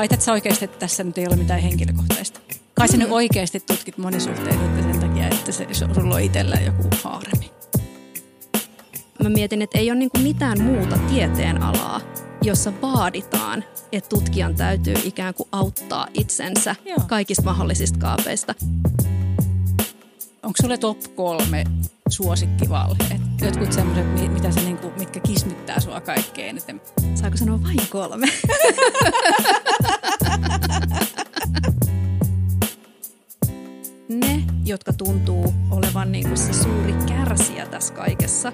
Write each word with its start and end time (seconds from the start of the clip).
väität 0.00 0.20
sä 0.20 0.32
oikeasti, 0.32 0.64
että 0.64 0.78
tässä 0.78 1.04
nyt 1.04 1.18
ei 1.18 1.26
ole 1.26 1.36
mitään 1.36 1.60
henkilökohtaista? 1.60 2.40
Kai 2.74 2.88
sä 2.88 2.96
nyt 2.96 3.10
oikeasti 3.10 3.60
tutkit 3.60 3.98
monisuhteisuutta 3.98 4.82
sen 4.82 5.00
takia, 5.00 5.28
että 5.28 5.52
se, 5.52 5.66
sulla 5.72 6.14
on 6.14 6.20
itsellä 6.20 6.56
joku 6.56 6.82
haaremi. 7.02 7.50
Mä 9.22 9.28
mietin, 9.28 9.62
että 9.62 9.78
ei 9.78 9.90
ole 9.90 9.98
niinku 9.98 10.18
mitään 10.18 10.62
muuta 10.62 10.98
tieteenalaa, 10.98 12.00
jossa 12.42 12.72
vaaditaan, 12.82 13.64
että 13.92 14.08
tutkijan 14.08 14.54
täytyy 14.54 14.94
ikään 15.04 15.34
kuin 15.34 15.48
auttaa 15.52 16.06
itsensä 16.14 16.76
Joo. 16.84 16.98
kaikista 17.06 17.42
mahdollisista 17.42 17.98
kaapeista. 17.98 18.54
Onko 20.42 20.56
sulle 20.62 20.78
top 20.78 20.98
kolme 21.16 21.64
suosikkivalheet? 22.08 23.20
Jotkut 23.40 23.72
semmoiset, 23.72 24.32
mitä 24.32 24.50
se 24.50 24.60
niinku, 24.60 24.92
mitkä 24.98 25.20
kismittää 25.20 25.80
sua 25.80 26.00
kaikkein 26.00 26.48
eniten. 26.48 26.80
Saako 27.14 27.36
sanoa 27.36 27.62
vain 27.62 27.80
kolme? 27.90 28.26
ne, 34.10 34.42
jotka 34.64 34.92
tuntuu 34.92 35.54
olevan 35.70 36.12
niin 36.12 36.26
kuin 36.26 36.38
se 36.38 36.52
suuri 36.52 36.94
kärsijä 37.08 37.66
tässä 37.66 37.94
kaikessa, 37.94 38.52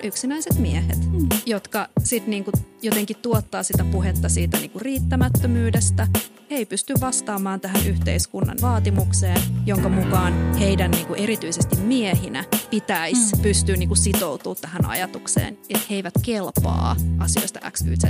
on 0.00 0.08
yksinäiset 0.08 0.58
miehet, 0.58 0.98
mm. 1.12 1.28
jotka 1.46 1.88
sitten 2.04 2.30
niinku 2.30 2.52
jotenkin 2.82 3.16
tuottaa 3.16 3.62
sitä 3.62 3.84
puhetta 3.84 4.28
siitä 4.28 4.58
niinku 4.58 4.78
riittämättömyydestä. 4.78 6.08
He 6.50 6.56
ei 6.56 6.66
pysty 6.66 6.94
vastaamaan 7.00 7.60
tähän 7.60 7.86
yhteiskunnan 7.86 8.58
vaatimukseen, 8.62 9.40
jonka 9.66 9.88
mukaan 9.88 10.54
heidän 10.54 10.90
niinku 10.90 11.14
erityisesti 11.14 11.76
miehinä 11.76 12.44
pitäisi 12.70 13.36
mm. 13.36 13.42
pystyä 13.42 13.76
niinku 13.76 13.94
sitoutumaan 13.94 14.60
tähän 14.60 14.86
ajatukseen, 14.86 15.58
että 15.68 15.86
he 15.90 15.94
eivät 15.94 16.14
kelpaa 16.22 16.96
asioista 17.18 17.70
X, 17.70 17.82
Y, 17.86 17.96
Z, 17.96 18.04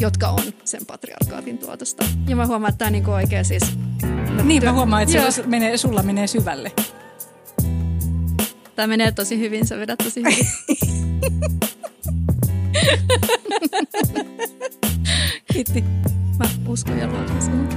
jotka 0.00 0.28
on 0.28 0.42
sen 0.64 0.86
patriarkaatin 0.86 1.58
tuotosta. 1.58 2.04
Ja 2.28 2.36
mä 2.36 2.46
huomaan, 2.46 2.68
että 2.68 2.78
tämä 2.78 2.90
niinku 2.90 3.10
oikein 3.10 3.44
siis... 3.44 3.62
Niin, 4.44 4.64
mä 4.64 4.72
huomaan, 4.72 5.02
että 5.02 5.30
se 5.30 5.42
menee, 5.42 5.76
sulla 5.76 6.02
menee 6.02 6.26
syvälle. 6.26 6.72
Tämä 8.80 8.88
menee 8.88 9.12
tosi 9.12 9.38
hyvin, 9.38 9.66
sä 9.66 9.78
vedät 9.78 9.98
tosi 9.98 10.22
hyvin. 10.22 10.46
Kiitti. 15.52 15.84
Mä 16.38 16.44
uskon 16.68 16.98
ja 16.98 17.06
luotan 17.06 17.42
sinuun. 17.42 17.68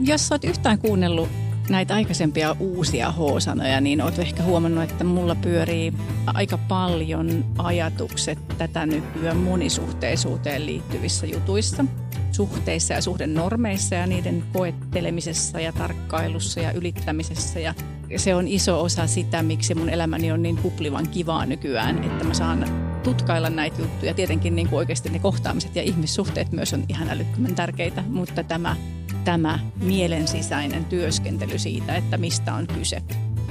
Jos 0.00 0.32
oot 0.32 0.44
yhtään 0.44 0.78
kuunnellut 0.78 1.28
näitä 1.68 1.94
aikaisempia 1.94 2.56
uusia 2.60 3.12
H-sanoja, 3.12 3.80
niin 3.80 4.02
oot 4.02 4.18
ehkä 4.18 4.42
huomannut, 4.42 4.84
että 4.84 5.04
mulla 5.04 5.34
pyörii 5.34 5.92
aika 6.26 6.58
paljon 6.58 7.44
ajatukset 7.58 8.38
tätä 8.58 8.86
nykyään 8.86 9.36
monisuhteisuuteen 9.36 10.66
liittyvissä 10.66 11.26
jutuissa. 11.26 11.84
Suhteissa 12.32 12.94
ja 12.94 13.02
suhdenormeissa 13.02 13.94
ja 13.94 14.06
niiden 14.06 14.44
koettelemisessa 14.52 15.60
ja 15.60 15.72
tarkkailussa 15.72 16.60
ja 16.60 16.72
ylittämisessä 16.72 17.60
ja 17.60 17.74
se 18.16 18.34
on 18.34 18.48
iso 18.48 18.82
osa 18.82 19.06
sitä, 19.06 19.42
miksi 19.42 19.74
mun 19.74 19.88
elämäni 19.88 20.32
on 20.32 20.42
niin 20.42 20.56
kuplivan 20.56 21.08
kivaa 21.08 21.46
nykyään, 21.46 22.04
että 22.04 22.24
mä 22.24 22.34
saan 22.34 22.64
tutkailla 23.02 23.50
näitä 23.50 23.82
juttuja. 23.82 24.14
Tietenkin 24.14 24.56
niin 24.56 24.68
kuin 24.68 24.78
oikeasti 24.78 25.08
ne 25.08 25.18
kohtaamiset 25.18 25.76
ja 25.76 25.82
ihmissuhteet 25.82 26.52
myös 26.52 26.72
on 26.72 26.84
ihan 26.88 27.08
älyttömän 27.08 27.54
tärkeitä, 27.54 28.04
mutta 28.08 28.42
tämä, 28.42 28.76
tämä 29.24 29.58
mielen 29.76 30.28
sisäinen 30.28 30.84
työskentely 30.84 31.58
siitä, 31.58 31.96
että 31.96 32.18
mistä 32.18 32.54
on 32.54 32.66
kyse, 32.66 33.02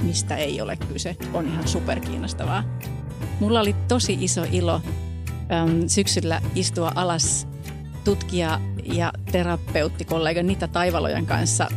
mistä 0.02 0.36
ei 0.36 0.60
ole 0.60 0.76
kyse, 0.76 1.16
on 1.32 1.46
ihan 1.48 1.68
superkiinnostavaa. 1.68 2.64
Mulla 3.40 3.60
oli 3.60 3.76
tosi 3.88 4.18
iso 4.20 4.46
ilo 4.52 4.80
äm, 5.52 5.88
syksyllä 5.88 6.42
istua 6.54 6.92
alas 6.94 7.48
tutkija 8.04 8.60
ja 8.84 9.12
terapeuttikollega 9.32 10.42
Nita 10.42 10.68
Taivalojan 10.68 11.26
kanssa 11.26 11.68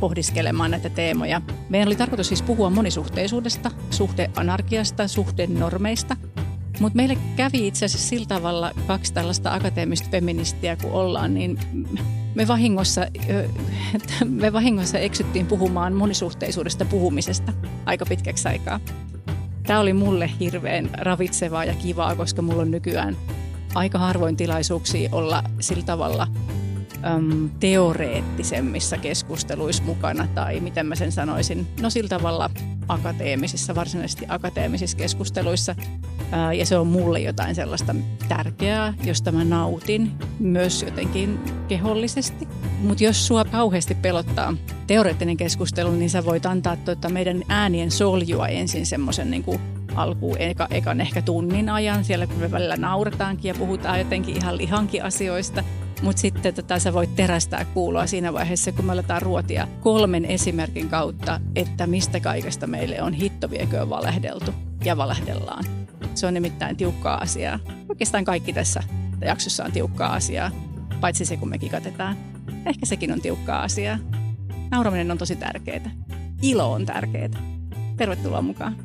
pohdiskelemaan 0.00 0.70
näitä 0.70 0.90
teemoja. 0.90 1.42
Meidän 1.68 1.88
oli 1.88 1.96
tarkoitus 1.96 2.28
siis 2.28 2.42
puhua 2.42 2.70
monisuhteisuudesta, 2.70 3.70
suhdeanarkiasta, 3.90 5.08
suhdenormeista, 5.08 6.16
mutta 6.82 6.96
meille 6.96 7.18
kävi 7.36 7.66
itse 7.66 7.84
asiassa 7.84 8.08
sillä 8.08 8.26
tavalla 8.26 8.72
kaksi 8.86 9.12
tällaista 9.12 9.54
akateemista 9.54 10.08
feministiä 10.10 10.76
kun 10.76 10.90
ollaan, 10.92 11.34
niin 11.34 11.58
me 12.34 12.48
vahingossa, 12.48 13.06
me 14.24 14.52
vahingossa 14.52 14.98
eksyttiin 14.98 15.46
puhumaan 15.46 15.92
monisuhteisuudesta 15.92 16.84
puhumisesta 16.84 17.52
aika 17.86 18.06
pitkäksi 18.06 18.48
aikaa. 18.48 18.80
Tämä 19.66 19.80
oli 19.80 19.92
mulle 19.92 20.30
hirveän 20.40 20.90
ravitsevaa 20.92 21.64
ja 21.64 21.74
kivaa, 21.74 22.14
koska 22.14 22.42
mulla 22.42 22.62
on 22.62 22.70
nykyään 22.70 23.16
aika 23.74 23.98
harvoin 23.98 24.36
tilaisuuksia 24.36 25.08
olla 25.12 25.42
sillä 25.60 25.84
tavalla– 25.84 26.28
äm, 27.04 27.50
teoreettisemmissa 27.60 28.98
keskusteluissa 28.98 29.82
mukana 29.82 30.28
tai 30.34 30.60
miten 30.60 30.86
mä 30.86 30.94
sen 30.94 31.12
sanoisin, 31.12 31.66
no 31.80 31.90
sillä 31.90 32.08
tavalla 32.08 32.50
akateemisissa, 32.88 33.74
varsinaisesti 33.74 34.24
akateemisissa 34.28 34.96
keskusteluissa. 34.96 35.74
Ää, 36.32 36.52
ja 36.52 36.66
se 36.66 36.78
on 36.78 36.86
mulle 36.86 37.20
jotain 37.20 37.54
sellaista 37.54 37.94
tärkeää, 38.28 38.94
josta 39.04 39.32
mä 39.32 39.44
nautin 39.44 40.12
myös 40.38 40.82
jotenkin 40.82 41.38
kehollisesti. 41.68 42.48
Mutta 42.80 43.04
jos 43.04 43.26
sua 43.26 43.44
kauheasti 43.44 43.94
pelottaa 43.94 44.54
teoreettinen 44.86 45.36
keskustelu, 45.36 45.90
niin 45.90 46.10
sä 46.10 46.24
voit 46.24 46.46
antaa 46.46 46.76
tuota 46.76 47.08
meidän 47.08 47.42
äänien 47.48 47.90
soljua 47.90 48.48
ensin 48.48 48.86
semmoisen 48.86 49.30
niin 49.30 49.44
alkuun 49.94 50.36
eka, 50.38 50.68
ekan 50.70 51.00
ehkä 51.00 51.22
tunnin 51.22 51.68
ajan. 51.68 52.04
Siellä 52.04 52.26
kun 52.26 52.38
me 52.38 52.50
välillä 52.50 52.76
naurataankin 52.76 53.48
ja 53.48 53.54
puhutaan 53.54 53.98
jotenkin 53.98 54.36
ihan 54.36 54.56
lihankin 54.56 55.04
asioista– 55.04 55.64
mutta 56.02 56.20
sitten 56.20 56.54
tota, 56.54 56.78
sä 56.78 56.92
voit 56.92 57.16
terästää 57.16 57.64
kuuloa 57.64 58.06
siinä 58.06 58.32
vaiheessa, 58.32 58.72
kun 58.72 58.84
me 58.84 58.92
aletaan 58.92 59.22
ruotia 59.22 59.68
kolmen 59.80 60.24
esimerkin 60.24 60.88
kautta, 60.88 61.40
että 61.56 61.86
mistä 61.86 62.20
kaikesta 62.20 62.66
meille 62.66 63.02
on 63.02 63.12
hitto 63.12 63.50
vieköön 63.50 63.90
valehdeltu 63.90 64.54
ja 64.84 64.96
valehdellaan. 64.96 65.64
Se 66.14 66.26
on 66.26 66.34
nimittäin 66.34 66.76
tiukkaa 66.76 67.18
asiaa. 67.18 67.58
Oikeastaan 67.88 68.24
kaikki 68.24 68.52
tässä 68.52 68.82
jaksossa 69.20 69.64
on 69.64 69.72
tiukkaa 69.72 70.12
asiaa, 70.12 70.50
paitsi 71.00 71.24
se 71.24 71.36
kun 71.36 71.48
me 71.48 71.58
kikatetaan. 71.58 72.16
Ehkä 72.66 72.86
sekin 72.86 73.12
on 73.12 73.20
tiukkaa 73.20 73.62
asiaa. 73.62 73.98
Nauraminen 74.70 75.10
on 75.10 75.18
tosi 75.18 75.36
tärkeää. 75.36 75.90
Ilo 76.42 76.72
on 76.72 76.86
tärkeää. 76.86 77.28
Tervetuloa 77.96 78.42
mukaan. 78.42 78.76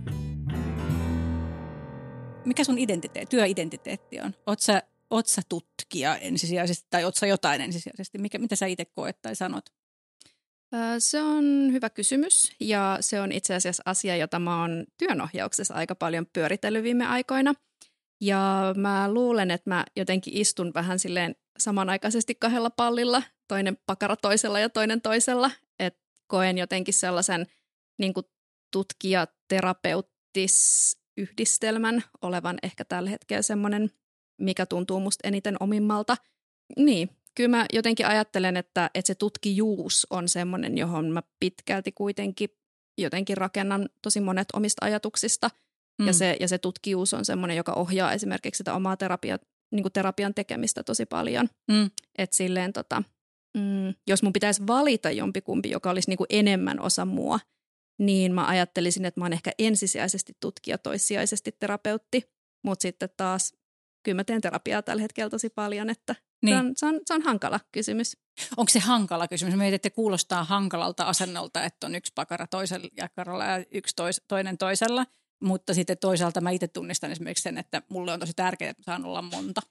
Mikä 2.46 2.64
sun 2.64 2.78
identiteetti, 2.78 3.36
työidentiteetti 3.36 4.20
on? 4.20 4.34
Oot 4.46 4.60
sä 4.60 4.84
oot 5.09 5.28
sä 5.28 5.41
tutkija 5.50 6.18
ensisijaisesti 6.18 6.88
tai 6.90 7.03
oot 7.03 7.16
sä 7.16 7.28
jotain 7.28 7.62
ensisijaisesti? 7.62 8.18
Mikä, 8.18 8.38
mitä 8.38 8.56
sä 8.56 8.66
itse 8.66 8.85
koet 8.85 9.22
tai 9.22 9.35
sanot? 9.35 9.66
Se 11.00 11.22
on 11.22 11.69
hyvä 11.72 11.90
kysymys 11.90 12.51
ja 12.59 12.97
se 13.01 13.22
on 13.22 13.31
itse 13.31 13.56
asiassa 13.56 13.84
asia, 13.85 14.16
jota 14.16 14.40
mä 14.40 14.62
oon 14.62 14.85
työnohjauksessa 14.97 15.73
aika 15.73 15.95
paljon 15.95 16.25
pyöritellyt 16.34 16.84
viime 16.84 17.06
aikoina. 17.06 17.53
Ja 18.22 18.73
mä 18.78 19.13
luulen, 19.13 19.51
että 19.51 19.69
mä 19.69 19.85
jotenkin 19.95 20.38
istun 20.38 20.72
vähän 20.73 21.00
silleen 21.00 21.35
samanaikaisesti 21.59 22.35
kahdella 22.35 22.69
pallilla, 22.69 23.24
toinen 23.47 23.78
pakara 23.85 24.16
toisella 24.16 24.59
ja 24.59 24.69
toinen 24.69 25.01
toisella. 25.01 25.51
Että 25.79 26.03
koen 26.28 26.57
jotenkin 26.57 26.94
sellaisen 26.94 27.47
niin 27.97 28.13
tutkijaterapeuttis 28.72 30.97
yhdistelmän 31.18 32.03
olevan 32.22 32.57
ehkä 32.63 32.85
tällä 32.85 33.09
hetkellä 33.09 33.41
semmoinen 33.41 33.91
mikä 34.38 34.66
tuntuu 34.66 35.00
musta 35.00 35.28
eniten 35.28 35.56
omimmalta. 35.59 36.18
Niin, 36.78 37.09
kyllä 37.36 37.57
mä 37.57 37.66
jotenkin 37.74 38.06
ajattelen, 38.06 38.57
että, 38.57 38.89
että 38.94 39.07
se 39.07 39.16
tutkijuus 39.16 40.07
on 40.10 40.30
semmoinen, 40.30 40.78
johon 40.78 41.12
mä 41.12 41.24
pitkälti 41.39 41.92
kuitenkin 41.92 42.50
jotenkin 42.98 43.38
rakennan 43.38 43.89
tosi 44.01 44.22
monet 44.22 44.48
omista 44.54 44.86
ajatuksista. 44.86 45.50
Mm. 46.00 46.07
Ja, 46.07 46.13
se, 46.13 46.38
ja 46.39 46.48
se 46.48 46.57
tutkijuus 46.57 47.13
on 47.13 47.25
semmoinen, 47.25 47.57
joka 47.57 47.74
ohjaa 47.74 48.13
esimerkiksi 48.13 48.57
sitä 48.57 48.74
omaa 48.74 48.98
terapia, 48.98 49.39
niin 49.72 49.92
terapian 49.94 50.34
tekemistä 50.34 50.84
tosi 50.84 51.06
paljon. 51.06 51.50
Mm. 51.72 51.89
Että 52.18 52.36
silleen 52.36 52.74
tota, 52.74 53.04
mm, 53.57 53.94
jos 54.07 54.24
mun 54.24 54.34
pitäisi 54.34 54.68
valita 54.68 55.12
jompikumpi, 55.12 55.69
joka 55.69 55.89
olisi 55.89 56.10
niin 56.10 56.25
enemmän 56.30 56.80
osa 56.80 57.06
mua, 57.06 57.39
niin 58.00 58.34
mä 58.34 58.48
ajattelisin, 58.48 59.06
että 59.06 59.19
mä 59.19 59.25
oon 59.25 59.34
ehkä 59.34 59.51
ensisijaisesti 59.60 60.34
tutkija, 60.39 60.78
toissijaisesti 60.78 61.51
terapeutti. 61.60 62.24
Mutta 62.63 62.81
sitten 62.81 63.10
taas 63.18 63.54
kyllä 64.07 64.15
mä 64.15 64.24
teen 64.24 64.42
terapiaa 64.42 64.81
tällä 64.81 65.01
hetkellä 65.01 65.30
tosi 65.30 65.50
paljon, 65.50 65.89
että 65.89 66.15
niin. 66.42 66.56
se, 66.56 66.59
on, 66.59 66.74
se, 66.75 66.86
on, 66.86 67.01
se 67.06 67.13
on 67.13 67.21
hankala 67.21 67.59
kysymys. 67.71 68.18
Onko 68.57 68.69
se 68.69 68.80
hankala 68.80 69.27
kysymys? 69.27 69.56
Mietit, 69.56 69.86
että 69.86 69.95
kuulostaa 69.95 70.44
hankalalta 70.44 71.04
asennolta, 71.04 71.63
että 71.63 71.88
on 71.88 71.95
yksi 71.95 72.12
pakara 72.15 72.48
toisella 72.48 72.88
jakkaralla 72.98 73.45
ja 73.45 73.65
yksi 73.71 73.95
tois, 73.95 74.21
toinen 74.27 74.57
toisella. 74.57 75.06
Mutta 75.44 75.74
sitten 75.74 75.98
toisaalta 75.98 76.42
mä 76.42 76.51
itse 76.51 76.68
tunnistan 76.68 77.12
esimerkiksi 77.12 77.42
sen, 77.42 77.57
että 77.57 77.81
mulle 77.89 78.13
on 78.13 78.19
tosi 78.19 78.33
tärkeää, 78.36 78.71
että 78.71 78.83
saan 78.83 79.06
olla 79.06 79.21
monta. 79.21 79.62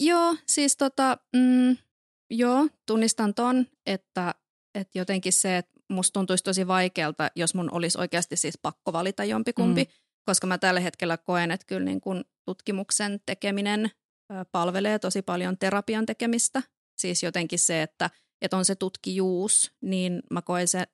Joo, 0.00 0.36
siis 0.46 0.76
tota, 0.76 1.18
mm, 1.36 1.76
joo, 2.30 2.68
tunnistan 2.86 3.34
ton, 3.34 3.66
että, 3.86 4.34
että 4.74 4.98
jotenkin 4.98 5.32
se, 5.32 5.56
että 5.56 5.80
musta 5.88 6.12
tuntuisi 6.12 6.44
tosi 6.44 6.66
vaikealta, 6.66 7.30
jos 7.36 7.54
mun 7.54 7.72
olisi 7.72 7.98
oikeasti 7.98 8.36
siis 8.36 8.58
pakko 8.62 8.92
valita 8.92 9.24
jompikumpi. 9.24 9.84
Mm 9.84 10.05
koska 10.26 10.46
mä 10.46 10.58
tällä 10.58 10.80
hetkellä 10.80 11.16
koen, 11.16 11.50
että 11.50 11.66
kyllä 11.66 11.84
niin 11.84 12.00
kuin 12.00 12.24
tutkimuksen 12.44 13.20
tekeminen 13.26 13.90
palvelee 14.52 14.98
tosi 14.98 15.22
paljon 15.22 15.58
terapian 15.58 16.06
tekemistä. 16.06 16.62
Siis 16.98 17.22
jotenkin 17.22 17.58
se, 17.58 17.82
että, 17.82 18.10
että 18.42 18.56
on 18.56 18.64
se 18.64 18.74
tutkijuus, 18.74 19.72
niin 19.80 20.22
mä 20.30 20.42
koen 20.42 20.68
se, 20.68 20.86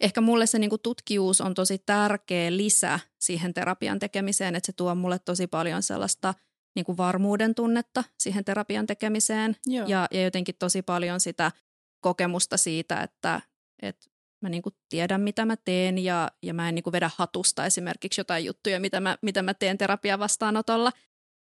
ehkä 0.00 0.20
mulle 0.20 0.46
se 0.46 0.58
niinku 0.58 0.78
tutkijuus 0.78 1.40
on 1.40 1.54
tosi 1.54 1.78
tärkeä 1.78 2.56
lisä 2.56 3.00
siihen 3.20 3.54
terapian 3.54 3.98
tekemiseen, 3.98 4.54
että 4.54 4.66
se 4.66 4.72
tuo 4.72 4.94
mulle 4.94 5.18
tosi 5.18 5.46
paljon 5.46 5.82
sellaista 5.82 6.34
niinku 6.76 6.96
varmuuden 6.96 7.54
tunnetta 7.54 8.04
siihen 8.18 8.44
terapian 8.44 8.86
tekemiseen 8.86 9.56
ja, 9.86 10.08
ja 10.10 10.22
jotenkin 10.22 10.54
tosi 10.58 10.82
paljon 10.82 11.20
sitä 11.20 11.52
kokemusta 12.00 12.56
siitä, 12.56 13.02
että, 13.02 13.40
että 13.82 14.13
mä 14.44 14.48
niinku 14.48 14.70
tiedän, 14.88 15.20
mitä 15.20 15.44
mä 15.44 15.56
teen 15.56 15.98
ja, 15.98 16.30
ja 16.42 16.54
mä 16.54 16.68
en 16.68 16.74
niinku 16.74 16.92
vedä 16.92 17.10
hatusta 17.16 17.66
esimerkiksi 17.66 18.20
jotain 18.20 18.44
juttuja, 18.44 18.80
mitä 18.80 19.00
mä, 19.00 19.18
mitä 19.22 19.42
mä 19.42 19.54
teen 19.54 19.78
terapia 19.78 20.18
vastaanotolla. 20.18 20.92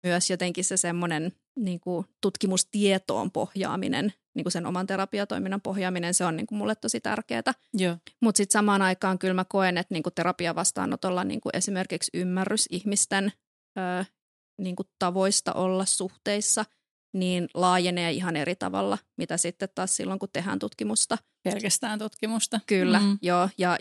Myös 0.03 0.31
jotenkin 0.31 0.65
se 0.65 0.77
semmoinen 0.77 1.33
niinku 1.59 2.05
tutkimustietoon 2.21 3.31
pohjaaminen, 3.31 4.13
niinku 4.35 4.51
sen 4.51 4.67
oman 4.67 4.87
terapiatoiminnan 4.87 5.61
pohjaaminen, 5.61 6.15
se 6.15 6.25
on 6.25 6.37
niinku 6.37 6.55
mulle 6.55 6.75
tosi 6.75 7.01
tärkeää. 7.01 7.53
Mutta 8.21 8.37
sitten 8.37 8.53
samaan 8.53 8.83
aikaan 8.83 9.19
kyllä 9.19 9.35
mä 9.35 9.45
koen, 9.45 9.79
että 9.79 9.95
niinku 9.95 10.11
terapia 10.11 10.55
vastaanotolla 10.55 11.25
niinku 11.25 11.49
esimerkiksi 11.53 12.11
ymmärrys 12.15 12.67
ihmisten 12.71 13.33
ö, 13.79 14.05
niinku 14.59 14.83
tavoista 14.99 15.53
olla 15.53 15.85
suhteissa– 15.85 16.65
niin 17.13 17.49
laajenee 17.55 18.11
ihan 18.11 18.37
eri 18.37 18.57
tavalla, 18.57 18.99
mitä 19.17 19.37
sitten 19.37 19.69
taas 19.75 19.97
silloin, 19.97 20.19
kun 20.19 20.29
tehdään 20.33 20.59
tutkimusta. 20.59 21.19
Pelkästään 21.43 21.99
tutkimusta. 21.99 22.61
Kyllä, 22.67 23.01
mm. 23.01 23.19
joo. 23.23 23.49
Ja 23.59 23.79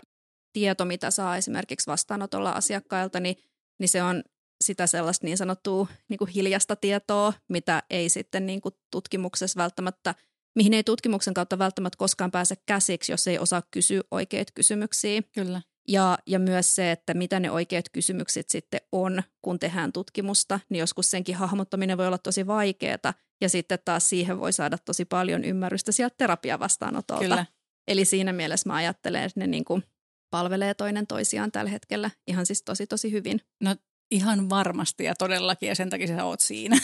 tieto, 0.52 0.84
mitä 0.84 1.10
saa 1.10 1.36
esimerkiksi 1.36 1.86
vastaanotolla 1.86 2.50
asiakkailta, 2.50 3.20
niin, 3.20 3.36
niin 3.78 3.88
se 3.88 4.02
on 4.02 4.22
sitä 4.64 4.86
sellaista 4.86 5.26
niin 5.26 5.38
sanottua 5.38 5.86
niin 6.08 6.18
kuin 6.18 6.30
hiljasta 6.30 6.76
tietoa, 6.76 7.32
mitä 7.48 7.82
ei 7.90 8.08
sitten 8.08 8.46
niin 8.46 8.60
kuin 8.60 8.74
tutkimuksessa 8.90 9.58
välttämättä, 9.58 10.14
mihin 10.54 10.74
ei 10.74 10.84
tutkimuksen 10.84 11.34
kautta 11.34 11.58
välttämättä 11.58 11.96
koskaan 11.96 12.30
pääse 12.30 12.54
käsiksi, 12.66 13.12
jos 13.12 13.28
ei 13.28 13.38
osaa 13.38 13.62
kysyä 13.70 14.00
oikeita 14.10 14.52
kysymyksiä. 14.54 15.22
Kyllä. 15.22 15.62
Ja, 15.88 16.18
ja 16.26 16.38
myös 16.38 16.74
se, 16.74 16.92
että 16.92 17.14
mitä 17.14 17.40
ne 17.40 17.50
oikeat 17.50 17.88
kysymykset 17.92 18.48
sitten 18.48 18.80
on, 18.92 19.22
kun 19.42 19.58
tehdään 19.58 19.92
tutkimusta, 19.92 20.60
niin 20.68 20.80
joskus 20.80 21.10
senkin 21.10 21.34
hahmottaminen 21.34 21.98
voi 21.98 22.06
olla 22.06 22.18
tosi 22.18 22.46
vaikeaa. 22.46 23.14
Ja 23.40 23.48
sitten 23.48 23.78
taas 23.84 24.08
siihen 24.08 24.40
voi 24.40 24.52
saada 24.52 24.78
tosi 24.78 25.04
paljon 25.04 25.44
ymmärrystä 25.44 25.92
sieltä 25.92 26.14
terapiavastaanotolta. 26.18 27.22
Kyllä. 27.22 27.46
Eli 27.88 28.04
siinä 28.04 28.32
mielessä 28.32 28.68
mä 28.68 28.74
ajattelen, 28.74 29.22
että 29.22 29.40
ne 29.40 29.46
niin 29.46 29.64
kuin 29.64 29.82
palvelee 30.30 30.74
toinen 30.74 31.06
toisiaan 31.06 31.52
tällä 31.52 31.70
hetkellä 31.70 32.10
ihan 32.26 32.46
siis 32.46 32.62
tosi 32.62 32.86
tosi 32.86 33.12
hyvin. 33.12 33.40
No 33.60 33.76
Ihan 34.10 34.50
varmasti 34.50 35.04
ja 35.04 35.14
todellakin 35.14 35.68
ja 35.68 35.74
sen 35.74 35.90
takia 35.90 36.06
sä 36.06 36.24
oot 36.24 36.40
siinä. 36.40 36.78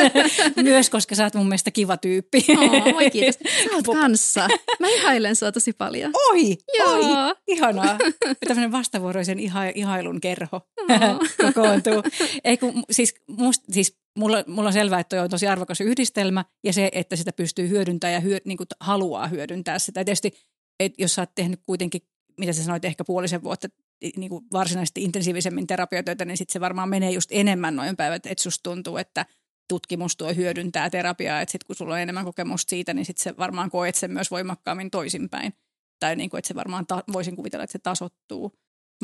Myös 0.62 0.90
koska 0.90 1.14
sä 1.14 1.24
oot 1.24 1.34
mun 1.34 1.46
mielestä 1.46 1.70
kiva 1.70 1.96
tyyppi. 1.96 2.44
Oh, 2.58 2.96
oi 2.96 3.10
kiitos. 3.10 3.38
Sä 3.64 3.70
oot 3.74 3.96
kanssa. 4.00 4.48
Mä 4.80 4.88
ihailen 4.88 5.36
sua 5.36 5.52
tosi 5.52 5.72
paljon. 5.72 6.12
Oi, 6.30 6.56
Joo. 6.78 6.92
oi, 6.92 7.34
ihanaa. 7.46 7.98
Tämmöinen 8.48 8.72
vastavuoroisen 8.72 9.38
iha, 9.38 9.64
ihailun 9.74 10.20
kerho 10.20 10.56
oh. 10.56 11.44
kokoontuu. 11.46 12.02
Ei 12.44 12.56
kun, 12.56 12.82
siis, 12.90 13.14
must, 13.26 13.62
siis 13.70 13.98
mulla, 14.18 14.44
mulla 14.46 14.68
on 14.68 14.72
selvää, 14.72 15.00
että 15.00 15.16
toi 15.16 15.24
on 15.24 15.30
tosi 15.30 15.46
arvokas 15.46 15.80
yhdistelmä 15.80 16.44
ja 16.64 16.72
se, 16.72 16.90
että 16.92 17.16
sitä 17.16 17.32
pystyy 17.32 17.68
hyödyntämään 17.68 18.14
ja 18.14 18.20
hyö, 18.20 18.38
niin 18.44 18.56
kuin 18.56 18.66
haluaa 18.80 19.26
hyödyntää 19.26 19.78
sitä. 19.78 20.04
Tietysti, 20.04 20.32
että 20.80 21.02
jos 21.02 21.14
sä 21.14 21.22
oot 21.22 21.34
tehnyt 21.34 21.60
kuitenkin 21.66 22.02
mitä 22.40 22.52
sä 22.52 22.64
sanoit, 22.64 22.84
ehkä 22.84 23.04
puolisen 23.04 23.42
vuotta 23.42 23.68
niin 24.16 24.30
kuin 24.30 24.44
varsinaisesti 24.52 25.04
intensiivisemmin 25.04 25.66
terapiatyötä, 25.66 26.24
niin 26.24 26.36
sitten 26.36 26.52
se 26.52 26.60
varmaan 26.60 26.88
menee 26.88 27.10
just 27.10 27.30
enemmän 27.32 27.76
noin 27.76 27.96
päivät, 27.96 28.26
että 28.26 28.42
susta 28.42 28.70
tuntuu, 28.70 28.96
että 28.96 29.26
tutkimus 29.68 30.16
tuo 30.16 30.34
hyödyntää 30.34 30.90
terapiaa, 30.90 31.40
että 31.40 31.52
sitten 31.52 31.66
kun 31.66 31.76
sulla 31.76 31.94
on 31.94 32.00
enemmän 32.00 32.24
kokemusta 32.24 32.70
siitä, 32.70 32.94
niin 32.94 33.04
sitten 33.04 33.22
se 33.22 33.36
varmaan 33.36 33.70
koet 33.70 33.94
sen 33.94 34.12
myös 34.12 34.30
voimakkaammin 34.30 34.90
toisinpäin. 34.90 35.52
Tai 36.00 36.16
niin 36.16 36.30
kuin, 36.30 36.38
että 36.38 36.48
se 36.48 36.54
varmaan, 36.54 36.86
ta- 36.86 37.04
voisin 37.12 37.36
kuvitella, 37.36 37.64
että 37.64 37.72
se 37.72 37.78
tasottuu. 37.78 38.52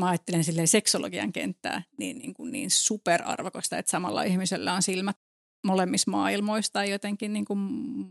Mä 0.00 0.08
ajattelen 0.08 0.44
silleen 0.44 0.68
seksologian 0.68 1.32
kenttää 1.32 1.82
niin, 1.98 2.18
niin, 2.18 2.34
kuin 2.34 2.52
niin 2.52 2.70
superarvokasta, 2.70 3.78
että 3.78 3.90
samalla 3.90 4.22
ihmisellä 4.22 4.74
on 4.74 4.82
silmät 4.82 5.16
molemmissa 5.66 6.10
maailmoissa 6.10 6.72
tai 6.72 6.90
jotenkin 6.90 7.32
niin 7.32 7.44
kuin 7.44 7.58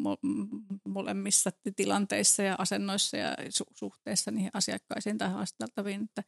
mo- 0.01 0.79
molemmissa 0.87 1.49
tilanteissa 1.75 2.43
ja 2.43 2.55
asennoissa 2.57 3.17
ja 3.17 3.35
su- 3.49 3.73
suhteessa 3.73 4.31
niihin 4.31 4.51
asiakkaisiin 4.53 5.17
tai 5.17 5.29
haasteltaviin. 5.29 6.03
Että 6.03 6.23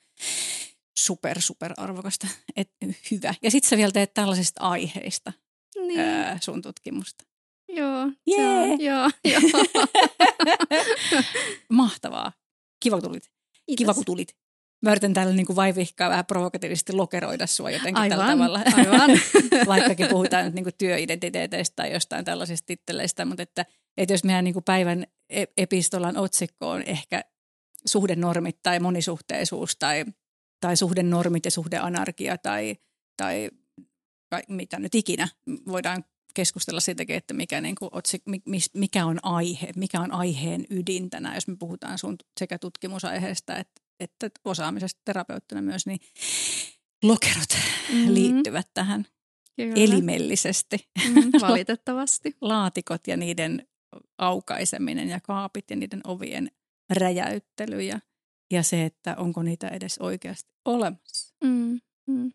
super, 0.99 1.41
super 1.41 1.73
arvokasta. 1.77 2.27
Et, 2.55 2.69
hyvä. 3.11 3.33
Ja 3.41 3.51
sitten 3.51 3.69
sä 3.69 3.77
vielä 3.77 3.91
teet 3.91 4.13
tällaisista 4.13 4.61
aiheista 4.61 5.33
niin. 5.87 5.99
ää, 5.99 6.37
sun 6.41 6.61
tutkimusta. 6.61 7.25
Joo. 7.69 8.11
Yeah. 8.29 8.77
Se 8.77 8.83
joo, 8.83 9.09
joo. 9.23 9.49
Mahtavaa. 11.69 12.31
Kiva 12.83 13.01
kun 13.01 13.09
tulit. 13.09 13.31
Kiitos. 13.65 13.77
Kiva 13.77 13.93
kun 13.93 14.05
tulit. 14.05 14.35
Mä 14.81 14.91
yritän 14.91 15.13
täällä 15.13 15.33
niin 15.33 15.45
kuin 15.45 15.55
vaivihkaa 15.55 16.09
vähän 16.09 16.25
provokatiivisesti 16.25 16.93
lokeroida 16.93 17.47
sua 17.47 17.71
jotenkin 17.71 17.97
aivan, 17.97 18.17
tällä 18.17 18.31
tavalla. 18.31 18.61
Aivan. 18.75 19.19
Vaikkakin 19.67 20.07
puhutaan 20.07 20.45
nyt 20.45 20.53
niin 20.53 20.63
kuin 20.63 20.75
työidentiteeteistä 20.77 21.75
tai 21.75 21.93
jostain 21.93 22.25
tällaisista 22.25 22.65
titteleistä, 22.65 23.25
mutta 23.25 23.43
että, 23.43 23.65
että 23.97 24.13
jos 24.13 24.23
meidän 24.23 24.43
niin 24.43 24.53
kuin 24.53 24.63
päivän 24.63 25.05
e-, 25.29 25.45
epistolan 25.57 26.17
otsikko 26.17 26.69
on 26.69 26.81
ehkä 26.81 27.23
suhdenormit 27.85 28.59
tai 28.63 28.79
monisuhteisuus 28.79 29.75
tai, 29.75 30.05
tai 30.59 30.77
suhdenormit 30.77 31.45
ja 31.45 31.51
suhdeanarkia 31.51 32.37
tai, 32.37 32.75
tai 33.17 33.49
mitä 34.47 34.79
nyt 34.79 34.95
ikinä 34.95 35.27
voidaan 35.67 36.03
keskustella 36.33 36.79
siitäkin, 36.79 37.15
että 37.15 37.33
mikä, 37.33 37.61
niin 37.61 37.75
kuin, 37.75 37.91
mikä 38.73 39.05
on 39.05 39.19
aihe, 39.23 39.69
mikä 39.75 40.01
on 40.01 40.11
aiheen 40.11 40.65
ydin 40.69 41.09
tänään, 41.09 41.35
jos 41.35 41.47
me 41.47 41.55
puhutaan 41.59 41.97
sun 41.97 42.15
sekä 42.39 42.59
tutkimusaiheesta 42.59 43.57
että 43.57 43.86
että 43.99 44.29
osaamisesta 44.45 45.01
terapeuttina 45.05 45.61
myös, 45.61 45.85
niin 45.85 45.99
lokerot 47.03 47.49
mm-hmm. 47.89 48.13
liittyvät 48.13 48.67
tähän 48.73 49.05
Kyllä. 49.55 49.73
elimellisesti. 49.75 50.89
Mm, 51.07 51.31
valitettavasti. 51.41 52.35
Laatikot 52.41 53.07
ja 53.07 53.17
niiden 53.17 53.67
aukaiseminen 54.17 55.09
ja 55.09 55.19
kaapit 55.19 55.69
ja 55.69 55.75
niiden 55.75 56.01
ovien 56.03 56.51
räjäyttely 56.93 57.81
ja, 57.81 57.99
ja 58.51 58.63
se, 58.63 58.85
että 58.85 59.15
onko 59.15 59.43
niitä 59.43 59.67
edes 59.67 59.97
oikeasti 59.97 60.49
olemassa. 60.65 61.35
Mm, 61.43 61.79
mm. 62.07 62.31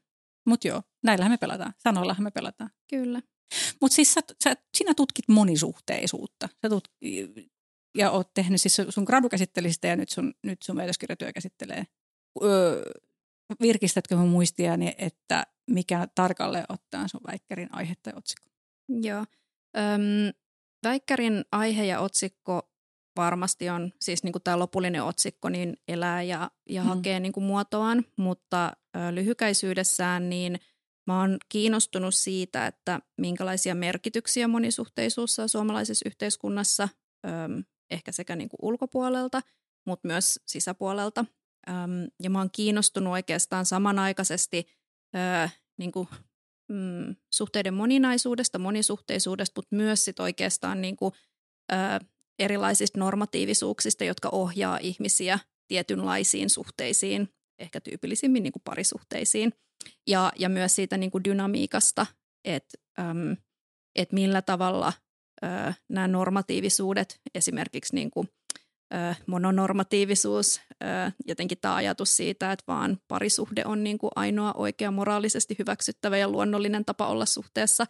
Mutta 0.47 0.69
joo, 0.69 0.83
näillähän 1.05 1.33
me 1.33 1.39
pelataan. 1.39 1.73
Sanoillahan 1.79 2.25
me 2.25 2.31
pelataan. 2.31 2.71
Kyllä. 2.91 3.23
Mutta 3.81 3.95
siis 3.95 4.15
sä, 4.15 4.21
sä, 4.45 4.57
sinä 4.77 4.95
tutkit 4.95 5.29
monisuhteisuutta. 5.29 6.49
Sä 6.63 6.69
tut, 6.69 6.89
ja 7.95 8.11
oot 8.11 8.35
tehnyt, 8.35 8.61
siis 8.61 8.81
sun 8.89 9.05
gradu 9.05 9.29
ja 9.83 9.97
nyt 9.97 10.09
sun, 10.09 10.35
nyt 10.43 10.63
sun 10.63 10.77
väitöskirjatyö 10.77 11.33
käsittelee. 11.33 11.85
Öö, 12.43 12.83
virkistätkö 13.61 14.17
mun 14.17 14.29
muistiani, 14.29 14.95
että 14.99 15.47
mikä 15.71 16.09
tarkalleen 16.15 16.65
ottaa 16.69 17.09
sun 17.09 17.21
väikkärin 17.27 17.69
aihe 17.73 17.95
tai 18.03 18.13
otsikko? 18.17 18.51
Joo. 18.89 19.25
Öm, 19.77 20.33
väikkärin 20.85 21.45
aihe 21.53 21.85
ja 21.85 22.01
otsikko 22.01 22.71
varmasti 23.17 23.69
on, 23.71 23.93
siis 24.01 24.23
niin 24.23 24.33
kuin 24.33 24.43
tämä 24.43 24.59
lopullinen 24.59 25.05
otsikko, 25.05 25.49
niin 25.49 25.77
elää 25.89 26.23
ja, 26.23 26.51
ja 26.69 26.83
mm. 26.83 26.89
hakee 26.89 27.21
niin 27.21 27.33
kuin 27.33 27.45
muotoaan, 27.45 28.05
mutta 28.17 28.73
ö, 28.97 29.15
lyhykäisyydessään 29.15 30.29
niin 30.29 30.59
mä 31.07 31.21
oon 31.21 31.39
kiinnostunut 31.49 32.15
siitä, 32.15 32.67
että 32.67 33.01
minkälaisia 33.17 33.75
merkityksiä 33.75 34.49
monisuhteisuus 34.49 35.35
saa 35.35 35.49
suomalaisessa 35.49 36.09
yhteiskunnassa, 36.09 36.89
öm, 37.27 37.65
ehkä 37.93 38.13
sekä 38.13 38.37
niin 38.37 38.49
kuin 38.49 38.59
ulkopuolelta, 38.63 39.41
mutta 39.87 40.09
myös 40.09 40.41
sisäpuolelta. 40.47 41.25
Öm, 41.69 41.75
ja 42.23 42.31
mä 42.31 42.39
oon 42.39 42.51
kiinnostunut 42.53 43.13
oikeastaan 43.13 43.67
samanaikaisesti 43.67 44.67
ö, 45.17 45.49
niin 45.79 45.93
kuin, 45.93 46.09
mm, 46.69 47.17
suhteiden 47.35 47.75
moninaisuudesta, 47.75 48.59
monisuhteisuudesta, 48.59 49.59
mutta 49.59 49.77
myös 49.77 50.05
sit 50.05 50.21
oikeastaan 50.21 50.81
niin 50.81 50.97
kuin, 50.97 51.13
ö, 51.73 51.77
erilaisista 52.39 52.99
normatiivisuuksista, 52.99 54.05
jotka 54.05 54.29
ohjaa 54.29 54.79
ihmisiä 54.79 55.39
tietynlaisiin 55.69 56.51
suhteisiin, 56.51 57.29
ehkä 57.59 57.81
tyypillisimmin 57.81 58.43
niin 58.43 58.53
kuin 58.53 58.63
parisuhteisiin. 58.65 59.53
Ja, 60.07 60.33
ja 60.39 60.49
myös 60.49 60.75
siitä 60.75 60.97
niin 60.97 61.11
kuin 61.11 61.25
dynamiikasta, 61.25 62.07
että 62.45 62.79
et 63.97 64.13
millä 64.13 64.43
tavalla 64.43 64.93
ö, 65.45 65.73
nämä 65.89 66.09
normatiivisuudet, 66.09 67.21
esimerkiksi 67.35 67.95
niin 67.95 68.11
kuin, 68.11 68.29
ö, 68.95 69.15
mononormatiivisuus, 69.27 70.61
ö, 70.83 70.87
jotenkin 71.27 71.59
tämä 71.61 71.75
ajatus 71.75 72.17
siitä, 72.17 72.53
että 72.53 72.65
vaan 72.69 72.99
parisuhde 73.09 73.63
on 73.67 73.85
niin 73.85 73.99
kuin 73.99 74.11
ainoa 74.17 74.53
oikea 74.53 74.91
moraalisesti 74.91 75.57
hyväksyttävä 75.59 76.17
ja 76.17 76.29
luonnollinen 76.29 76.85
tapa 76.85 77.07
olla 77.07 77.27
suhteessa, 77.27 77.87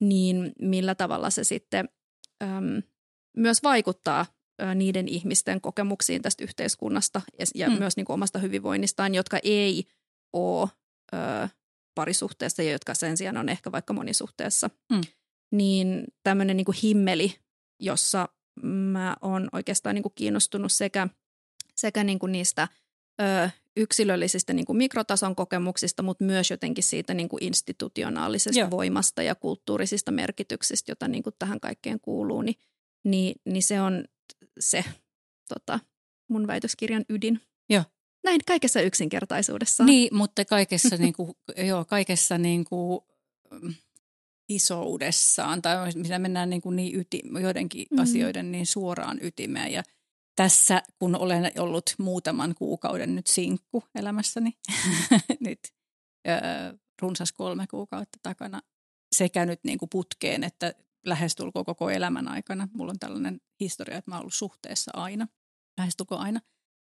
niin 0.00 0.52
millä 0.60 0.94
tavalla 0.94 1.30
se 1.30 1.44
sitten 1.44 1.88
ö, 2.42 2.46
myös 3.36 3.62
vaikuttaa 3.62 4.26
niiden 4.74 5.08
ihmisten 5.08 5.60
kokemuksiin 5.60 6.22
tästä 6.22 6.44
yhteiskunnasta 6.44 7.20
ja 7.54 7.70
mm. 7.70 7.78
myös 7.78 7.96
niin 7.96 8.04
kuin 8.04 8.14
omasta 8.14 8.38
hyvinvoinnistaan, 8.38 9.14
jotka 9.14 9.38
ei 9.42 9.84
ole 10.32 10.68
ö, 11.14 11.48
parisuhteessa 11.94 12.62
ja 12.62 12.72
jotka 12.72 12.94
sen 12.94 13.16
sijaan 13.16 13.36
on 13.36 13.48
ehkä 13.48 13.72
vaikka 13.72 13.92
monisuhteessa. 13.92 14.70
Mm. 14.92 15.00
Niin 15.50 16.04
tämmöinen 16.22 16.56
niin 16.56 16.66
himmeli, 16.82 17.34
jossa 17.80 18.28
mä 18.62 19.16
oon 19.20 19.48
oikeastaan 19.52 19.94
niin 19.94 20.02
kuin 20.02 20.12
kiinnostunut 20.14 20.72
sekä, 20.72 21.08
sekä 21.76 22.04
niin 22.04 22.18
kuin 22.18 22.32
niistä 22.32 22.68
ö, 23.20 23.50
yksilöllisistä 23.76 24.52
niin 24.52 24.66
kuin 24.66 24.76
mikrotason 24.76 25.36
kokemuksista, 25.36 26.02
mutta 26.02 26.24
myös 26.24 26.50
jotenkin 26.50 26.84
siitä 26.84 27.14
niin 27.14 27.28
kuin 27.28 27.44
institutionaalisesta 27.44 28.60
Joo. 28.60 28.70
voimasta 28.70 29.22
ja 29.22 29.34
kulttuurisista 29.34 30.10
merkityksistä, 30.10 30.92
jota 30.92 31.08
niin 31.08 31.22
kuin 31.22 31.34
tähän 31.38 31.60
kaikkeen 31.60 32.00
kuuluu, 32.00 32.42
niin, 32.42 32.56
niin, 33.04 33.34
niin 33.44 33.62
se 33.62 33.80
on 33.80 34.04
se 34.60 34.84
tota, 35.48 35.80
mun 36.28 36.46
väitöskirjan 36.46 37.04
ydin. 37.08 37.40
Joo. 37.70 37.84
Näin 38.24 38.40
kaikessa 38.46 38.80
yksinkertaisuudessa. 38.80 39.84
Niin, 39.84 40.16
mutta 40.16 40.44
kaikessa, 40.44 40.96
niin 40.96 41.12
kuin, 41.12 41.32
joo, 41.68 41.84
kaikessa 41.84 42.38
niin 42.38 42.64
kuin, 42.64 43.00
mm, 43.50 43.74
isoudessaan, 44.50 45.62
tai 45.62 45.92
mitä 45.94 46.18
mennään 46.18 46.50
niin, 46.50 46.62
kuin 46.62 46.76
niin 46.76 47.00
yti, 47.00 47.22
joidenkin 47.42 47.86
mm. 47.90 47.98
asioiden 47.98 48.52
niin 48.52 48.66
suoraan 48.66 49.18
ytimeen. 49.22 49.72
Ja 49.72 49.82
tässä, 50.36 50.82
kun 50.98 51.16
olen 51.16 51.52
ollut 51.58 51.94
muutaman 51.98 52.54
kuukauden 52.54 53.14
nyt 53.14 53.26
sinkku 53.26 53.84
elämässäni, 53.94 54.52
nyt 55.40 55.58
ö, 56.28 56.32
runsas 57.02 57.32
kolme 57.32 57.66
kuukautta 57.66 58.18
takana, 58.22 58.60
sekä 59.16 59.46
nyt 59.46 59.60
niin 59.64 59.78
kuin 59.78 59.88
putkeen, 59.88 60.44
että 60.44 60.74
lähestulkoon 61.06 61.64
koko 61.64 61.90
elämän 61.90 62.28
aikana. 62.28 62.68
Mulla 62.72 62.90
on 62.90 62.98
tällainen 62.98 63.40
historia, 63.60 63.98
että 63.98 64.10
mä 64.10 64.14
oon 64.14 64.20
ollut 64.20 64.34
suhteessa 64.34 64.90
aina, 64.94 65.26
lähestulkoon 65.78 66.20
aina. 66.20 66.40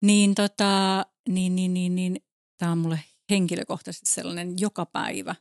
Niin, 0.01 0.35
tota, 0.35 1.05
niin, 1.29 1.55
niin, 1.55 1.73
niin, 1.73 1.95
niin 1.95 2.23
tämä 2.57 2.71
on 2.71 2.77
mulle 2.77 2.99
henkilökohtaisesti 3.29 4.09
sellainen 4.09 4.59
joka 4.59 4.85
päivä 4.85 5.35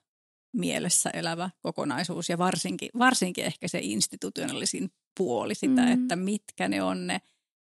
mielessä 0.52 1.10
elävä 1.10 1.50
kokonaisuus 1.60 2.28
ja 2.28 2.38
varsinkin, 2.38 2.88
varsinkin 2.98 3.44
ehkä 3.44 3.68
se 3.68 3.78
institutionaalisin 3.82 4.90
puoli 5.18 5.54
sitä, 5.54 5.82
mm. 5.82 5.92
että 5.92 6.16
mitkä 6.16 6.68
ne 6.68 6.82
on 6.82 7.06
ne, 7.06 7.20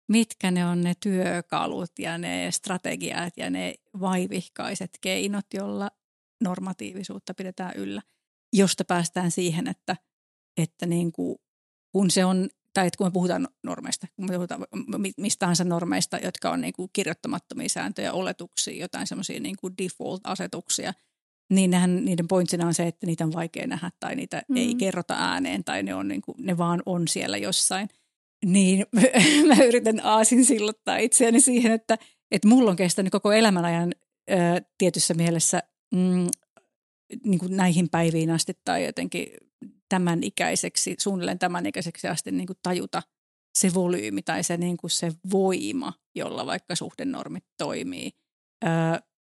mitkä 0.09 0.51
ne 0.51 0.67
on 0.67 0.81
ne 0.81 0.95
työkalut 1.01 1.99
ja 1.99 2.19
ne 2.19 2.51
strategiat 2.51 3.37
ja 3.37 3.51
ne 3.51 3.75
vaivihkaiset 4.01 4.91
keinot, 5.01 5.47
jolla 5.55 5.91
normatiivisuutta 6.43 7.35
pidetään 7.35 7.73
yllä, 7.77 8.03
josta 8.53 8.85
päästään 8.85 9.31
siihen, 9.31 9.69
että, 9.69 9.97
että 10.57 10.87
niin 10.87 11.13
kuin, 11.13 11.39
kun 11.93 12.11
se 12.11 12.25
on 12.25 12.49
tai 12.75 12.87
että 12.87 12.99
kun 12.99 13.07
me 13.07 13.11
puhutaan 13.11 13.49
normeista, 13.63 14.07
kun 14.17 14.27
me 14.27 14.35
puhutaan 14.35 14.67
mistä 15.17 15.39
tahansa 15.39 15.65
normeista, 15.65 16.19
jotka 16.19 16.51
on 16.51 16.61
niin 16.61 16.73
kuin 16.73 16.91
kirjoittamattomia 16.93 17.69
sääntöjä, 17.69 18.13
oletuksia, 18.13 18.81
jotain 18.81 19.07
semmoisia 19.07 19.41
niin 19.41 19.57
default-asetuksia, 19.83 20.93
niin 21.51 21.71
nehän, 21.71 22.05
niiden 22.05 22.29
pointsina 22.29 22.67
on 22.67 22.75
se, 22.75 22.87
että 22.87 23.07
niitä 23.07 23.25
on 23.25 23.33
vaikea 23.33 23.67
nähdä 23.67 23.91
tai 24.01 24.15
niitä 24.15 24.43
mm. 24.49 24.57
ei 24.57 24.75
kerrota 24.75 25.15
ääneen 25.15 25.65
tai 25.65 25.83
ne, 25.83 25.95
on 25.95 26.09
niin 26.09 26.23
kuin, 26.23 26.35
ne 26.39 26.59
vaan 26.59 26.83
on 26.87 27.09
siellä 27.09 27.37
jossain. 27.37 27.89
Niin 28.45 28.87
mä 29.49 29.65
yritän 29.65 30.01
aasin 30.05 30.45
sillottaa 30.45 30.97
itseäni 30.97 31.41
siihen, 31.41 31.73
että, 31.73 31.99
että 32.31 32.49
mulla 32.49 32.71
on 32.71 32.77
kestänyt 32.77 33.13
koko 33.13 33.33
elämän 33.33 33.65
ajan 33.65 33.95
ö, 34.31 34.35
tietyssä 34.79 35.15
mielessä 35.15 35.63
mm, 35.95 36.27
niin 37.25 37.39
kuin 37.39 37.57
näihin 37.57 37.89
päiviin 37.91 38.31
asti 38.31 38.53
tai 38.65 38.85
jotenkin 38.85 39.27
tämän 39.89 40.23
ikäiseksi, 40.23 40.95
suunnilleen 40.99 41.39
tämän 41.39 41.67
ikäiseksi 41.67 42.09
asti 42.09 42.31
niin 42.31 42.47
kuin 42.47 42.59
tajuta 42.63 43.03
se 43.59 43.75
volyymi 43.75 44.23
tai 44.23 44.45
se, 44.45 44.57
niin 44.57 44.77
kuin 44.77 44.91
se 44.91 45.13
voima, 45.33 45.93
jolla 46.15 46.47
vaikka 46.47 46.75
suhdenormit 46.75 47.45
toimii, 47.59 48.11
öö, 48.65 48.71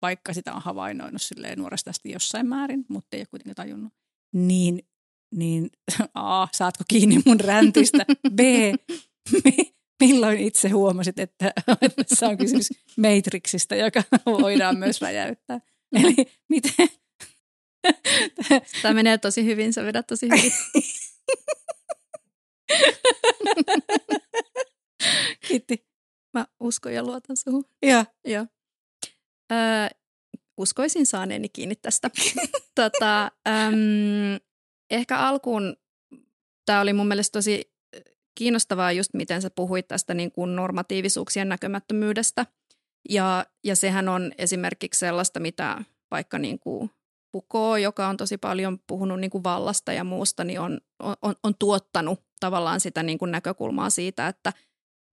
vaikka 0.01 0.33
sitä 0.33 0.53
on 0.53 0.61
havainnoinut 0.61 1.21
silleen 1.21 1.59
nuoresta 1.59 1.89
asti 1.89 2.11
jossain 2.11 2.47
määrin, 2.47 2.85
mutta 2.87 3.17
ei 3.17 3.21
ole 3.21 3.25
kuitenkaan 3.25 3.55
tajunnut, 3.55 3.93
niin, 4.33 4.87
niin 5.35 5.69
A, 6.13 6.47
saatko 6.51 6.83
kiinni 6.87 7.19
mun 7.25 7.39
räntistä, 7.39 8.05
B, 8.35 8.39
milloin 10.01 10.39
itse 10.39 10.69
huomasit, 10.69 11.19
että 11.25 11.53
tässä 11.95 12.27
on 12.27 12.37
kysymys 12.37 12.69
Matrixista, 12.97 13.75
joka 13.75 14.03
voidaan 14.25 14.77
myös 14.77 15.01
räjäyttää. 15.01 15.61
Eli 15.95 16.15
miten, 16.49 16.87
Tämä 18.81 18.93
menee 18.93 19.17
tosi 19.17 19.45
hyvin, 19.45 19.73
sä 19.73 19.83
vedät 19.83 20.07
tosi 20.07 20.29
hyvin. 20.29 20.51
Kiitti. 25.47 25.85
Mä 26.33 26.45
uskon 26.59 26.93
ja 26.93 27.03
luotan 27.03 27.37
suhun. 27.37 27.65
Joo. 27.81 28.05
Joo. 28.25 28.47
Öö, 29.51 29.87
uskoisin 30.57 31.05
saaneeni 31.05 31.49
kiinni 31.49 31.75
tästä. 31.75 32.09
tota, 32.75 33.23
äm, 33.23 34.39
ehkä 34.91 35.17
alkuun 35.17 35.75
tämä 36.65 36.81
oli 36.81 36.93
mun 36.93 37.07
mielestä 37.07 37.31
tosi 37.31 37.71
kiinnostavaa 38.35 38.91
just 38.91 39.13
miten 39.13 39.41
sä 39.41 39.49
puhuit 39.49 39.87
tästä 39.87 40.13
niin 40.13 40.31
kuin 40.31 40.55
normatiivisuuksien 40.55 41.49
näkymättömyydestä. 41.49 42.45
Ja, 43.09 43.45
ja 43.63 43.75
sehän 43.75 44.09
on 44.09 44.31
esimerkiksi 44.37 44.99
sellaista, 44.99 45.39
mitä 45.39 45.83
vaikka 46.11 46.39
niin 46.39 46.59
kuin 46.59 46.91
Foucault, 47.31 47.79
joka 47.79 48.07
on 48.07 48.17
tosi 48.17 48.37
paljon 48.37 48.79
puhunut 48.87 49.19
niin 49.19 49.31
kuin 49.31 49.43
vallasta 49.43 49.93
ja 49.93 50.03
muusta, 50.03 50.43
niin 50.43 50.59
on, 50.59 50.81
on, 51.21 51.35
on 51.43 51.55
tuottanut 51.59 52.23
tavallaan 52.39 52.79
sitä 52.79 53.03
niin 53.03 53.17
kuin 53.17 53.31
näkökulmaa 53.31 53.89
siitä, 53.89 54.27
että 54.27 54.53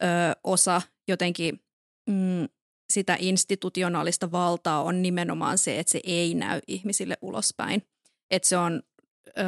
ö, 0.02 0.06
osa 0.44 0.82
jotenkin 1.08 1.60
mm, 2.08 2.48
sitä 2.92 3.16
institutionaalista 3.20 4.32
valtaa 4.32 4.82
on 4.82 5.02
nimenomaan 5.02 5.58
se, 5.58 5.78
että 5.78 5.92
se 5.92 6.00
ei 6.04 6.34
näy 6.34 6.60
ihmisille 6.66 7.16
ulospäin. 7.22 7.82
Että 8.30 8.48
se 8.48 8.56
on 8.56 8.82
ö, 9.28 9.42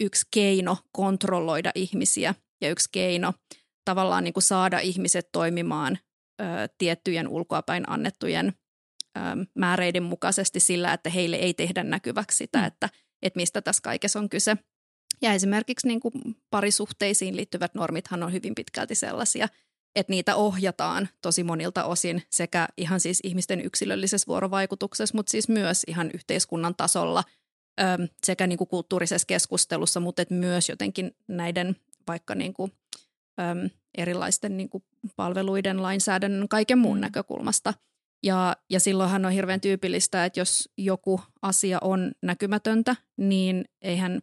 yksi 0.00 0.26
keino 0.30 0.76
kontrolloida 0.92 1.72
ihmisiä 1.74 2.34
ja 2.60 2.70
yksi 2.70 2.88
keino 2.92 3.32
tavallaan 3.84 4.24
niin 4.24 4.34
kuin 4.34 4.42
saada 4.42 4.78
ihmiset 4.78 5.28
toimimaan 5.32 5.98
ö, 6.40 6.44
tiettyjen 6.78 7.28
ulkoapäin 7.28 7.90
annettujen 7.90 8.52
Ähm, 9.16 9.40
määreiden 9.54 10.02
mukaisesti 10.02 10.60
sillä, 10.60 10.92
että 10.92 11.10
heille 11.10 11.36
ei 11.36 11.54
tehdä 11.54 11.84
näkyväksi 11.84 12.36
sitä, 12.36 12.58
mm. 12.58 12.64
että, 12.64 12.88
että 13.22 13.36
mistä 13.36 13.62
tässä 13.62 13.82
kaikessa 13.82 14.18
on 14.18 14.28
kyse. 14.28 14.56
Ja 15.22 15.32
esimerkiksi 15.32 15.88
niin 15.88 16.00
kuin 16.00 16.12
parisuhteisiin 16.50 17.36
liittyvät 17.36 17.74
normithan 17.74 18.22
on 18.22 18.32
hyvin 18.32 18.54
pitkälti 18.54 18.94
sellaisia, 18.94 19.48
että 19.96 20.10
niitä 20.10 20.36
ohjataan 20.36 21.08
tosi 21.22 21.44
monilta 21.44 21.84
osin 21.84 22.22
sekä 22.30 22.68
ihan 22.76 23.00
siis 23.00 23.20
ihmisten 23.22 23.60
yksilöllisessä 23.60 24.26
vuorovaikutuksessa, 24.28 25.16
mutta 25.16 25.30
siis 25.30 25.48
myös 25.48 25.82
ihan 25.86 26.10
yhteiskunnan 26.14 26.74
tasolla 26.74 27.24
ähm, 27.80 28.02
sekä 28.24 28.46
niin 28.46 28.58
kuin 28.58 28.68
kulttuurisessa 28.68 29.26
keskustelussa, 29.26 30.00
mutta 30.00 30.22
et 30.22 30.30
myös 30.30 30.68
jotenkin 30.68 31.16
näiden 31.28 31.76
vaikka 32.08 32.34
niin 32.34 32.54
kuin, 32.54 32.72
äm, 33.40 33.70
erilaisten 33.98 34.56
niin 34.56 34.68
kuin 34.68 34.84
palveluiden, 35.16 35.82
lainsäädännön, 35.82 36.48
kaiken 36.48 36.78
muun 36.78 36.96
mm. 36.96 37.00
näkökulmasta– 37.00 37.74
ja, 38.22 38.56
ja 38.70 38.80
silloinhan 38.80 39.24
on 39.24 39.32
hirveän 39.32 39.60
tyypillistä, 39.60 40.24
että 40.24 40.40
jos 40.40 40.68
joku 40.76 41.20
asia 41.42 41.78
on 41.80 42.12
näkymätöntä, 42.22 42.96
niin 43.16 43.64
eihän, 43.82 44.20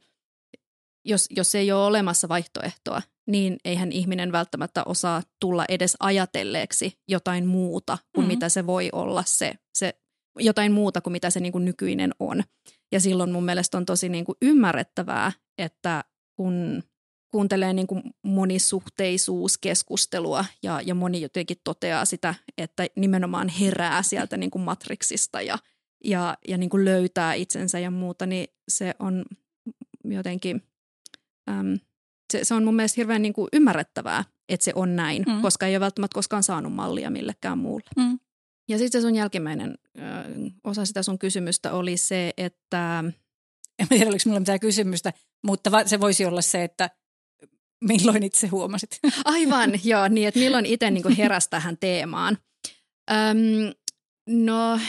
jos, 1.05 1.27
jos 1.29 1.55
ei 1.55 1.71
ole 1.71 1.85
olemassa 1.85 2.29
vaihtoehtoa, 2.29 3.01
niin 3.27 3.57
eihän 3.65 3.91
ihminen 3.91 4.31
välttämättä 4.31 4.83
osaa 4.85 5.21
tulla 5.39 5.65
edes 5.69 5.97
ajatelleeksi 5.99 6.99
jotain 7.07 7.45
muuta 7.45 7.97
kuin 8.15 8.23
mm-hmm. 8.23 8.33
mitä 8.33 8.49
se 8.49 8.65
voi 8.65 8.89
olla 8.91 9.23
se, 9.27 9.53
se 9.77 9.93
jotain 10.39 10.71
muuta 10.71 11.01
kuin 11.01 11.11
mitä 11.11 11.29
se 11.29 11.39
niin 11.39 11.51
kuin 11.51 11.65
nykyinen 11.65 12.11
on. 12.19 12.43
Ja 12.91 12.99
silloin 12.99 13.31
mun 13.31 13.45
mielestä 13.45 13.77
on 13.77 13.85
tosi 13.85 14.09
niin 14.09 14.25
kuin 14.25 14.37
ymmärrettävää, 14.41 15.31
että 15.57 16.03
kun 16.35 16.83
kuuntelee 17.33 17.73
niin 17.73 17.87
kuin 17.87 18.03
monisuhteisuuskeskustelua 18.23 20.45
ja, 20.63 20.81
ja 20.81 20.95
moni 20.95 21.21
jotenkin 21.21 21.57
toteaa 21.63 22.05
sitä, 22.05 22.35
että 22.57 22.85
nimenomaan 22.95 23.49
herää 23.49 24.03
sieltä 24.03 24.37
niin 24.37 24.51
kuin 24.51 24.61
matriksista 24.61 25.41
ja, 25.41 25.57
ja, 26.03 26.37
ja 26.47 26.57
niin 26.57 26.69
kuin 26.69 26.85
löytää 26.85 27.33
itsensä 27.33 27.79
ja 27.79 27.91
muuta, 27.91 28.25
niin 28.25 28.47
se 28.67 28.95
on 28.99 29.25
jotenkin, 30.03 30.63
äm, 31.49 31.79
se, 32.37 32.43
se 32.43 32.53
on 32.53 32.63
mun 32.63 32.75
mielestä 32.75 33.01
hirveän 33.01 33.21
niin 33.21 33.33
kuin 33.33 33.47
ymmärrettävää, 33.53 34.23
että 34.49 34.63
se 34.63 34.71
on 34.75 34.95
näin, 34.95 35.23
mm. 35.27 35.41
koska 35.41 35.67
ei 35.67 35.73
ole 35.75 35.79
välttämättä 35.79 36.15
koskaan 36.15 36.43
saanut 36.43 36.73
mallia 36.73 37.09
millekään 37.09 37.57
muulle. 37.57 37.85
Mm. 37.97 38.19
Ja 38.69 38.77
sitten 38.77 39.01
sun 39.01 39.15
jälkimmäinen 39.15 39.77
ö, 39.97 40.01
osa 40.63 40.85
sitä 40.85 41.03
sun 41.03 41.19
kysymystä 41.19 41.73
oli 41.73 41.97
se, 41.97 42.33
että... 42.37 43.03
En 43.79 43.87
tiedä, 43.89 44.09
oliko 44.09 44.21
minulla 44.25 44.39
mitään 44.39 44.59
kysymystä, 44.59 45.13
mutta 45.45 45.69
se 45.85 45.99
voisi 45.99 46.25
olla 46.25 46.41
se, 46.41 46.63
että 46.63 46.89
milloin 47.81 48.23
itse 48.23 48.47
huomasit? 48.47 48.99
Aivan, 49.25 49.71
joo, 49.83 50.07
niin 50.07 50.27
että 50.27 50.39
milloin 50.39 50.65
itse 50.65 50.91
niin 50.91 51.15
heräsi 51.17 51.49
tähän 51.49 51.77
teemaan. 51.77 52.37
Öm, 53.11 53.73
no, 54.29 54.79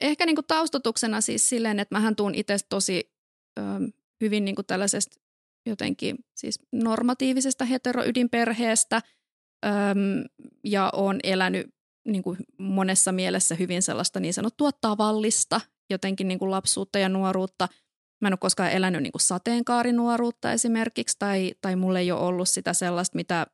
ehkä 0.00 0.26
niin 0.26 0.36
kuin 0.36 0.46
taustotuksena 0.46 1.20
siis 1.20 1.48
silleen, 1.48 1.80
että 1.80 1.94
mähän 1.94 2.16
tuun 2.16 2.34
itse 2.34 2.56
tosi 2.68 3.12
öm, 3.58 3.92
hyvin 4.20 4.44
niin 4.44 4.54
kuin 4.54 4.66
tällaisesta 4.66 5.21
jotenkin 5.66 6.16
siis 6.34 6.60
normatiivisesta 6.72 7.64
heteroydinperheestä 7.64 9.02
öm, 9.66 10.24
ja 10.64 10.90
on 10.94 11.20
elänyt 11.22 11.74
niin 12.04 12.22
kuin 12.22 12.38
monessa 12.58 13.12
mielessä 13.12 13.54
hyvin 13.54 13.82
sellaista 13.82 14.20
niin 14.20 14.34
sanottua 14.34 14.70
tavallista, 14.80 15.60
jotenkin 15.90 16.28
niin 16.28 16.38
kuin 16.38 16.50
lapsuutta 16.50 16.98
ja 16.98 17.08
nuoruutta. 17.08 17.68
Mä 18.20 18.28
en 18.28 18.32
ole 18.32 18.38
koskaan 18.38 18.72
elänyt 18.72 19.02
niin 19.02 19.12
kuin 19.12 19.22
sateenkaarinuoruutta 19.22 20.52
esimerkiksi, 20.52 21.16
tai, 21.18 21.54
tai 21.60 21.76
mulla 21.76 21.98
ei 21.98 22.12
ole 22.12 22.20
ollut 22.20 22.48
sitä 22.48 22.72
sellaista, 22.72 23.16
mitä 23.16 23.46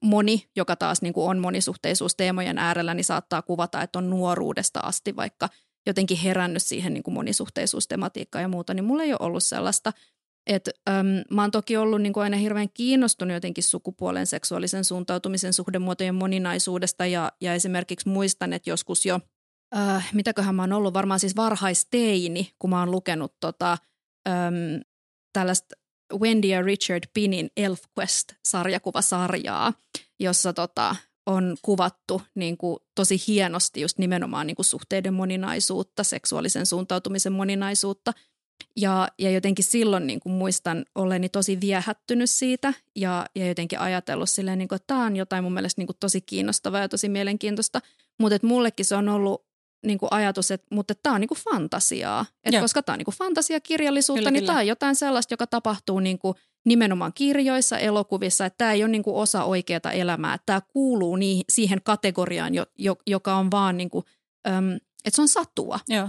moni, 0.00 0.48
joka 0.56 0.76
taas 0.76 1.02
niin 1.02 1.12
kuin 1.12 1.30
on 1.30 1.38
monisuhteisuusteemojen 1.38 2.58
äärellä, 2.58 2.94
niin 2.94 3.04
saattaa 3.04 3.42
kuvata, 3.42 3.82
että 3.82 3.98
on 3.98 4.10
nuoruudesta 4.10 4.80
asti 4.80 5.16
vaikka 5.16 5.48
jotenkin 5.86 6.18
herännyt 6.18 6.62
siihen 6.62 6.94
niin 6.94 7.02
kuin 7.02 7.14
monisuhteisuustematiikkaan 7.14 8.42
ja 8.42 8.48
muuta, 8.48 8.74
niin 8.74 8.84
mulla 8.84 9.02
ei 9.02 9.12
ole 9.12 9.18
ollut 9.20 9.42
sellaista. 9.42 9.92
Et, 10.46 10.68
äm, 10.88 11.06
mä 11.30 11.42
oon 11.42 11.50
toki 11.50 11.76
ollut 11.76 12.02
niin 12.02 12.12
kuin 12.12 12.24
aina 12.24 12.36
hirveän 12.36 12.68
kiinnostunut 12.74 13.34
jotenkin 13.34 13.64
sukupuolen 13.64 14.26
seksuaalisen 14.26 14.84
suuntautumisen 14.84 15.52
suhdemuotojen 15.52 16.14
moninaisuudesta 16.14 17.06
ja, 17.06 17.32
ja 17.40 17.54
esimerkiksi 17.54 18.08
muistan, 18.08 18.52
että 18.52 18.70
joskus 18.70 19.06
jo, 19.06 19.20
äh, 19.76 20.10
mitäköhän 20.14 20.54
mä 20.54 20.62
oon 20.62 20.72
ollut, 20.72 20.94
varmaan 20.94 21.20
siis 21.20 21.36
varhaisteini, 21.36 22.50
kun 22.58 22.70
mä 22.70 22.80
oon 22.80 22.90
lukenut 22.90 23.34
tota, 23.40 23.78
äm, 24.28 24.80
tällaista 25.32 25.76
Wendy 26.14 26.48
ja 26.48 26.62
Richard 26.62 27.04
Pinin 27.14 27.50
ElfQuest-sarjakuvasarjaa, 27.56 29.72
jossa 30.20 30.52
tota, 30.52 30.96
on 31.26 31.56
kuvattu 31.62 32.22
niin 32.34 32.56
kuin, 32.56 32.78
tosi 32.94 33.16
hienosti 33.26 33.80
just 33.80 33.98
nimenomaan 33.98 34.46
niin 34.46 34.56
kuin, 34.56 34.66
suhteiden 34.66 35.14
moninaisuutta, 35.14 36.04
seksuaalisen 36.04 36.66
suuntautumisen 36.66 37.32
moninaisuutta. 37.32 38.12
Ja, 38.76 39.08
ja 39.18 39.30
jotenkin 39.30 39.64
silloin 39.64 40.06
niin 40.06 40.20
kuin, 40.20 40.32
muistan 40.32 40.84
olleeni 40.94 41.28
tosi 41.28 41.60
viehättynyt 41.60 42.30
siitä 42.30 42.74
ja, 42.96 43.26
ja 43.34 43.46
jotenkin 43.46 43.78
ajatellut 43.78 44.30
silleen, 44.30 44.58
niin 44.58 44.68
kuin, 44.68 44.76
että 44.76 44.86
tämä 44.86 45.04
on 45.04 45.16
jotain 45.16 45.44
mun 45.44 45.52
mielestä 45.52 45.80
niin 45.80 45.86
kuin, 45.86 45.96
tosi 46.00 46.20
kiinnostavaa 46.20 46.80
ja 46.80 46.88
tosi 46.88 47.08
mielenkiintoista. 47.08 47.80
Mutta 48.20 48.46
mullekin 48.46 48.86
se 48.86 48.96
on 48.96 49.08
ollut 49.08 49.46
niin 49.86 49.98
kuin 49.98 50.12
ajatus, 50.12 50.50
että 50.50 50.66
mutta 50.70 50.94
tämä 51.02 51.14
on 51.14 51.20
niin 51.20 51.28
kuin 51.28 51.38
fantasiaa. 51.38 52.26
Et 52.44 52.60
koska 52.60 52.82
tämä 52.82 52.94
on 52.94 52.98
niin 52.98 53.04
kuin 53.04 53.14
fantasiakirjallisuutta, 53.14 54.20
kyllä, 54.20 54.30
niin 54.30 54.40
kyllä. 54.40 54.46
tämä 54.46 54.58
on 54.58 54.66
jotain 54.66 54.96
sellaista, 54.96 55.32
joka 55.32 55.46
tapahtuu 55.46 56.00
niin 56.00 56.18
kuin 56.18 56.34
nimenomaan 56.64 57.12
kirjoissa, 57.12 57.78
elokuvissa. 57.78 58.46
Että 58.46 58.58
tämä 58.58 58.72
ei 58.72 58.82
ole 58.82 58.90
niin 58.90 59.02
kuin 59.02 59.16
osa 59.16 59.44
oikeaa 59.44 59.92
elämää. 59.92 60.34
Että 60.34 60.46
tämä 60.46 60.60
kuuluu 60.60 61.16
niin, 61.16 61.44
siihen 61.48 61.80
kategoriaan, 61.84 62.54
jo, 62.54 62.66
jo, 62.78 62.96
joka 63.06 63.34
on 63.34 63.50
vaan 63.50 63.76
niin 63.76 63.90
kuin, 63.90 64.04
äm, 64.48 64.76
että 65.04 65.16
se 65.16 65.22
on 65.22 65.28
satua. 65.28 65.80
Joo. 65.88 66.08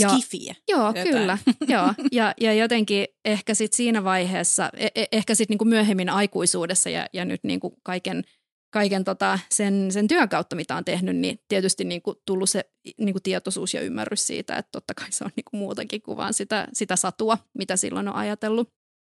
Ja, 0.00 0.08
Skifiä. 0.08 0.54
Joo, 0.68 0.86
jotain. 0.86 1.08
kyllä. 1.08 1.38
joo. 1.74 1.94
Ja, 2.12 2.34
ja 2.40 2.54
jotenkin 2.54 3.06
ehkä 3.24 3.54
sit 3.54 3.72
siinä 3.72 4.04
vaiheessa, 4.04 4.70
e- 4.76 4.88
e- 4.94 5.06
ehkä 5.12 5.34
sitten 5.34 5.52
niinku 5.52 5.64
myöhemmin 5.64 6.08
aikuisuudessa 6.08 6.90
ja, 6.90 7.06
ja 7.12 7.24
nyt 7.24 7.40
niinku 7.44 7.78
kaiken– 7.82 8.22
kaiken 8.76 9.04
tota, 9.04 9.38
sen, 9.50 9.92
sen 9.92 10.08
työn 10.08 10.28
kautta, 10.28 10.56
mitä 10.56 10.76
on 10.76 10.84
tehnyt, 10.84 11.16
niin 11.16 11.38
tietysti 11.48 11.84
niin 11.84 12.02
kuin 12.02 12.16
tullut 12.26 12.50
se 12.50 12.70
niin 12.98 13.12
kuin 13.14 13.22
tietoisuus 13.22 13.74
ja 13.74 13.80
ymmärrys 13.80 14.26
siitä, 14.26 14.56
että 14.56 14.68
totta 14.72 14.94
kai 14.94 15.12
se 15.12 15.24
on 15.24 15.30
niin 15.36 15.44
kuin 15.50 15.58
muutakin 15.60 16.02
kuin 16.02 16.16
vaan 16.16 16.34
sitä, 16.34 16.68
sitä 16.72 16.96
satua, 16.96 17.38
mitä 17.58 17.76
silloin 17.76 18.08
on 18.08 18.14
ajatellut. 18.14 18.68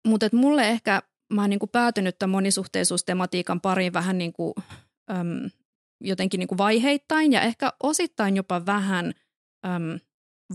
Mutta 0.08 0.30
mulle 0.34 0.70
ehkä 0.70 1.02
mä 1.34 1.42
oon 1.42 1.50
niin 1.50 1.60
kuin 1.60 1.70
päätynyt 1.70 2.20
tämän 2.20 2.32
monisuhteisuustematiikan 2.32 3.62
pariin 3.62 3.94
vähän 3.94 4.18
niin 4.18 4.34
kuin, 4.34 4.54
äm, 5.12 5.50
jotenkin 6.04 6.40
niin 6.40 6.48
kuin 6.48 6.58
vaiheittain 6.58 7.32
ja 7.32 7.42
ehkä 7.42 7.74
osittain 7.84 8.36
jopa 8.36 8.66
vähän 8.66 9.14
äm, 9.66 10.00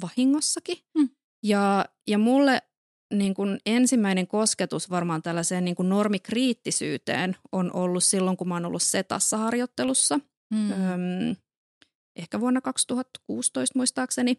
vahingossakin. 0.00 0.78
Mm. 0.99 1.09
Ja, 1.44 1.85
ja 2.06 2.18
mulle 2.18 2.62
niin 3.14 3.35
kuin 3.35 3.59
ensimmäinen 3.66 4.26
kosketus 4.26 4.90
varmaan 4.90 5.23
tällaiseen 5.23 5.64
niin 5.64 5.75
kuin 5.75 5.88
normikriittisyyteen 5.88 7.37
on 7.52 7.73
ollut 7.73 8.04
silloin, 8.04 8.37
kun 8.37 8.49
mä 8.49 8.54
oon 8.54 8.66
ollut 8.66 8.82
Setassa 8.82 9.37
harjoittelussa. 9.37 10.20
Mm. 10.54 10.70
Öm, 10.70 11.37
ehkä 12.17 12.41
vuonna 12.41 12.60
2016 12.60 13.78
muistaakseni. 13.78 14.36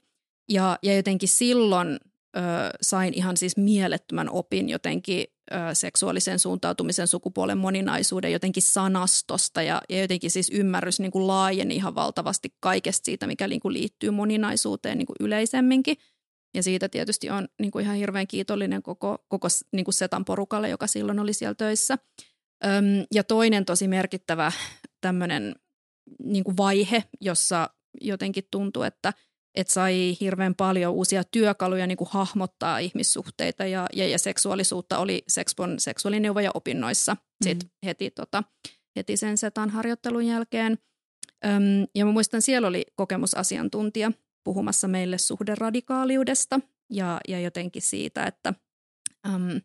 Ja, 0.50 0.80
ja 0.84 0.96
jotenkin 0.96 1.30
silloin 1.30 2.00
ö, 2.38 2.42
sain 2.82 3.14
ihan 3.14 3.38
siis 3.38 3.58
mielettömän 3.58 4.30
opin 4.30 4.70
jotenkin 4.70 5.26
ö, 5.52 5.56
seksuaalisen 5.74 6.40
suuntautumisen 6.40 7.08
sukupuolen 7.08 7.58
moninaisuuden 7.58 8.32
jotenkin 8.32 8.64
sanastosta 8.64 9.62
ja, 9.62 9.82
ja 9.90 10.02
jotenkin 10.02 10.32
siis 10.32 10.50
ymmärrys 10.54 11.00
niin 11.00 11.12
kuin 11.12 11.28
laajeni 11.28 11.76
ihan 11.76 11.96
valtavasti 11.96 12.54
kaikesta 12.60 13.06
siitä, 13.06 13.28
mikä 13.28 13.48
niin 13.48 13.62
kuin 13.62 13.74
liittyy 13.74 14.12
moninaisuuteen 14.12 14.98
niin 14.98 15.08
kuin 15.08 15.18
yleisemminkin– 15.20 15.98
ja 16.54 16.64
siitä 16.64 16.90
tietysti 16.90 17.30
on 17.30 17.48
niin 17.60 17.72
kuin 17.72 17.84
ihan 17.84 17.96
hirveän 17.96 18.28
kiitollinen 18.28 18.84
koko, 18.84 19.26
koko 19.28 19.48
niin 19.72 19.86
kuin 19.86 19.94
Setan 19.94 20.26
porukalle, 20.26 20.70
joka 20.70 20.88
silloin 20.88 21.20
oli 21.20 21.34
siellä 21.34 21.56
töissä. 21.56 21.98
Öm, 22.66 23.06
ja 23.14 23.24
toinen 23.24 23.66
tosi 23.66 23.88
merkittävä 23.88 24.52
tämmöinen 25.02 25.56
niin 26.24 26.44
kuin 26.44 26.58
vaihe, 26.58 27.04
jossa 27.22 27.70
jotenkin 28.02 28.44
tuntui, 28.52 28.88
että, 28.88 29.14
että 29.56 29.74
sai 29.74 30.18
hirveän 30.20 30.56
paljon 30.56 30.94
uusia 30.94 31.24
työkaluja 31.24 31.88
niin 31.88 31.98
kuin 31.98 32.10
hahmottaa 32.12 32.80
ihmissuhteita 32.80 33.66
ja, 33.66 33.88
ja, 33.94 34.08
ja 34.08 34.20
seksuaalisuutta 34.20 34.98
oli 34.98 35.24
Sexpon 35.28 35.80
seksuaalineuvoja-opinnoissa 35.80 37.14
mm-hmm. 37.14 37.44
sit 37.44 37.72
heti, 37.86 38.12
tota, 38.12 38.44
heti 38.96 39.18
sen 39.18 39.38
Setan 39.38 39.70
harjoittelun 39.70 40.26
jälkeen. 40.26 40.78
Öm, 41.46 41.88
ja 41.96 42.06
mä 42.06 42.12
muistan, 42.12 42.42
siellä 42.42 42.68
oli 42.68 42.86
kokemusasiantuntija, 42.96 44.12
puhumassa 44.44 44.88
meille 44.88 45.18
suhderadikaaliudesta 45.18 46.60
ja, 46.90 47.20
ja 47.28 47.40
jotenkin 47.40 47.82
siitä, 47.82 48.26
että 48.26 48.54
äm, 49.34 49.62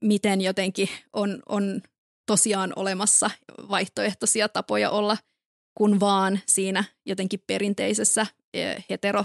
miten 0.00 0.40
jotenkin 0.40 0.88
on, 1.12 1.42
on 1.48 1.82
tosiaan 2.26 2.72
olemassa 2.76 3.30
vaihtoehtoisia 3.68 4.48
tapoja 4.48 4.90
olla 4.90 5.16
kun 5.74 6.00
vaan 6.00 6.40
siinä 6.46 6.84
jotenkin 7.06 7.40
perinteisessä 7.46 8.26
hetero, 8.90 9.24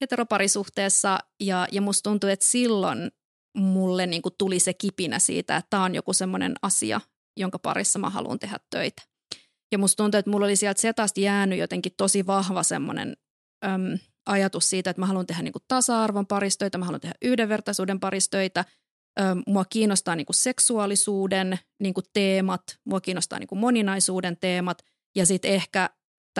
heteroparisuhteessa. 0.00 1.18
Ja, 1.40 1.68
ja 1.72 1.80
musta 1.80 2.10
tuntuu, 2.10 2.30
että 2.30 2.46
silloin 2.46 3.10
mulle 3.56 4.06
niin 4.06 4.22
kuin 4.22 4.34
tuli 4.38 4.58
se 4.58 4.74
kipinä 4.74 5.18
siitä, 5.18 5.56
että 5.56 5.66
tämä 5.70 5.84
on 5.84 5.94
joku 5.94 6.12
semmoinen 6.12 6.54
asia, 6.62 7.00
jonka 7.36 7.58
parissa 7.58 7.98
mä 7.98 8.10
haluan 8.10 8.38
tehdä 8.38 8.58
töitä. 8.70 9.02
Ja 9.72 9.78
musta 9.78 10.02
tuntuu, 10.02 10.18
että 10.18 10.30
mulla 10.30 10.46
oli 10.46 10.56
sieltä 10.56 10.80
setasta 10.80 11.20
jäänyt 11.20 11.58
jotenkin 11.58 11.92
tosi 11.96 12.26
vahva 12.26 12.62
semmoinen 12.62 13.16
äm, 13.64 13.98
ajatus 14.26 14.70
siitä, 14.70 14.90
että 14.90 15.00
mä 15.00 15.06
haluan 15.06 15.26
tehdä 15.26 15.42
niin 15.42 15.52
kuin 15.52 15.62
tasa-arvon 15.68 16.26
paristöitä, 16.26 16.78
mä 16.78 16.84
haluan 16.84 17.00
tehdä 17.00 17.14
yhdenvertaisuuden 17.22 18.00
paristöitä, 18.00 18.64
äm, 19.20 19.42
mua 19.46 19.64
kiinnostaa 19.64 20.16
niin 20.16 20.26
kuin 20.26 20.36
seksuaalisuuden 20.36 21.58
niin 21.80 21.94
kuin 21.94 22.04
teemat, 22.12 22.62
mua 22.84 23.00
kiinnostaa 23.00 23.38
niin 23.38 23.48
kuin 23.48 23.58
moninaisuuden 23.58 24.36
teemat 24.40 24.78
ja 25.16 25.26
sitten 25.26 25.50
ehkä 25.50 25.90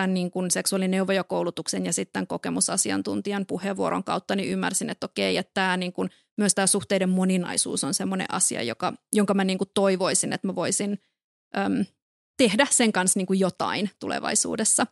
tämän 0.01 0.15
niin 0.15 0.31
kuin 0.31 0.51
seksuaalineuvojakoulutuksen 0.51 1.87
ja 1.87 1.93
sitten 1.93 2.27
kokemusasiantuntijan 2.27 3.47
puheenvuoron 3.47 4.05
kautta 4.05 4.37
niin 4.37 4.49
ymmärsin, 4.49 4.91
että 4.91 5.07
okei, 5.07 5.37
että 5.37 5.51
tämä 5.55 5.77
niin 5.77 5.93
kuin, 5.93 6.11
myös 6.39 6.55
tämä 6.55 6.67
suhteiden 6.67 7.09
moninaisuus 7.09 7.85
on 7.85 7.95
semmoinen 7.95 8.27
asia, 8.31 8.63
joka, 8.63 8.93
jonka 9.13 9.35
mä 9.35 9.45
niin 9.45 9.59
kuin 9.59 9.71
toivoisin, 9.75 10.33
että 10.33 10.47
mä 10.47 10.55
voisin 10.55 10.99
äm, 11.57 11.85
tehdä 12.37 12.67
sen 12.71 12.93
kanssa 12.93 13.19
niin 13.19 13.27
kuin 13.27 13.41
jotain 13.41 13.91
tulevaisuudessa. 13.99 14.87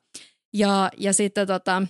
Ja, 0.55 0.91
ja 0.97 1.13
sitten 1.13 1.47
tota, 1.47 1.83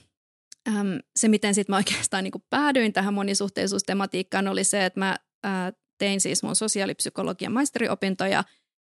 äm, 0.69 0.99
se, 1.17 1.29
miten 1.29 1.55
sitten 1.55 1.73
mä 1.73 1.77
oikeastaan 1.77 2.25
niin 2.25 2.45
päädyin 2.51 2.93
tähän 2.93 3.15
monisuhteisuustematiikkaan, 3.15 4.49
oli 4.49 4.65
se, 4.65 4.85
että 4.85 5.01
mä 5.01 5.17
ää, 5.43 5.73
tein 5.99 6.21
siis 6.21 6.43
mun 6.43 6.57
sosiaalipsykologian 6.57 7.53
maisteriopintoja 7.53 8.45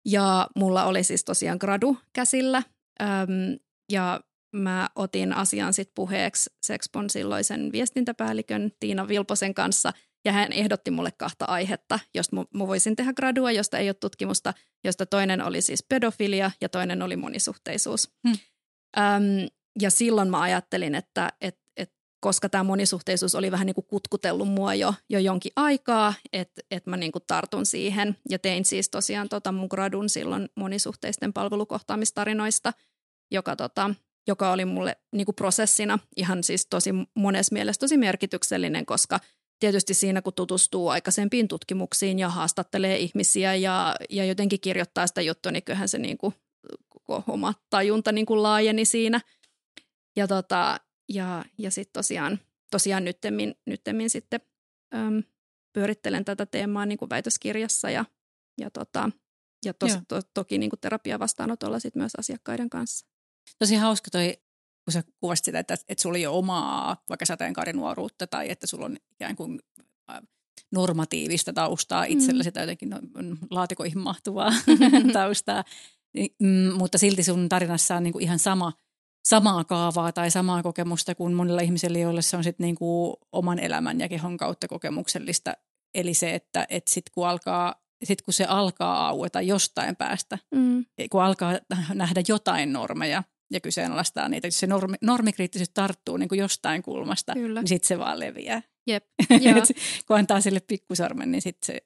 ja 0.06 0.48
mulla 0.56 0.86
oli 0.86 1.04
siis 1.04 1.24
tosiaan 1.24 1.58
gradu 1.62 1.98
käsillä 2.14 2.64
äm, 3.02 3.60
ja 3.92 4.22
mä 4.56 4.90
otin 4.96 5.34
asian 5.34 5.74
sitten 5.74 5.96
puheeksi 5.96 6.50
Sexpon 6.66 7.10
silloisen 7.10 7.72
viestintäpäällikön 7.72 8.72
Tiina 8.80 9.08
Vilposen 9.08 9.54
kanssa 9.54 9.94
ja 10.26 10.32
hän 10.32 10.52
ehdotti 10.52 10.92
mulle 10.92 11.12
kahta 11.12 11.46
aihetta, 11.46 12.00
josta 12.14 12.36
mä 12.36 12.68
voisin 12.68 12.96
tehdä 12.96 13.14
gradua, 13.14 13.52
josta 13.52 13.78
ei 13.78 13.90
ole 13.90 13.94
tutkimusta, 13.94 14.54
josta 14.84 15.06
toinen 15.06 15.42
oli 15.42 15.62
siis 15.62 15.86
pedofilia 15.90 16.52
ja 16.62 16.70
toinen 16.70 17.02
oli 17.02 17.16
monisuhteisuus. 17.16 18.12
Hmm. 18.28 18.38
Öm, 18.98 19.48
ja 19.82 19.90
silloin 19.90 20.30
mä 20.30 20.42
ajattelin, 20.42 20.96
että, 20.96 21.30
että 21.42 21.64
koska 22.24 22.50
tämä 22.50 22.64
monisuhteisuus 22.64 23.36
oli 23.36 23.52
vähän 23.52 23.66
niin 23.66 23.76
kuin 23.76 23.88
kutkutellut 23.88 24.48
mua 24.48 24.74
jo, 24.74 24.94
jo 25.10 25.20
jonkin 25.20 25.52
aikaa, 25.56 26.14
että 26.34 26.62
et 26.72 26.86
mä 26.86 26.98
niin 26.98 27.12
kuin 27.12 27.24
tartun 27.28 27.66
siihen. 27.66 28.16
Ja 28.30 28.40
tein 28.40 28.66
siis 28.66 28.90
tosiaan 28.90 29.30
tota 29.30 29.52
mun 29.52 29.68
gradun 29.70 30.10
silloin 30.10 30.50
monisuhteisten 30.56 31.34
palvelukohtaamistarinoista, 31.34 32.74
joka, 33.34 33.56
tota, 33.56 33.96
joka 34.28 34.52
oli 34.52 34.66
mulle 34.66 34.98
niin 35.12 35.26
kuin 35.26 35.36
prosessina 35.36 36.00
ihan 36.18 36.44
siis 36.44 36.68
tosi 36.70 36.90
monessa 37.16 37.54
mielessä 37.54 37.80
tosi 37.80 37.98
merkityksellinen, 37.98 38.86
koska 38.86 39.20
tietysti 39.60 39.94
siinä 39.94 40.22
kun 40.22 40.34
tutustuu 40.34 40.90
aikaisempiin 40.90 41.48
tutkimuksiin 41.48 42.20
ja 42.20 42.30
haastattelee 42.30 42.98
ihmisiä 42.98 43.56
ja, 43.56 43.96
ja 44.10 44.26
jotenkin 44.26 44.60
kirjoittaa 44.60 45.08
sitä 45.08 45.22
juttua, 45.22 45.52
niin 45.52 45.64
kyllähän 45.64 45.90
se 45.90 45.98
niin 45.98 46.18
kuin, 46.18 46.34
koko 46.90 47.24
oma 47.28 47.54
tajunta 47.70 48.12
niin 48.12 48.26
kuin 48.26 48.44
laajeni 48.44 48.86
siinä. 48.86 49.22
Ja 50.16 50.28
tota, 50.28 50.80
ja, 51.10 51.46
ja 51.58 51.72
sitten 51.72 51.94
tosiaan, 51.94 52.40
tosiaan 52.72 53.06
nyttemmin, 53.06 53.56
nyttemmin 53.66 54.10
sitten 54.10 54.42
äm, 54.96 55.24
pyörittelen 55.74 56.26
tätä 56.26 56.46
teemaa 56.46 56.86
niin 56.86 56.98
kuin 56.98 57.10
väitöskirjassa 57.10 57.90
ja, 57.90 58.06
ja, 58.62 58.70
tota, 58.70 59.10
ja 59.66 59.74
tos, 59.74 59.92
to, 60.08 60.20
toki 60.34 60.58
niin 60.58 60.70
kuin 60.70 60.80
terapiavastaanotolla 60.80 61.80
sit 61.80 61.96
myös 61.96 62.16
asiakkaiden 62.18 62.70
kanssa. 62.70 63.13
Tosi 63.60 63.76
hauska 63.76 64.12
toi, 64.12 64.38
kun 64.86 64.92
sä 64.94 65.04
kuvasit 65.20 65.46
sitä, 65.46 65.60
että, 65.60 65.74
että 65.74 66.02
sulla 66.02 66.18
ei 66.18 66.28
ole 66.28 66.38
omaa 66.38 66.98
vaikka 67.10 67.26
sateenkaarinuoruutta 67.26 68.28
tai 68.28 68.50
että 68.50 68.68
sulla 68.68 68.86
on 68.86 68.98
ikään 69.12 69.36
kuin 69.36 69.60
normatiivista 70.72 71.54
taustaa 71.54 72.04
itsellä, 72.04 72.40
mm. 72.40 72.44
sitä 72.44 72.60
jotenkin 72.60 72.90
no, 72.90 73.00
laatikoihin 73.50 74.00
mahtuvaa 74.00 74.52
taustaa. 75.14 75.64
Mm, 76.40 76.74
mutta 76.78 76.98
silti 76.98 77.24
sun 77.24 77.50
tarinassa 77.50 77.96
on 77.96 78.04
niin 78.04 78.14
kuin 78.14 78.24
ihan 78.24 78.40
sama, 78.40 78.74
samaa 79.26 79.64
kaavaa 79.64 80.12
tai 80.12 80.32
samaa 80.32 80.64
kokemusta 80.64 81.16
kuin 81.16 81.34
monilla 81.34 81.62
ihmisillä, 81.62 82.00
joille 82.00 82.22
se 82.22 82.38
on 82.38 82.44
sitten 82.44 82.64
niin 82.64 82.76
kuin 82.76 83.16
oman 83.32 83.60
elämän 83.60 84.00
ja 84.00 84.10
kehon 84.10 84.38
kautta 84.38 84.68
kokemuksellista. 84.68 85.54
Eli 85.94 86.14
se, 86.14 86.36
että 86.36 86.68
et 86.70 86.88
sitten 86.88 87.12
kun 87.14 87.28
alkaa 87.28 87.76
sit 88.04 88.22
kun 88.22 88.34
se 88.34 88.46
alkaa 88.46 89.08
aueta 89.08 89.42
jostain 89.42 89.96
päästä, 89.96 90.38
mm. 90.56 90.86
kun 91.12 91.24
alkaa 91.24 91.60
nähdä 91.94 92.24
jotain 92.28 92.74
normeja 92.74 93.24
ja 93.54 93.62
kyseenalaistaa 93.62 94.30
niitä, 94.30 94.50
se 94.52 94.68
normi, 94.68 94.96
normikriittisyys 95.02 95.70
tarttuu 95.70 96.18
niin 96.18 96.30
kuin 96.30 96.40
jostain 96.40 96.84
kulmasta, 96.84 97.34
Kyllä. 97.34 97.62
niin 97.62 97.68
sitten 97.68 97.88
se 97.88 98.00
vaan 98.00 98.20
leviää. 98.20 98.62
Jep, 98.88 99.06
kun 100.08 100.18
antaa 100.18 100.42
sille 100.42 100.60
pikkusormen, 100.60 101.32
niin 101.32 101.42
sitten 101.42 101.66
se 101.66 101.80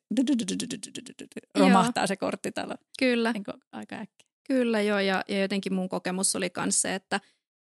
romahtaa 1.59 2.07
se 2.07 2.15
korttitalo. 2.15 2.75
Kyllä. 2.99 3.31
Niin 3.31 3.43
aika 3.71 3.95
äkkiä. 3.95 4.27
Kyllä 4.47 4.81
joo, 4.81 4.99
ja, 4.99 5.23
ja 5.27 5.41
jotenkin 5.41 5.73
mun 5.73 5.89
kokemus 5.89 6.35
oli 6.35 6.51
myös 6.57 6.81
se, 6.81 6.95
että 6.95 7.19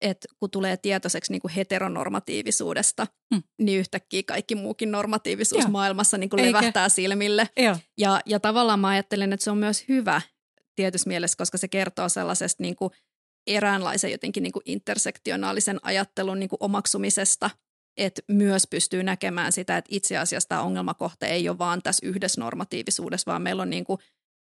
et 0.02 0.26
kun 0.40 0.52
tulee 0.52 0.78
tietoiseksi 0.78 1.32
niin 1.32 1.42
kuin 1.42 1.52
heteronormatiivisuudesta, 1.52 3.08
hmm. 3.34 3.44
niin 3.60 3.80
yhtäkkiä 3.80 4.24
kaikki 4.28 4.56
muukin 4.56 4.92
normatiivisuus 4.92 5.64
Joo. 5.64 5.72
maailmassa 5.72 6.18
niin 6.18 6.30
kuin 6.30 6.46
levähtää 6.46 6.90
silmille. 6.90 7.50
Ja, 7.98 8.22
ja 8.26 8.40
tavallaan 8.40 8.80
mä 8.80 8.88
ajattelen, 8.88 9.34
että 9.34 9.44
se 9.44 9.52
on 9.52 9.58
myös 9.58 9.86
hyvä 9.88 10.22
tietyssä 10.76 11.08
mielessä, 11.08 11.38
koska 11.38 11.58
se 11.58 11.68
kertoo 11.68 12.10
sellaisesta 12.10 12.64
niin 12.64 12.76
kuin 12.76 12.92
eräänlaisen 13.48 14.12
jotenkin 14.12 14.44
niin 14.44 14.54
kuin 14.54 14.64
intersektionaalisen 14.66 15.80
ajattelun 15.84 16.40
niin 16.40 16.50
kuin 16.50 16.58
omaksumisesta– 16.60 17.50
että 17.98 18.22
myös 18.28 18.68
pystyy 18.68 19.04
näkemään 19.04 19.52
sitä, 19.52 19.78
että 19.78 19.90
itse 19.92 20.18
asiassa 20.18 20.50
tämä 20.50 20.62
ongelmakohta 20.62 21.26
ei 21.26 21.50
ole 21.50 21.58
vaan 21.58 21.82
tässä 21.82 22.08
yhdessä 22.08 22.42
normatiivisuudessa, 22.42 23.32
vaan 23.32 23.42
meillä 23.42 23.62
on, 23.62 23.70
niin 23.70 23.84
kuin, 23.84 24.00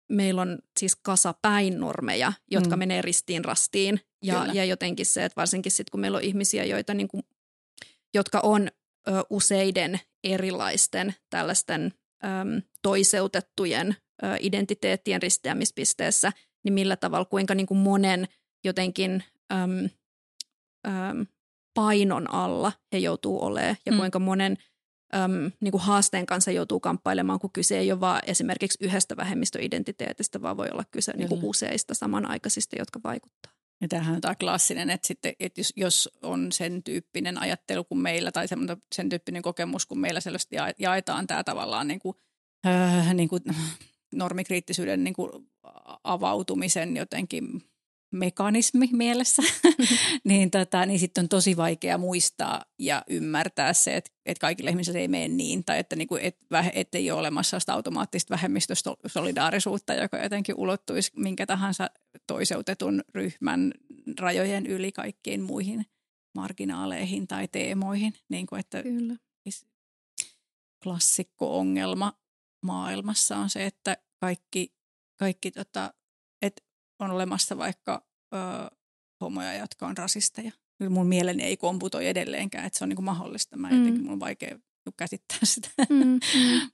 meillä 0.08 0.42
on 0.42 0.58
siis 0.80 0.96
kasa 0.96 1.34
normeja, 1.76 2.32
jotka 2.50 2.76
mm. 2.76 2.78
menee 2.78 3.02
ristiin 3.02 3.44
rastiin. 3.44 4.00
Ja, 4.22 4.46
ja 4.52 4.64
jotenkin 4.64 5.06
se, 5.06 5.24
että 5.24 5.36
varsinkin 5.36 5.72
sitten 5.72 5.90
kun 5.90 6.00
meillä 6.00 6.18
on 6.18 6.24
ihmisiä, 6.24 6.64
joita 6.64 6.94
niin 6.94 7.08
kuin, 7.08 7.22
jotka 8.14 8.40
on 8.40 8.68
ö, 9.08 9.12
useiden 9.30 10.00
erilaisten 10.24 11.14
tällaisten 11.30 11.92
ö, 12.24 12.28
toiseutettujen 12.82 13.96
ö, 14.22 14.26
identiteettien 14.40 15.22
risteämispisteessä, 15.22 16.32
niin 16.64 16.72
millä 16.72 16.96
tavalla, 16.96 17.24
kuinka 17.24 17.54
niin 17.54 17.66
kuin 17.66 17.78
monen 17.78 18.28
jotenkin 18.64 19.24
äm, 19.52 19.88
äm, 20.86 21.26
painon 21.74 22.34
alla 22.34 22.72
he 22.92 22.98
joutuu 22.98 23.44
olemaan 23.44 23.76
ja 23.86 23.92
mm. 23.92 23.98
kuinka 23.98 24.18
monen 24.18 24.56
äm, 25.14 25.52
niin 25.60 25.72
kuin 25.72 25.82
haasteen 25.82 26.26
kanssa 26.26 26.50
joutuu 26.50 26.80
kamppailemaan, 26.80 27.40
kun 27.40 27.52
kyse 27.52 27.78
ei 27.78 27.92
ole 27.92 28.00
vaan 28.00 28.22
esimerkiksi 28.26 28.84
yhdestä 28.84 29.16
vähemmistöidentiteetistä, 29.16 30.42
vaan 30.42 30.56
voi 30.56 30.68
olla 30.72 30.84
kyse 30.90 31.12
niin 31.16 31.28
kuin 31.28 31.44
useista 31.44 31.94
samanaikaisista, 31.94 32.76
jotka 32.78 33.00
vaikuttaa. 33.04 33.52
Ja 33.80 33.88
tämähän 33.88 34.14
on 34.14 34.20
tämä 34.20 34.34
klassinen, 34.34 34.90
että, 34.90 35.06
sitten, 35.06 35.32
että 35.40 35.60
jos, 35.60 35.72
jos 35.76 36.10
on 36.22 36.52
sen 36.52 36.82
tyyppinen 36.82 37.38
ajattelu 37.38 37.84
kuin 37.84 37.98
meillä 37.98 38.32
tai 38.32 38.46
sen 38.94 39.08
tyyppinen 39.08 39.42
kokemus 39.42 39.86
kuin 39.86 39.98
meillä 39.98 40.20
selvästi 40.20 40.56
jaetaan 40.78 41.26
tämä 41.26 41.44
tavallaan 41.44 41.88
niin 41.88 42.00
kuin, 42.00 42.16
äh, 42.66 43.14
niin 43.14 43.28
kuin 43.28 43.42
normikriittisyyden 44.14 45.04
niin 45.04 45.14
kuin 45.14 45.30
avautumisen 46.04 46.96
jotenkin 46.96 47.62
mekanismi 48.14 48.88
mielessä, 48.92 49.42
niin, 50.24 50.50
tota, 50.50 50.86
niin 50.86 50.98
sitten 50.98 51.24
on 51.24 51.28
tosi 51.28 51.56
vaikea 51.56 51.98
muistaa 51.98 52.64
ja 52.78 53.02
ymmärtää 53.10 53.72
se, 53.72 53.96
että, 53.96 54.10
että 54.26 54.40
kaikille 54.40 54.70
ihmisille 54.70 54.98
ei 54.98 55.08
mene 55.08 55.28
niin, 55.28 55.64
tai 55.64 55.78
että, 55.78 55.96
niin 55.96 56.08
kuin, 56.08 56.22
et, 56.22 56.36
et 56.72 56.94
ei 56.94 57.10
ole 57.10 57.20
olemassa 57.20 57.60
sitä 57.60 57.74
automaattista 57.74 58.30
vähemmistösolidaarisuutta, 58.30 59.94
joka 59.94 60.18
jotenkin 60.18 60.54
ulottuisi 60.58 61.12
minkä 61.16 61.46
tahansa 61.46 61.90
toiseutetun 62.26 63.02
ryhmän 63.14 63.72
rajojen 64.20 64.66
yli 64.66 64.92
kaikkiin 64.92 65.42
muihin 65.42 65.86
marginaaleihin 66.34 67.26
tai 67.26 67.48
teemoihin. 67.48 68.14
Niin 68.28 68.46
kuin, 68.46 68.60
että 68.60 68.82
Kyllä. 68.82 69.16
Klassikko-ongelma 70.82 72.12
maailmassa 72.62 73.36
on 73.36 73.50
se, 73.50 73.66
että 73.66 73.96
kaikki, 74.20 74.74
kaikki 75.16 75.50
tota, 75.50 75.94
on 76.98 77.10
olemassa 77.10 77.58
vaikka 77.58 78.06
ö, 78.34 78.36
homoja, 79.20 79.54
jotka 79.54 79.86
on 79.86 79.96
rasisteja. 79.96 80.52
Mun 80.88 81.06
mieleni 81.06 81.42
ei 81.42 81.56
komputoi 81.56 82.08
edelleenkään, 82.08 82.66
että 82.66 82.78
se 82.78 82.84
on 82.84 82.88
niin 82.88 82.96
kuin 82.96 83.04
mahdollista. 83.04 83.56
Mä 83.56 83.70
mm. 83.70 83.78
jotenkin 83.78 84.02
mun 84.02 84.12
on 84.12 84.20
vaikea 84.20 84.58
käsittää 84.96 85.38
sitä, 85.44 85.68
mm, 85.90 85.96
mm, 85.96 86.10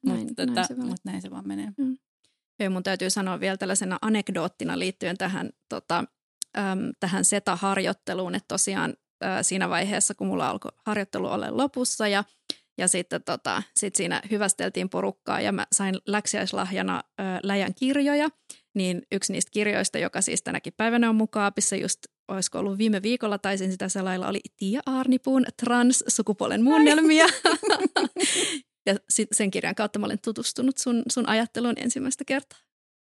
mutta, 0.05 0.17
näin, 0.17 0.35
tota, 0.35 0.53
näin, 0.53 0.87
mut 0.87 1.01
näin 1.05 1.23
se 1.23 1.31
vaan 1.31 1.49
menee. 1.49 1.73
Mm. 1.77 1.97
Ja 2.59 2.71
mun 2.71 2.83
täytyy 2.83 3.11
sanoa 3.11 3.41
vielä 3.41 3.57
tällaisena 3.57 3.99
anekdoottina 4.03 4.79
liittyen 4.79 5.19
tähän, 5.19 5.51
tota, 5.69 6.05
äm, 6.59 6.79
tähän 7.01 7.25
SETA-harjoitteluun, 7.25 8.35
että 8.35 8.49
tosiaan 8.49 8.95
äh, 9.25 9.39
siinä 9.43 9.69
vaiheessa, 9.69 10.15
kun 10.15 10.27
mulla 10.27 10.51
alkoi 10.51 10.73
harjoittelu 10.87 11.27
olla 11.27 11.47
lopussa 11.51 12.09
ja 12.09 12.25
ja 12.79 12.89
sitten 12.89 13.23
tota, 13.23 13.63
sit 13.77 13.95
siinä 13.95 14.23
hyvästeltiin 14.31 14.89
porukkaa 14.89 15.41
ja 15.41 15.53
mä 15.53 15.67
sain 15.73 15.95
läksiäislahjana 16.07 17.03
ö, 17.21 17.23
läjän 17.43 17.75
kirjoja. 17.75 18.29
Niin 18.75 19.03
yksi 19.13 19.33
niistä 19.33 19.51
kirjoista, 19.51 19.99
joka 19.99 20.21
siis 20.21 20.43
tänäkin 20.43 20.73
päivänä 20.77 21.09
on 21.09 21.17
mukaapissa, 21.17 21.77
just 21.77 21.99
olisiko 22.29 22.59
ollut 22.59 22.79
viime 22.79 23.03
viikolla, 23.03 23.39
taisin 23.39 23.73
sitä 23.73 23.89
selailla, 23.89 24.29
oli 24.29 24.41
Tiia 24.57 24.81
Aarnipuun 24.87 25.45
trans-sukupuolen 25.63 26.63
muunnelmia. 26.63 27.27
ja 28.87 28.95
sit 29.09 29.29
sen 29.33 29.51
kirjan 29.51 29.75
kautta 29.75 29.99
mä 29.99 30.07
olen 30.07 30.19
tutustunut 30.25 30.79
sun, 30.79 31.03
sun 31.13 31.29
ajatteluun 31.29 31.75
ensimmäistä 31.77 32.25
kertaa. 32.25 32.59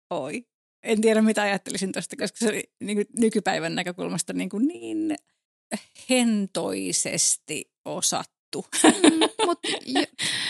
Oi. 0.09 0.45
En 0.83 1.01
tiedä, 1.01 1.21
mitä 1.21 1.41
ajattelisin 1.41 1.91
tuosta, 1.91 2.15
koska 2.15 2.37
se 2.37 2.49
oli 2.49 2.63
niin 2.79 2.97
kuin 2.97 3.07
nykypäivän 3.19 3.75
näkökulmasta 3.75 4.33
niin, 4.33 4.49
kuin 4.49 4.67
niin 4.67 5.15
hentoisesti 6.09 7.71
osattu 7.85 8.32
juttu. 8.55 8.65
Mm, 8.83 9.19
Mutta 9.47 9.67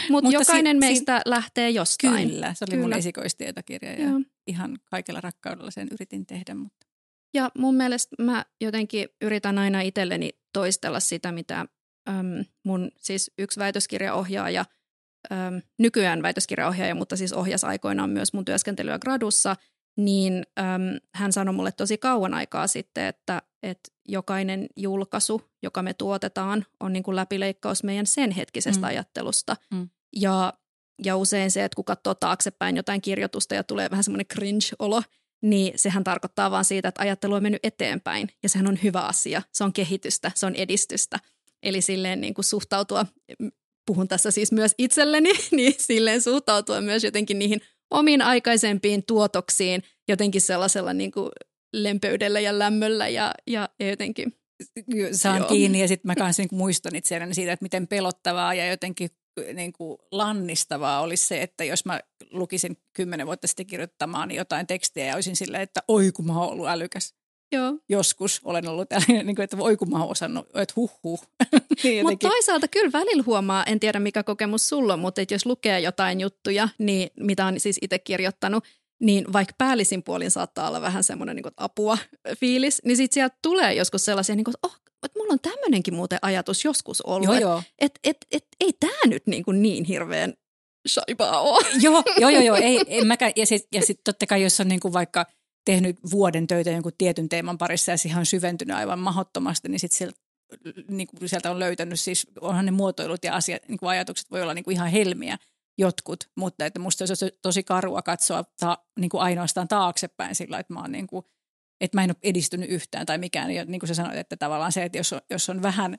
mut 0.09 0.33
jokainen 0.33 0.75
si- 0.75 0.79
meistä 0.79 1.17
si- 1.17 1.29
lähtee 1.29 1.69
jostain. 1.69 2.29
Kyllä, 2.29 2.53
se 2.53 2.65
oli 2.65 2.71
kyllä. 2.75 2.81
mun 2.83 2.93
esikoistietokirja 2.97 3.93
ja 3.93 4.09
Joo. 4.09 4.21
ihan 4.47 4.77
kaikella 4.91 5.21
rakkaudella 5.21 5.71
sen 5.71 5.87
yritin 5.91 6.25
tehdä. 6.25 6.55
Mutta. 6.55 6.87
Ja 7.33 7.51
mun 7.57 7.75
mielestä 7.75 8.23
mä 8.23 8.45
jotenkin 8.61 9.09
yritän 9.21 9.57
aina 9.57 9.81
itselleni 9.81 10.29
toistella 10.53 10.99
sitä, 10.99 11.31
mitä 11.31 11.59
äm, 12.09 12.45
mun 12.65 12.91
siis 12.97 13.31
yksi 13.37 13.59
väitöskirjaohjaaja, 13.59 14.65
äm, 15.31 15.61
nykyään 15.79 16.21
väitöskirjaohjaaja, 16.21 16.95
mutta 16.95 17.17
siis 17.17 17.33
ohjas 17.33 17.63
aikoinaan 17.63 18.09
myös 18.09 18.33
mun 18.33 18.45
työskentelyä 18.45 18.99
gradussa, 18.99 19.55
niin 19.97 20.43
äm, 20.59 20.99
hän 21.15 21.33
sanoi 21.33 21.53
mulle 21.53 21.71
tosi 21.71 21.97
kauan 21.97 22.33
aikaa 22.33 22.67
sitten, 22.67 23.05
että, 23.05 23.41
että 23.63 23.89
jokainen 24.07 24.67
julkaisu, 24.75 25.41
joka 25.63 25.81
me 25.81 25.93
tuotetaan, 25.93 26.65
on 26.79 26.93
niin 26.93 27.03
kuin 27.03 27.15
läpileikkaus 27.15 27.83
meidän 27.83 28.05
sen 28.05 28.31
hetkisestä 28.31 28.81
mm. 28.81 28.87
ajattelusta. 28.87 29.55
Mm. 29.71 29.89
Ja, 30.15 30.53
ja 31.05 31.17
usein 31.17 31.51
se, 31.51 31.63
että 31.63 31.75
kun 31.75 31.85
katsoo 31.85 32.15
taaksepäin 32.15 32.77
jotain 32.77 33.01
kirjoitusta 33.01 33.55
ja 33.55 33.63
tulee 33.63 33.89
vähän 33.89 34.03
semmoinen 34.03 34.27
cringe-olo, 34.33 35.03
niin 35.41 35.73
sehän 35.75 36.03
tarkoittaa 36.03 36.51
vaan 36.51 36.65
siitä, 36.65 36.87
että 36.87 37.01
ajattelu 37.01 37.33
on 37.33 37.43
mennyt 37.43 37.65
eteenpäin. 37.65 38.29
Ja 38.43 38.49
sehän 38.49 38.67
on 38.67 38.79
hyvä 38.83 39.01
asia. 39.01 39.41
Se 39.53 39.63
on 39.63 39.73
kehitystä, 39.73 40.31
se 40.35 40.45
on 40.45 40.55
edistystä. 40.55 41.19
Eli 41.63 41.81
silleen 41.81 42.21
niin 42.21 42.33
kuin 42.33 42.45
suhtautua, 42.45 43.05
puhun 43.85 44.07
tässä 44.07 44.31
siis 44.31 44.51
myös 44.51 44.75
itselleni, 44.77 45.29
niin 45.51 45.75
silleen 45.77 46.21
suhtautua 46.21 46.81
myös 46.81 47.03
jotenkin 47.03 47.39
niihin 47.39 47.61
omiin 47.93 48.21
aikaisempiin 48.21 49.03
tuotoksiin 49.05 49.83
jotenkin 50.07 50.41
sellaisella 50.41 50.93
niin 50.93 51.11
kuin 51.11 51.29
lempeydellä 51.73 52.39
ja 52.39 52.59
lämmöllä 52.59 53.07
ja, 53.07 53.33
ja 53.47 53.69
jotenkin. 53.79 54.33
Saan 55.11 55.39
joo. 55.39 55.47
kiinni 55.47 55.81
ja 55.81 55.87
sitten 55.87 56.09
mä 56.09 56.15
kanssa 56.15 56.41
niin 56.41 56.57
muistan 56.57 56.95
itseäni 56.95 57.33
siitä, 57.33 57.53
että 57.53 57.63
miten 57.63 57.87
pelottavaa 57.87 58.53
ja 58.53 58.67
jotenkin 58.67 59.09
niin 59.53 59.73
kuin 59.73 59.97
lannistavaa 60.11 61.01
olisi 61.01 61.27
se, 61.27 61.41
että 61.41 61.63
jos 61.63 61.85
mä 61.85 61.99
lukisin 62.31 62.77
kymmenen 62.93 63.27
vuotta 63.27 63.47
sitten 63.47 63.65
kirjoittamaan 63.65 64.31
jotain 64.31 64.67
tekstiä 64.67 65.05
ja 65.05 65.15
olisin 65.15 65.35
silleen, 65.35 65.63
että 65.63 65.83
oi 65.87 66.11
kun 66.11 66.25
mä 66.25 66.39
oon 66.39 66.51
ollut 66.51 66.67
älykäs. 66.67 67.15
Joo. 67.51 67.77
Joskus 67.89 68.41
olen 68.43 68.67
ollut 68.67 68.89
tällainen, 68.89 69.25
niin 69.25 69.35
kuin, 69.35 69.43
että 69.43 69.57
voi 69.57 69.77
kun 69.77 69.89
mä 69.89 69.99
oon 69.99 70.11
osannut, 70.11 70.47
että 70.55 70.73
huh 70.75 70.99
huh. 71.03 71.27
niin 71.83 72.05
mutta 72.05 72.27
toisaalta 72.27 72.67
kyllä 72.67 72.91
välillä 72.91 73.23
huomaa, 73.25 73.63
en 73.63 73.79
tiedä 73.79 73.99
mikä 73.99 74.23
kokemus 74.23 74.69
sulla 74.69 74.93
on, 74.93 74.99
mutta 74.99 75.21
että 75.21 75.33
jos 75.33 75.45
lukee 75.45 75.79
jotain 75.79 76.21
juttuja, 76.21 76.69
niin 76.77 77.09
mitä 77.19 77.45
on 77.45 77.59
siis 77.59 77.79
itse 77.81 77.99
kirjoittanut, 77.99 78.63
niin 78.99 79.33
vaikka 79.33 79.53
päällisin 79.57 80.03
puolin 80.03 80.31
saattaa 80.31 80.67
olla 80.67 80.81
vähän 80.81 81.03
semmoinen 81.03 81.35
niin 81.35 81.53
apua 81.57 81.97
fiilis, 82.39 82.81
niin 82.85 82.97
sitten 82.97 83.13
sieltä 83.13 83.37
tulee 83.41 83.73
joskus 83.73 84.05
sellaisia, 84.05 84.35
niin 84.35 84.43
kuin, 84.43 84.55
että 84.55 84.67
oh, 84.67 84.83
että 85.05 85.19
mulla 85.19 85.33
on 85.33 85.39
tämmöinenkin 85.39 85.93
muuten 85.93 86.19
ajatus 86.21 86.65
joskus 86.65 87.01
ollut, 87.01 87.35
että 87.35 87.63
et, 87.79 87.99
et, 88.03 88.17
et, 88.31 88.47
ei 88.59 88.73
tämä 88.79 88.99
nyt 89.05 89.27
niin, 89.27 89.43
kuin 89.43 89.61
niin 89.61 89.83
hirveän 89.83 90.33
shaibaa 90.87 91.41
ole. 91.41 91.65
Joo, 91.81 92.03
joo, 92.17 92.29
joo, 92.29 92.43
joo 92.43 92.55
ei, 92.55 92.81
en 92.99 93.07
mäkään. 93.07 93.31
Ja 93.35 93.45
sitten 93.45 93.79
ja 93.79 93.85
sit 93.85 93.99
totta 94.03 94.25
kai, 94.25 94.43
jos 94.43 94.59
on 94.59 94.67
niin 94.67 94.79
kuin 94.79 94.93
vaikka 94.93 95.25
tehnyt 95.65 95.97
vuoden 96.11 96.47
töitä 96.47 96.69
jonkun 96.69 96.91
tietyn 96.97 97.29
teeman 97.29 97.57
parissa 97.57 97.91
ja 97.91 97.97
siihen 97.97 98.19
on 98.19 98.25
syventynyt 98.25 98.77
aivan 98.77 98.99
mahdottomasti, 98.99 99.69
niin 99.69 99.79
sitten 99.79 99.97
sieltä, 99.97 100.19
niin 100.89 101.07
kuin 101.07 101.29
sieltä 101.29 101.51
on 101.51 101.59
löytänyt, 101.59 101.99
siis 101.99 102.27
onhan 102.41 102.65
ne 102.65 102.71
muotoilut 102.71 103.23
ja 103.23 103.35
asiat, 103.35 103.61
niin 103.67 103.77
kuin 103.77 103.89
ajatukset 103.89 104.31
voi 104.31 104.41
olla 104.41 104.53
niin 104.53 104.65
kuin 104.65 104.75
ihan 104.75 104.89
helmiä, 104.89 105.37
jotkut, 105.77 106.29
mutta 106.37 106.65
että 106.65 106.79
musta 106.79 107.07
se 107.07 107.11
olisi 107.11 107.37
tosi 107.41 107.63
karua 107.63 108.01
katsoa 108.01 108.43
ta, 108.59 108.77
niin 108.99 109.09
kuin 109.09 109.21
ainoastaan 109.21 109.67
taaksepäin 109.67 110.35
sillä, 110.35 110.59
että 110.59 110.73
mä 110.73 110.79
oon 110.79 110.91
niin 110.91 111.07
kuin, 111.07 111.25
että 111.81 111.97
mä 111.97 112.03
en 112.03 112.09
ole 112.09 112.17
edistynyt 112.23 112.69
yhtään 112.69 113.05
tai 113.05 113.17
mikään. 113.17 113.47
Niin 113.47 113.79
kuin 113.79 113.87
sä 113.87 113.93
sanoit, 113.93 114.17
että 114.17 114.37
tavallaan 114.37 114.71
se, 114.71 114.83
että 114.83 114.97
jos 114.97 115.13
on, 115.13 115.21
jos 115.29 115.49
on 115.49 115.61
vähän 115.61 115.97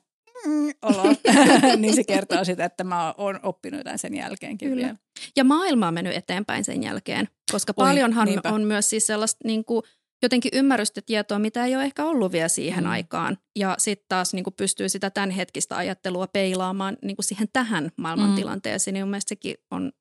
olo, 0.81 1.03
niin 1.77 1.95
se 1.95 2.03
kertoo 2.03 2.43
sitä, 2.43 2.65
että 2.65 2.83
mä 2.83 3.13
oon 3.17 3.39
oppinut 3.43 3.79
jotain 3.79 3.99
sen 3.99 4.13
jälkeenkin 4.15 4.69
Kyllä. 4.69 4.85
vielä. 4.85 4.97
Ja 5.35 5.43
maailma 5.43 5.87
on 5.87 5.93
mennyt 5.93 6.15
eteenpäin 6.15 6.63
sen 6.63 6.83
jälkeen, 6.83 7.29
koska 7.51 7.73
Oi, 7.77 7.85
paljonhan 7.85 8.25
niinpä. 8.27 8.49
on 8.49 8.61
myös 8.61 8.89
siis 8.89 9.07
sellaista 9.07 9.47
niin 9.47 9.65
kuin, 9.65 9.83
jotenkin 10.23 10.51
ymmärrystä 10.53 11.01
tietoa, 11.05 11.39
mitä 11.39 11.65
ei 11.65 11.75
ole 11.75 11.83
ehkä 11.83 12.05
ollut 12.05 12.31
vielä 12.31 12.47
siihen 12.47 12.83
Mm. 12.83 12.87
mm. 12.87 12.91
aikaan. 12.91 13.37
Ja 13.55 13.75
sitten 13.79 14.05
taas 14.09 14.33
niin 14.33 14.43
kuin 14.43 14.53
pystyy 14.53 14.89
sitä 14.89 15.09
tämänhetkistä 15.09 15.77
ajattelua 15.77 16.27
peilaamaan 16.27 16.97
niin 17.01 17.15
kuin 17.15 17.23
siihen 17.25 17.47
tähän 17.53 17.91
maailmantilanteeseen. 17.97 18.93
Niin 18.93 19.03
mun 19.05 19.09
mielestä 19.11 19.29
sekin 19.29 19.55
on, 19.71 19.91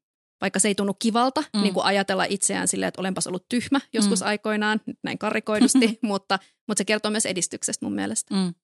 vaikka 0.40 0.58
se 0.58 0.68
ei 0.68 0.74
tunnu 0.74 0.94
kivalta 0.94 1.40
Mm. 1.40 1.46
mm. 1.58 1.62
niin 1.62 1.74
kuin 1.74 1.84
ajatella 1.84 2.24
itseään 2.28 2.68
silleen, 2.68 2.88
että 2.88 3.00
olenpas 3.00 3.26
ollut 3.26 3.46
tyhmä 3.48 3.80
joskus 3.92 4.20
Mm. 4.20 4.24
mm. 4.24 4.28
aikoinaan, 4.28 4.80
nyt 4.86 4.98
näin 5.02 5.18
karikoidusti, 5.18 5.98
mutta, 6.02 6.38
mutta 6.68 6.80
se 6.80 6.84
kertoo 6.84 7.10
myös 7.10 7.26
edistyksestä 7.26 7.86
mun 7.86 7.94
mielestä. 7.94 8.34
Mm. 8.34 8.54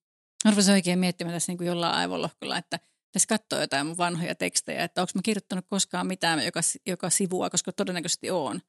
Arvoisin 0.45 0.75
oikein 0.75 0.99
miettimään 0.99 1.35
tässä 1.37 1.53
niin 1.53 1.59
kuin 1.59 1.69
jollain 1.69 1.95
aivolohkolla, 1.95 2.59
että 2.59 2.79
tässä 3.13 3.27
katsoo 3.27 3.61
jotain 3.61 3.87
mun 3.87 3.97
vanhoja 3.97 4.35
tekstejä, 4.35 4.85
että 4.85 5.01
onko 5.01 5.11
mä 5.15 5.21
kirjoittanut 5.25 5.65
koskaan 5.69 6.07
mitään, 6.07 6.45
joka, 6.45 6.61
joka 6.87 7.11
sivua, 7.11 7.51
koska 7.51 7.73
todennäköisesti 7.73 8.31
on, 8.31 8.61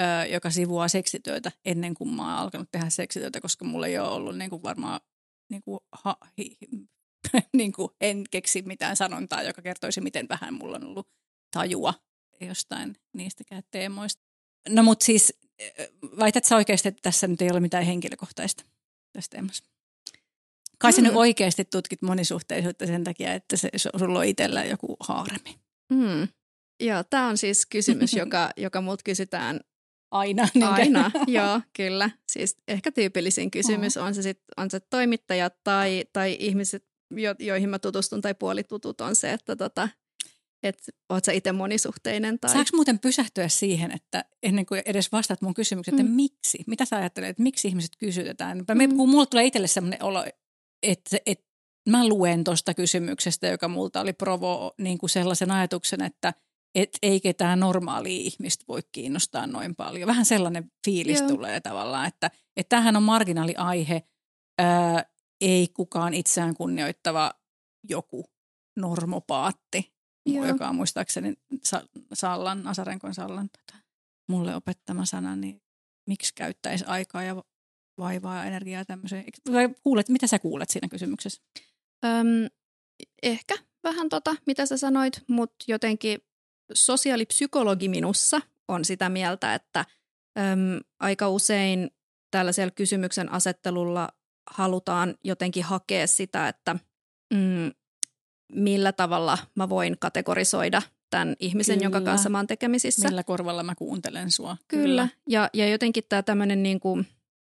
öö, 0.00 0.26
joka 0.26 0.50
sivuaa 0.50 0.88
seksityötä 0.88 1.52
ennen 1.64 1.94
kuin 1.94 2.14
mä 2.14 2.22
oon 2.22 2.42
alkanut 2.42 2.68
tehdä 2.72 2.90
seksityötä, 2.90 3.40
koska 3.40 3.64
mulla 3.64 3.86
ei 3.86 3.98
ole 3.98 4.08
ollut 4.08 4.38
niin 4.38 4.50
kuin 4.50 4.62
varmaan, 4.62 5.00
niin 5.50 5.62
kuin, 5.62 5.80
ha, 5.92 6.16
hi, 6.38 6.56
niin 7.56 7.72
kuin 7.72 7.88
en 8.00 8.24
keksi 8.30 8.62
mitään 8.62 8.96
sanontaa, 8.96 9.42
joka 9.42 9.62
kertoisi, 9.62 10.00
miten 10.00 10.28
vähän 10.28 10.54
mulla 10.54 10.76
on 10.76 10.84
ollut 10.84 11.08
tajua 11.50 11.94
jostain 12.40 12.96
niistäkään 13.14 13.62
teemoista. 13.70 14.22
No 14.68 14.82
mutta 14.82 15.04
siis, 15.04 15.38
väität 16.18 16.44
sä 16.44 16.56
oikeasti, 16.56 16.88
että 16.88 17.02
tässä 17.02 17.26
nyt 17.26 17.42
ei 17.42 17.50
ole 17.50 17.60
mitään 17.60 17.84
henkilökohtaista 17.84 18.64
tässä 19.12 19.30
teemassa? 19.30 19.64
Kai 20.82 20.92
sä 20.92 21.02
nyt 21.02 21.12
Mm. 21.12 21.16
oikeasti 21.18 21.64
tutkit 21.64 22.02
monisuhteisuutta 22.02 22.86
sen 22.86 23.04
takia, 23.04 23.34
että 23.34 23.56
se, 23.56 23.68
se- 23.76 23.90
sulla 23.98 24.18
on 24.18 24.24
itsellä 24.24 24.64
joku 24.64 24.96
haaremi. 25.00 25.58
Mm. 25.92 26.28
Joo, 26.80 27.04
tämä 27.10 27.28
on 27.28 27.38
siis 27.38 27.66
kysymys, 27.66 28.12
joka, 28.22 28.50
joka 28.56 28.80
mut 28.80 29.02
kysytään 29.02 29.60
Aina. 30.10 30.48
niinkö? 30.54 30.72
Aina, 30.72 31.10
joo, 31.26 31.60
kyllä. 31.76 32.10
Siis 32.28 32.56
ehkä 32.68 32.92
tyypillisin 32.92 33.50
kysymys 33.50 33.96
on 33.96 34.14
se 34.14 34.22
sitten, 34.22 34.44
on 34.56 34.70
se 34.70 34.80
toimittaja 34.80 35.50
tai, 35.64 36.04
tai 36.12 36.36
ihmiset, 36.40 36.84
jo, 37.16 37.34
joihin 37.38 37.68
mä 37.68 37.78
tutustun 37.78 38.20
tai 38.20 38.34
puolitutut 38.34 39.00
on 39.00 39.14
se, 39.16 39.32
että 39.32 39.56
tota, 39.56 39.88
et, 40.62 40.78
oot 41.08 41.24
sä 41.24 41.32
itse 41.32 41.52
monisuhteinen 41.52 42.38
tai... 42.40 42.50
Saanko 42.50 42.70
muuten 42.74 42.98
pysähtyä 42.98 43.48
siihen, 43.48 43.90
että 43.92 44.24
ennen 44.42 44.66
kuin 44.66 44.82
edes 44.86 45.12
vastaat 45.12 45.42
mun 45.42 45.54
kysymykseen, 45.54 45.94
että 46.00 46.08
Mm. 46.10 46.16
miksi? 46.16 46.64
Mitä 46.66 46.84
sä 46.84 46.96
ajattelet, 46.96 47.28
että 47.30 47.42
miksi 47.42 47.68
ihmiset 47.68 47.90
kysytetään? 47.98 48.58
Mm. 48.58 48.82
Mm. 48.82 48.96
Kun 48.96 49.08
mulla 49.08 49.26
tulee 49.26 49.44
itselle 49.44 49.66
sellainen 49.66 50.02
olo, 50.02 50.24
että, 50.82 51.16
että 51.26 51.44
mä 51.88 52.08
luen 52.08 52.44
tuosta 52.44 52.74
kysymyksestä, 52.74 53.46
joka 53.46 53.68
multa 53.68 54.00
oli 54.00 54.12
provo 54.12 54.74
niin 54.78 54.98
kuin 54.98 55.10
sellaisen 55.10 55.50
ajatuksen, 55.50 56.02
että 56.02 56.34
et 56.74 56.98
ei 57.02 57.20
ketään 57.20 57.60
normaalia 57.60 58.20
ihmistä 58.20 58.64
voi 58.68 58.80
kiinnostaa 58.92 59.46
noin 59.46 59.74
paljon. 59.74 60.06
Vähän 60.06 60.24
sellainen 60.24 60.72
fiilis 60.84 61.20
Joo. 61.20 61.28
tulee 61.28 61.60
tavallaan, 61.60 62.06
että, 62.08 62.30
että 62.56 62.68
tämähän 62.68 62.96
on 62.96 63.02
marginaaliaihe, 63.02 64.02
ää, 64.58 65.04
ei 65.40 65.68
kukaan 65.68 66.14
itseään 66.14 66.54
kunnioittava 66.54 67.32
joku 67.88 68.24
normopaatti, 68.76 69.92
Joo. 70.26 70.46
joka 70.46 70.68
on 70.68 70.74
muistaakseni 70.74 71.34
Sa- 71.64 71.88
Sallan, 72.12 72.66
Asarenkon 72.66 73.14
Sallan 73.14 73.48
tota, 73.50 73.82
mulle 74.28 74.56
opettama 74.56 75.04
sana, 75.04 75.36
niin 75.36 75.62
miksi 76.08 76.34
käyttäisi 76.34 76.84
aikaa 76.84 77.22
ja 77.22 77.42
vaivaa 77.98 78.36
ja 78.36 78.44
energiaa 78.44 78.84
tämmöiseen? 78.84 79.24
Kuulet, 79.82 80.08
mitä 80.08 80.26
sä 80.26 80.38
kuulet 80.38 80.70
siinä 80.70 80.88
kysymyksessä? 80.88 81.42
Öm, 82.04 82.48
ehkä 83.22 83.54
vähän 83.82 84.08
tota, 84.08 84.36
mitä 84.46 84.66
sä 84.66 84.76
sanoit, 84.76 85.22
mutta 85.28 85.64
jotenkin 85.68 86.20
sosiaalipsykologi 86.74 87.88
minussa 87.88 88.40
on 88.68 88.84
sitä 88.84 89.08
mieltä, 89.08 89.54
että 89.54 89.84
öm, 90.38 90.80
aika 91.00 91.28
usein 91.28 91.90
tällaisella 92.30 92.70
kysymyksen 92.70 93.32
asettelulla 93.32 94.08
halutaan 94.50 95.14
jotenkin 95.24 95.64
hakea 95.64 96.06
sitä, 96.06 96.48
että 96.48 96.76
mm, 97.34 97.72
millä 98.52 98.92
tavalla 98.92 99.38
mä 99.54 99.68
voin 99.68 99.96
kategorisoida 99.98 100.82
tämän 101.10 101.36
ihmisen, 101.40 101.74
Kyllä. 101.74 101.84
jonka 101.84 102.00
kanssa 102.00 102.28
mä 102.28 102.38
oon 102.38 102.46
tekemisissä. 102.46 103.08
Millä 103.08 103.24
korvalla 103.24 103.62
mä 103.62 103.74
kuuntelen 103.74 104.30
sua? 104.30 104.56
Kyllä. 104.68 105.08
Ja, 105.28 105.50
ja 105.52 105.68
jotenkin 105.68 106.04
tämä 106.08 106.22
tämmöinen 106.22 106.62
niinku, 106.62 106.98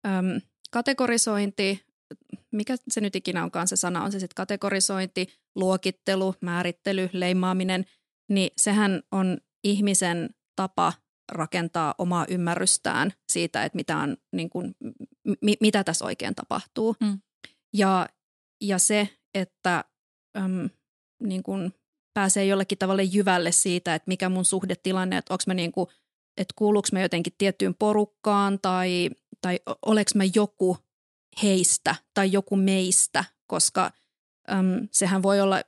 äm, 0.08 0.42
kategorisointi, 0.72 1.86
mikä 2.52 2.76
se 2.90 3.02
nyt 3.02 3.16
ikinä 3.16 3.44
onkaan 3.44 3.68
se 3.68 3.76
sana, 3.76 4.04
on 4.04 4.12
se 4.12 4.20
sitten 4.20 4.36
kategorisointi, 4.36 5.28
luokittelu, 5.56 6.36
määrittely, 6.42 7.10
leimaaminen, 7.14 7.86
niin 8.30 8.52
sehän 8.58 9.04
on 9.12 9.38
ihmisen 9.64 10.30
tapa 10.56 10.94
rakentaa 11.32 11.96
omaa 11.98 12.26
ymmärrystään 12.30 13.14
siitä, 13.32 13.66
että 13.66 13.76
mitä, 13.76 13.98
on, 13.98 14.18
niin 14.32 14.50
kuin, 14.50 14.76
mi, 15.42 15.56
mitä 15.60 15.84
tässä 15.84 16.06
oikein 16.06 16.36
tapahtuu. 16.36 16.96
Mm. 17.00 17.20
Ja, 17.74 18.10
ja 18.62 18.80
se, 18.80 19.10
että 19.34 19.84
äm, 20.38 20.70
niin 21.24 21.44
kuin 21.44 21.74
pääsee 22.14 22.46
jollekin 22.46 22.78
tavalla 22.78 23.02
jyvälle 23.02 23.52
siitä, 23.52 23.96
että 23.96 24.08
mikä 24.08 24.30
mun 24.30 24.46
suhdetilanne, 24.46 25.18
että 25.18 25.34
onko 25.34 25.44
mä 25.48 25.54
niin 25.54 25.72
kuin, 25.72 25.88
että 26.38 26.54
kuuluuko 26.58 26.88
mä 26.92 27.02
jotenkin 27.02 27.34
tiettyyn 27.38 27.76
porukkaan 27.80 28.60
tai, 28.62 29.10
tai 29.42 29.60
oleks 29.86 30.16
mä 30.16 30.24
joku 30.36 30.78
heistä 31.44 31.96
tai 32.14 32.32
joku 32.32 32.56
meistä, 32.56 33.26
koska 33.48 33.92
äm, 34.52 34.88
sehän 34.92 35.24
voi 35.24 35.42
olla 35.42 35.62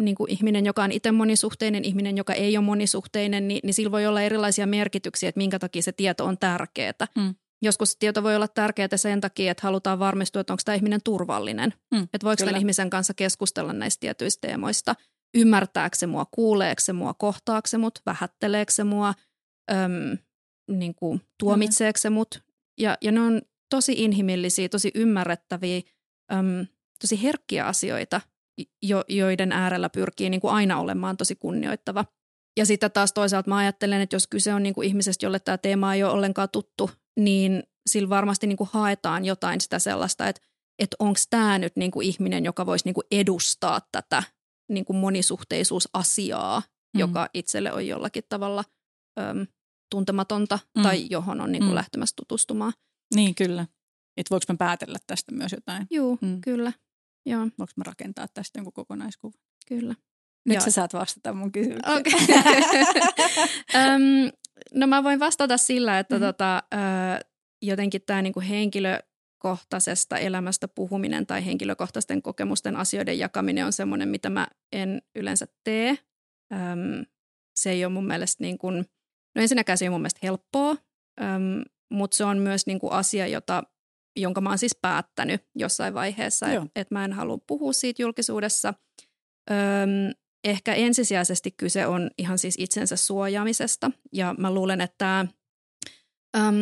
niin 0.00 0.14
kuin 0.14 0.30
ihminen, 0.30 0.66
joka 0.66 0.84
on 0.84 0.92
itse 0.92 1.12
monisuhteinen, 1.12 1.84
ihminen, 1.84 2.16
joka 2.16 2.32
ei 2.32 2.56
ole 2.56 2.64
monisuhteinen, 2.64 3.48
niin, 3.48 3.60
niin 3.62 3.74
sillä 3.74 3.90
voi 3.90 4.06
olla 4.06 4.22
erilaisia 4.22 4.66
merkityksiä, 4.66 5.28
että 5.28 5.38
minkä 5.38 5.58
takia 5.58 5.82
se 5.82 5.92
tieto 5.92 6.24
on 6.24 6.38
tärkeää. 6.38 7.06
Mm. 7.16 7.34
Joskus 7.62 7.96
tieto 7.96 8.22
voi 8.22 8.36
olla 8.36 8.48
tärkeää 8.48 8.96
sen 8.96 9.20
takia, 9.20 9.50
että 9.50 9.66
halutaan 9.66 9.98
varmistua, 9.98 10.40
että 10.40 10.52
onko 10.52 10.62
tämä 10.64 10.76
ihminen 10.76 11.00
turvallinen. 11.04 11.74
Mm, 11.94 12.02
Että 12.02 12.24
voiko 12.24 12.36
kyllä. 12.36 12.50
tämän 12.50 12.60
ihmisen 12.60 12.90
kanssa 12.90 13.14
keskustella 13.14 13.72
näistä 13.72 14.00
tietyistä 14.00 14.48
teemoista. 14.48 14.94
Ymmärtääkö 15.34 15.96
se 15.96 16.06
mua, 16.06 16.26
kuuleeko 16.30 16.80
se 16.80 16.92
mua, 16.92 17.14
kohtaako 17.14 17.66
se 17.66 17.78
mut, 17.78 17.98
vähätteleekö 18.06 18.72
se 18.72 18.84
mua, 18.84 19.14
öm, 19.72 20.18
niin 20.70 20.94
kuin, 20.94 21.20
tuomitseeko 21.38 21.98
se 21.98 22.10
mut. 22.10 22.43
Ja, 22.78 22.98
ja 23.00 23.12
ne 23.12 23.20
on 23.20 23.42
tosi 23.70 23.92
inhimillisiä, 23.92 24.68
tosi 24.68 24.90
ymmärrettäviä, 24.94 25.80
öm, 26.32 26.66
tosi 27.00 27.22
herkkiä 27.22 27.66
asioita, 27.66 28.20
jo, 28.82 29.04
joiden 29.08 29.52
äärellä 29.52 29.88
pyrkii 29.88 30.30
niin 30.30 30.40
kuin 30.40 30.54
aina 30.54 30.78
olemaan 30.80 31.16
tosi 31.16 31.36
kunnioittava. 31.36 32.04
Ja 32.58 32.66
sitten 32.66 32.92
taas 32.92 33.12
toisaalta 33.12 33.50
mä 33.50 33.56
ajattelen, 33.56 34.00
että 34.00 34.16
jos 34.16 34.26
kyse 34.26 34.54
on 34.54 34.62
niin 34.62 34.74
kuin 34.74 34.88
ihmisestä, 34.88 35.26
jolle 35.26 35.40
tämä 35.40 35.58
teema 35.58 35.94
ei 35.94 36.02
ole 36.02 36.12
ollenkaan 36.12 36.48
tuttu, 36.52 36.90
niin 37.20 37.62
sillä 37.86 38.08
varmasti 38.08 38.46
niin 38.46 38.56
kuin 38.56 38.70
haetaan 38.72 39.24
jotain 39.24 39.60
sitä 39.60 39.78
sellaista, 39.78 40.28
että, 40.28 40.42
että 40.78 40.96
onko 40.98 41.20
tämä 41.30 41.58
nyt 41.58 41.76
niin 41.76 41.90
kuin 41.90 42.06
ihminen, 42.06 42.44
joka 42.44 42.66
voisi 42.66 42.84
niin 42.84 42.94
kuin 42.94 43.06
edustaa 43.10 43.80
tätä 43.92 44.22
niin 44.68 44.84
kuin 44.84 44.96
monisuhteisuusasiaa, 44.96 46.62
Mm. 46.94 47.00
joka 47.00 47.28
itselle 47.34 47.72
on 47.72 47.86
jollakin 47.86 48.22
tavalla 48.28 48.64
öm, 49.20 49.46
tuntematonta 49.94 50.58
Mm. 50.74 50.80
mm. 50.80 50.82
tai 50.82 51.06
johon 51.10 51.40
on 51.40 51.52
niin 51.52 51.60
kuin 51.62 51.68
Mm. 51.68 51.72
mm. 51.72 51.74
lähtemässä 51.74 52.14
tutustumaan. 52.16 52.72
Niin, 53.14 53.34
kyllä. 53.34 53.66
Että 54.16 54.30
voiko 54.30 54.44
mä 54.52 54.56
päätellä 54.56 54.98
tästä 55.06 55.32
myös 55.34 55.52
jotain? 55.52 55.86
Juu, 55.90 56.18
Mm. 56.22 56.28
mm. 56.28 56.40
kyllä. 56.40 56.72
Joo, 57.26 57.40
Voinko 57.40 57.72
mä 57.76 57.84
rakentaa 57.86 58.26
tästä 58.34 58.58
jonkun 58.58 58.72
kokonaiskuvan? 58.72 59.38
kyllä. 59.68 59.94
Nyt 60.46 60.54
Joo. 60.54 60.64
sä 60.64 60.70
saat 60.70 60.92
vastata 60.94 61.32
mun 61.32 61.52
kysymykseen. 61.52 61.96
Okei. 61.98 62.12
Öm, 63.74 64.30
no 64.74 64.86
mä 64.86 65.04
voin 65.04 65.20
vastata 65.20 65.56
sillä, 65.56 65.98
että 65.98 66.14
mm-hmm. 66.14 66.26
tota, 66.26 66.62
jotenkin 67.62 68.02
tämä 68.06 68.22
niinku 68.22 68.40
henkilökohtaisesta 68.40 70.18
elämästä 70.18 70.68
puhuminen 70.68 71.26
tai 71.26 71.44
henkilökohtaisten 71.46 72.22
kokemusten 72.22 72.76
asioiden 72.76 73.18
jakaminen 73.18 73.66
on 73.66 73.72
semmoinen, 73.72 74.08
mitä 74.08 74.30
mä 74.30 74.48
en 74.72 75.02
yleensä 75.14 75.46
tee. 75.64 75.98
Öm, 76.52 77.04
se 77.56 77.70
ei 77.70 77.84
ole 77.84 77.92
mun 77.92 78.06
mielestä, 78.06 78.44
niin 78.44 78.58
kuin, 78.58 78.84
no 79.34 79.42
ensinnäkään 79.42 79.78
se 79.78 79.84
ei 79.84 79.88
ole 79.88 79.94
mun 79.94 80.00
mielestä 80.00 80.20
helppoa, 80.22 80.76
öm, 81.20 81.62
mutta 81.90 82.16
se 82.16 82.24
on 82.24 82.38
myös 82.38 82.66
niin 82.66 82.78
kuin 82.78 82.92
asia, 82.92 83.26
jota, 83.26 83.62
jonka 84.16 84.40
mä 84.40 84.48
oon 84.48 84.58
siis 84.58 84.78
päättänyt 84.82 85.44
jossain 85.54 85.94
vaiheessa, 85.94 86.48
että 86.48 86.68
et 86.76 86.90
mä 86.90 87.04
en 87.04 87.12
halua 87.12 87.38
puhua 87.46 87.72
siitä 87.72 88.02
julkisuudessa. 88.02 88.74
Öm, 89.50 90.14
ehkä 90.44 90.74
ensisijaisesti 90.74 91.50
kyse 91.50 91.86
on 91.86 92.10
ihan 92.18 92.38
siis 92.38 92.54
itsensä 92.58 92.96
suojaamisesta 92.96 93.90
ja 94.12 94.34
mä 94.38 94.54
luulen, 94.54 94.80
että 94.80 95.20
äm, 96.36 96.56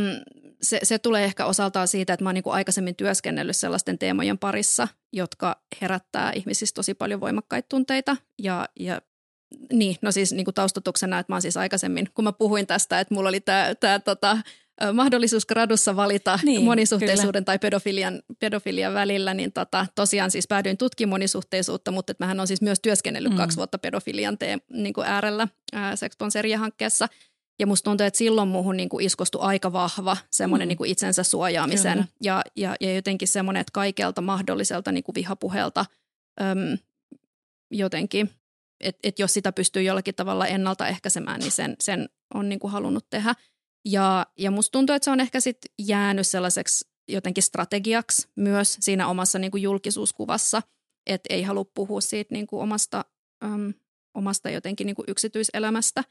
se, 0.63 0.81
se 0.83 0.99
tulee 0.99 1.25
ehkä 1.25 1.47
osaltaan 1.47 1.89
siitä, 1.89 2.13
että 2.13 2.25
mä 2.25 2.29
oon 2.29 2.35
niin 2.35 2.45
aikaisemmin 2.47 2.97
työskennellyt 2.97 3.57
sellaisten 3.57 3.99
teemojen 3.99 4.39
parissa, 4.39 4.89
jotka 5.13 5.63
herättää 5.81 6.33
ihmisissä 6.33 6.75
tosi 6.75 6.95
paljon 6.95 7.21
voimakkaita 7.21 7.67
tunteita 7.69 8.17
ja, 8.43 8.69
ja 8.81 9.03
niin, 9.73 9.97
no 10.03 10.13
siis 10.13 10.33
niin 10.33 10.45
kuin 10.45 10.55
taustatuksena, 10.55 11.19
että 11.19 11.33
mä 11.33 11.35
oon 11.35 11.43
siis 11.43 11.57
aikaisemmin, 11.57 12.09
kun 12.15 12.25
mä 12.25 12.33
puhuin 12.33 12.67
tästä, 12.67 13.01
että 13.01 13.15
mulla 13.15 13.29
oli 13.29 13.41
tämä, 13.41 13.75
tämä 13.75 13.99
tota, 13.99 14.39
mahdollisuus 14.93 15.47
gradussa 15.47 15.97
valita 15.97 16.39
niin, 16.43 16.65
monisuhteisuuden 16.65 17.33
kyllä. 17.33 17.45
tai 17.45 17.59
pedofilian, 17.59 18.23
pedofilian 18.39 18.95
välillä, 18.95 19.35
niin 19.35 19.53
tota, 19.53 19.87
tosiaan 19.95 20.31
siis 20.31 20.47
päädyin 20.49 20.77
tutkimaan 20.77 21.13
monisuhteisuutta, 21.13 21.91
mutta 21.91 22.11
että 22.11 22.25
mähän 22.25 22.41
on 22.41 22.47
siis 22.47 22.63
myös 22.63 22.81
työskennellyt 22.81 23.33
mm. 23.33 23.37
kaksi 23.37 23.57
vuotta 23.57 23.79
pedofilian 23.79 24.39
tee, 24.39 24.59
niin 24.71 24.95
kuin 24.95 25.07
äärellä 25.07 25.49
Sexponseria-hankkeessa. 25.95 27.09
Ja 27.59 27.67
musta 27.67 27.85
tuntuu, 27.85 28.07
että 28.07 28.19
silloin 28.19 28.49
muuhun 28.49 28.77
niin 28.77 28.89
kuin 28.89 29.07
iskostui 29.07 29.41
aika 29.45 29.73
vahva 29.73 30.17
semmoinen 30.31 30.67
mm. 30.67 30.69
niin 30.69 30.79
kuin 30.79 30.91
itsensä 30.91 31.23
suojaamisen 31.23 32.05
ja, 32.23 32.43
ja, 32.57 32.77
ja 32.81 32.95
jotenkin 32.95 33.29
semmoinen, 33.29 33.61
että 33.61 33.73
kaikelta 33.73 34.21
mahdolliselta 34.21 34.93
niin 34.93 35.05
kuin 35.05 35.15
vihapuheelta 35.15 35.85
äm, 36.41 36.79
jotenkin, 37.71 38.31
että 38.83 39.01
et 39.03 39.19
jos 39.19 39.35
sitä 39.35 39.53
pystyy 39.53 39.83
jollakin 39.83 40.15
tavalla 40.15 40.47
ennaltaehkäisemään, 40.47 41.41
niin 41.41 41.53
sen, 41.53 41.77
sen 41.81 42.09
on 42.35 42.49
niin 42.49 42.59
kuin 42.59 42.71
halunnut 42.71 43.07
tehdä. 43.11 43.35
Ja, 43.85 44.27
ja 44.39 44.51
musta 44.51 44.73
tuntuu, 44.73 44.97
että 44.97 45.05
se 45.05 45.11
on 45.11 45.21
ehkä 45.21 45.41
sitten 45.41 45.71
jäänyt 45.79 46.27
sellaiseksi 46.27 46.89
jotenkin 47.09 47.43
strategiaksi 47.43 48.29
myös 48.37 48.77
siinä 48.81 49.09
omassa 49.09 49.39
niin 49.39 49.51
kuin 49.51 49.63
julkisuuskuvassa, 49.63 50.63
että 51.07 51.35
ei 51.35 51.43
halua 51.43 51.65
puhua 51.75 52.01
siitä 52.01 52.35
niin 52.35 52.47
kuin 52.47 52.63
omasta, 52.63 53.05
äm, 53.45 53.75
omasta 54.15 54.51
jotenkin 54.51 54.87
niin 54.87 54.97
kuin 54.97 55.07
yksityiselämästä. 55.09 56.05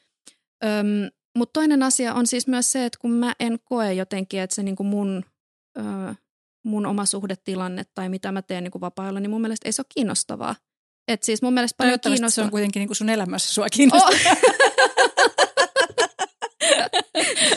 Mutta 1.38 1.60
toinen 1.60 1.84
asia 1.84 2.14
on 2.14 2.28
siis 2.28 2.48
myös 2.48 2.72
se, 2.72 2.86
että 2.86 3.00
kun 3.02 3.12
mä 3.12 3.34
en 3.40 3.60
koe 3.64 3.94
jotenkin, 3.94 4.40
että 4.40 4.56
se 4.56 4.64
niin 4.64 4.76
kuin 4.76 4.88
mun, 4.88 5.26
ö, 5.78 5.82
mun 6.66 6.86
oma 6.86 7.06
suhdetilanne 7.06 7.84
tai 7.96 8.10
mitä 8.10 8.32
mä 8.32 8.42
teen 8.42 8.64
niin 8.64 8.72
kuin 8.72 8.82
vapaa 8.82 9.12
niin 9.12 9.30
mun 9.30 9.42
mielestä 9.42 9.68
ei 9.68 9.72
se 9.72 9.82
ole 9.82 9.86
kiinnostavaa. 9.94 10.56
Et 11.12 11.24
siis 11.24 11.42
mun 11.42 11.54
mielestä 11.54 11.78
paljon 11.78 12.00
kiinnostavaa. 12.00 12.30
se 12.30 12.42
on 12.42 12.52
kuitenkin 12.52 12.80
niin 12.80 12.88
kuin 12.88 12.98
sun 12.98 13.10
elämässä 13.10 13.54
sua 13.54 13.70
kiinnostavaa. 13.70 14.20
Oh. 14.32 14.38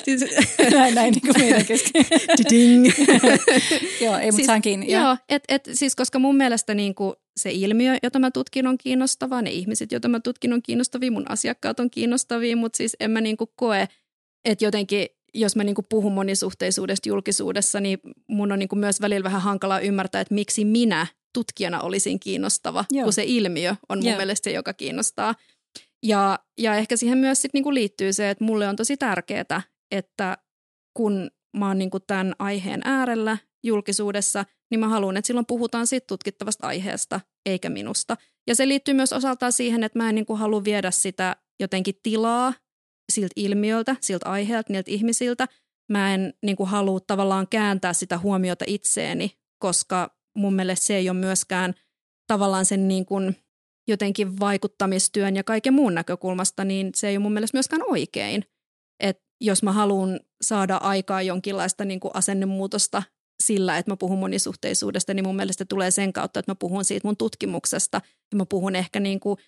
siis, 0.04 0.24
näin, 0.74 0.94
näin 0.94 1.12
niin 1.12 1.20
kuin 1.20 1.34
meidän 1.38 1.66
kesken. 1.66 2.04
joo, 4.00 4.16
ei, 4.16 4.26
mutta 4.26 4.36
siis, 4.36 4.46
saan 4.46 4.62
kiinni. 4.62 4.92
Joo, 4.92 5.16
et, 5.28 5.44
et, 5.48 5.68
siis 5.72 5.96
koska 5.96 6.18
mun 6.18 6.36
mielestä 6.36 6.74
niin 6.74 6.94
kuin 6.94 7.14
se 7.36 7.50
ilmiö, 7.50 7.96
jota 8.02 8.18
mä 8.18 8.30
tutkin, 8.30 8.66
on 8.66 8.78
kiinnostavaa, 8.78 9.42
ne 9.42 9.50
ihmiset, 9.50 9.92
joita 9.92 10.08
mä 10.08 10.20
tutkin, 10.20 10.52
on 10.52 10.62
kiinnostavia, 10.62 11.12
mun 11.12 11.30
asiakkaat 11.30 11.80
on 11.80 11.90
kiinnostavia, 11.90 12.56
mutta 12.56 12.76
siis 12.76 12.96
en 13.00 13.10
mä 13.10 13.20
niin 13.20 13.36
kuin 13.36 13.50
koe, 13.56 13.88
että 14.44 14.64
jotenkin 14.64 15.06
jos 15.34 15.56
mä 15.56 15.64
niin 15.64 15.74
kuin 15.74 15.86
puhun 15.88 16.12
monisuhteisuudesta 16.12 17.08
julkisuudessa, 17.08 17.80
niin 17.80 17.98
mun 18.26 18.52
on 18.52 18.58
niin 18.58 18.68
kuin 18.68 18.78
myös 18.78 19.00
välillä 19.00 19.24
vähän 19.24 19.42
hankalaa 19.42 19.80
ymmärtää, 19.80 20.20
että 20.20 20.34
miksi 20.34 20.64
minä 20.64 21.06
tutkijana 21.34 21.80
olisin 21.80 22.20
kiinnostava, 22.20 22.84
Joo. 22.90 23.04
kun 23.04 23.12
se 23.12 23.24
ilmiö 23.26 23.74
on 23.88 23.98
mun 23.98 24.06
Joo. 24.06 24.16
mielestä 24.16 24.44
se, 24.44 24.52
joka 24.52 24.72
kiinnostaa. 24.72 25.34
Ja, 26.02 26.38
ja 26.58 26.74
ehkä 26.74 26.96
siihen 26.96 27.18
myös 27.18 27.42
sit 27.42 27.54
niinku 27.54 27.74
liittyy 27.74 28.12
se, 28.12 28.30
että 28.30 28.44
mulle 28.44 28.68
on 28.68 28.76
tosi 28.76 28.96
tärkeää, 28.96 29.62
että 29.90 30.38
kun 30.96 31.30
mä 31.56 31.68
oon 31.68 31.78
niinku 31.78 32.00
tämän 32.00 32.34
aiheen 32.38 32.80
äärellä 32.84 33.38
julkisuudessa, 33.64 34.44
niin 34.70 34.80
mä 34.80 34.88
haluan, 34.88 35.16
että 35.16 35.26
silloin 35.26 35.46
puhutaan 35.46 35.86
siitä 35.86 36.06
tutkittavasta 36.06 36.66
aiheesta, 36.66 37.20
eikä 37.46 37.70
minusta. 37.70 38.16
Ja 38.46 38.54
se 38.54 38.68
liittyy 38.68 38.94
myös 38.94 39.12
osaltaan 39.12 39.52
siihen, 39.52 39.84
että 39.84 39.98
mä 39.98 40.08
en 40.08 40.14
niinku 40.14 40.36
halua 40.36 40.64
viedä 40.64 40.90
sitä 40.90 41.36
jotenkin 41.60 41.94
tilaa 42.02 42.52
siltä 43.12 43.32
ilmiöltä, 43.36 43.96
siltä 44.00 44.30
aiheelta, 44.30 44.72
niiltä 44.72 44.90
ihmisiltä. 44.90 45.48
Mä 45.92 46.14
en 46.14 46.34
niinku 46.42 46.64
halua 46.64 47.00
tavallaan 47.00 47.48
kääntää 47.48 47.92
sitä 47.92 48.18
huomiota 48.18 48.64
itseeni, 48.68 49.30
koska 49.58 50.16
mun 50.34 50.54
mielestä 50.54 50.86
se 50.86 50.96
ei 50.96 51.10
ole 51.10 51.18
myöskään 51.18 51.74
tavallaan 52.26 52.66
sen 52.66 52.88
niin 52.88 53.06
kuin 53.06 53.36
jotenkin 53.88 54.40
vaikuttamistyön 54.40 55.36
ja 55.36 55.44
kaiken 55.44 55.74
muun 55.74 55.94
näkökulmasta, 55.94 56.64
niin 56.64 56.90
se 56.94 57.08
ei 57.08 57.16
ole 57.16 57.22
mun 57.22 57.32
mielestä 57.32 57.56
myöskään 57.56 57.82
oikein. 57.88 58.44
Et 59.00 59.22
jos 59.40 59.62
mä 59.62 59.72
haluan 59.72 60.20
saada 60.42 60.76
aikaa 60.76 61.22
jonkinlaista 61.22 61.84
niin 61.84 62.00
kuin 62.00 62.10
asennemuutosta 62.14 63.02
sillä, 63.42 63.78
että 63.78 63.92
mä 63.92 63.96
puhun 63.96 64.18
monisuhteisuudesta, 64.18 65.14
niin 65.14 65.26
mun 65.26 65.36
mielestä 65.36 65.64
tulee 65.64 65.90
sen 65.90 66.12
kautta, 66.12 66.40
että 66.40 66.50
mä 66.50 66.56
puhun 66.58 66.84
siitä 66.84 67.08
mun 67.08 67.16
tutkimuksesta 67.16 68.00
ja 68.32 68.36
mä 68.36 68.46
puhun 68.46 68.76
ehkä 68.76 69.00
niin 69.00 69.20
kuin 69.20 69.38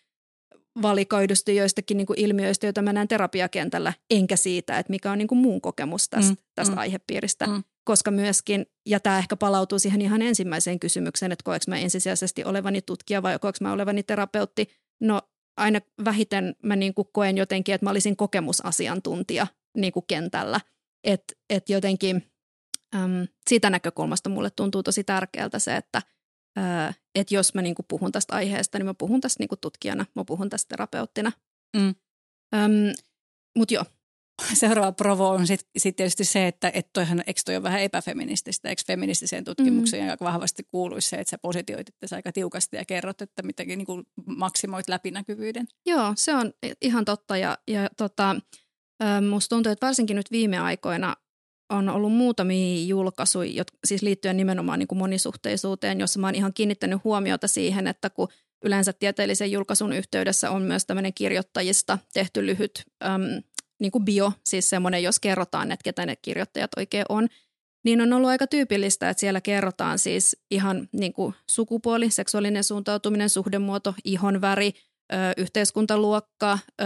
valikoidusti 0.82 1.56
joistakin 1.56 1.96
niin 1.96 2.06
kuin 2.06 2.20
ilmiöistä, 2.20 2.66
joita 2.66 2.82
mä 2.82 2.92
näen 2.92 3.08
terapiakentällä, 3.08 3.92
enkä 4.10 4.36
siitä, 4.36 4.78
että 4.78 4.90
mikä 4.90 5.12
on 5.12 5.18
niin 5.18 5.28
kuin 5.28 5.38
muun 5.38 5.60
kokemus 5.60 6.08
tästä, 6.08 6.32
mm, 6.32 6.36
tästä 6.54 6.74
mm, 6.74 6.78
aihepiiristä. 6.78 7.46
Mm. 7.46 7.62
Koska 7.86 8.10
myöskin, 8.10 8.66
ja 8.86 9.00
tämä 9.00 9.18
ehkä 9.18 9.36
palautuu 9.36 9.78
siihen 9.78 10.00
ihan 10.00 10.22
ensimmäiseen 10.22 10.80
kysymykseen, 10.80 11.32
että 11.32 11.42
koeks 11.44 11.68
mä 11.68 11.78
ensisijaisesti 11.78 12.44
olevani 12.44 12.82
tutkija 12.82 13.22
vai 13.22 13.38
koeks 13.38 13.60
mä 13.60 13.72
olevani 13.72 14.02
terapeutti. 14.02 14.68
No 15.00 15.22
aina 15.56 15.80
vähiten 16.04 16.54
mä 16.62 16.76
niin 16.76 16.94
kuin 16.94 17.08
koen 17.12 17.36
jotenkin, 17.36 17.74
että 17.74 17.84
mä 17.86 17.90
olisin 17.90 18.16
kokemusasiantuntija 18.16 19.46
niin 19.76 19.92
kuin 19.92 20.04
kentällä. 20.06 20.60
Että 21.04 21.34
et 21.50 21.68
jotenkin 21.68 22.32
äm, 22.94 23.26
siitä 23.48 23.70
näkökulmasta 23.70 24.30
mulle 24.30 24.50
tuntuu 24.50 24.82
tosi 24.82 25.04
tärkeältä 25.04 25.58
se, 25.58 25.76
että– 25.76 26.02
että 27.14 27.34
jos 27.34 27.54
mä 27.54 27.62
niinku 27.62 27.82
puhun 27.88 28.12
tästä 28.12 28.34
aiheesta, 28.34 28.78
niin 28.78 28.86
mä 28.86 28.94
puhun 28.94 29.20
tästä 29.20 29.42
niinku 29.42 29.56
tutkijana, 29.56 30.06
mä 30.14 30.24
puhun 30.24 30.48
tästä 30.48 30.68
terapeuttina. 30.68 31.32
Mm. 31.76 31.94
Mutta 33.58 33.74
joo. 33.74 33.84
Seuraava 34.54 34.92
provo 34.92 35.28
on 35.28 35.46
sitten 35.46 35.68
sit 35.76 35.96
tietysti 35.96 36.24
se, 36.24 36.46
että 36.46 36.70
et 36.74 36.92
toihan, 36.92 37.22
eikö 37.26 37.40
toi 37.44 37.56
ole 37.56 37.62
vähän 37.62 37.82
epäfeminististä, 37.82 38.68
eikö 38.68 38.82
feministiseen 38.86 39.44
tutkimukseen 39.44 40.02
mm-hmm. 40.02 40.10
aika 40.10 40.24
vahvasti 40.24 40.62
kuuluisi 40.70 41.08
se, 41.08 41.16
että 41.16 41.30
sä 41.30 41.38
positioit 41.38 41.86
aika 42.12 42.32
tiukasti 42.32 42.76
ja 42.76 42.84
kerrot, 42.84 43.22
että 43.22 43.42
mitenkin 43.42 43.78
niin 43.78 43.86
kuin 43.86 44.06
maksimoit 44.26 44.88
läpinäkyvyyden. 44.88 45.68
Joo, 45.86 46.12
se 46.16 46.34
on 46.34 46.52
ihan 46.80 47.04
totta 47.04 47.36
ja, 47.36 47.58
ja 47.68 47.90
tota, 47.96 48.36
musta 49.30 49.56
tuntuu, 49.56 49.72
että 49.72 49.86
varsinkin 49.86 50.16
nyt 50.16 50.30
viime 50.30 50.58
aikoina 50.58 51.16
on 51.70 51.88
ollut 51.88 52.12
muutamia 52.12 52.86
julkaisuja, 52.86 53.50
jotka 53.50 53.78
siis 53.84 54.02
liittyen 54.02 54.36
nimenomaan 54.36 54.78
niin 54.78 54.88
kuin 54.88 54.98
monisuhteisuuteen, 54.98 56.00
jossa 56.00 56.20
mä 56.20 56.26
oon 56.26 56.34
ihan 56.34 56.54
kiinnittänyt 56.54 57.04
huomiota 57.04 57.48
siihen, 57.48 57.86
että 57.86 58.10
kun 58.10 58.28
yleensä 58.64 58.92
tieteellisen 58.92 59.52
julkaisun 59.52 59.92
yhteydessä 59.92 60.50
on 60.50 60.62
myös 60.62 60.86
tämmöinen 60.86 61.14
kirjoittajista 61.14 61.98
tehty 62.12 62.46
lyhyt 62.46 62.84
äm, 63.04 63.42
niin 63.80 63.92
kuin 63.92 64.04
bio, 64.04 64.32
siis 64.46 64.68
semmoinen, 64.68 65.02
jos 65.02 65.20
kerrotaan, 65.20 65.72
että 65.72 65.84
ketä 65.84 66.06
ne 66.06 66.16
kirjoittajat 66.16 66.70
oikein 66.76 67.04
on, 67.08 67.28
niin 67.84 68.00
on 68.00 68.12
ollut 68.12 68.30
aika 68.30 68.46
tyypillistä, 68.46 69.10
että 69.10 69.20
siellä 69.20 69.40
kerrotaan 69.40 69.98
siis 69.98 70.36
ihan 70.50 70.88
niin 70.92 71.12
kuin 71.12 71.34
sukupuoli, 71.50 72.10
seksuaalinen 72.10 72.64
suuntautuminen, 72.64 73.30
suhdemuoto, 73.30 73.94
ihonväri, 74.04 74.72
ö, 75.12 75.16
yhteiskuntaluokka, 75.36 76.58
ö, 76.80 76.84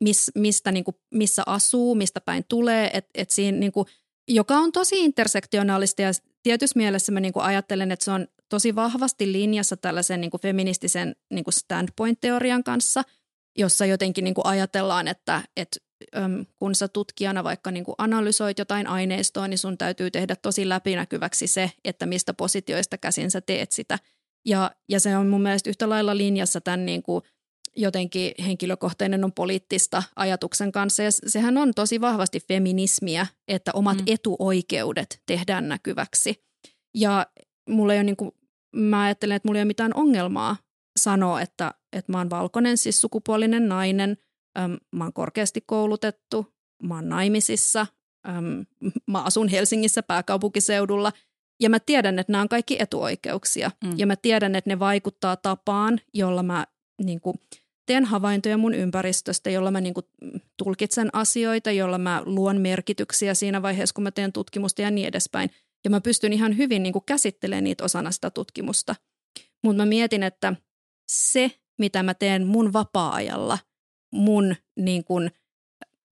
mis, 0.00 0.30
mistä, 0.34 0.72
niin 0.72 0.84
kuin, 0.84 0.96
missä 1.14 1.42
asuu, 1.46 1.94
mistä 1.94 2.20
päin 2.20 2.44
tulee, 2.48 2.90
että 2.92 3.10
et 3.14 3.30
siinä, 3.30 3.58
niin 3.58 3.72
kuin, 3.72 3.86
joka 4.28 4.54
on 4.54 4.72
tosi 4.72 5.04
intersektionaalista 5.04 6.02
ja 6.02 6.10
tietyssä 6.42 6.78
mielessä 6.78 7.12
mä 7.12 7.20
niin 7.20 7.32
kuin 7.32 7.44
ajattelen, 7.44 7.92
että 7.92 8.04
se 8.04 8.10
on 8.10 8.26
tosi 8.48 8.74
vahvasti 8.74 9.32
linjassa 9.32 9.76
tällaisen 9.76 10.20
niin 10.20 10.30
kuin 10.30 10.40
feministisen 10.40 11.16
niin 11.30 11.44
kuin 11.44 11.54
standpoint-teorian 11.54 12.64
kanssa, 12.64 13.02
jossa 13.58 13.86
jotenkin 13.86 14.24
niin 14.24 14.34
kuin 14.34 14.46
ajatellaan, 14.46 15.08
että, 15.08 15.42
että 15.56 15.80
kun 16.56 16.74
sä 16.74 16.88
tutkijana 16.88 17.44
vaikka 17.44 17.70
niin 17.70 17.84
kuin 17.84 17.94
analysoit 17.98 18.58
jotain 18.58 18.86
aineistoa, 18.86 19.48
niin 19.48 19.58
sun 19.58 19.78
täytyy 19.78 20.10
tehdä 20.10 20.36
tosi 20.36 20.68
läpinäkyväksi 20.68 21.46
se, 21.46 21.70
että 21.84 22.06
mistä 22.06 22.34
positioista 22.34 22.98
käsin 22.98 23.30
sä 23.30 23.40
teet 23.40 23.72
sitä. 23.72 23.98
Ja, 24.46 24.70
ja 24.88 25.00
se 25.00 25.16
on 25.16 25.26
mun 25.26 25.42
mielestä 25.42 25.70
yhtä 25.70 25.88
lailla 25.88 26.16
linjassa 26.16 26.60
tämän 26.60 26.86
niin 26.86 27.02
kuin 27.02 27.22
jotenkin 27.76 28.32
henkilökohtainen 28.44 29.24
on 29.24 29.32
poliittista 29.32 30.02
ajatuksen 30.16 30.72
kanssa. 30.72 31.02
Ja 31.02 31.10
sehän 31.12 31.58
on 31.58 31.72
tosi 31.74 32.00
vahvasti 32.00 32.40
feminismiä, 32.40 33.26
että 33.48 33.70
omat 33.74 33.98
mm. 33.98 34.04
etuoikeudet 34.06 35.22
tehdään 35.26 35.68
näkyväksi. 35.68 36.44
Ja 36.94 37.26
mulla 37.68 37.92
ei 37.92 37.98
ole 37.98 38.04
niin 38.04 38.16
kuin, 38.16 38.32
mä 38.76 39.02
ajattelen, 39.02 39.36
että 39.36 39.48
mulla 39.48 39.58
ei 39.58 39.62
ole 39.62 39.66
mitään 39.66 39.94
ongelmaa 39.94 40.56
sanoa, 40.96 41.40
että, 41.40 41.74
että 41.92 42.12
mä 42.12 42.18
oon 42.18 42.30
valkoinen, 42.30 42.78
siis 42.78 43.00
sukupuolinen 43.00 43.68
nainen, 43.68 44.16
mä 44.92 45.04
oon 45.04 45.12
korkeasti 45.12 45.60
koulutettu, 45.66 46.54
mä 46.82 46.94
oon 46.94 47.08
naimisissa, 47.08 47.86
mä 49.12 49.22
asun 49.22 49.48
Helsingissä 49.48 50.02
pääkaupunkiseudulla– 50.02 51.12
ja 51.60 51.70
mä 51.70 51.80
tiedän, 51.80 52.18
että 52.18 52.32
nämä 52.32 52.42
on 52.42 52.48
kaikki 52.48 52.76
etuoikeuksia. 52.78 53.70
Mm. 53.84 53.94
Ja 53.96 54.06
mä 54.06 54.16
tiedän, 54.16 54.54
että 54.54 54.70
ne 54.70 54.78
vaikuttaa 54.78 55.36
tapaan, 55.36 56.00
jolla 56.14 56.42
mä 56.42 56.66
niin 57.02 57.20
kuin, 57.20 57.36
teen 57.86 58.04
havaintoja 58.04 58.58
mun 58.58 58.74
ympäristöstä, 58.74 59.50
jolla 59.50 59.70
mä 59.70 59.80
niin 59.80 59.94
kuin 59.94 60.06
tulkitsen 60.56 61.10
asioita, 61.12 61.70
jolla 61.70 61.98
mä 61.98 62.22
luon 62.24 62.60
merkityksiä 62.60 63.34
siinä 63.34 63.62
vaiheessa, 63.62 63.94
kun 63.94 64.04
mä 64.04 64.10
teen 64.10 64.32
tutkimusta 64.32 64.82
ja 64.82 64.90
niin 64.90 65.08
edespäin. 65.08 65.50
Ja 65.84 65.90
mä 65.90 66.00
pystyn 66.00 66.32
ihan 66.32 66.56
hyvin 66.56 66.82
niin 66.82 66.92
kuin 66.92 67.04
käsittelemään 67.06 67.64
niitä 67.64 67.84
osana 67.84 68.10
sitä 68.10 68.30
tutkimusta. 68.30 68.94
Mutta 69.64 69.82
mä 69.82 69.86
mietin, 69.86 70.22
että 70.22 70.54
se, 71.12 71.50
mitä 71.78 72.02
mä 72.02 72.14
teen 72.14 72.46
mun 72.46 72.72
vapaa-ajalla, 72.72 73.58
mun 74.14 74.56
niin 74.76 75.04
kuin, 75.04 75.30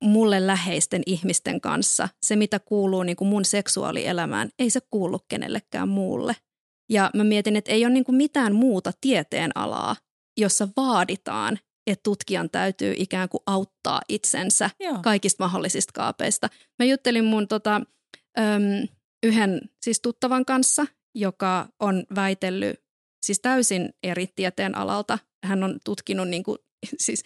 mulle 0.02 0.46
läheisten 0.46 1.02
ihmisten 1.06 1.60
kanssa, 1.60 2.08
se 2.22 2.36
mitä 2.36 2.58
kuuluu 2.58 3.02
niin 3.02 3.16
kuin 3.16 3.28
mun 3.28 3.44
seksuaalielämään, 3.44 4.50
ei 4.58 4.70
se 4.70 4.80
kuulu 4.90 5.18
kenellekään 5.28 5.88
muulle. 5.88 6.36
Ja 6.90 7.10
mä 7.14 7.24
mietin, 7.24 7.56
että 7.56 7.72
ei 7.72 7.84
ole 7.84 7.92
niin 7.92 8.04
kuin 8.04 8.16
mitään 8.16 8.54
muuta 8.54 8.92
tieteen 9.00 9.50
alaa, 9.54 9.96
jossa 10.40 10.68
vaaditaan, 10.76 11.58
että 11.86 12.02
tutkijan 12.02 12.50
täytyy 12.50 12.94
ikään 12.96 13.28
kuin 13.28 13.42
auttaa 13.46 14.00
itsensä 14.08 14.70
Joo. 14.80 14.98
kaikista 15.02 15.44
mahdollisista 15.44 15.92
kaapeista. 15.92 16.48
Mä 16.78 16.84
juttelin 16.86 17.24
mun 17.24 17.48
tota, 17.48 17.80
äm, 18.38 18.88
yhden 19.22 19.60
siis 19.82 20.00
tuttavan 20.00 20.44
kanssa, 20.44 20.86
joka 21.14 21.68
on 21.80 22.04
väitellyt 22.14 22.82
siis 23.26 23.40
täysin 23.40 23.94
eri 24.02 24.26
tieteen 24.26 24.74
alalta. 24.74 25.18
Hän 25.44 25.64
on 25.64 25.78
tutkinut 25.84 26.28
niin 26.28 26.42
kuin, 26.42 26.58
siis 27.04 27.24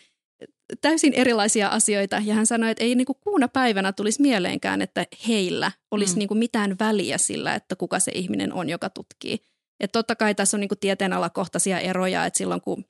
täysin 0.81 1.13
erilaisia 1.13 1.69
asioita 1.69 2.23
ja 2.25 2.35
hän 2.35 2.47
sanoi, 2.47 2.71
että 2.71 2.85
ei 2.85 2.95
niin 2.95 3.07
kuin 3.07 3.19
kuuna 3.21 3.49
päivänä 3.49 3.93
tulisi 3.93 4.23
mieleenkään, 4.23 4.83
että 4.83 5.07
heillä 5.29 5.73
olisi 5.91 6.15
Mm. 6.15 6.19
niin 6.19 6.29
kuin 6.29 6.39
mitään 6.39 6.77
väliä 6.81 7.19
sillä, 7.19 7.55
että 7.55 7.77
kuka 7.77 7.99
se 7.99 8.13
ihminen 8.15 8.53
on, 8.53 8.69
joka 8.69 8.91
tutkii. 8.91 9.39
Et 9.81 9.93
totta 9.93 10.17
kai 10.17 10.35
tässä 10.35 10.57
on 10.57 10.61
niin 10.61 10.69
kuin 10.69 10.79
tieteenalakohtaisia 10.79 11.81
eroja, 11.81 12.25
että 12.25 12.39
silloin 12.39 12.61
kun 12.61 12.85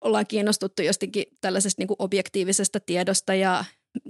ollaan 0.00 0.26
kiinnostuttu 0.26 0.82
jostakin 0.82 1.24
tällaisesta 1.40 1.80
niin 1.80 1.88
kuin 1.88 1.96
objektiivisesta 1.98 2.80
tiedosta 2.80 3.34
ja, 3.34 3.64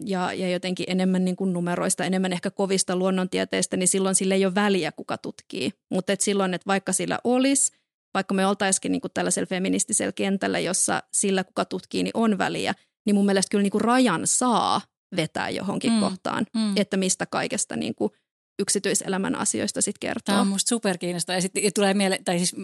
ja, 0.04 0.32
ja 0.32 0.50
jotenkin 0.50 0.86
enemmän 0.88 1.24
niin 1.24 1.36
kuin 1.36 1.52
numeroista, 1.52 2.04
enemmän 2.04 2.32
ehkä 2.32 2.50
kovista 2.50 2.96
luonnontieteistä, 2.96 3.76
niin 3.76 3.88
silloin 3.88 4.14
sillä 4.14 4.34
ei 4.34 4.44
ole 4.44 4.54
väliä, 4.54 4.92
kuka 4.92 5.18
tutkii. 5.18 5.70
Mutta 5.90 6.12
silloin, 6.18 6.54
että 6.54 6.66
vaikka 6.66 6.92
sillä 6.92 7.18
olisi, 7.24 7.72
vaikka 8.14 8.34
me 8.34 8.46
oltaisikin 8.46 8.92
niin 8.92 9.00
kuin 9.00 9.10
tällaisella 9.14 9.46
feministisellä 9.46 10.12
kentällä, 10.12 10.58
jossa 10.58 11.02
sillä, 11.12 11.44
kuka 11.44 11.64
tutkii, 11.64 12.02
niin 12.02 12.10
on 12.14 12.38
väliä, 12.38 12.74
niin 13.06 13.14
mun 13.14 13.26
mielestä 13.26 13.50
kyllä 13.50 13.62
niin 13.62 13.70
kuin 13.70 13.80
rajan 13.80 14.26
saa 14.26 14.80
vetää 15.16 15.50
johonkin 15.50 15.92
Mm. 15.92 16.00
kohtaan, 16.00 16.46
Mm. 16.54 16.76
että 16.76 16.96
mistä 16.96 17.26
kaikesta 17.26 17.76
niin 17.76 17.94
kuin 17.94 18.10
yksityiselämän 18.58 19.34
asioista 19.34 19.80
sitten 19.80 20.00
kertoo. 20.08 20.22
Tämä 20.32 20.40
on 20.40 20.46
musta 20.46 20.68
superkiinnostavaa. 20.68 21.36
Ja 21.36 21.42
sitten 21.42 21.62
tulee 21.74 21.94
mieleen, 21.94 22.24
tai 22.24 22.38
siis 22.38 22.56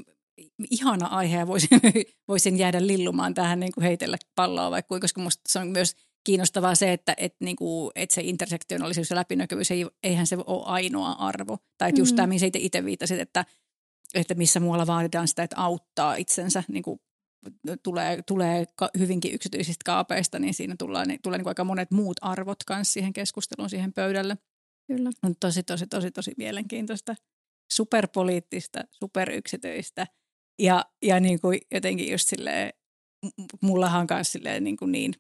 ihana 0.71 1.07
aihe 1.07 1.39
ja 1.39 1.47
voisin, 1.47 1.69
voisin 2.29 2.59
jäädä 2.59 2.87
lillumaan 2.87 3.35
tähän 3.35 3.61
niin 3.61 3.73
kuin 3.73 3.85
heitellä 3.85 4.17
palloa 4.35 4.71
vaikka 4.71 4.89
kuinka, 4.89 5.05
koska 5.05 5.21
musta 5.21 5.43
se 5.49 5.59
on 5.59 5.69
myös 5.69 5.95
kiinnostavaa 6.25 6.75
se, 6.75 6.93
että, 6.93 7.15
että, 7.17 7.45
niin 7.45 7.57
kuin, 7.57 7.91
että 7.95 8.15
se 8.15 8.21
intersektionaalisuus 8.25 9.11
ja 9.11 9.17
läpinäkyvyys, 9.17 9.71
ei, 9.71 9.87
eihän 10.03 10.27
se 10.27 10.37
ole 10.47 10.63
ainoa 10.67 11.13
arvo. 11.13 11.59
Tai 11.79 11.89
että 11.89 12.01
just 12.01 12.13
Mm. 12.13 12.17
tämä, 12.17 12.27
mihin 12.27 12.51
itse 12.55 12.85
viittasit, 12.85 13.21
että, 13.21 13.45
että 14.15 14.35
missä 14.35 14.61
muualla 14.61 14.87
vaaditaan 14.87 15.29
sitä, 15.29 15.43
että 15.43 15.57
auttaa 15.57 16.15
itsensä, 16.15 16.63
niin 16.69 16.83
kuin 16.83 17.01
tulee, 17.83 18.23
tulee 18.23 18.65
hyvinkin 18.99 19.35
yksityisistä 19.35 19.83
kaapeista, 19.85 20.39
niin 20.39 20.55
siinä 20.55 20.75
tulee, 20.79 21.07
niin, 21.07 21.21
tulee 21.23 21.39
niin 21.39 21.45
kuin 21.45 21.51
aika 21.51 21.65
monet 21.65 21.91
muut 21.91 22.17
arvot 22.21 22.65
kanssa 22.67 22.93
siihen 22.93 23.13
keskusteluun, 23.13 23.71
siihen 23.71 23.93
pöydälle. 23.93 24.39
Kyllä. 24.87 25.11
On 25.23 25.35
tosi, 25.41 25.63
tosi, 25.63 25.87
tosi, 25.87 26.11
tosi 26.11 26.33
mielenkiintoista, 26.37 27.15
superpoliittista, 27.73 28.81
superyksityistä 28.91 30.07
ja, 30.59 30.85
ja 31.03 31.21
niin 31.21 31.41
kuin 31.41 31.61
jotenkin 31.75 32.11
just 32.13 32.29
silleen, 32.29 32.73
mullahan 33.63 34.01
on 34.01 34.07
myös 34.11 34.33
silleen 34.33 34.65
niin, 34.65 34.77
kuin 34.77 34.93
niin 34.93 35.15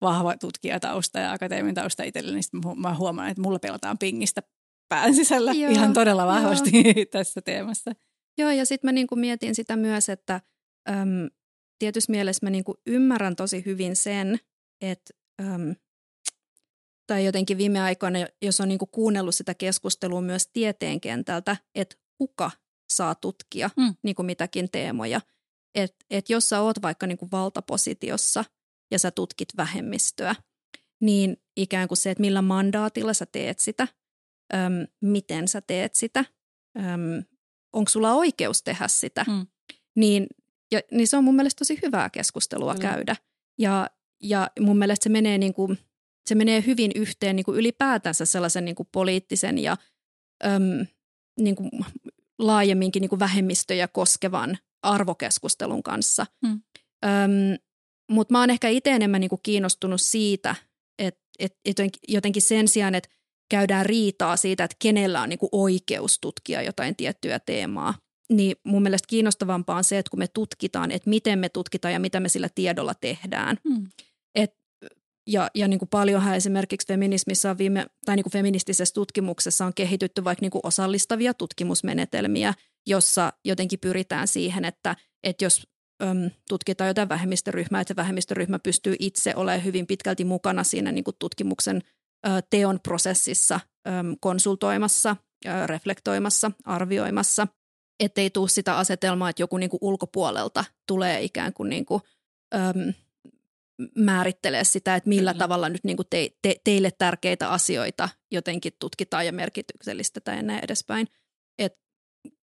vahva 0.00 0.36
tutkijatausta 0.36 1.18
ja 1.18 1.32
akateeminen 1.32 1.74
tausta 1.74 2.02
itselleni, 2.02 2.40
niin 2.52 2.62
mä 2.64 2.72
hu- 2.72 2.80
mä 2.80 2.94
huomaan, 2.94 3.28
että 3.28 3.42
mulla 3.42 3.58
pelataan 3.58 3.98
pingistä 3.98 4.42
pään 4.88 5.14
sisällä 5.14 5.52
Joo, 5.52 5.72
ihan 5.72 5.92
todella 5.92 6.22
joo. 6.22 6.32
vahvasti 6.32 6.70
tässä 7.12 7.42
teemassa. 7.42 7.92
Joo, 8.38 8.50
ja 8.50 8.66
sitten 8.66 8.88
mä 8.88 8.92
niinku 8.92 9.16
mietin 9.16 9.54
sitä 9.54 9.76
myös, 9.76 10.08
että 10.08 10.40
äm, 10.90 11.28
tietyssä 11.78 12.10
mielessä 12.10 12.46
mä 12.46 12.50
niinku 12.50 12.74
ymmärrän 12.86 13.36
tosi 13.36 13.62
hyvin 13.66 13.96
sen, 13.96 14.38
että 14.80 15.14
äm, 15.40 15.74
tai 17.06 17.24
jotenkin 17.24 17.58
viime 17.58 17.80
aikoina, 17.80 18.18
jos 18.42 18.60
on 18.60 18.68
niinku 18.68 18.86
kuunnellut 18.86 19.34
sitä 19.34 19.54
keskustelua 19.54 20.20
myös 20.20 20.46
tieteen 20.52 21.00
kentältä, 21.00 21.56
että 21.74 21.96
kuka 22.18 22.50
saa 22.92 23.14
tutkia 23.14 23.70
Mm. 23.76 23.94
niinku 24.02 24.22
mitäkin 24.22 24.70
teemoja. 24.70 25.20
Että 25.74 26.04
et 26.10 26.30
jos 26.30 26.48
sä 26.48 26.60
oot 26.60 26.82
vaikka 26.82 27.06
niinku 27.06 27.28
valtapositiossa 27.32 28.44
ja 28.90 28.98
sä 28.98 29.10
tutkit 29.10 29.48
vähemmistöä, 29.56 30.34
niin 31.00 31.36
ikään 31.56 31.88
kuin 31.88 31.98
se, 31.98 32.10
että 32.10 32.20
millä 32.20 32.42
mandaatilla 32.42 33.14
sä 33.14 33.26
teet 33.26 33.58
sitä, 33.58 33.88
äm, 34.54 34.86
miten 35.00 35.48
sä 35.48 35.60
teet 35.60 35.94
sitä, 35.94 36.24
äm, 36.78 37.24
onko 37.72 37.88
sulla 37.88 38.14
oikeus 38.14 38.62
tehdä 38.62 38.88
sitä, 38.88 39.24
Mm. 39.28 39.46
niin, 39.96 40.26
ja, 40.72 40.80
niin 40.90 41.08
se 41.08 41.16
on 41.16 41.24
mun 41.24 41.36
mielestä 41.36 41.58
tosi 41.58 41.78
hyvää 41.82 42.10
keskustelua 42.10 42.74
Kyllä. 42.74 42.90
käydä. 42.90 43.16
Ja, 43.58 43.90
ja 44.22 44.50
mun 44.60 44.78
mielestä 44.78 45.04
se 45.04 45.10
menee, 45.10 45.38
niin 45.38 45.54
kuin, 45.54 45.78
se 46.28 46.34
menee 46.34 46.64
hyvin 46.66 46.90
yhteen 46.94 47.36
niin 47.36 47.44
kuin 47.44 47.58
ylipäätänsä 47.58 48.24
sellaisen 48.24 48.64
niin 48.64 48.74
kuin 48.74 48.88
poliittisen 48.92 49.58
ja 49.58 49.76
äm, 50.46 50.86
niin 51.40 51.56
kuin 51.56 51.70
laajemminkin 52.38 53.00
niin 53.00 53.08
kuin 53.08 53.20
vähemmistöjä 53.20 53.88
koskevan 53.88 54.58
arvokeskustelun 54.82 55.82
kanssa. 55.82 56.26
Mm. 56.42 56.60
Mutta 58.10 58.32
mä 58.32 58.40
oon 58.40 58.50
ehkä 58.50 58.68
itse 58.68 58.90
enemmän 58.90 59.20
niin 59.20 59.28
kuin 59.28 59.40
kiinnostunut 59.42 60.00
siitä, 60.00 60.54
että 60.98 61.20
et, 61.38 61.56
et 61.64 61.76
jotenkin 62.08 62.42
sen 62.42 62.68
sijaan, 62.68 62.94
että 62.94 63.08
käydään 63.52 63.86
riitaa 63.86 64.36
siitä, 64.36 64.64
että 64.64 64.76
kenellä 64.78 65.22
on 65.22 65.28
niin 65.28 65.38
kuin 65.38 65.48
oikeus 65.52 66.18
tutkia 66.20 66.62
jotain 66.62 66.96
tiettyä 66.96 67.38
teemaa, 67.38 67.94
niin 68.32 68.56
mun 68.64 68.82
mielestä 68.82 69.06
kiinnostavampaa 69.08 69.76
on 69.76 69.84
se, 69.84 69.98
että 69.98 70.10
kun 70.10 70.18
me 70.18 70.28
tutkitaan, 70.28 70.90
että 70.90 71.10
miten 71.10 71.38
me 71.38 71.48
tutkitaan 71.48 71.94
ja 71.94 72.00
mitä 72.00 72.20
me 72.20 72.28
sillä 72.28 72.48
tiedolla 72.54 72.94
tehdään. 72.94 73.56
Mm. 73.64 73.86
Et, 74.34 74.54
ja 75.26 75.50
ja 75.54 75.68
niin 75.68 75.78
kuin 75.78 75.88
paljonhan 75.88 76.36
esimerkiksi 76.36 76.88
feminismissä 76.88 77.50
on 77.50 77.58
viime, 77.58 77.86
tai 78.04 78.16
niin 78.16 78.24
kuin 78.24 78.32
feministisessä 78.32 78.94
tutkimuksessa 78.94 79.66
on 79.66 79.74
kehitytty 79.74 80.24
vaikka 80.24 80.42
niin 80.42 80.50
kuin 80.50 80.66
osallistavia 80.66 81.34
tutkimusmenetelmiä, 81.34 82.54
jossa 82.86 83.32
jotenkin 83.44 83.78
pyritään 83.78 84.28
siihen, 84.28 84.64
että, 84.64 84.96
että 85.24 85.44
jos 85.44 85.66
äm, 86.02 86.30
tutkitaan 86.48 86.88
jotain 86.88 87.08
vähemmistöryhmää, 87.08 87.80
että 87.80 87.92
se 87.92 87.96
vähemmistöryhmä 87.96 88.58
pystyy 88.58 88.96
itse 88.98 89.32
olemaan 89.36 89.64
hyvin 89.64 89.86
pitkälti 89.86 90.24
mukana 90.24 90.64
siinä 90.64 90.92
niin 90.92 91.04
kuin 91.04 91.16
tutkimuksen 91.18 91.82
teon 92.50 92.80
prosessissa, 92.82 93.60
konsultoimassa, 94.20 95.16
reflektoimassa, 95.66 96.50
arvioimassa, 96.64 97.46
ettei 98.00 98.30
tule 98.30 98.48
sitä 98.48 98.78
asetelmaa, 98.78 99.30
että 99.30 99.42
joku 99.42 99.56
niin 99.56 99.70
kuin 99.70 99.78
ulkopuolelta 99.82 100.64
tulee 100.88 101.22
ikään 101.22 101.52
kuin, 101.52 101.70
niin 101.70 101.86
kuin 101.86 102.02
äm, 102.54 102.92
määrittelee 103.98 104.64
sitä, 104.64 104.96
että 104.96 105.08
millä 105.08 105.32
Kyllä. 105.32 105.44
tavalla 105.44 105.68
nyt 105.68 105.84
niin 105.84 105.96
kuin 105.96 106.06
te, 106.10 106.30
te, 106.42 106.56
teille 106.64 106.90
tärkeitä 106.98 107.48
asioita 107.48 108.08
jotenkin 108.30 108.72
tutkitaan 108.78 109.26
ja 109.26 109.32
merkityksellistetään 109.32 110.36
ja 110.36 110.42
näin 110.42 110.64
edespäin. 110.64 111.08
Et 111.58 111.78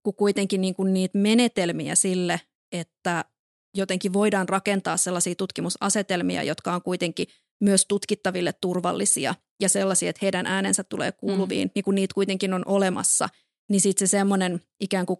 kun 0.04 0.16
kuitenkin 0.16 0.62
niin 0.62 0.76
kuin 0.76 0.94
niitä 0.94 1.18
menetelmiä 1.18 1.96
sille, 1.96 2.42
että 2.72 3.26
jotenkin 3.78 4.14
voidaan 4.14 4.50
rakentaa 4.50 4.98
sellaisia 4.98 5.36
tutkimusasetelmia, 5.36 6.44
jotka 6.44 6.74
on 6.74 6.82
kuitenkin 6.82 7.28
myös 7.62 7.86
tutkittaville 7.86 8.54
turvallisia 8.62 9.36
ja 9.60 9.70
sellaisia, 9.70 10.10
että 10.10 10.20
heidän 10.22 10.45
äänensä 10.45 10.84
tulee 10.84 11.12
kuuluviin, 11.12 11.68
mm. 11.68 11.72
niin 11.76 11.84
kun 11.84 11.95
niitä 11.95 12.14
kuitenkin 12.14 12.53
on 12.53 12.64
olemassa, 12.66 13.30
niin 13.70 13.82
sitten 13.82 14.07
se 14.07 14.12
semmoinen 14.12 14.62
ikään 14.80 15.05
kuin 15.05 15.20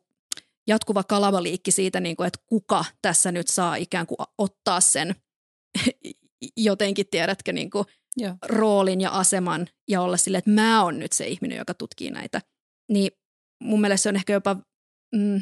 jatkuva 0.68 1.04
kalavaliikki 1.04 1.72
siitä, 1.72 2.00
niin 2.00 2.16
kuin, 2.16 2.28
että 2.28 2.40
kuka 2.46 2.86
tässä 3.02 3.32
nyt 3.32 3.48
saa 3.48 3.76
ikään 3.76 4.08
kuin 4.08 4.18
ottaa 4.38 4.82
sen 4.82 5.16
jotenkin, 6.58 7.06
tiedätkö, 7.12 7.54
niin 7.54 7.70
kuin 7.70 7.86
Joo. 8.18 8.36
roolin 8.46 9.02
ja 9.02 9.10
aseman 9.10 9.68
ja 9.88 10.02
olla 10.02 10.18
sille, 10.18 10.38
että 10.38 10.52
mä 10.52 10.84
oon 10.84 11.00
nyt 11.00 11.12
se 11.12 11.28
ihminen, 11.28 11.58
joka 11.58 11.74
tutkii 11.74 12.12
näitä. 12.12 12.42
Niin 12.90 13.12
mun 13.64 13.82
mielestä 13.82 14.04
se 14.04 14.10
on 14.10 14.16
ehkä 14.16 14.34
jopa, 14.34 14.56
mm, 15.16 15.42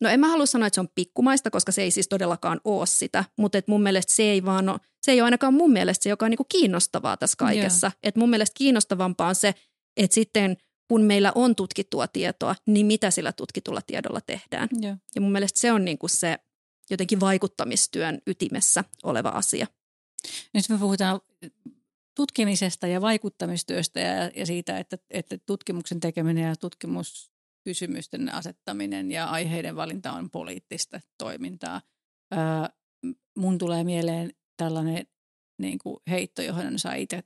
no 0.00 0.08
en 0.08 0.20
mä 0.20 0.28
halua 0.28 0.46
sanoa, 0.46 0.66
että 0.66 0.74
se 0.74 0.80
on 0.80 0.88
pikkumaista, 0.94 1.50
koska 1.50 1.72
se 1.72 1.82
ei 1.82 1.90
siis 1.90 2.08
todellakaan 2.08 2.60
ole 2.64 2.86
sitä, 2.86 3.24
mutta 3.38 3.58
et 3.58 3.68
mun 3.68 3.82
mielestä 3.82 4.12
se 4.12 4.22
ei 4.22 4.44
vaan 4.44 4.68
ole, 4.68 4.80
se 5.02 5.12
ei 5.12 5.20
ole 5.20 5.24
ainakaan 5.24 5.54
mun 5.54 5.72
mielestä 5.72 6.02
se, 6.02 6.08
joka 6.08 6.24
on 6.24 6.30
niinku 6.30 6.46
kiinnostavaa 6.48 7.16
tässä 7.16 7.36
kaikessa. 7.38 7.92
Et 8.02 8.16
mun 8.16 8.30
mielestä 8.30 8.54
kiinnostavampaa 8.58 9.28
on 9.28 9.34
se, 9.34 9.54
että 9.96 10.14
sitten 10.14 10.56
kun 10.88 11.02
meillä 11.02 11.32
on 11.34 11.56
tutkittua 11.56 12.08
tietoa, 12.08 12.54
niin 12.66 12.86
mitä 12.86 13.10
sillä 13.10 13.32
tutkitulla 13.32 13.80
tiedolla 13.82 14.20
tehdään. 14.20 14.68
Joo. 14.80 14.96
Ja 15.14 15.20
mun 15.20 15.32
mielestä 15.32 15.60
se 15.60 15.72
on 15.72 15.84
niinku 15.84 16.08
se 16.08 16.38
jotenkin 16.90 17.20
vaikuttamistyön 17.20 18.18
ytimessä 18.26 18.84
oleva 19.02 19.28
asia. 19.28 19.66
Nyt 20.54 20.68
me 20.68 20.78
puhutaan 20.78 21.20
tutkimisesta 22.16 22.86
ja 22.86 23.00
vaikuttamistyöstä 23.00 24.00
ja, 24.00 24.30
ja 24.36 24.46
siitä, 24.46 24.78
että, 24.78 24.98
että 25.10 25.38
tutkimuksen 25.38 26.00
tekeminen 26.00 26.44
ja 26.44 26.56
tutkimuskysymysten 27.66 28.34
asettaminen 28.34 29.10
ja 29.10 29.26
aiheiden 29.26 29.76
valinta 29.76 30.12
on 30.12 30.30
poliittista 30.30 31.00
toimintaa. 31.18 31.80
Öö, 32.34 32.40
mun 33.36 33.58
tulee 33.58 33.84
mieleen 33.84 34.30
tällainen 34.56 35.06
niin 35.58 35.78
kuin 35.78 35.96
heitto, 36.10 36.42
johon 36.42 36.78
saa 36.78 36.94
itse, 36.94 37.22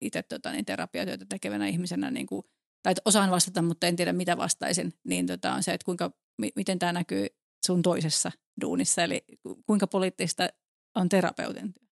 itse 0.00 0.22
tota, 0.22 0.52
niin 0.52 0.64
terapiatyötä 0.64 1.26
tekevänä 1.28 1.66
ihmisenä, 1.66 2.10
niin 2.10 2.26
kuin, 2.26 2.42
tai 2.82 2.90
että 2.90 3.02
osaan 3.04 3.30
vastata, 3.30 3.62
mutta 3.62 3.86
en 3.86 3.96
tiedä 3.96 4.12
mitä 4.12 4.36
vastaisin, 4.36 4.92
niin 5.04 5.26
tota, 5.26 5.54
on 5.54 5.62
se, 5.62 5.72
että 5.74 5.84
kuinka, 5.84 6.12
mi, 6.38 6.50
miten 6.56 6.78
tämä 6.78 6.92
näkyy 6.92 7.26
sun 7.66 7.82
toisessa 7.82 8.32
duunissa, 8.60 9.02
eli 9.02 9.24
ku- 9.42 9.62
kuinka 9.66 9.86
poliittista 9.86 10.48
on 10.94 11.08
terapeutin 11.08 11.74
työ. 11.74 11.88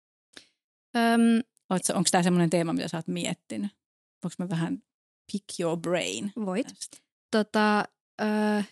Öm, 0.96 1.44
Onko 1.70 2.08
tämä 2.12 2.24
semmoinen 2.24 2.50
teema, 2.50 2.74
mitä 2.74 2.88
sä 2.88 2.98
oot 2.98 3.08
miettinyt? 3.08 3.72
Voinko 4.24 4.36
mä 4.40 4.50
vähän 4.50 4.84
pick 5.32 5.60
your 5.60 5.78
brain? 5.78 6.34
voit. 6.46 6.68
tästä? 6.68 7.05
Tota, 7.36 7.86
ö, 8.22 8.64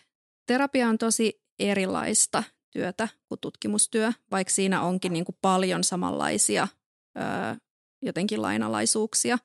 terapia 0.46 0.88
on 0.88 0.98
tosi 0.98 1.42
erilaista 1.58 2.42
työtä 2.70 3.08
kuin 3.28 3.38
tutkimustyö, 3.40 4.12
vaikka 4.30 4.52
siinä 4.52 4.82
onkin 4.82 5.12
niin 5.12 5.24
kuin 5.24 5.36
paljon 5.42 5.84
samanlaisia 5.84 6.68
ö, 7.18 7.20
jotenkin 8.02 8.42
lainalaisuuksia. 8.42 9.38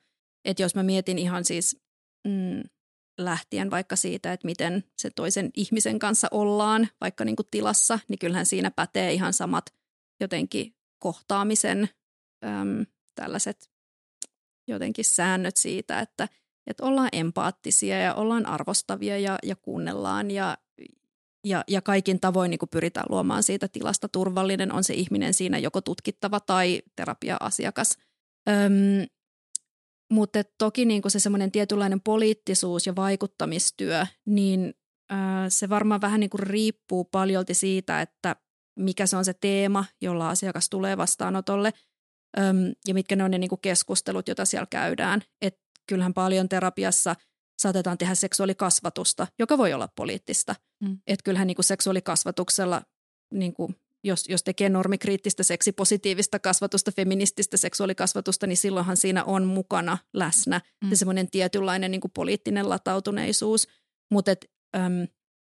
Että 0.46 0.64
jos 0.64 0.76
mä 0.76 0.84
mietin 0.84 1.18
ihan 1.20 1.46
siis 1.46 1.78
mm, 2.28 2.64
lähtien 3.18 3.72
vaikka 3.72 3.96
siitä, 3.96 4.34
että 4.34 4.46
miten 4.46 4.84
se 4.98 5.10
toisen 5.16 5.50
ihmisen 5.56 6.00
kanssa 6.00 6.28
ollaan 6.32 6.88
vaikka 7.02 7.26
niin 7.26 7.36
kuin 7.36 7.48
tilassa, 7.52 8.00
niin 8.08 8.20
kyllähän 8.20 8.46
siinä 8.46 8.72
pätee 8.72 9.14
ihan 9.14 9.34
samat 9.34 9.66
jotenkin 10.20 10.76
kohtaamisen 11.00 11.90
äm, 12.46 12.86
tällaiset 13.16 13.72
jotenkin 14.68 15.06
säännöt 15.06 15.58
siitä, 15.58 16.00
että, 16.00 16.28
että 16.70 16.86
ollaan 16.86 17.10
empaattisia 17.12 18.00
ja 18.00 18.14
ollaan 18.14 18.46
arvostavia 18.46 19.18
ja, 19.18 19.38
ja 19.44 19.56
kuunnellaan 19.56 20.32
ja, 20.32 20.58
ja, 21.46 21.64
ja 21.68 21.82
kaikin 21.82 22.20
tavoin 22.20 22.52
niin 22.52 22.60
kuin 22.60 22.70
pyritään 22.70 23.06
luomaan 23.10 23.44
siitä 23.44 23.68
tilasta 23.68 24.08
turvallinen, 24.08 24.74
on 24.74 24.84
se 24.84 24.94
ihminen 24.94 25.34
siinä 25.34 25.58
joko 25.58 25.82
tutkittava 25.82 26.40
tai 26.40 26.82
terapia-asiakas. 26.96 27.98
Öm, 28.50 29.08
mutta 30.14 30.40
toki 30.58 30.86
niin 30.86 31.02
kuin 31.02 31.12
se 31.12 31.20
semmoinen 31.20 31.52
tietynlainen 31.52 32.02
poliittisuus 32.02 32.88
ja 32.88 32.96
vaikuttamistyö, 32.96 34.06
niin 34.26 34.74
ää, 35.10 35.50
se 35.50 35.70
varmaan 35.70 36.02
vähän 36.02 36.20
niin 36.20 36.30
kuin 36.30 36.44
riippuu 36.44 37.04
paljolti 37.04 37.54
siitä, 37.54 38.02
että 38.02 38.36
mikä 38.80 39.06
se 39.06 39.18
on 39.18 39.26
se 39.26 39.34
teema, 39.34 39.86
jolla 40.02 40.30
asiakas 40.30 40.70
tulee 40.70 40.98
vastaanotolle 40.98 41.74
ja 42.88 42.94
mitkä 42.94 43.16
ne 43.16 43.24
on 43.24 43.32
ne 43.32 43.38
niin 43.38 43.50
kuin 43.50 43.62
keskustelut, 43.62 44.28
joita 44.28 44.46
siellä 44.46 44.68
käydään. 44.70 45.22
Et 45.42 45.60
kyllähän 45.90 46.14
paljon 46.14 46.50
terapiassa 46.50 47.16
saatetaan 47.62 47.98
tehdä 47.98 48.16
seksuaalikasvatusta, 48.16 49.28
joka 49.40 49.58
voi 49.58 49.74
olla 49.74 49.90
poliittista. 49.96 50.56
Mm. 50.84 50.98
Että 51.08 51.24
kyllähän 51.24 51.48
niin 51.48 51.56
kuin 51.56 51.66
seksuaalikasvatuksella 51.66 52.82
niin 53.34 53.54
kuin 53.54 53.76
jos, 54.04 54.30
jos 54.30 54.44
tekee 54.44 54.70
normikriittistä 54.70 55.44
seksipositiivista 55.44 56.40
kasvatusta, 56.40 56.92
feminististä 56.92 57.58
seksuaalikasvatusta, 57.58 58.48
niin 58.48 58.58
silloinhan 58.58 58.98
siinä 58.98 59.24
on 59.24 59.46
mukana 59.46 59.98
läsnä 60.14 60.62
mm. 60.84 60.90
se 60.90 60.96
semmoinen 60.96 61.32
tietynlainen 61.32 61.92
niin 61.92 62.02
kuin 62.02 62.12
poliittinen 62.12 62.70
latautuneisuus. 62.70 63.68
Mutta 64.12 64.32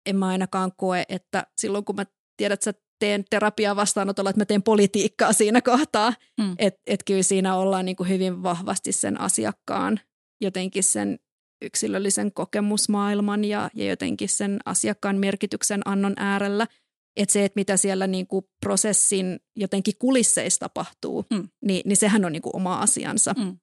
en 0.05 0.15
mä 0.15 0.27
ainakaan 0.27 0.71
koe, 0.77 1.03
että 1.09 1.47
silloin 1.57 1.85
kun 1.85 1.95
mä 1.95 2.05
tiedät, 2.37 2.67
että 2.67 2.81
teen 2.99 3.25
terapiaa 3.29 3.75
vastaanotolla, 3.75 4.29
että 4.29 4.41
mä 4.41 4.45
teen 4.45 4.63
politiikkaa 4.63 5.33
siinä 5.33 5.61
kohtaa. 5.61 6.13
Mm. 6.39 6.55
Että 6.57 6.81
et 6.87 7.03
kyllä 7.03 7.23
siinä 7.23 7.55
ollaan 7.55 7.85
niin 7.85 7.95
kuin 7.95 8.09
hyvin 8.09 8.43
vahvasti 8.43 8.91
sen 8.91 9.21
asiakkaan 9.21 9.99
jotenkin 10.41 10.83
sen 10.83 11.19
yksilöllisen 11.61 12.31
kokemusmaailman 12.33 13.45
ja, 13.45 13.69
ja 13.73 13.85
jotenkin 13.85 14.29
sen 14.29 14.59
asiakkaan 14.65 15.17
merkityksen 15.17 15.81
annon 15.85 16.13
äärellä– 16.17 16.67
että 17.17 17.33
se, 17.33 17.45
että 17.45 17.59
mitä 17.59 17.77
siellä 17.77 18.07
niin 18.07 18.27
kuin 18.27 18.45
prosessin 18.59 19.39
jotenkin 19.55 19.93
kulisseissa 19.99 20.59
tapahtuu, 20.59 21.25
mm. 21.29 21.49
niin, 21.65 21.81
niin 21.85 21.97
sehän 21.97 22.25
on 22.25 22.31
niin 22.31 22.41
kuin 22.41 22.55
oma 22.55 22.79
asiansa. 22.79 23.33
Mm. 23.37 23.57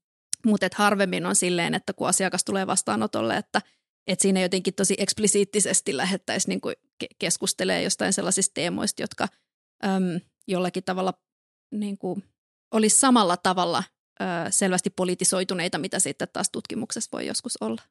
Mutta 0.47 0.69
harvemmin 0.75 1.27
on 1.27 1.37
silleen, 1.37 1.75
että 1.75 1.93
kun 1.93 2.09
asiakas 2.09 2.45
tulee 2.45 2.67
vastaanotolle, 2.67 3.37
että, 3.37 3.63
että 4.07 4.23
siinä 4.23 4.41
jotenkin 4.41 4.75
tosi 4.75 4.95
eksplisiittisesti 4.99 5.97
lähettäisiin 5.97 6.49
niin 6.49 6.61
kuin 6.61 6.75
keskustelee 7.19 7.83
jostain 7.83 8.13
sellaisista 8.13 8.55
teemoista, 8.55 9.03
jotka 9.03 9.29
äm, 9.85 10.21
jollakin 10.49 10.85
tavalla 10.85 11.15
niin 11.71 11.99
kuin, 11.99 12.25
olisi 12.71 12.99
samalla 12.99 13.37
tavalla 13.37 13.83
ö, 14.21 14.25
selvästi 14.51 14.91
politisoituneita, 14.91 15.79
mitä 15.79 15.99
sitten 15.99 16.29
taas 16.33 16.51
tutkimuksessa 16.51 17.09
voi 17.13 17.27
joskus 17.27 17.57
olla. 17.61 17.83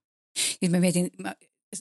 Nyt 0.62 0.72
mä 0.72 0.80
mietin, 0.80 1.12
mä 1.18 1.36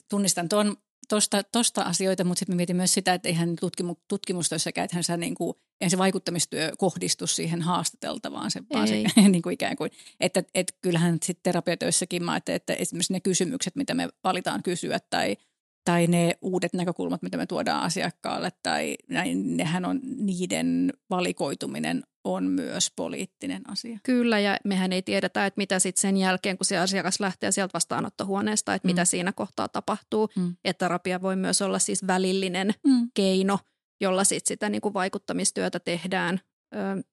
tunnistan 0.09 0.49
tuon 0.49 0.77
tosta, 1.09 1.43
tosta 1.43 1.81
asioita, 1.81 2.23
mutta 2.23 2.39
sitten 2.39 2.55
mietin 2.55 2.75
myös 2.75 2.93
sitä, 2.93 3.13
että 3.13 3.29
eihän 3.29 3.55
tutkimu, 3.59 3.95
tutkimustyössäkään, 4.07 4.85
että 4.85 5.01
se, 5.01 5.17
niin 5.17 5.35
kuin, 5.35 5.53
eihän 5.81 5.91
se 5.91 5.97
vaikuttamistyö 5.97 6.71
kohdistu 6.77 7.27
siihen 7.27 7.61
haastateltavaan, 7.61 8.51
se, 8.51 8.63
vaan 8.73 8.87
se 8.87 9.03
niin 9.29 9.41
kuin 9.41 9.53
ikään 9.53 9.75
kuin, 9.75 9.91
että, 10.19 10.43
että 10.53 10.73
kyllähän 10.81 11.17
sitten 11.23 11.43
terapiatöissäkin 11.43 12.23
mä 12.23 12.37
että, 12.37 12.55
että 12.55 12.73
esimerkiksi 12.73 13.13
ne 13.13 13.19
kysymykset, 13.19 13.75
mitä 13.75 13.93
me 13.93 14.09
valitaan 14.23 14.63
kysyä 14.63 14.99
tai, 15.09 15.37
tai 15.85 16.07
ne 16.07 16.37
uudet 16.41 16.73
näkökulmat, 16.73 17.21
mitä 17.21 17.37
me 17.37 17.45
tuodaan 17.45 17.83
asiakkaalle 17.83 18.49
tai 18.63 18.95
näin, 19.09 19.57
nehän 19.57 19.85
on 19.85 19.99
niiden 20.17 20.93
valikoituminen 21.09 22.03
on 22.23 22.43
myös 22.43 22.91
poliittinen 22.95 23.69
asia. 23.69 23.99
Kyllä, 24.03 24.39
ja 24.39 24.57
mehän 24.63 24.93
ei 24.93 25.01
tiedetä, 25.01 25.45
että 25.45 25.57
mitä 25.57 25.79
sitten 25.79 26.01
sen 26.01 26.17
jälkeen, 26.17 26.57
kun 26.57 26.65
se 26.65 26.77
asiakas 26.77 27.19
lähtee 27.19 27.51
sieltä 27.51 27.73
vastaanottohuoneesta, 27.73 28.73
että 28.73 28.87
mm. 28.87 28.89
mitä 28.89 29.05
siinä 29.05 29.31
kohtaa 29.31 29.67
tapahtuu. 29.67 30.29
Mm. 30.35 30.55
Että 30.63 30.85
terapia 30.85 31.21
voi 31.21 31.35
myös 31.35 31.61
olla 31.61 31.79
siis 31.79 32.07
välillinen 32.07 32.73
mm. 32.87 33.09
keino, 33.13 33.59
jolla 34.01 34.23
sit 34.23 34.45
sitä 34.45 34.69
niin 34.69 34.81
kuin 34.81 34.93
vaikuttamistyötä 34.93 35.79
tehdään 35.79 36.39
ö, 36.75 37.03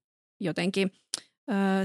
jotenkin 0.40 0.92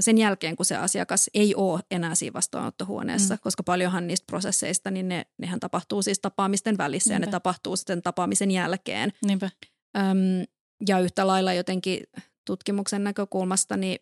sen 0.00 0.18
jälkeen, 0.18 0.56
kun 0.56 0.66
se 0.66 0.76
asiakas 0.76 1.30
ei 1.34 1.54
ole 1.54 1.80
enää 1.90 2.14
siinä 2.14 2.32
vastaanottohuoneessa, 2.32 3.34
mm. 3.34 3.38
koska 3.42 3.62
paljonhan 3.62 4.06
niistä 4.06 4.24
prosesseista, 4.26 4.90
niin 4.90 5.08
ne, 5.08 5.26
nehän 5.38 5.60
tapahtuu 5.60 6.02
siis 6.02 6.20
tapaamisten 6.20 6.78
välissä 6.78 7.10
Niinpä. 7.10 7.24
ja 7.24 7.26
ne 7.26 7.30
tapahtuu 7.30 7.76
sitten 7.76 8.02
tapaamisen 8.02 8.50
jälkeen. 8.50 9.12
Niinpä. 9.26 9.50
Öm, 9.96 10.46
ja 10.88 11.00
yhtä 11.00 11.26
lailla 11.26 11.52
jotenkin 11.52 12.00
tutkimuksen 12.46 13.04
näkökulmasta, 13.04 13.76
niin 13.76 13.98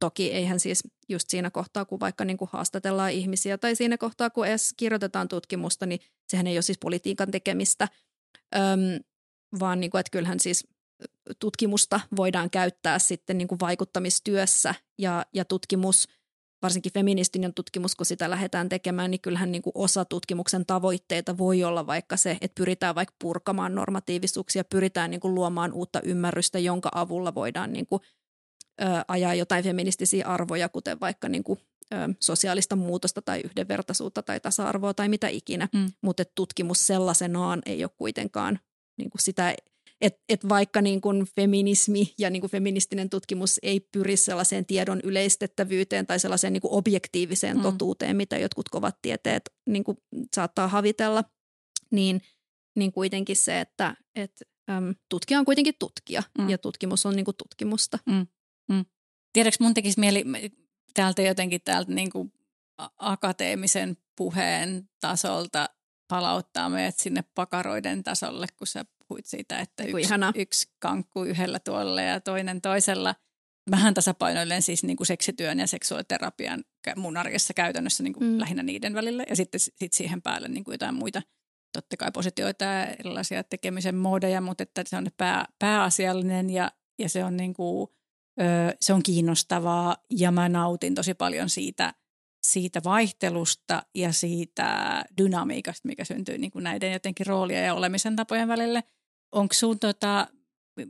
toki 0.00 0.32
eihän 0.32 0.60
siis 0.60 0.82
just 1.08 1.30
siinä 1.30 1.50
kohtaa, 1.50 1.84
kun 1.84 2.00
vaikka 2.00 2.24
niin 2.24 2.36
kuin 2.36 2.50
haastatellaan 2.52 3.12
ihmisiä 3.12 3.58
tai 3.58 3.76
siinä 3.76 3.98
kohtaa, 3.98 4.30
kun 4.30 4.46
edes 4.46 4.74
kirjoitetaan 4.76 5.28
tutkimusta, 5.28 5.86
niin 5.86 6.00
sehän 6.28 6.46
ei 6.46 6.56
ole 6.56 6.62
siis 6.62 6.78
politiikan 6.78 7.30
tekemistä, 7.30 7.88
öm, 8.56 9.00
vaan 9.60 9.80
niin 9.80 9.90
kuin, 9.90 10.00
että 10.00 10.10
kyllähän 10.10 10.40
siis 10.40 10.68
tutkimusta 11.38 12.00
voidaan 12.16 12.50
käyttää 12.50 12.98
sitten 12.98 13.38
niin 13.38 13.48
kuin 13.48 13.60
vaikuttamistyössä 13.60 14.74
ja, 14.98 15.26
ja 15.34 15.44
tutkimus, 15.44 16.08
varsinkin 16.62 16.92
feministinen 16.92 17.54
tutkimus, 17.54 17.96
kun 17.96 18.06
sitä 18.06 18.30
lähdetään 18.30 18.68
tekemään, 18.68 19.10
niin 19.10 19.20
kyllähän 19.20 19.52
niin 19.52 19.62
kuin 19.62 19.72
osa 19.74 20.04
tutkimuksen 20.04 20.66
tavoitteita 20.66 21.38
voi 21.38 21.64
olla 21.64 21.86
vaikka 21.86 22.16
se, 22.16 22.38
että 22.40 22.54
pyritään 22.54 22.94
vaikka 22.94 23.14
purkamaan 23.20 23.74
normatiivisuuksia, 23.74 24.64
pyritään 24.64 25.10
niin 25.10 25.20
kuin 25.20 25.34
luomaan 25.34 25.72
uutta 25.72 26.00
ymmärrystä, 26.00 26.58
jonka 26.58 26.88
avulla 26.94 27.34
voidaan 27.34 27.72
niin 27.72 27.86
kuin, 27.86 28.02
ö, 28.82 28.84
ajaa 29.08 29.34
jotain 29.34 29.64
feministisiä 29.64 30.26
arvoja, 30.26 30.68
kuten 30.68 31.00
vaikka 31.00 31.28
niin 31.28 31.44
kuin, 31.44 31.58
ö, 31.92 31.96
sosiaalista 32.20 32.76
muutosta 32.76 33.22
tai 33.22 33.40
yhdenvertaisuutta 33.44 34.22
tai 34.22 34.40
tasa-arvoa 34.40 34.94
tai 34.94 35.08
mitä 35.08 35.28
ikinä, 35.28 35.68
mm. 35.74 35.92
mutta 36.02 36.24
tutkimus 36.34 36.86
sellaisenaan 36.86 37.62
ei 37.66 37.84
ole 37.84 37.90
kuitenkaan 37.96 38.58
niin 38.98 39.10
kuin 39.10 39.22
sitä 39.22 39.54
että 40.00 40.20
et 40.28 40.48
vaikka 40.48 40.82
niin 40.82 41.00
kuin 41.00 41.26
feminismi 41.36 42.14
ja 42.18 42.30
niin 42.30 42.40
kuin 42.40 42.50
feministinen 42.50 43.10
tutkimus 43.10 43.60
ei 43.62 43.80
pyri 43.80 44.16
sellaiseen 44.16 44.66
tiedon 44.66 45.00
yleistettävyyteen 45.04 46.06
tai 46.06 46.20
sellaiseen 46.20 46.52
niin 46.52 46.60
kuin 46.60 46.72
objektiiviseen 46.72 47.56
mm. 47.56 47.62
totuuteen, 47.62 48.16
mitä 48.16 48.38
jotkut 48.38 48.68
kovat 48.68 48.98
tieteet 49.02 49.42
niin 49.66 49.84
kuin 49.84 49.98
saattaa 50.36 50.68
havitella, 50.68 51.24
niin, 51.90 52.20
niin 52.76 52.92
kuitenkin 52.92 53.36
se, 53.36 53.60
että 53.60 53.96
et, 54.14 54.42
äm, 54.70 54.94
tutkija 55.08 55.38
on 55.38 55.44
kuitenkin 55.44 55.74
tutkija 55.78 56.22
mm. 56.38 56.48
ja 56.48 56.58
tutkimus 56.58 57.06
on 57.06 57.16
niin 57.16 57.24
kuin 57.24 57.36
tutkimusta. 57.36 57.98
Mm. 58.06 58.26
Mm. 58.68 58.84
Tiedätkö, 59.32 59.64
mun 59.64 59.74
tekisi 59.74 60.00
mieli 60.00 60.24
täältä 60.94 61.22
jotenkin 61.22 61.60
täältä 61.64 61.92
niin 61.92 62.10
kuin 62.10 62.32
akateemisen 62.96 63.96
puheen 64.16 64.88
tasolta 65.00 65.68
palauttaa 66.08 66.68
meidät 66.68 66.98
sinne 66.98 67.24
pakaroiden 67.34 68.02
tasolle, 68.02 68.46
kun 68.58 68.66
sä 68.66 68.84
puhuit 69.08 69.26
siitä, 69.26 69.58
että 69.58 69.84
yksi, 69.84 70.14
yksi 70.34 70.70
kankku 70.78 71.24
yhdellä 71.24 71.58
tuolla 71.58 72.02
ja 72.02 72.20
toinen 72.20 72.60
toisella. 72.60 73.14
Vähän 73.70 73.94
tasapainoilleen 73.94 74.62
siis 74.62 74.84
niin 74.84 74.96
kuin 74.96 75.06
seksityön 75.06 75.58
ja 75.58 75.66
seksuaaliterapian 75.66 76.64
mun 76.96 77.16
arjessa 77.16 77.54
käytännössä 77.54 78.02
niin 78.02 78.12
kuin 78.12 78.30
mm. 78.30 78.40
lähinnä 78.40 78.62
niiden 78.62 78.94
välillä. 78.94 79.24
Ja 79.28 79.36
sitten 79.36 79.60
sit 79.60 79.92
siihen 79.92 80.22
päälle 80.22 80.48
niin 80.48 80.64
kuin 80.64 80.72
jotain 80.72 80.94
muita, 80.94 81.22
totta 81.72 81.96
kai 81.96 82.10
positioita 82.12 82.64
ja 82.64 82.86
erilaisia 82.86 83.44
tekemisen 83.44 83.96
muodeja, 83.96 84.40
mutta 84.40 84.62
että 84.62 84.82
se 84.86 84.96
on 84.96 85.06
pää, 85.16 85.46
pääasiallinen 85.58 86.50
ja, 86.50 86.72
ja 86.98 87.08
se 87.08 87.24
on 87.24 87.36
niin 87.36 87.54
kuin, 87.54 87.88
ö, 88.40 88.76
se 88.80 88.92
on 88.92 89.02
kiinnostavaa 89.02 89.96
ja 90.10 90.30
mä 90.30 90.48
nautin 90.48 90.94
tosi 90.94 91.14
paljon 91.14 91.48
siitä– 91.48 91.94
siitä 92.42 92.80
vaihtelusta 92.84 93.82
ja 93.94 94.12
siitä 94.12 95.04
dynamiikasta, 95.18 95.88
mikä 95.88 96.04
syntyy 96.04 96.38
niin 96.38 96.50
kuin 96.50 96.62
näiden 96.62 96.92
jotenkin 96.92 97.26
roolia 97.26 97.60
ja 97.60 97.74
olemisen 97.74 98.16
tapojen 98.16 98.48
välille. 98.48 98.84
Onko 99.32 99.54
sun 99.54 99.78
tota, 99.78 100.28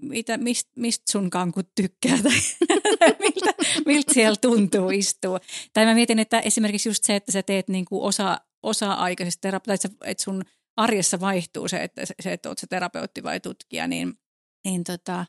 mitä, 0.03 0.37
mist, 0.37 0.69
mistä 0.77 1.13
sun 1.13 1.31
kankut 1.31 1.69
tykkää 1.75 2.19
tai 2.23 2.33
miltä, 3.25 3.55
miltä 3.87 4.15
siellä 4.15 4.37
tuntuu 4.41 4.91
istua? 4.91 5.41
Tai 5.73 5.85
mä 5.85 5.95
mietin, 5.95 6.19
että 6.19 6.41
esimerkiksi 6.41 6.89
just 6.89 7.05
se, 7.05 7.17
että 7.17 7.33
sä 7.33 7.43
teet 7.43 7.69
niin 7.69 7.85
kuin 7.85 8.03
osa, 8.03 8.41
osa-aikaisesta 8.63 9.41
terapeutista, 9.41 9.89
että, 9.89 10.11
että 10.11 10.23
sun 10.25 10.43
arjessa 10.77 11.21
vaihtuu 11.21 11.69
se, 11.69 11.83
että, 11.83 12.03
se, 12.21 12.33
että 12.33 12.49
oot 12.49 12.59
se 12.59 12.67
terapeutti 12.67 13.23
vai 13.23 13.41
tutkija, 13.41 13.89
niin, 13.89 14.15
niin 14.65 14.85
tota, 14.85 15.27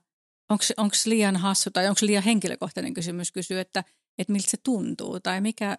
onko 0.49 0.93
liian 1.05 1.35
hassu 1.35 1.71
tai 1.71 1.87
onko 1.87 1.99
liian 2.01 2.23
henkilökohtainen 2.23 2.93
kysymys 2.93 3.31
kysyä, 3.31 3.61
että, 3.61 3.83
että 4.17 4.33
miltä 4.33 4.49
se 4.49 4.57
tuntuu 4.63 5.19
tai 5.19 5.41
mikä, 5.41 5.77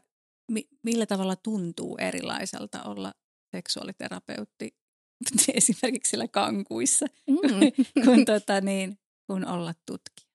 mi, 0.53 0.69
millä 0.83 1.07
tavalla 1.07 1.37
tuntuu 1.37 1.97
erilaiselta 1.97 2.83
olla 2.83 3.13
seksuaaliterapeutti 3.57 4.80
esimerkiksi 5.55 6.11
siellä 6.11 6.29
kankuissa, 6.29 7.07
Mm. 7.27 8.05
kun, 8.05 8.25
tota, 8.25 8.61
niin, 8.61 8.99
kun 9.27 9.47
olla 9.47 9.75
tutkija. 9.87 10.31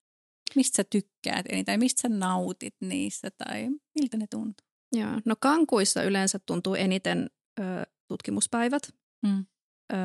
Mistä 0.56 0.76
sä 0.76 0.84
tykkäät 0.84 1.46
eniten, 1.50 1.80
mistä 1.80 2.02
sä 2.02 2.10
nautit 2.10 2.76
niissä 2.82 3.32
tai 3.38 3.70
miltä 4.00 4.18
ne 4.18 4.28
tuntuu? 4.32 4.68
Joo. 4.92 5.22
No 5.26 5.36
kankuissa 5.40 6.04
yleensä 6.04 6.40
tuntuu 6.40 6.76
eniten 6.76 7.30
ö, 7.60 7.64
tutkimuspäivät. 8.08 8.94
Mm. 9.26 9.46
Ö, 9.94 9.96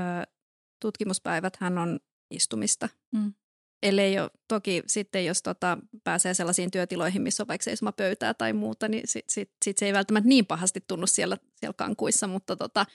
tutkimuspäiväthän 0.81 1.79
on 1.79 2.01
istumista. 2.31 2.89
Mm. 3.13 3.35
Ellei 3.83 4.19
ole, 4.19 4.31
toki 4.49 4.83
sitten 4.87 5.25
jos 5.25 5.43
tota, 5.43 5.79
pääsee 6.05 6.35
sellaisiin 6.35 6.71
työtiloihin, 6.71 7.23
missä 7.23 7.43
on 7.43 7.49
vaikka 7.49 7.65
seisomapöytää 7.65 8.35
tai 8.35 8.53
muuta, 8.53 8.89
niin 8.89 9.03
sitten 9.05 9.33
sit, 9.33 9.51
sit 9.65 9.79
se 9.79 9.87
ei 9.87 9.93
välttämättä 9.93 10.29
niin 10.29 10.47
pahasti 10.47 10.85
tunnu 10.87 11.07
siellä, 11.07 11.37
siellä 11.57 11.75
kankuissa. 11.77 12.27
Mutta 12.27 12.57
tota, 12.57 12.87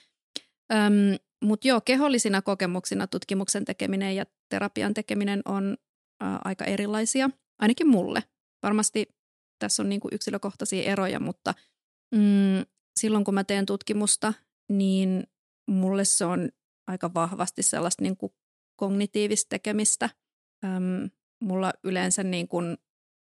äm, 0.72 1.18
mut 1.44 1.64
joo, 1.64 1.80
kehollisina 1.80 2.42
kokemuksina 2.42 3.06
tutkimuksen 3.06 3.64
tekeminen 3.64 4.16
ja 4.16 4.26
terapian 4.48 4.94
tekeminen 4.94 5.42
on 5.44 5.76
ä, 6.22 6.38
aika 6.44 6.64
erilaisia, 6.64 7.30
ainakin 7.58 7.88
mulle. 7.88 8.22
Varmasti 8.62 9.06
tässä 9.58 9.82
on 9.82 9.88
niinku 9.88 10.08
yksilökohtaisia 10.12 10.92
eroja, 10.92 11.20
mutta 11.20 11.54
mm, 12.14 12.66
silloin 13.00 13.24
kun 13.24 13.34
mä 13.34 13.44
teen 13.44 13.66
tutkimusta, 13.66 14.34
niin 14.68 15.26
mulle 15.70 16.04
se 16.04 16.24
on 16.24 16.48
aika 16.86 17.14
vahvasti 17.14 17.62
sellaista 17.62 18.02
niinku 18.02 18.34
kognitiivista 18.76 19.48
tekemistä. 19.48 20.10
Öm, 20.64 21.10
mulla 21.40 21.72
yleensä 21.84 22.22
niin 22.22 22.48
kun 22.48 22.78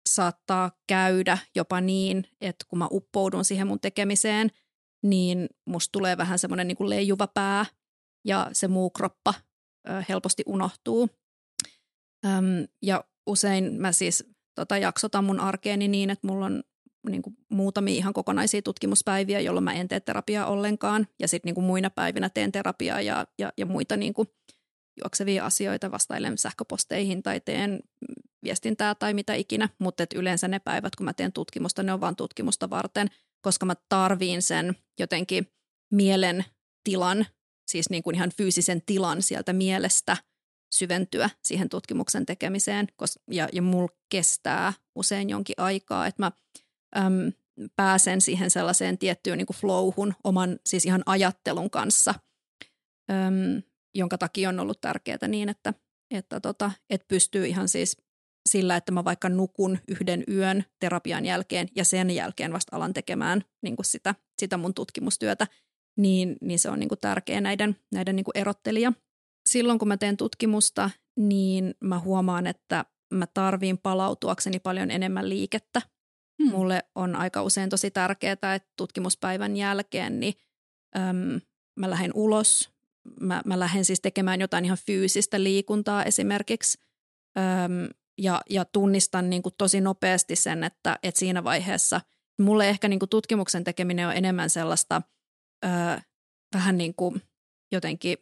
saattaa 0.09 0.71
käydä 0.87 1.39
jopa 1.55 1.81
niin, 1.81 2.25
että 2.41 2.65
kun 2.69 2.79
mä 2.79 2.89
uppoudun 2.91 3.45
siihen 3.45 3.67
mun 3.67 3.81
tekemiseen, 3.81 4.51
niin 5.03 5.49
musta 5.67 5.93
tulee 5.93 6.17
vähän 6.17 6.39
semmoinen 6.39 6.69
niin 6.69 6.91
leijuva 6.91 7.27
pää 7.27 7.67
ja 8.25 8.51
se 8.53 8.69
muu 8.69 8.91
kroppa 8.91 9.35
ö, 9.89 10.03
helposti 10.09 10.43
unohtuu. 10.47 11.09
Öm, 12.27 12.67
ja 12.83 13.05
usein 13.27 13.75
mä 13.81 13.93
siis 13.93 14.25
tota, 14.55 14.79
jaksotan 14.79 15.25
mun 15.25 15.41
arkeeni 15.41 15.89
niin, 15.89 16.11
että 16.11 16.27
mulla 16.27 16.47
on 16.47 16.63
niin 17.09 17.23
kuin 17.23 17.37
muutamia 17.49 17.95
ihan 17.95 18.13
kokonaisia 18.13 18.63
tutkimuspäiviä, 18.63 19.41
jolloin 19.41 19.65
mä 19.65 19.73
en 19.73 19.89
tee 19.89 20.01
terapiaa 20.01 20.47
ollenkaan. 20.47 21.07
Ja 21.21 21.29
sitten 21.29 21.55
niin 21.55 21.65
muina 21.65 21.91
päivinä 21.91 22.31
teen 22.31 22.53
terapiaa 22.53 23.01
ja, 23.01 23.27
ja, 23.39 23.53
ja 23.57 23.67
muita 23.67 23.97
niin 23.97 24.15
kuin 24.15 24.29
juoksevia 25.05 25.47
asioita, 25.47 25.91
vastailen 25.91 26.39
sähköposteihin 26.39 27.23
tai 27.23 27.41
teen 27.41 27.81
viestintää 28.45 28.95
tai 28.95 29.15
mitä 29.15 29.35
ikinä. 29.35 29.69
Mutta 29.79 30.07
yleensä 30.15 30.49
ne 30.49 30.59
päivät, 30.59 30.97
kun 30.97 31.05
mä 31.05 31.13
teen 31.13 31.33
tutkimusta, 31.33 31.83
ne 31.83 31.93
on 31.93 32.01
vain 32.01 32.17
tutkimusta 32.17 32.71
varten, 32.71 33.09
koska 33.43 33.67
mä 33.67 33.75
tarviin 33.89 34.43
sen 34.43 34.77
jotenkin 34.99 35.47
mielen 35.93 36.45
tilan, 36.85 37.27
siis 37.71 37.91
niin 37.91 38.03
kuin 38.03 38.17
ihan 38.17 38.31
fyysisen 38.37 38.83
tilan 38.87 39.23
sieltä 39.23 39.53
mielestä 39.53 40.17
syventyä 40.75 41.31
siihen 41.45 41.69
tutkimuksen 41.69 42.27
tekemiseen. 42.27 42.89
Ja, 43.31 43.49
ja 43.53 43.63
mulla 43.63 43.97
kestää 44.09 44.73
usein 44.95 45.31
jonkin 45.31 45.55
aikaa, 45.59 46.07
että 46.07 46.23
mä 46.23 46.33
äm, 46.97 47.33
pääsen 47.77 48.21
siihen 48.21 48.51
sellaiseen 48.51 48.99
tiettyyn 48.99 49.39
niin 49.39 49.47
kuin 49.47 49.57
flowhun 49.57 50.15
oman 50.25 50.59
siis 50.67 50.87
ihan 50.87 51.03
ajattelun 51.07 51.71
kanssa, 51.71 52.15
äm, 53.11 53.63
jonka 53.95 54.19
takia 54.19 54.49
on 54.49 54.61
ollut 54.61 54.81
tärkeää 54.81 55.29
niin, 55.29 55.49
että, 55.49 55.75
että, 56.11 56.41
tota, 56.41 56.73
että 56.91 57.09
pystyy 57.09 57.47
ihan 57.47 57.69
siis 57.69 57.97
sillä, 58.49 58.77
että 58.77 58.93
mä 58.93 59.05
vaikka 59.05 59.29
nukun 59.29 59.79
yhden 59.89 60.25
yön 60.29 60.65
terapian 60.81 61.25
jälkeen 61.25 61.69
ja 61.77 61.85
sen 61.85 62.11
jälkeen 62.11 62.53
vasta 62.53 62.77
alan 62.77 62.95
tekemään 62.95 63.43
niin 63.63 63.77
kuin 63.77 63.87
sitä, 63.87 64.15
sitä 64.39 64.57
mun 64.57 64.75
tutkimustyötä, 64.75 65.47
niin, 65.97 66.37
niin 66.41 66.59
se 66.59 66.71
on 66.71 66.79
niin 66.79 66.89
kuin 66.89 67.01
tärkeä 67.01 67.41
näiden, 67.41 67.77
näiden 67.95 68.17
niin 68.17 68.25
kuin 68.25 68.39
erottelija. 68.39 68.93
Silloin 69.49 69.79
kun 69.79 69.89
mä 69.89 69.97
teen 69.97 70.17
tutkimusta, 70.17 70.91
niin 71.17 71.75
mä 71.85 71.99
huomaan, 71.99 72.47
että 72.47 72.85
mä 73.15 73.27
tarviin 73.35 73.79
palautuakseni 73.79 74.59
paljon 74.59 74.91
enemmän 74.91 75.29
liikettä 75.29 75.83
Hmm. 76.43 76.51
Mulle 76.51 76.85
on 76.95 77.17
aika 77.17 77.43
usein 77.43 77.71
tosi 77.71 77.91
tärkeää, 77.91 78.33
että 78.33 78.61
tutkimuspäivän 78.77 79.57
jälkeen 79.57 80.21
niin, 80.21 80.35
äm, 80.97 81.41
mä 81.77 81.91
lähden 81.91 82.11
ulos. 82.15 82.71
Mä, 83.21 83.43
mä 83.45 83.59
lähden 83.61 83.85
siis 83.85 84.01
tekemään 84.01 84.41
jotain 84.41 84.65
ihan 84.65 84.79
fyysistä 84.87 85.43
liikuntaa 85.43 86.05
esimerkiksi 86.05 86.79
äm, 87.39 87.89
ja, 88.19 88.41
ja 88.51 88.65
tunnistan 88.65 89.31
niin 89.31 89.43
kuin 89.43 89.55
tosi 89.59 89.81
nopeasti 89.81 90.37
sen, 90.37 90.65
että, 90.65 90.99
että 91.03 91.19
siinä 91.19 91.45
vaiheessa 91.45 92.01
mulle 92.41 92.69
ehkä 92.69 92.89
niin 92.89 92.99
kuin 92.99 93.09
tutkimuksen 93.09 93.65
tekeminen 93.65 94.09
on 94.09 94.17
enemmän 94.17 94.51
sellaista 94.51 95.03
ö, 95.65 95.69
vähän 96.55 96.79
niin 96.79 96.95
kuin 96.95 97.23
jotenkin 97.73 98.19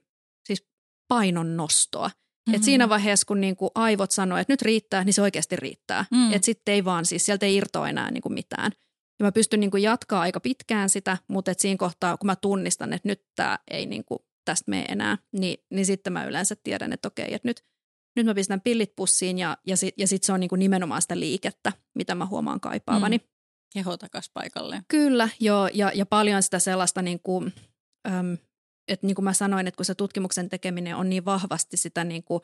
siis 0.47 0.67
painon 1.09 1.57
nostoa. 1.57 2.09
Mm-hmm. 2.09 2.55
Et 2.55 2.63
siinä 2.63 2.89
vaiheessa, 2.89 3.27
kun 3.27 3.41
niinku 3.41 3.71
aivot 3.75 4.11
sanoo, 4.11 4.39
että 4.39 4.53
nyt 4.53 4.63
riittää, 4.63 5.05
niin 5.05 5.15
se 5.15 5.23
oikeasti 5.23 5.57
riittää. 5.57 6.05
Mm. 6.11 6.33
Että 6.33 6.47
sitten 6.47 6.75
ei 6.75 6.85
vaan 6.85 7.07
siis, 7.07 7.27
sieltä 7.27 7.47
ei 7.47 7.57
irtoa 7.57 7.89
enää 7.89 8.11
niinku 8.11 8.29
mitään. 8.29 8.73
Ja 9.19 9.25
mä 9.25 9.33
pystyn 9.33 9.61
niinku 9.61 9.77
jatkaa 9.77 10.21
aika 10.21 10.41
pitkään 10.41 10.91
sitä, 10.91 11.19
mutta 11.29 11.51
et 11.51 11.61
siinä 11.61 11.77
kohtaa, 11.77 12.17
kun 12.17 12.27
mä 12.27 12.37
tunnistan, 12.37 12.93
että 12.93 13.09
nyt 13.09 13.23
tämä 13.37 13.59
ei 13.71 13.87
niinku 13.87 14.27
tästä 14.45 14.71
mene 14.71 14.85
enää, 14.89 15.19
niin, 15.33 15.65
niin 15.71 15.87
sitten 15.87 16.13
mä 16.13 16.25
yleensä 16.25 16.57
tiedän, 16.63 16.93
että 16.93 17.09
okei, 17.09 17.35
että 17.35 17.49
nyt, 17.49 17.65
nyt 18.17 18.27
mä 18.27 18.35
pistän 18.35 18.61
pillit 18.61 18.93
pussiin 18.97 19.39
ja, 19.39 19.57
ja 19.67 19.77
sitten 19.77 20.03
ja 20.03 20.09
sit 20.09 20.23
se 20.23 20.33
on 20.33 20.41
niinku 20.41 20.57
nimenomaan 20.57 21.03
sitä 21.03 21.21
liikettä, 21.21 21.73
mitä 21.95 22.15
mä 22.15 22.27
huomaan 22.27 22.61
kaipaavani. 22.61 23.19
Mm. 23.19 23.25
Keho 23.75 23.97
takas 23.97 24.31
paikalle. 24.35 24.83
Kyllä, 24.89 25.29
joo, 25.41 25.69
ja, 25.75 25.93
ja 25.95 26.07
paljon 26.07 26.43
sitä 26.43 26.59
sellaista 26.59 27.03
niinku, 27.03 27.45
äm, 28.09 28.37
että 28.89 29.07
niin 29.07 29.15
kuin 29.15 29.25
mä 29.25 29.33
sanoin, 29.33 29.67
että 29.67 29.77
kun 29.77 29.85
se 29.85 29.95
tutkimuksen 29.95 30.49
tekeminen 30.49 30.97
on 30.97 31.09
niin 31.09 31.25
vahvasti 31.25 31.77
sitä 31.77 32.05
niin 32.05 32.25
kuin, 32.25 32.41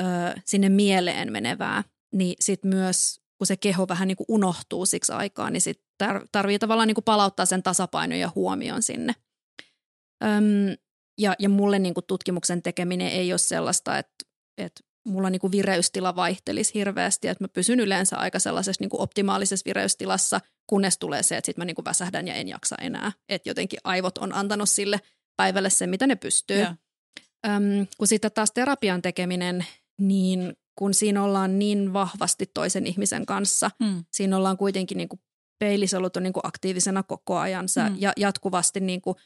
ö, 0.00 0.02
sinne 0.44 0.68
mieleen 0.68 1.32
menevää, 1.32 1.84
niin 2.14 2.34
sitten 2.40 2.74
myös 2.74 3.20
kun 3.38 3.46
se 3.46 3.56
keho 3.56 3.88
vähän 3.88 4.08
niin 4.08 4.16
kuin 4.16 4.26
unohtuu 4.28 4.86
siksi 4.86 5.12
aikaa, 5.12 5.50
niin 5.50 5.60
sit 5.60 5.80
tar- 6.04 6.26
tarvii 6.32 6.58
tavallaan 6.58 6.88
niin 6.88 6.94
kuin 6.94 7.04
palauttaa 7.04 7.46
sen 7.46 7.62
tasapainon 7.62 8.18
ja 8.18 8.32
huomion 8.34 8.82
sinne. 8.82 9.14
Öm, 10.24 10.76
ja, 11.18 11.34
ja 11.38 11.48
mulle 11.48 11.78
niin 11.78 11.94
kuin 11.94 12.06
tutkimuksen 12.06 12.62
tekeminen 12.62 13.08
ei 13.08 13.32
ole 13.32 13.38
sellaista, 13.38 13.98
että, 13.98 14.14
että 14.58 14.80
mulla 15.06 15.30
niin 15.30 15.40
kuin 15.40 15.52
vireystila 15.52 16.16
vaihtelisi 16.16 16.74
hirveästi, 16.74 17.28
että 17.28 17.44
mä 17.44 17.48
pysyn 17.48 17.80
yleensä 17.80 18.16
aika 18.16 18.38
sellaisessa 18.38 18.82
niin 18.82 18.90
kuin 18.90 19.00
optimaalisessa 19.00 19.64
vireystilassa, 19.66 20.40
kunnes 20.66 20.98
tulee 20.98 21.22
se, 21.22 21.36
että 21.36 21.46
sitten 21.46 21.60
mä 21.60 21.64
niin 21.64 21.74
kuin 21.74 21.84
väsähdän 21.84 22.28
ja 22.28 22.34
en 22.34 22.48
jaksa 22.48 22.76
enää. 22.80 23.12
Että 23.28 23.48
jotenkin 23.48 23.78
aivot 23.84 24.18
on 24.18 24.32
antanut 24.32 24.68
sille– 24.68 25.00
päivälle 25.36 25.70
se, 25.70 25.86
mitä 25.86 26.06
ne 26.06 26.16
pystyy. 26.16 26.62
Öm, 27.46 27.86
kun 27.98 28.06
sitten 28.06 28.32
taas 28.32 28.52
terapian 28.52 29.02
tekeminen, 29.02 29.66
niin 30.00 30.56
kun 30.78 30.94
siinä 30.94 31.22
ollaan 31.22 31.58
niin 31.58 31.92
vahvasti 31.92 32.50
toisen 32.54 32.86
ihmisen 32.86 33.26
kanssa, 33.26 33.70
mm. 33.80 34.04
siinä 34.12 34.36
ollaan 34.36 34.56
kuitenkin 34.56 34.98
niin 34.98 35.08
kuin 35.08 35.20
peilisolut 35.58 36.16
on 36.16 36.22
niin 36.22 36.32
kuin 36.32 36.46
aktiivisena 36.46 37.02
koko 37.02 37.38
ajan. 37.38 37.68
Sä 37.68 37.88
mm. 37.88 37.96
ja 37.98 38.12
jatkuvasti 38.16 38.80
niin 38.80 39.00
kuin 39.00 39.16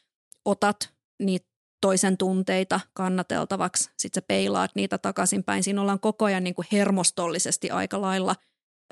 otat 0.44 0.92
niitä 1.22 1.49
toisen 1.80 2.16
tunteita 2.16 2.80
kannateltavaksi, 2.92 3.90
sitten 3.96 4.22
sä 4.22 4.26
peilaat 4.28 4.70
niitä 4.74 4.98
takaisinpäin. 4.98 5.62
Siinä 5.62 5.80
ollaan 5.80 6.00
koko 6.00 6.24
ajan 6.24 6.44
niin 6.44 6.54
kuin 6.54 6.66
hermostollisesti 6.72 7.70
aika 7.70 8.00
lailla– 8.00 8.36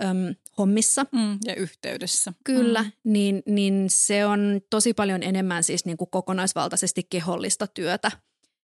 äm, 0.05 0.35
hommissa. 0.59 1.07
Mm, 1.13 1.39
ja 1.45 1.55
yhteydessä. 1.55 2.33
Kyllä, 2.45 2.83
mm. 2.83 2.93
niin, 3.05 3.43
niin 3.47 3.85
se 3.91 4.27
on 4.27 4.61
tosi 4.71 4.95
paljon 4.95 5.23
enemmän 5.23 5.65
siis 5.65 5.85
niin 5.85 5.97
kuin 5.97 6.11
kokonaisvaltaisesti 6.11 7.07
kehollista 7.11 7.67
työtä. 7.67 8.11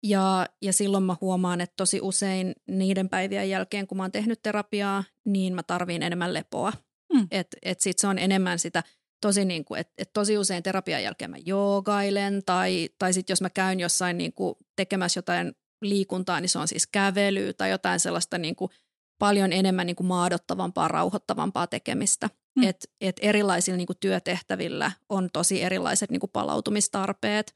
Ja, 0.04 0.48
ja 0.62 0.74
silloin 0.74 1.04
mä 1.04 1.16
huomaan, 1.22 1.62
että 1.62 1.74
tosi 1.78 2.00
usein 2.02 2.56
niiden 2.68 3.10
päivien 3.10 3.50
jälkeen, 3.50 3.88
kun 3.88 3.98
mä 3.98 4.04
oon 4.04 4.12
tehnyt 4.12 4.42
terapiaa, 4.42 5.04
niin 5.26 5.56
mä 5.56 5.64
tarviin 5.64 6.04
enemmän 6.04 6.34
lepoa. 6.34 6.74
Mm. 7.14 7.28
Että 7.32 7.58
et 7.64 7.82
sit 7.82 8.00
se 8.00 8.08
on 8.08 8.20
enemmän 8.20 8.60
sitä 8.60 8.84
tosi 9.22 9.46
niin 9.46 9.66
kuin, 9.66 9.80
että 9.80 9.94
et 9.98 10.10
tosi 10.14 10.38
usein 10.38 10.64
terapian 10.64 11.04
jälkeen 11.04 11.32
mä 11.32 11.38
joogailen 11.46 12.42
tai, 12.46 12.90
tai 13.00 13.14
sitten 13.14 13.32
jos 13.32 13.42
mä 13.42 13.50
käyn 13.50 13.80
jossain 13.80 14.18
niin 14.18 14.34
kuin 14.34 14.56
tekemässä 14.76 15.18
jotain 15.18 15.56
liikuntaa, 15.82 16.40
niin 16.40 16.50
se 16.50 16.60
on 16.60 16.68
siis 16.68 16.88
kävely 16.88 17.54
tai 17.54 17.70
jotain 17.70 18.00
sellaista 18.00 18.38
niin 18.38 18.56
kuin– 18.56 18.72
paljon 19.20 19.54
enemmän 19.54 19.88
niin 19.88 19.96
kuin 19.96 20.08
maadottavampaa, 20.08 20.88
rauhoittavampaa 20.88 21.68
tekemistä. 21.68 22.30
Mm. 22.56 22.64
Et, 22.64 22.90
et 23.02 23.16
erilaisilla 23.22 23.78
niin 23.78 23.88
kuin 23.88 23.98
työtehtävillä 24.00 24.92
on 25.10 25.30
tosi 25.34 25.64
erilaiset 25.64 26.12
niin 26.12 26.20
kuin 26.20 26.30
palautumistarpeet 26.34 27.56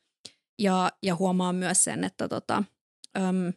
ja, 0.59 0.91
ja 1.03 1.15
huomaan 1.15 1.55
myös 1.55 1.83
sen, 1.83 2.03
että 2.03 2.27
tota, 2.27 2.63
äm, 3.17 3.53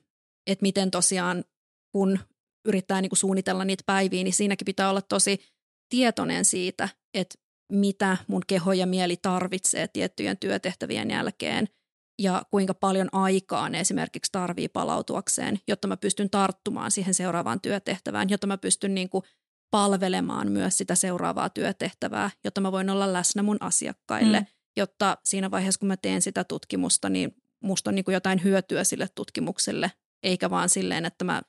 et 0.46 0.62
miten 0.62 0.90
tosiaan 0.90 1.44
kun 1.92 2.18
yrittää 2.64 3.00
niin 3.00 3.10
kuin 3.10 3.18
suunnitella 3.18 3.64
niitä 3.64 3.82
päiviä, 3.86 4.24
niin 4.24 4.34
siinäkin 4.34 4.64
pitää 4.64 4.90
olla 4.90 5.02
tosi 5.02 5.40
tietoinen 5.88 6.44
siitä, 6.44 6.88
että 7.14 7.38
mitä 7.74 8.16
mun 8.26 8.42
keho 8.46 8.72
ja 8.72 8.86
mieli 8.86 9.16
tarvitsee 9.16 9.88
tiettyjen 9.88 10.38
työtehtävien 10.38 11.10
jälkeen– 11.10 11.68
ja 12.18 12.42
kuinka 12.50 12.74
paljon 12.74 13.08
aikaa 13.12 13.68
ne 13.68 13.80
esimerkiksi 13.80 14.32
tarvii 14.32 14.68
palautuakseen, 14.68 15.58
jotta 15.68 15.88
mä 15.88 15.96
pystyn 15.96 16.30
tarttumaan 16.30 16.90
siihen 16.90 17.14
seuraavaan 17.14 17.60
työtehtävään, 17.60 18.30
jotta 18.30 18.46
mä 18.46 18.58
pystyn 18.58 18.94
niin 18.94 19.08
kuin 19.08 19.24
palvelemaan 19.70 20.52
myös 20.52 20.78
sitä 20.78 20.94
seuraavaa 20.94 21.48
työtehtävää, 21.48 22.30
jotta 22.44 22.60
mä 22.60 22.72
voin 22.72 22.90
olla 22.90 23.12
läsnä 23.12 23.42
mun 23.42 23.56
asiakkaille, 23.60 24.40
mm. 24.40 24.46
jotta 24.76 25.18
siinä 25.24 25.50
vaiheessa, 25.50 25.78
kun 25.78 25.88
mä 25.88 25.96
teen 25.96 26.22
sitä 26.22 26.44
tutkimusta, 26.44 27.08
niin 27.08 27.36
musta 27.60 27.90
on 27.90 27.94
niin 27.94 28.04
kuin 28.04 28.12
jotain 28.12 28.44
hyötyä 28.44 28.84
sille 28.84 29.08
tutkimukselle, 29.14 29.92
eikä 30.22 30.50
vaan 30.50 30.68
silleen, 30.68 31.04
että 31.04 31.24
mä 31.24 31.42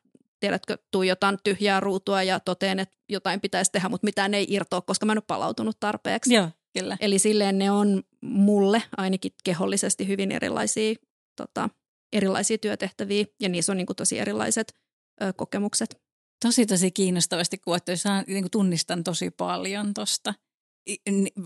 tiedätkö, 0.45 0.77
tuijotan 0.91 1.37
tyhjää 1.43 1.79
ruutua 1.79 2.23
ja 2.23 2.39
toteen, 2.39 2.79
että 2.79 2.97
jotain 3.09 3.41
pitäisi 3.41 3.71
tehdä, 3.71 3.89
mutta 3.89 4.05
mitään 4.05 4.33
ei 4.33 4.45
irtoa, 4.49 4.81
koska 4.81 5.05
mä 5.05 5.11
en 5.11 5.17
ole 5.17 5.23
palautunut 5.27 5.79
tarpeeksi. 5.79 6.33
Joo, 6.33 6.49
kyllä. 6.79 6.97
Eli 6.99 7.19
silleen 7.19 7.57
ne 7.57 7.71
on 7.71 8.03
mulle 8.21 8.83
ainakin 8.97 9.31
kehollisesti 9.43 10.07
hyvin 10.07 10.31
erilaisia, 10.31 10.95
tota, 11.35 11.69
erilaisia 12.13 12.57
työtehtäviä 12.57 13.25
ja 13.39 13.49
niissä 13.49 13.71
on 13.71 13.77
niin 13.77 13.85
kuin 13.85 13.95
tosi 13.95 14.19
erilaiset 14.19 14.73
ö, 15.21 15.33
kokemukset. 15.33 16.01
Tosi 16.45 16.65
tosi 16.65 16.91
kiinnostavasti 16.91 17.57
kuvattu. 17.57 17.91
Niin 18.27 18.51
tunnistan 18.51 19.03
tosi 19.03 19.31
paljon 19.31 19.93
tuosta. 19.93 20.33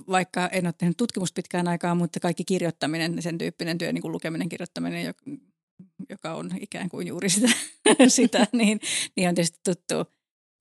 Vaikka 0.10 0.48
en 0.48 0.66
ole 0.66 0.74
tehnyt 0.78 0.98
tutkimusta 0.98 1.36
pitkään 1.36 1.68
aikaa, 1.68 1.96
mutta 1.96 2.20
kaikki 2.20 2.46
kirjoittaminen, 2.46 3.22
sen 3.22 3.38
tyyppinen 3.38 3.78
työ, 3.78 3.94
niin 3.94 4.02
kuin 4.02 4.12
lukeminen, 4.12 4.50
kirjoittaminen, 4.50 5.14
joka 6.10 6.34
on 6.34 6.52
ikään 6.60 6.90
kuin 6.90 7.08
juuri 7.08 7.30
sitä, 7.30 7.50
sitä 8.08 8.48
niin, 8.52 8.80
niin 9.16 9.30
on 9.30 9.36
tietysti 9.36 9.60
tuttu. 9.66 9.96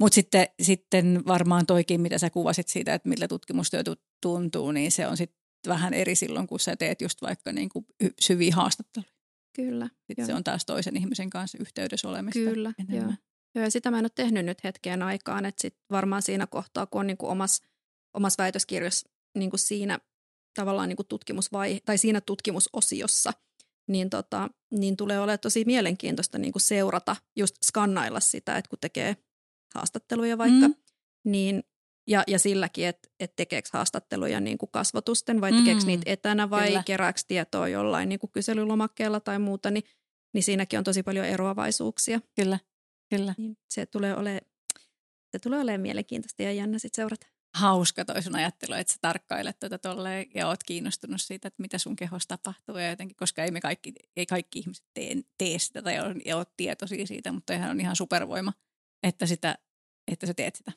Mutta 0.00 0.14
sitten, 0.14 0.46
sitten 0.62 1.22
varmaan 1.26 1.66
toikin, 1.66 2.00
mitä 2.00 2.18
sä 2.18 2.30
kuvasit 2.30 2.68
siitä, 2.68 2.94
että 2.94 3.08
millä 3.08 3.28
tutkimustyö 3.28 3.82
tuntuu, 4.22 4.72
niin 4.72 4.92
se 4.92 5.06
on 5.06 5.16
sitten 5.16 5.38
vähän 5.68 5.94
eri 5.94 6.14
silloin, 6.14 6.46
kun 6.46 6.60
sä 6.60 6.76
teet 6.76 7.00
just 7.00 7.22
vaikka 7.22 7.52
niin 7.52 7.68
kuin 7.68 7.86
syviä 8.20 8.54
haastatteluja. 8.54 9.12
Kyllä. 9.56 9.88
Sitten 10.06 10.26
se 10.26 10.34
on 10.34 10.44
taas 10.44 10.66
toisen 10.66 10.96
ihmisen 10.96 11.30
kanssa 11.30 11.58
yhteydessä 11.60 12.08
olemista 12.08 12.38
Kyllä, 12.38 12.72
joo. 12.88 13.12
joo. 13.54 13.64
Ja 13.64 13.70
sitä 13.70 13.90
mä 13.90 13.98
en 13.98 14.04
ole 14.04 14.10
tehnyt 14.14 14.44
nyt 14.44 14.64
hetkeen 14.64 15.02
aikaan, 15.02 15.44
että 15.44 15.62
sit 15.62 15.76
varmaan 15.90 16.22
siinä 16.22 16.46
kohtaa, 16.46 16.86
kun 16.86 17.00
on 17.00 17.06
niin 17.06 17.16
kuin 17.16 17.30
omassa 17.30 17.64
omas 18.14 18.38
väitöskirjassa 18.38 19.08
niin 19.38 19.50
kuin 19.50 19.60
siinä 19.60 19.98
tavallaan 20.54 20.88
niin 20.88 20.96
kuin 20.96 21.06
tutkimusvaihe, 21.06 21.80
tai 21.84 21.98
siinä 21.98 22.20
tutkimusosiossa– 22.20 23.32
niin, 23.88 24.10
tota, 24.10 24.48
niin 24.70 24.96
tulee 24.96 25.18
olemaan 25.18 25.38
tosi 25.38 25.64
mielenkiintoista 25.64 26.38
niin 26.38 26.52
kuin 26.52 26.62
seurata, 26.62 27.16
just 27.36 27.56
skannailla 27.64 28.20
sitä, 28.20 28.56
että 28.56 28.68
kun 28.68 28.78
tekee 28.80 29.16
haastatteluja 29.74 30.38
vaikka, 30.38 30.68
mm. 30.68 30.74
niin 31.24 31.62
ja, 32.06 32.24
ja 32.26 32.38
silläkin, 32.38 32.86
että 32.86 33.08
et 33.20 33.36
tekeekö 33.36 33.68
haastatteluja 33.72 34.40
niin 34.40 34.58
kuin 34.58 34.70
kasvotusten 34.72 35.40
vai 35.40 35.52
tekeekö 35.52 35.80
mm. 35.80 35.86
niitä 35.86 36.02
etänä 36.06 36.50
vai 36.50 36.66
Kyllä. 36.66 36.82
kerääkö 36.86 37.20
tietoa 37.28 37.68
jollain 37.68 38.08
niin 38.08 38.18
kuin 38.18 38.30
kyselylomakkeella 38.32 39.20
tai 39.20 39.38
muuta, 39.38 39.70
niin, 39.70 39.84
niin 40.34 40.42
siinäkin 40.42 40.78
on 40.78 40.84
tosi 40.84 41.02
paljon 41.02 41.26
eroavaisuuksia. 41.26 42.20
Kyllä, 42.36 42.58
Kyllä. 43.10 43.34
Niin 43.38 43.56
se 43.70 43.86
tulee 43.86 44.16
olemaan 44.16 44.40
se 45.32 45.38
tulee 45.38 45.60
olemaan 45.60 45.80
mielenkiintoista 45.80 46.42
ja 46.42 46.52
jännä 46.52 46.78
sitten 46.78 46.96
seurata 46.96 47.26
hauska 47.54 48.04
toi 48.04 48.22
sun 48.22 48.36
ajattelu, 48.36 48.74
että 48.74 48.92
sä 48.92 48.98
tarkkailet 49.00 49.60
tuota 49.60 49.78
tolleen 49.78 50.26
ja 50.34 50.48
oot 50.48 50.62
kiinnostunut 50.64 51.20
siitä, 51.20 51.48
että 51.48 51.62
mitä 51.62 51.78
sun 51.78 51.96
kehossa 51.96 52.28
tapahtuu 52.28 52.76
ja 52.76 52.90
jotenkin, 52.90 53.16
koska 53.16 53.44
ei 53.44 53.50
me 53.50 53.60
kaikki, 53.60 53.94
ei 54.16 54.26
kaikki 54.26 54.58
ihmiset 54.58 54.84
tee, 54.94 55.16
tee 55.38 55.58
sitä 55.58 55.82
tai 55.82 55.98
on, 55.98 56.20
ole 56.34 56.46
tietoisia 56.56 57.06
siitä, 57.06 57.32
mutta 57.32 57.52
ihan 57.52 57.70
on 57.70 57.80
ihan 57.80 57.96
supervoima, 57.96 58.52
että, 59.02 59.26
sitä, 59.26 59.58
että 60.12 60.26
sä 60.26 60.34
teet 60.34 60.56
sitä. 60.56 60.72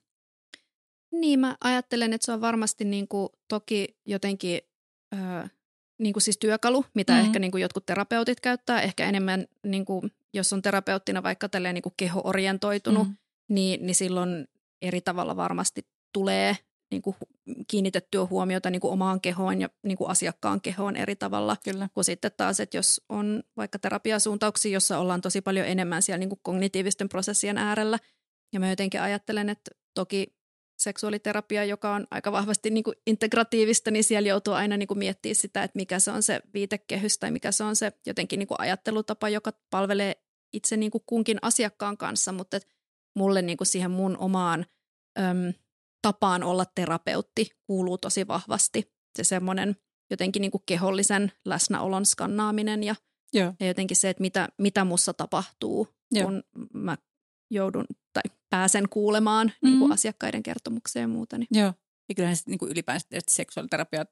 Niin, 1.11 1.39
mä 1.39 1.57
ajattelen, 1.63 2.13
että 2.13 2.25
se 2.25 2.31
on 2.31 2.41
varmasti 2.41 2.85
niin 2.85 3.07
kuin, 3.07 3.29
toki 3.47 3.97
jotenkin 4.05 4.61
öö, 5.13 5.47
niin 5.99 6.13
kuin 6.13 6.23
siis 6.23 6.37
työkalu, 6.37 6.85
mitä 6.93 7.13
mm-hmm. 7.13 7.25
ehkä 7.25 7.39
niin 7.39 7.51
kuin 7.51 7.61
jotkut 7.61 7.85
terapeutit 7.85 8.39
käyttää, 8.39 8.81
ehkä 8.81 9.05
enemmän, 9.05 9.47
niin 9.63 9.85
kuin, 9.85 10.11
jos 10.33 10.53
on 10.53 10.61
terapeuttina 10.61 11.23
vaikka 11.23 11.49
tälleen 11.49 11.73
niin 11.73 11.81
kuin 11.81 11.93
keho-orientoitunut, 11.97 13.07
mm-hmm. 13.07 13.55
niin, 13.55 13.85
niin 13.85 13.95
silloin 13.95 14.47
eri 14.81 15.01
tavalla 15.01 15.35
varmasti 15.35 15.87
tulee 16.13 16.57
niin 16.91 17.01
kuin 17.01 17.15
kiinnitettyä 17.67 18.25
huomiota 18.25 18.69
niin 18.69 18.79
kuin 18.81 18.93
omaan 18.93 19.21
kehoon 19.21 19.61
ja 19.61 19.69
niin 19.83 19.97
kuin 19.97 20.09
asiakkaan 20.09 20.61
kehoon 20.61 20.95
eri 20.95 21.15
tavalla. 21.15 21.57
Kyllä. 21.63 21.89
Kuin 21.93 22.03
sitten 22.03 22.31
taas, 22.37 22.59
että 22.59 22.77
jos 22.77 23.01
on 23.09 23.43
vaikka 23.57 23.79
terapiasuuntauksia, 23.79 24.71
jossa 24.71 24.99
ollaan 24.99 25.21
tosi 25.21 25.41
paljon 25.41 25.67
enemmän 25.67 26.01
siellä 26.01 26.19
niin 26.19 26.29
kuin 26.29 26.39
kognitiivisten 26.43 27.09
prosessien 27.09 27.57
äärellä. 27.57 27.99
Ja 28.53 28.59
mä 28.59 28.69
jotenkin 28.69 29.01
ajattelen, 29.01 29.49
että 29.49 29.71
toki 29.93 30.35
seksuaaliterapia, 30.79 31.65
joka 31.65 31.95
on 31.95 32.07
aika 32.11 32.31
vahvasti 32.31 32.69
niin 32.69 32.83
kuin 32.83 32.95
integratiivista, 33.07 33.91
niin 33.91 34.03
siellä 34.03 34.29
joutuu 34.29 34.53
aina 34.53 34.77
niin 34.77 34.87
kuin 34.87 34.97
miettimään 34.97 35.35
sitä, 35.35 35.63
että 35.63 35.77
mikä 35.77 35.99
se 35.99 36.11
on 36.11 36.23
se 36.23 36.41
viitekehys 36.53 37.17
tai 37.17 37.31
mikä 37.31 37.51
se 37.51 37.63
on 37.63 37.75
se 37.75 37.91
jotenkin 38.05 38.39
niin 38.39 38.47
kuin 38.47 38.59
ajattelutapa, 38.59 39.29
joka 39.29 39.53
palvelee 39.69 40.15
itse 40.53 40.77
niin 40.77 40.91
kuin 40.91 41.03
kunkin 41.05 41.37
asiakkaan 41.41 41.97
kanssa, 41.97 42.31
mutta 42.31 42.59
mulle 43.15 43.41
niin 43.41 43.57
kuin 43.57 43.67
siihen 43.67 43.91
mun 43.91 44.17
omaan 44.17 44.65
äm, 45.19 45.53
tapaan 46.01 46.43
olla 46.43 46.65
terapeutti 46.75 47.49
kuuluu 47.67 47.97
tosi 47.97 48.27
vahvasti. 48.27 48.93
Se 49.17 49.23
semmoinen 49.23 49.75
jotenkin 50.09 50.41
niin 50.41 50.51
kuin 50.51 50.63
kehollisen 50.65 51.31
läsnäolon 51.45 52.05
skannaaminen 52.05 52.83
ja, 52.83 52.95
Joo. 53.33 53.53
ja 53.59 53.67
jotenkin 53.67 53.97
se, 53.97 54.09
että 54.09 54.21
mitä, 54.21 54.49
mitä 54.57 54.85
mussa 54.85 55.13
tapahtuu, 55.13 55.87
Joo. 56.11 56.25
kun 56.25 56.43
mä 56.73 56.97
joudun 57.51 57.85
tai 58.13 58.23
pääsen 58.49 58.89
kuulemaan 58.89 59.47
mm-hmm. 59.47 59.67
niin 59.67 59.79
kuin 59.79 59.87
mm-hmm. 59.87 59.93
asiakkaiden 59.93 60.43
kertomuksia 60.43 61.01
ja 61.01 61.07
muuta. 61.07 61.37
Niin. 61.37 61.47
Joo, 61.51 61.73
ja 62.09 62.15
kyllähän 62.15 62.37
niin 62.45 62.57
kuin 62.57 62.71
ylipäänsä 62.71 63.07
seksuaaliterapia 63.27 64.05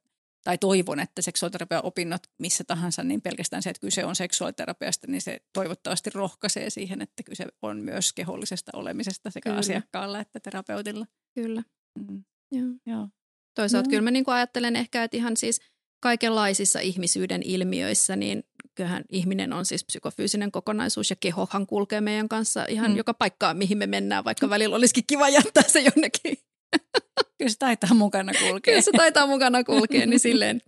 tai 0.43 0.57
toivon, 0.57 0.99
että 0.99 1.21
seksuaaliterapia 1.21 1.81
opinnot 1.81 2.21
missä 2.37 2.63
tahansa, 2.63 3.03
niin 3.03 3.21
pelkästään 3.21 3.63
se, 3.63 3.69
että 3.69 3.81
kyse 3.81 4.05
on 4.05 4.15
seksuaaliterapiasta, 4.15 5.07
niin 5.07 5.21
se 5.21 5.39
toivottavasti 5.53 6.09
rohkaisee 6.09 6.69
siihen, 6.69 7.01
että 7.01 7.23
kyse 7.23 7.45
on 7.61 7.77
myös 7.77 8.13
kehollisesta 8.13 8.71
olemisesta 8.75 9.31
sekä 9.31 9.49
Kyllä. 9.49 9.59
asiakkaalla 9.59 10.19
että 10.19 10.39
terapeutilla. 10.39 11.05
Kyllä. 11.35 11.63
Mm. 12.09 12.23
Joo. 12.51 12.73
Joo. 12.85 13.07
Toisaalta 13.55 13.87
no. 13.87 13.89
kyllä 13.89 14.01
mä 14.01 14.11
niin 14.11 14.25
kuin 14.25 14.35
ajattelen 14.35 14.75
ehkä, 14.75 15.03
että 15.03 15.17
ihan 15.17 15.37
siis 15.37 15.61
kaikenlaisissa 15.99 16.79
ihmisyyden 16.79 17.41
ilmiöissä, 17.43 18.15
niin 18.15 18.43
kyllähän 18.75 19.03
ihminen 19.09 19.53
on 19.53 19.65
siis 19.65 19.83
psykofyysinen 19.83 20.51
kokonaisuus 20.51 21.09
ja 21.09 21.15
kehohan 21.15 21.67
kulkee 21.67 22.01
meidän 22.01 22.29
kanssa 22.29 22.65
ihan 22.65 22.91
mm. 22.91 22.97
joka 22.97 23.13
paikkaan, 23.13 23.57
mihin 23.57 23.77
me 23.77 23.87
mennään, 23.87 24.23
vaikka 24.23 24.49
välillä 24.49 24.75
olisikin 24.75 25.03
kiva 25.07 25.29
jättää 25.29 25.63
se 25.67 25.79
jonnekin. 25.79 26.37
Kyllä 27.37 27.51
se 27.51 27.57
taitaa 27.59 27.93
mukana 27.93 28.31
kulkea. 28.39 28.71
Kyllä 28.71 28.81
se 28.81 28.91
taitaa 28.91 29.27
mukana 29.27 29.63
kulkea, 29.63 30.05
niin 30.05 30.19
silleen, 30.29 30.61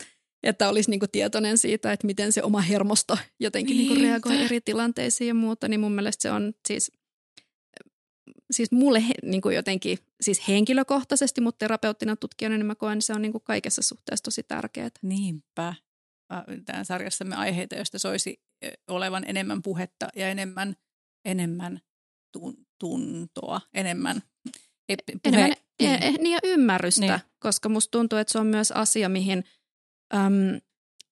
että 0.43 0.69
olisi 0.69 0.89
niinku 0.89 1.07
tietoinen 1.11 1.57
siitä, 1.57 1.91
että 1.91 2.07
miten 2.07 2.31
se 2.31 2.43
oma 2.43 2.61
hermosto 2.61 3.17
jotenkin 3.39 3.77
niinku 3.77 3.95
reagoi 3.95 4.41
eri 4.41 4.61
tilanteisiin 4.61 5.27
ja 5.27 5.33
muuta, 5.33 5.67
niin 5.67 5.79
mun 5.79 5.91
mielestä 5.91 6.21
se 6.21 6.31
on 6.31 6.53
siis 6.67 6.91
siis 8.51 8.71
mulle 8.71 9.03
niin 9.23 9.41
kuin 9.41 9.55
jotenkin, 9.55 9.97
siis 10.21 10.47
henkilökohtaisesti, 10.47 11.41
mutta 11.41 11.57
terapeuttina 11.59 12.15
tutkijana, 12.15 12.57
niin 12.57 12.65
mä 12.65 12.75
koen, 12.75 12.97
että 12.97 13.05
se 13.05 13.13
on 13.13 13.21
niin 13.21 13.31
kuin 13.31 13.43
kaikessa 13.43 13.81
suhteessa 13.81 14.23
tosi 14.23 14.43
tärkeää. 14.43 14.89
Niinpä. 15.01 15.73
Tämän 16.65 16.85
sarjassamme 16.85 17.35
aiheita, 17.35 17.75
joista 17.75 17.99
soisi 17.99 18.41
olevan 18.87 19.23
enemmän 19.27 19.61
puhetta 19.61 20.07
ja 20.15 20.29
enemmän, 20.29 20.75
enemmän 21.25 21.81
tuntoa, 22.79 23.61
enemmän 23.73 24.21
puhe. 25.23 25.37
Enemmän, 25.37 25.57
niin. 25.81 26.03
Eh, 26.03 26.17
niin 26.19 26.33
ja 26.33 26.39
ymmärrystä, 26.43 27.01
niin. 27.01 27.19
koska 27.39 27.69
musta 27.69 27.91
tuntuu, 27.91 28.19
että 28.19 28.31
se 28.31 28.39
on 28.39 28.47
myös 28.47 28.71
asia, 28.71 29.09
mihin 29.09 29.43
äm, 30.15 30.61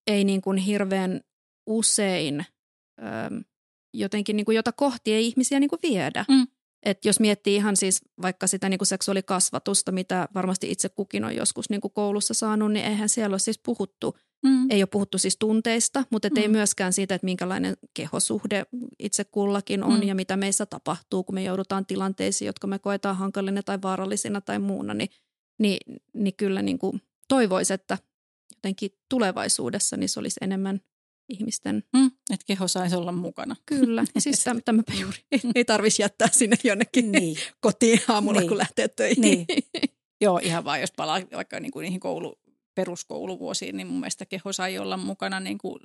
ei 0.07 0.23
niin 0.23 0.41
kuin 0.41 0.57
hirveän 0.57 1.21
usein 1.67 2.45
äm, 2.99 3.43
jotenkin, 3.93 4.35
niin 4.35 4.45
kuin, 4.45 4.55
jota 4.55 4.71
kohti 4.71 5.13
ei 5.13 5.25
ihmisiä 5.27 5.59
niin 5.59 5.69
kuin 5.69 5.79
viedä. 5.83 6.25
Mm. 6.29 6.47
Et 6.83 7.05
jos 7.05 7.19
miettii 7.19 7.55
ihan 7.55 7.75
siis 7.75 8.01
vaikka 8.21 8.47
sitä 8.47 8.69
niin 8.69 8.77
kuin 8.77 8.87
seksuaalikasvatusta, 8.87 9.91
mitä 9.91 10.27
varmasti 10.35 10.71
itse 10.71 10.89
kukin 10.89 11.23
on 11.23 11.35
joskus 11.35 11.69
niin 11.69 11.81
kuin 11.81 11.93
koulussa 11.93 12.33
saanut, 12.33 12.71
niin 12.71 12.85
eihän 12.85 13.09
siellä 13.09 13.33
ole 13.33 13.39
siis 13.39 13.59
puhuttu, 13.59 14.17
mm. 14.43 14.71
ei 14.71 14.81
ole 14.81 14.87
puhuttu 14.91 15.17
siis 15.17 15.37
tunteista, 15.37 16.03
mutta 16.09 16.29
mm. 16.29 16.37
ei 16.37 16.47
myöskään 16.47 16.93
siitä, 16.93 17.15
että 17.15 17.25
minkälainen 17.25 17.77
kehosuhde 17.93 18.65
itse 18.99 19.23
kullakin 19.23 19.83
on 19.83 19.99
mm. 19.99 20.07
ja 20.07 20.15
mitä 20.15 20.37
meissä 20.37 20.65
tapahtuu, 20.65 21.23
kun 21.23 21.35
me 21.35 21.43
joudutaan 21.43 21.85
tilanteisiin, 21.85 22.45
jotka 22.45 22.67
me 22.67 22.79
koetaan 22.79 23.17
hankalina 23.17 23.63
tai 23.63 23.81
vaarallisina 23.81 24.41
tai 24.41 24.59
muuna, 24.59 24.93
niin, 24.93 25.09
niin, 25.59 26.01
niin 26.13 26.33
kyllä 26.37 26.61
niin 26.61 26.79
kuin 26.79 27.01
toivoisi, 27.27 27.73
että 27.73 27.97
jotenkin 28.55 28.91
tulevaisuudessa 29.09 29.97
niin 29.97 30.09
se 30.09 30.19
olisi 30.19 30.39
enemmän 30.41 30.81
ihmisten. 31.29 31.83
Mm, 31.93 32.05
että 32.05 32.45
keho 32.47 32.67
saisi 32.67 32.95
olla 32.95 33.11
mukana. 33.11 33.55
Kyllä, 33.65 34.05
siis 34.17 34.43
tämä, 34.43 34.61
tämä 34.65 34.83
juuri 34.99 35.17
ei 35.55 35.65
tarvitsisi 35.65 36.01
jättää 36.01 36.27
sinne 36.31 36.57
jonnekin 36.63 37.11
niin. 37.11 37.37
kotiin 37.61 38.01
aamulla, 38.07 38.39
niin. 38.39 38.49
kun 38.49 38.57
lähtee 38.57 38.87
töihin. 38.87 39.21
Niin. 39.21 39.45
Joo, 40.21 40.39
ihan 40.43 40.63
vaan 40.63 40.81
jos 40.81 40.91
palaa 40.91 41.21
vaikka 41.35 41.59
niin 41.59 41.71
kuin 41.71 41.83
niihin 41.83 41.99
koulu, 41.99 42.39
peruskouluvuosiin, 42.75 43.77
niin 43.77 43.87
mun 43.87 43.99
mielestä 43.99 44.25
keho 44.25 44.53
sai 44.53 44.77
olla 44.77 44.97
mukana 44.97 45.39
niin 45.39 45.57
kuin 45.57 45.79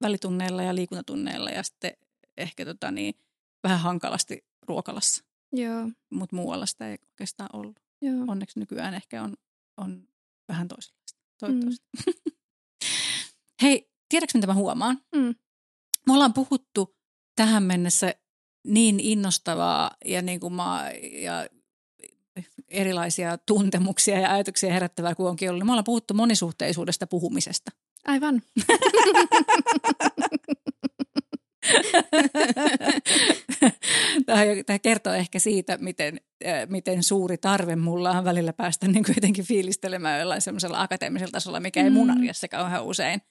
välitunneilla 0.00 0.62
ja 0.62 0.74
liikuntatunneilla 0.74 1.50
ja 1.50 1.62
sitten 1.62 1.92
ehkä 2.36 2.64
tota 2.64 2.90
niin, 2.90 3.14
vähän 3.64 3.78
hankalasti 3.78 4.44
ruokalassa. 4.62 5.24
Joo. 5.52 5.90
Mutta 6.10 6.36
muualla 6.36 6.66
sitä 6.66 6.90
ei 6.90 6.98
oikeastaan 7.08 7.50
ollut. 7.52 7.80
Joo. 8.02 8.24
Onneksi 8.28 8.58
nykyään 8.58 8.94
ehkä 8.94 9.22
on, 9.22 9.36
on 9.76 10.08
vähän 10.48 10.68
toisenlaista, 10.68 11.18
toivottavasti. 11.40 11.86
Mm. 12.06 12.32
Hei, 13.62 13.87
tiedätkö 14.08 14.38
mitä 14.38 14.46
mä 14.46 14.54
huomaan? 14.54 14.98
Mm. 15.14 15.34
Me 16.06 16.12
ollaan 16.12 16.32
puhuttu 16.32 16.96
tähän 17.36 17.62
mennessä 17.62 18.14
niin 18.66 19.00
innostavaa 19.00 19.90
ja, 20.04 20.22
niin 20.22 20.40
kuin 20.40 20.52
mä, 20.52 20.90
ja 21.12 21.48
erilaisia 22.68 23.38
tuntemuksia 23.38 24.20
ja 24.20 24.32
ajatuksia 24.32 24.72
herättävää 24.72 25.14
kuin 25.14 25.28
onkin 25.28 25.50
ollut. 25.50 25.66
Me 25.66 25.72
ollaan 25.72 25.84
puhuttu 25.84 26.14
monisuhteisuudesta 26.14 27.06
puhumisesta. 27.06 27.70
Aivan. 28.06 28.42
Tämä 34.66 34.78
kertoo 34.78 35.12
ehkä 35.12 35.38
siitä, 35.38 35.78
miten, 35.80 36.20
miten 36.68 37.02
suuri 37.02 37.38
tarve 37.38 37.76
mulla 37.76 38.10
on 38.10 38.24
välillä 38.24 38.52
päästä 38.52 38.88
niin 38.88 39.04
kuin 39.04 39.14
jotenkin 39.16 39.44
fiilistelemään 39.44 40.20
jollain 40.20 40.42
semmoisella 40.42 40.82
akateemisella 40.82 41.32
tasolla, 41.32 41.60
mikä 41.60 41.84
ei 41.84 41.90
mun 41.90 42.06
mm. 42.06 42.16
arjessa 42.16 42.48
kauhean 42.48 42.84
usein 42.84 43.22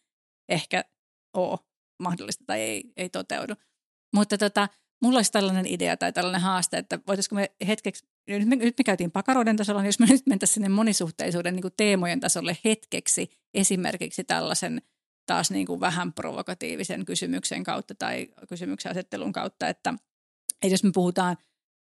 ehkä 0.49 0.85
ole 1.33 1.59
mahdollista 1.99 2.43
tai 2.47 2.61
ei, 2.61 2.83
ei 2.97 3.09
toteudu. 3.09 3.53
Mutta 4.13 4.37
tota, 4.37 4.67
mulla 5.01 5.17
olisi 5.17 5.31
tällainen 5.31 5.65
idea 5.67 5.97
tai 5.97 6.13
tällainen 6.13 6.41
haaste, 6.41 6.77
että 6.77 6.99
voitaisiko 7.07 7.35
me 7.35 7.51
hetkeksi, 7.67 8.07
nyt 8.27 8.47
me, 8.47 8.55
nyt 8.55 8.77
me 8.77 8.83
käytiin 8.83 9.11
pakaroiden 9.11 9.57
tasolla, 9.57 9.81
niin 9.81 9.87
jos 9.87 9.99
me 9.99 10.05
nyt 10.05 10.27
mentäisiin 10.27 10.53
sinne 10.53 10.69
monisuhteisuuden 10.69 11.55
niin 11.55 11.61
kuin 11.61 11.73
teemojen 11.77 12.19
tasolle 12.19 12.57
hetkeksi 12.65 13.31
esimerkiksi 13.53 14.23
tällaisen 14.23 14.81
taas 15.25 15.51
niin 15.51 15.67
kuin 15.67 15.79
vähän 15.79 16.13
provokatiivisen 16.13 17.05
kysymyksen 17.05 17.63
kautta 17.63 17.95
tai 17.95 18.27
kysymyksen 18.49 18.91
asettelun 18.91 19.33
kautta, 19.33 19.67
että, 19.67 19.93
että 20.61 20.73
jos 20.73 20.83
me 20.83 20.91
puhutaan, 20.93 21.37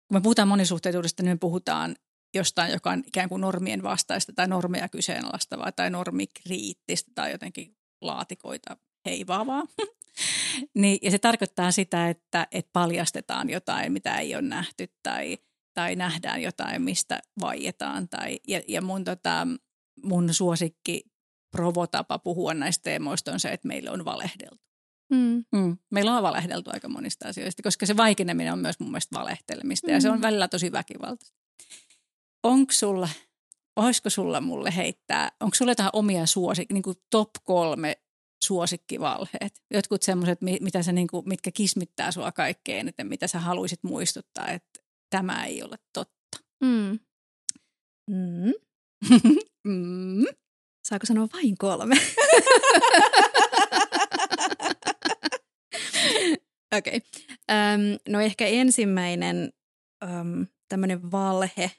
kun 0.08 0.16
me 0.16 0.20
puhutaan 0.20 0.48
monisuhteisuudesta, 0.48 1.22
niin 1.22 1.32
me 1.32 1.38
puhutaan 1.38 1.96
jostain, 2.34 2.72
joka 2.72 2.90
on 2.90 3.02
ikään 3.06 3.28
kuin 3.28 3.40
normien 3.40 3.82
vastaista 3.82 4.32
tai 4.32 4.48
normeja 4.48 4.88
kyseenalaistavaa 4.88 5.72
tai 5.72 5.90
normikriittistä 5.90 7.12
tai 7.14 7.32
jotenkin 7.32 7.75
laatikoita 8.00 8.76
heivaavaa. 9.06 9.62
niin, 10.74 10.98
ja 11.02 11.10
se 11.10 11.18
tarkoittaa 11.18 11.70
sitä, 11.70 12.08
että, 12.08 12.46
että 12.50 12.70
paljastetaan 12.72 13.50
jotain, 13.50 13.92
mitä 13.92 14.18
ei 14.18 14.34
ole 14.34 14.42
nähty 14.42 14.86
tai, 15.02 15.38
tai 15.74 15.96
nähdään 15.96 16.42
jotain, 16.42 16.82
mistä 16.82 17.20
vaietaan. 17.40 18.08
Tai, 18.08 18.40
ja, 18.48 18.60
ja 18.68 18.82
mun, 18.82 19.04
tota, 19.04 19.46
mun 20.02 20.34
suosikki 20.34 21.04
provotapa 21.50 22.18
puhua 22.18 22.54
näistä 22.54 22.82
teemoista 22.82 23.32
on 23.32 23.40
se, 23.40 23.48
että 23.48 23.68
meillä 23.68 23.92
on 23.92 24.04
valehdeltu. 24.04 24.66
Mm. 25.10 25.44
Mm. 25.52 25.78
Meillä 25.90 26.16
on 26.16 26.22
valehdeltu 26.22 26.70
aika 26.72 26.88
monista 26.88 27.28
asioista, 27.28 27.62
koska 27.62 27.86
se 27.86 27.96
vaikeneminen 27.96 28.52
on 28.52 28.58
myös 28.58 28.80
mun 28.80 28.90
mielestä 28.90 29.18
valehtelemista 29.18 29.86
mm. 29.86 29.94
ja 29.94 30.00
se 30.00 30.10
on 30.10 30.18
mm. 30.18 30.22
välillä 30.22 30.48
tosi 30.48 30.72
väkivaltaista. 30.72 31.36
Onko 32.42 32.72
sulla, 32.72 33.08
olisiko 33.76 34.10
sulla 34.10 34.40
mulle 34.40 34.76
heittää, 34.76 35.32
onko 35.40 35.54
sulla 35.54 35.70
jotain 35.70 35.90
omia 35.92 36.26
suosik, 36.26 36.72
niin 36.72 36.82
kuin 36.82 36.96
top 37.10 37.30
kolme 37.44 37.96
suosikkivalheet? 38.44 39.62
Jotkut 39.70 40.02
semmoiset, 40.02 40.38
mitä 40.40 40.82
sä, 40.82 40.92
niin 40.92 41.06
kuin, 41.06 41.28
mitkä 41.28 41.50
kismittää 41.52 42.12
sua 42.12 42.32
kaikkein 42.32 42.80
eniten, 42.80 43.06
mitä 43.06 43.26
sä 43.26 43.38
haluaisit 43.38 43.82
muistuttaa, 43.82 44.48
että 44.48 44.80
tämä 45.10 45.44
ei 45.44 45.62
ole 45.62 45.76
totta. 45.92 46.38
Mm. 46.64 46.98
Mm. 48.10 48.52
mm. 49.72 50.24
Saako 50.88 51.06
sanoa 51.06 51.28
vain 51.32 51.58
kolme? 51.58 51.96
Okei. 56.78 56.96
Okay. 56.96 57.98
No 58.08 58.20
ehkä 58.20 58.46
ensimmäinen 58.46 59.52
um, 60.04 60.46
tämmöinen 60.68 61.12
valhe, 61.12 61.70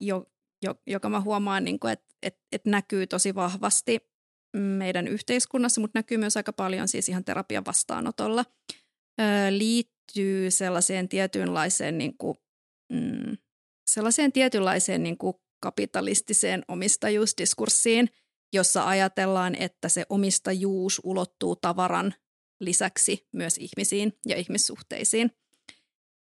jo, 0.00 0.26
joka 0.86 1.08
mä 1.08 1.20
huomaan, 1.20 1.64
niin 1.64 1.78
että 1.92 2.14
et, 2.22 2.38
et 2.52 2.64
näkyy 2.64 3.06
tosi 3.06 3.34
vahvasti 3.34 3.98
meidän 4.56 5.08
yhteiskunnassa, 5.08 5.80
mutta 5.80 5.98
näkyy 5.98 6.18
myös 6.18 6.36
aika 6.36 6.52
paljon 6.52 6.88
siis 6.88 7.08
ihan 7.08 7.24
terapian 7.24 7.64
vastaanotolla, 7.64 8.44
liittyy 9.50 10.50
sellaiseen 10.50 11.08
tietynlaiseen, 11.08 11.98
niin 11.98 12.18
kuin, 12.18 12.38
mm, 12.92 13.36
sellaiseen 13.90 14.32
tietynlaiseen 14.32 15.02
niin 15.02 15.18
kuin 15.18 15.34
kapitalistiseen 15.60 16.62
omistajuusdiskurssiin, 16.68 18.08
jossa 18.52 18.88
ajatellaan, 18.88 19.54
että 19.54 19.88
se 19.88 20.06
omistajuus 20.08 21.00
ulottuu 21.04 21.56
tavaran 21.56 22.14
lisäksi 22.60 23.28
myös 23.32 23.58
ihmisiin 23.58 24.12
ja 24.26 24.36
ihmissuhteisiin. 24.36 25.30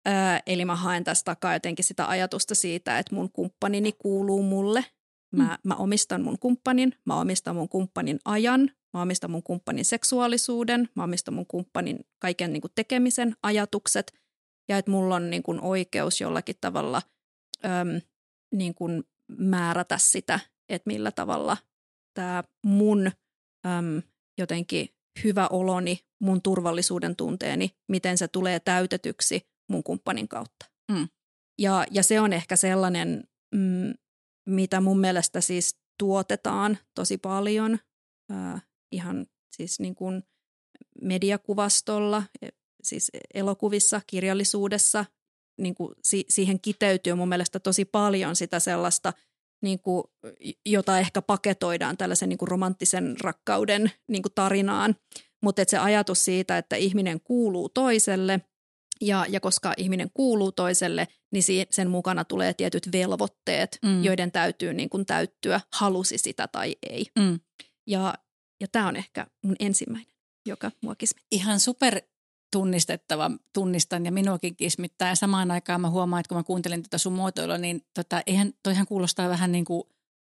Öö, 0.09 0.15
eli 0.47 0.65
mä 0.65 0.77
haen 0.77 1.05
tästä 1.05 1.25
takaa 1.25 1.53
jotenkin 1.53 1.85
sitä 1.85 2.09
ajatusta 2.09 2.55
siitä, 2.55 2.99
että 2.99 3.15
mun 3.15 3.33
kumppanini 3.33 3.93
kuuluu 3.93 4.43
mulle. 4.43 4.85
Mä, 5.37 5.45
mm. 5.45 5.69
mä 5.69 5.75
omistan 5.75 6.23
mun 6.23 6.39
kumppanin, 6.39 6.93
mä 7.05 7.21
omistan 7.21 7.57
mun 7.57 7.69
kumppanin 7.69 8.19
ajan, 8.25 8.71
mä 8.95 9.03
omistan 9.03 9.31
mun 9.31 9.43
kumppanin 9.43 9.85
seksuaalisuuden, 9.85 10.89
mä 10.95 11.05
omistan 11.05 11.35
mun 11.35 11.47
kumppanin 11.47 12.01
kaiken 12.19 12.53
niin 12.53 12.61
kuin 12.61 12.73
tekemisen 12.75 13.37
ajatukset 13.43 14.13
ja 14.69 14.79
että 14.79 14.91
mulla 14.91 15.17
on 15.17 15.31
niin 15.31 15.43
kuin 15.43 15.61
oikeus 15.61 16.21
jollakin 16.21 16.57
tavalla 16.61 17.03
öm, 17.65 18.01
niin 18.55 18.75
kuin 18.75 19.05
määrätä 19.39 19.99
sitä, 19.99 20.41
että 20.69 20.91
millä 20.91 21.11
tavalla 21.11 21.57
tämä 22.15 22.45
mun 22.67 23.11
äm, 23.67 24.03
jotenkin 24.39 24.89
hyvä 25.25 25.49
oloni, 25.49 25.99
mun 26.21 26.43
turvallisuuden 26.43 27.17
tunteeni, 27.17 27.71
miten 27.89 28.19
se 28.19 28.29
tulee 28.29 28.61
täytetyksi 28.61 29.41
mun 29.71 29.83
kumppanin 29.83 30.29
kautta. 30.29 30.67
Mm. 30.93 31.09
Ja, 31.59 31.87
ja 31.91 32.03
se 32.03 32.21
on 32.21 32.33
ehkä 32.33 32.57
sellainen, 32.57 33.25
mm, 33.55 33.95
mitä 34.49 34.81
mun 34.81 35.01
mielestä 35.01 35.41
siis 35.41 35.79
tuotetaan 35.99 36.79
tosi 36.95 37.19
paljon 37.19 37.79
äh, 38.33 38.63
ihan 38.93 39.27
siis 39.57 39.81
niin 39.81 39.95
kuin 39.95 40.23
mediakuvastolla, 41.03 42.23
e, 42.43 42.49
siis 42.83 43.11
elokuvissa, 43.35 44.01
kirjallisuudessa, 44.07 45.05
niin 45.61 45.75
kuin 45.75 45.95
si- 46.05 46.27
siihen 46.29 46.61
kiteytyy 46.61 47.15
mun 47.15 47.29
mielestä 47.29 47.61
tosi 47.61 47.85
paljon 47.85 48.37
sitä 48.37 48.61
sellaista, 48.61 49.13
niin 49.63 49.81
kuin, 49.81 50.05
jota 50.67 50.99
ehkä 50.99 51.23
paketoidaan 51.23 51.97
tällaisen 51.97 52.29
niin 52.29 52.39
kuin 52.39 52.49
romanttisen 52.49 53.17
rakkauden 53.21 53.91
niin 54.09 54.23
kuin 54.23 54.33
tarinaan. 54.35 54.97
Mutta 55.43 55.63
se 55.67 55.79
ajatus 55.79 56.25
siitä, 56.25 56.59
että 56.59 56.77
ihminen 56.77 57.21
kuuluu 57.21 57.69
toiselle 57.69 58.41
ja, 59.01 59.27
ja 59.29 59.41
koska 59.41 59.75
ihminen 59.77 60.11
kuuluu 60.15 60.53
toiselle, 60.53 61.09
niin 61.33 61.43
si- 61.43 61.67
sen 61.71 61.91
mukana 61.91 62.25
tulee 62.25 62.55
tietyt 62.55 62.93
velvoitteet, 62.93 63.79
mm. 63.83 64.05
joiden 64.05 64.33
täytyy 64.33 64.75
niin 64.75 64.91
kuin 64.91 65.07
täyttyä, 65.07 65.61
halusi 65.73 66.19
sitä 66.19 66.49
tai 66.49 66.77
ei. 66.91 67.07
Mm. 67.19 67.41
Ja, 67.87 68.15
ja 68.61 68.69
tämä 68.73 68.89
on 68.89 68.97
ehkä 68.97 69.27
mun 69.45 69.57
ensimmäinen, 69.61 70.13
joka 70.47 70.71
mua 70.83 70.95
kismittää. 70.95 71.29
Ihan 71.33 71.61
super 71.61 72.03
tunnistettava, 72.53 73.31
tunnistan 73.55 74.05
ja 74.05 74.13
minuakin 74.13 74.57
kismittää. 74.57 75.09
Ja 75.09 75.15
samaan 75.15 75.51
aikaan 75.51 75.81
mä 75.81 75.91
huomaan, 75.91 76.21
että 76.21 76.29
kun 76.29 76.37
mä 76.37 76.43
kuuntelin 76.43 76.83
tätä 76.83 76.99
sun 76.99 77.13
muotoilua, 77.13 77.59
niin 77.59 77.83
tota, 77.95 78.23
eihän, 78.27 78.53
toihan 78.63 78.87
kuulostaa 78.87 79.29
vähän 79.29 79.53
niin 79.53 79.65
kuin, 79.65 79.83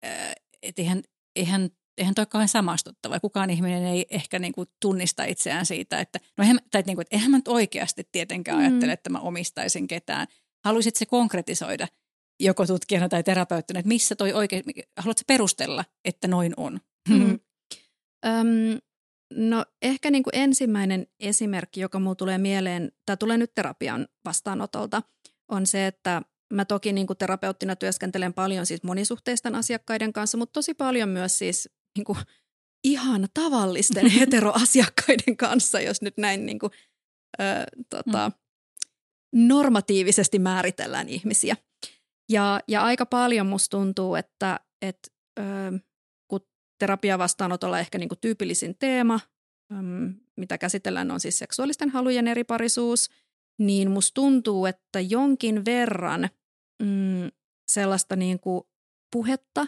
äh, 0.07 0.33
että 0.62 0.83
eihän, 0.83 1.03
eihän, 1.37 1.71
eihän 1.99 2.15
toi 2.15 2.27
kauhean 2.27 2.49
samastuttava. 2.49 3.21
Kukaan 3.21 3.51
ihminen 3.51 3.85
ei 3.85 4.07
ehkä 4.11 4.39
niin 4.39 4.53
kuin 4.53 4.69
tunnista 4.81 5.25
itseään 5.25 5.67
siitä, 5.67 6.01
että, 6.01 6.21
no 6.39 6.43
eihän, 6.43 6.59
tai 6.71 6.83
niin 6.87 6.97
kuin, 6.97 7.03
että 7.03 7.17
eihän 7.17 7.31
mä 7.31 7.37
nyt 7.37 7.49
oikeasti 7.49 8.09
tietenkään 8.13 8.59
mm. 8.59 8.65
ajattele, 8.65 8.93
että 8.93 9.11
mä 9.11 9.21
omistaisin 9.21 9.89
ketään. 9.89 10.27
Haluaisit 10.65 10.97
se 10.97 11.07
konkretisoida 11.07 11.89
joko 12.41 12.67
tutkijana 12.67 13.09
tai 13.09 13.23
terapeuttina, 13.23 13.81
että 13.81 13.89
missä 13.89 14.17
toi 14.17 14.33
oikein, 14.33 14.65
haluatko 14.97 15.23
perustella, 15.27 15.85
että 16.05 16.29
noin 16.29 16.55
on? 16.57 16.81
Mm. 17.09 17.39
Öm, 18.27 18.79
No 19.35 19.65
ehkä 19.83 20.11
niin 20.11 20.23
kuin 20.23 20.37
ensimmäinen 20.37 21.07
esimerkki, 21.21 21.81
joka 21.81 21.99
mulle 21.99 22.17
tulee 22.17 22.39
mieleen, 22.39 22.93
tämä 23.07 23.17
tulee 23.17 23.39
nyt 23.39 23.55
terapian 23.55 24.09
vastaanotolta, 24.25 25.03
on 25.49 25.67
se, 25.67 25.87
että 25.87 26.23
mä 26.53 26.65
toki 26.65 26.93
niin 26.93 27.07
kuin 27.07 27.17
terapeuttina 27.17 27.77
työskentelen 27.77 28.35
paljon 28.35 28.67
siis 28.67 28.83
monisuhteisten 28.83 29.55
asiakkaiden 29.55 30.13
kanssa, 30.13 30.39
mutta 30.39 30.53
tosi 30.53 30.75
paljon 30.75 31.09
myös 31.09 31.39
siis 31.39 31.69
niin 31.97 32.05
kuin 32.05 32.18
ihan 32.84 33.28
tavallisten 33.34 34.07
heteroasiakkaiden 34.18 35.36
kanssa, 35.36 35.80
jos 35.80 36.03
nyt 36.03 36.16
näin 36.16 36.47
niin 36.47 36.59
kuin, 36.59 36.72
ö, 37.41 37.45
tota, 37.89 38.32
normatiivisesti 39.34 40.39
määritellään 40.39 41.09
ihmisiä. 41.09 41.57
Ja, 42.30 42.61
ja 42.68 42.82
aika 42.82 43.07
paljon 43.07 43.47
musta 43.47 43.76
tuntuu, 43.76 44.14
että 44.14 44.61
et, 44.82 44.99
ö, 45.39 45.43
terapiavastaanotolla 46.78 47.78
ehkä 47.80 47.99
niin 47.99 48.09
kuin 48.09 48.18
tyypillisin 48.20 48.76
teema, 48.78 49.20
mitä 50.36 50.59
käsitellään, 50.59 51.11
on 51.11 51.20
siis 51.20 51.39
seksuaalisten 51.39 51.91
halujen 51.91 52.28
eriparisuus, 52.28 53.11
niin 53.59 53.91
musta 53.91 54.14
tuntuu, 54.14 54.66
että 54.66 55.01
jonkin 55.01 55.64
verran 55.64 56.28
mm, 56.82 57.30
sellaista 57.72 58.16
niin 58.16 58.41
kuin 58.41 58.64
puhetta, 59.12 59.66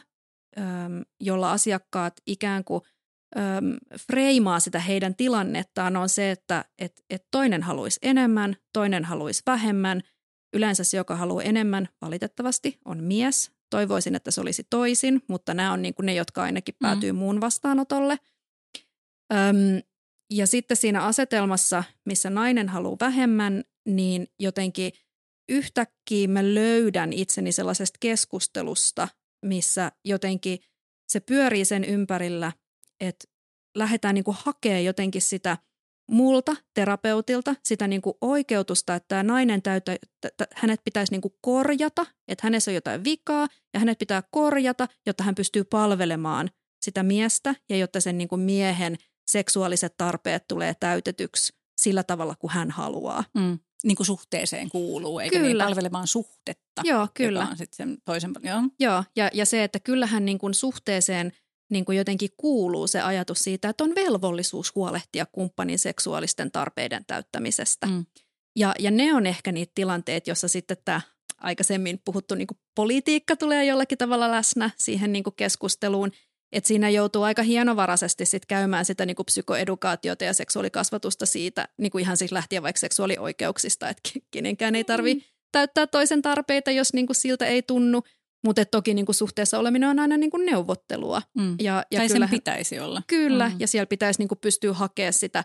jolla 1.20 1.52
asiakkaat 1.52 2.14
ikään 2.26 2.64
kuin 2.64 2.82
freimaa 4.06 4.60
sitä 4.60 4.78
heidän 4.78 5.14
tilannettaan, 5.14 5.96
on 5.96 6.08
se, 6.08 6.30
että 6.30 6.64
et, 6.78 7.04
et 7.10 7.24
toinen 7.30 7.62
haluaisi 7.62 7.98
enemmän, 8.02 8.56
toinen 8.72 9.04
haluaisi 9.04 9.42
vähemmän. 9.46 10.02
Yleensä 10.52 10.84
se, 10.84 10.96
joka 10.96 11.16
haluaa 11.16 11.42
enemmän, 11.42 11.88
valitettavasti 12.02 12.78
on 12.84 13.04
mies 13.04 13.52
Toivoisin, 13.70 14.14
että 14.14 14.30
se 14.30 14.40
olisi 14.40 14.66
toisin, 14.70 15.22
mutta 15.28 15.54
nämä 15.54 15.72
on 15.72 15.82
niin 15.82 15.94
kuin 15.94 16.06
ne, 16.06 16.14
jotka 16.14 16.42
ainakin 16.42 16.74
mm. 16.74 16.86
päätyy 16.86 17.12
mm. 17.12 17.18
muun 17.18 17.40
vastaanotolle. 17.40 18.18
Öm, 19.32 19.82
ja 20.30 20.46
sitten 20.46 20.76
siinä 20.76 21.02
asetelmassa, 21.02 21.84
missä 22.04 22.30
nainen 22.30 22.68
haluaa 22.68 22.96
vähemmän, 23.00 23.64
niin 23.86 24.28
jotenkin 24.38 24.92
yhtäkkiä 25.48 26.28
mä 26.28 26.44
löydän 26.44 27.12
itseni 27.12 27.52
sellaisesta 27.52 27.96
keskustelusta, 28.00 29.08
missä 29.42 29.92
jotenkin 30.04 30.58
se 31.08 31.20
pyörii 31.20 31.64
sen 31.64 31.84
ympärillä, 31.84 32.52
että 33.00 33.28
lähdetään 33.74 34.14
niin 34.14 34.24
kuin 34.24 34.36
hakemaan 34.40 34.84
jotenkin 34.84 35.22
sitä 35.22 35.58
multa, 36.10 36.56
terapeutilta, 36.74 37.54
sitä 37.64 37.88
niin 37.88 38.02
kuin 38.02 38.14
oikeutusta, 38.20 38.94
että 38.94 39.08
tämä 39.08 39.22
nainen 39.22 39.62
täytä, 39.62 39.96
t- 40.20 40.42
hänet 40.54 40.80
pitäisi 40.84 41.12
niin 41.12 41.20
kuin 41.20 41.34
korjata, 41.40 42.06
että 42.28 42.46
hänessä 42.46 42.70
on 42.70 42.74
jotain 42.74 43.04
vikaa 43.04 43.48
ja 43.74 43.80
hänet 43.80 43.98
pitää 43.98 44.22
korjata, 44.30 44.88
jotta 45.06 45.24
hän 45.24 45.34
pystyy 45.34 45.64
palvelemaan 45.64 46.50
sitä 46.82 47.02
miestä 47.02 47.54
ja 47.68 47.76
jotta 47.76 48.00
sen 48.00 48.18
niin 48.18 48.28
kuin 48.28 48.40
miehen 48.40 48.96
seksuaaliset 49.30 49.94
tarpeet 49.96 50.44
tulee 50.48 50.74
täytetyksi 50.80 51.52
sillä 51.80 52.02
tavalla, 52.02 52.34
kuin 52.36 52.50
hän 52.50 52.70
haluaa. 52.70 53.24
Mm. 53.34 53.58
Niin 53.84 53.96
kuin 53.96 54.06
suhteeseen 54.06 54.68
kuuluu, 54.68 55.18
eikä 55.18 55.38
niin 55.38 55.50
Kyllä. 55.50 55.64
niin 55.64 55.68
palvelemaan 55.68 56.06
suhdetta. 56.06 56.82
Joo, 56.84 57.08
kyllä. 57.14 57.40
Joka 57.40 57.50
on 57.50 57.56
sitten 57.56 57.76
sen 57.76 57.98
toisen, 58.04 58.32
joo. 58.42 58.62
Joo, 58.80 59.04
ja, 59.16 59.30
ja 59.34 59.46
se, 59.46 59.64
että 59.64 59.80
kyllähän 59.80 60.24
niin 60.24 60.38
kuin 60.38 60.54
suhteeseen 60.54 61.32
niin 61.70 61.84
kuin 61.84 61.98
jotenkin 61.98 62.30
kuuluu 62.36 62.86
se 62.86 63.00
ajatus 63.00 63.38
siitä, 63.38 63.68
että 63.68 63.84
on 63.84 63.94
velvollisuus 63.94 64.74
huolehtia 64.74 65.26
kumppanin 65.26 65.78
seksuaalisten 65.78 66.50
tarpeiden 66.50 67.04
täyttämisestä. 67.06 67.86
Mm. 67.86 68.06
Ja, 68.56 68.74
ja 68.78 68.90
ne 68.90 69.14
on 69.14 69.26
ehkä 69.26 69.52
niitä 69.52 69.72
tilanteita, 69.74 70.30
jossa 70.30 70.48
sitten 70.48 70.76
tämä 70.84 71.00
aikaisemmin 71.38 72.00
puhuttu 72.04 72.34
niin 72.34 72.46
kuin 72.46 72.58
politiikka 72.74 73.36
tulee 73.36 73.64
jollakin 73.64 73.98
tavalla 73.98 74.30
läsnä 74.30 74.70
siihen 74.76 75.12
niin 75.12 75.24
kuin 75.24 75.36
keskusteluun. 75.36 76.12
Että 76.52 76.68
siinä 76.68 76.88
joutuu 76.90 77.22
aika 77.22 77.42
hienovaraisesti 77.42 78.24
sit 78.26 78.46
käymään 78.46 78.84
sitä 78.84 79.06
niin 79.06 79.16
kuin 79.16 79.26
psykoedukaatiota 79.26 80.24
ja 80.24 80.32
seksuaalikasvatusta 80.34 81.26
siitä, 81.26 81.68
niin 81.78 81.90
kuin 81.92 82.02
ihan 82.02 82.16
siis 82.16 82.32
lähtien 82.32 82.62
vaikka 82.62 82.80
seksuaalioikeuksista, 82.80 83.88
että 83.88 84.10
kenenkään 84.30 84.74
ei 84.74 84.84
tarvitse 84.84 85.28
täyttää 85.52 85.86
toisen 85.86 86.22
tarpeita, 86.22 86.70
jos 86.70 86.92
niin 86.92 87.06
kuin 87.06 87.16
siltä 87.16 87.46
ei 87.46 87.62
tunnu. 87.62 88.02
Mutta 88.44 88.64
toki 88.64 88.94
niin 88.94 89.06
kuin 89.06 89.16
suhteessa 89.16 89.58
oleminen 89.58 89.88
on 89.88 89.98
aina 89.98 90.16
niin 90.16 90.30
kuin 90.30 90.46
neuvottelua. 90.46 91.22
Mm. 91.38 91.56
Ja, 91.60 91.84
ja 91.90 91.98
tai 92.00 92.08
sen 92.08 92.14
kyllähän- 92.14 92.30
pitäisi 92.30 92.80
olla. 92.80 93.02
Kyllä, 93.06 93.48
Mm. 93.48 93.56
ja 93.58 93.66
siellä 93.66 93.86
pitäisi 93.86 94.20
niin 94.20 94.28
kuin 94.28 94.38
pystyä 94.38 94.72
hakemaan 94.72 95.12
sitä 95.12 95.44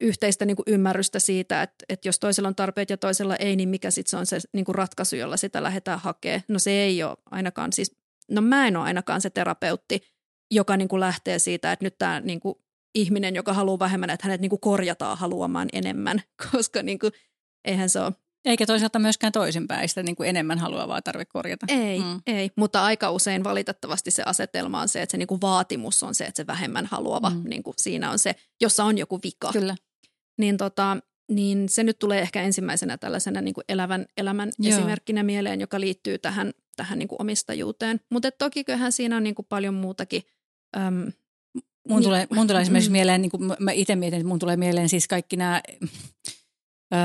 yhteistä 0.00 0.44
niin 0.44 0.56
kuin 0.56 0.64
ymmärrystä 0.66 1.18
siitä, 1.18 1.62
että, 1.62 1.84
että 1.88 2.08
jos 2.08 2.18
toisella 2.18 2.48
on 2.48 2.54
tarpeet 2.54 2.90
ja 2.90 2.96
toisella 2.96 3.36
ei, 3.36 3.56
niin 3.56 3.68
mikä 3.68 3.90
sitten 3.90 4.10
se 4.10 4.16
on 4.16 4.26
se 4.26 4.38
niin 4.52 4.64
kuin 4.64 4.74
ratkaisu, 4.74 5.16
jolla 5.16 5.36
sitä 5.36 5.62
lähdetään 5.62 5.98
hakemaan. 6.00 6.42
No 6.48 6.58
se 6.58 6.70
ei 6.70 7.02
ole 7.02 7.16
ainakaan 7.30 7.72
siis, 7.72 7.96
no 8.30 8.40
mä 8.42 8.66
en 8.68 8.76
ole 8.76 8.84
ainakaan 8.84 9.20
se 9.20 9.30
terapeutti, 9.30 10.00
joka 10.50 10.76
niin 10.76 10.88
kuin 10.88 11.00
lähtee 11.00 11.38
siitä, 11.38 11.72
että 11.72 11.84
nyt 11.84 11.98
tämä 11.98 12.20
niin 12.20 12.40
kuin 12.40 12.54
ihminen, 12.94 13.34
joka 13.34 13.52
haluaa 13.52 13.78
vähemmän, 13.78 14.10
että 14.10 14.26
hänet 14.26 14.40
niin 14.40 14.50
kuin 14.50 14.60
korjataan 14.60 15.18
haluamaan 15.18 15.68
enemmän, 15.72 16.22
koska 16.52 16.82
niin 16.82 16.98
kuin, 16.98 17.12
eihän 17.64 17.90
se 17.90 18.00
ole 18.00 18.12
Eikä 18.44 18.66
toisaalta 18.66 18.98
myöskään 18.98 19.32
toisinpäin, 19.32 19.88
sitä 19.88 20.02
niin 20.02 20.16
kuin 20.16 20.28
enemmän 20.28 20.58
haluavaa 20.58 21.02
tarvitse 21.02 21.32
korjata. 21.32 21.66
Ei, 21.68 21.98
Mm. 21.98 22.20
ei, 22.26 22.50
mutta 22.56 22.84
aika 22.84 23.10
usein 23.10 23.44
valitettavasti 23.44 24.10
se 24.10 24.22
asetelma 24.26 24.80
on 24.80 24.88
se, 24.88 25.02
että 25.02 25.10
se 25.10 25.16
niinku 25.16 25.38
vaatimus 25.40 26.02
on 26.02 26.14
se, 26.14 26.24
että 26.24 26.36
se 26.36 26.46
vähemmän 26.46 26.86
haluava, 26.86 27.30
Mm. 27.30 27.36
mm. 27.36 27.48
niinku 27.48 27.74
siinä 27.78 28.10
on 28.10 28.18
se, 28.18 28.34
jossa 28.60 28.84
on 28.84 28.98
joku 28.98 29.20
vika. 29.24 29.52
Kyllä. 29.52 29.76
Niin, 30.38 30.56
tota, 30.56 30.96
niin 31.30 31.68
se 31.68 31.82
nyt 31.84 31.98
tulee 31.98 32.20
ehkä 32.20 32.42
ensimmäisenä 32.42 32.98
tällaisena 32.98 33.40
niinku 33.40 33.60
elävän 33.68 34.06
elämän. 34.16 34.50
Joo. 34.58 34.78
esimerkkinä 34.78 35.22
mieleen, 35.22 35.60
joka 35.60 35.80
liittyy 35.80 36.18
tähän, 36.18 36.52
tähän 36.76 36.98
niinku 36.98 37.16
omistajuuteen. 37.18 38.00
Mutta 38.10 38.30
toki 38.30 38.64
kyllähän 38.64 38.92
siinä 38.92 39.16
on 39.16 39.22
niinku 39.22 39.42
paljon 39.42 39.74
muutakin. 39.74 40.22
Äm, 40.76 41.12
Mun, 41.88 41.98
Niin. 41.98 42.04
tulee, 42.04 42.26
mun 42.34 42.46
tulee 42.46 42.62
esimerkiksi 42.62 42.90
Mm. 42.90 42.92
mieleen, 42.92 43.22
niin 43.22 43.30
kuin 43.30 43.52
mä 43.58 43.72
itse 43.72 43.96
mietin, 43.96 44.16
että 44.16 44.28
mun 44.28 44.38
tulee 44.38 44.56
mieleen 44.56 44.88
siis 44.88 45.08
kaikki 45.08 45.36
nämä, 45.36 45.62
öö, 46.94 47.00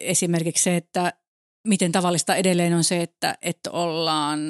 esimerkiksi 0.00 0.62
se, 0.62 0.76
että 0.76 1.12
miten 1.68 1.92
tavallista 1.92 2.34
edelleen 2.36 2.74
on 2.74 2.84
se, 2.84 3.02
että, 3.02 3.38
että 3.42 3.70
ollaan 3.70 4.40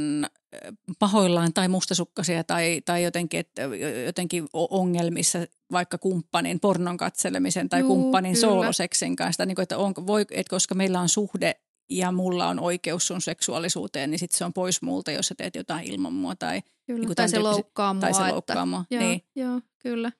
pahoillaan 0.98 1.52
tai 1.52 1.68
mustasukkaisia 1.68 2.44
tai, 2.44 2.82
tai 2.84 3.02
jotenkin, 3.02 3.40
että 3.40 3.62
jotenkin 4.06 4.46
ongelmissa 4.52 5.38
vaikka 5.72 5.98
kumppanin 5.98 6.60
pornon 6.60 6.96
katselemisen 6.96 7.68
tai 7.68 7.80
Juu, 7.80 7.88
kumppanin 7.88 8.32
kyllä. 8.32 8.40
sooloseksin 8.40 9.16
kanssa, 9.16 9.46
niin 9.46 9.54
kuin, 9.54 9.62
että, 9.62 9.78
onko, 9.78 10.06
voi, 10.06 10.26
että 10.30 10.50
koska 10.50 10.74
meillä 10.74 11.00
on 11.00 11.08
suhde 11.08 11.54
ja 11.90 12.12
mulla 12.12 12.48
on 12.48 12.60
oikeus 12.60 13.06
sun 13.06 13.20
seksuaalisuuteen, 13.20 14.10
niin 14.10 14.18
sitten 14.18 14.38
se 14.38 14.44
on 14.44 14.52
pois 14.52 14.82
multa, 14.82 15.10
jos 15.10 15.28
sä 15.28 15.34
teet 15.34 15.54
jotain 15.56 15.90
ilman 15.92 16.12
mua 16.12 16.36
tai, 16.36 16.62
kyllä. 16.86 17.00
Niinku 17.00 17.14
tai 17.14 17.28
se 17.28 17.38
loukkaa 17.38 17.94
mua. 17.94 18.00
tai 18.00 18.14
se 18.14 18.20
että- 18.22 18.32
loukkaa 18.34 18.66
mua. 18.66 18.84
Joo, 18.90 19.02
Niin. 19.02 19.22
joo, 19.36 19.60
kyllä. 19.78 20.12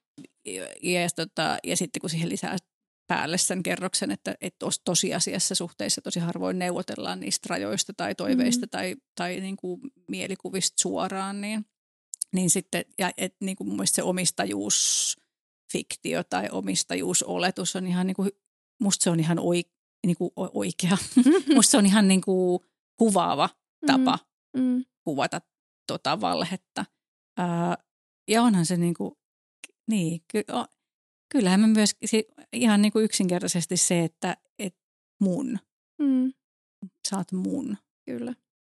ja, 0.47 0.65
ja, 0.83 1.09
tota, 1.17 1.57
ja 1.65 1.77
sitten 1.77 2.01
kun 2.01 2.11
siihen 2.11 2.29
lisää 2.29 2.57
päälle 3.07 3.39
sen 3.39 3.63
kerroksen, 3.63 4.11
että, 4.11 4.35
että 4.41 4.67
tos- 4.67 4.81
tosiasiassa 4.85 5.55
suhteissa 5.55 6.01
tosi 6.01 6.21
harvoin 6.21 6.59
neuvotellaan 6.59 7.21
niistä 7.21 7.47
rajoista 7.51 7.93
tai 7.97 8.15
toiveista 8.15 8.67
Mhm. 8.67 8.71
tai, 8.71 8.97
tai 9.15 9.41
niin 9.41 9.57
kuin 9.57 9.81
mielikuvista 10.09 10.83
suoraan, 10.83 11.41
niin, 11.41 11.67
niin 12.33 12.51
sitten, 12.51 12.85
ja 12.99 13.11
et, 13.17 13.37
niin 13.41 13.57
kuin 13.57 13.69
mun 13.69 13.77
mielestä 13.77 13.97
se 13.97 14.03
omistajuusfiktio 14.03 16.25
tai 16.31 16.49
omistajuusoletus 16.53 17.77
on 17.77 17.87
ihan 17.87 18.07
niin 18.07 18.15
kuin, 18.17 18.31
musta 18.81 19.05
se 19.05 19.11
on 19.11 19.21
ihan 19.21 19.39
oi, 19.39 19.65
niin 20.07 20.17
kuin 20.17 20.31
oikea, 20.37 20.97
musta 21.55 21.71
se 21.71 21.77
on 21.77 21.87
ihan 21.87 22.09
niin 22.09 22.21
kuin 22.21 22.61
kuvaava 22.99 23.49
tapa 23.87 24.19
Mm, 24.57 24.85
kuvata 25.05 25.41
tota 25.87 26.21
valhetta. 26.21 26.85
Ää, 27.39 27.77
ja 28.29 28.43
onhan 28.43 28.67
se 28.67 28.77
niin 28.77 28.95
kuin, 28.95 29.15
niin, 29.91 30.21
ky, 30.33 30.39
o, 30.53 30.65
kyllähän 31.33 31.61
me 31.61 31.67
myös 31.67 31.97
ihan 32.53 32.83
niin 32.83 32.93
kuin 32.93 33.05
yksinkertaisesti 33.05 33.77
se, 33.77 34.05
että 34.05 34.37
et 34.59 34.77
mun, 35.21 35.59
mm. 35.99 36.33
sä 37.09 37.17
oot 37.17 37.33
mun. 37.33 37.77
Kyllä. 38.07 38.35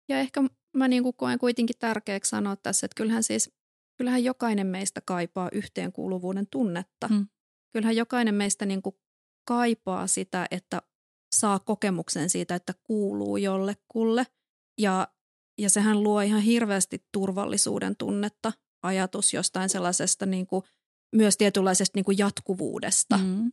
Ja 0.09 0.21
ehkä 0.21 0.43
mä 0.77 0.89
niin 0.89 1.03
kuin 1.03 1.17
koen 1.17 1.39
kuitenkin 1.39 1.77
tärkeäksi 1.79 2.29
sanoa 2.29 2.57
tässä, 2.57 2.85
että 2.85 2.97
kyllähän 2.97 3.23
siis, 3.23 3.51
kyllähän 3.97 4.25
jokainen 4.25 4.67
meistä 4.67 5.01
kaipaa 5.01 5.49
yhteenkuuluvuuden 5.53 6.47
tunnetta. 6.51 7.09
Mm. 7.09 7.27
Kyllähän 7.73 7.97
jokainen 7.97 8.35
meistä 8.35 8.67
niin 8.67 8.83
kuin 8.83 8.97
kaipaa 9.49 10.07
sitä, 10.07 10.47
että 10.51 10.83
saa 11.35 11.59
kokemuksen 11.59 12.31
siitä, 12.31 12.55
että 12.55 12.75
kuuluu 12.83 13.37
jollekulle. 13.37 14.27
Ja, 14.79 15.09
ja 15.59 15.71
sehän 15.71 16.03
luo 16.03 16.21
ihan 16.21 16.41
hirveästi 16.41 17.05
turvallisuuden 17.13 17.97
tunnetta, 17.97 18.53
ajatus 18.83 19.35
jostain 19.35 19.69
sellaisesta 19.69 20.27
niin 20.27 20.47
kuin, 20.47 20.63
myös 21.15 21.37
tietynlaisesta 21.37 21.99
niin 21.99 22.05
kuin 22.05 22.19
jatkuvuudesta 22.19 23.19
Mm. 23.19 23.53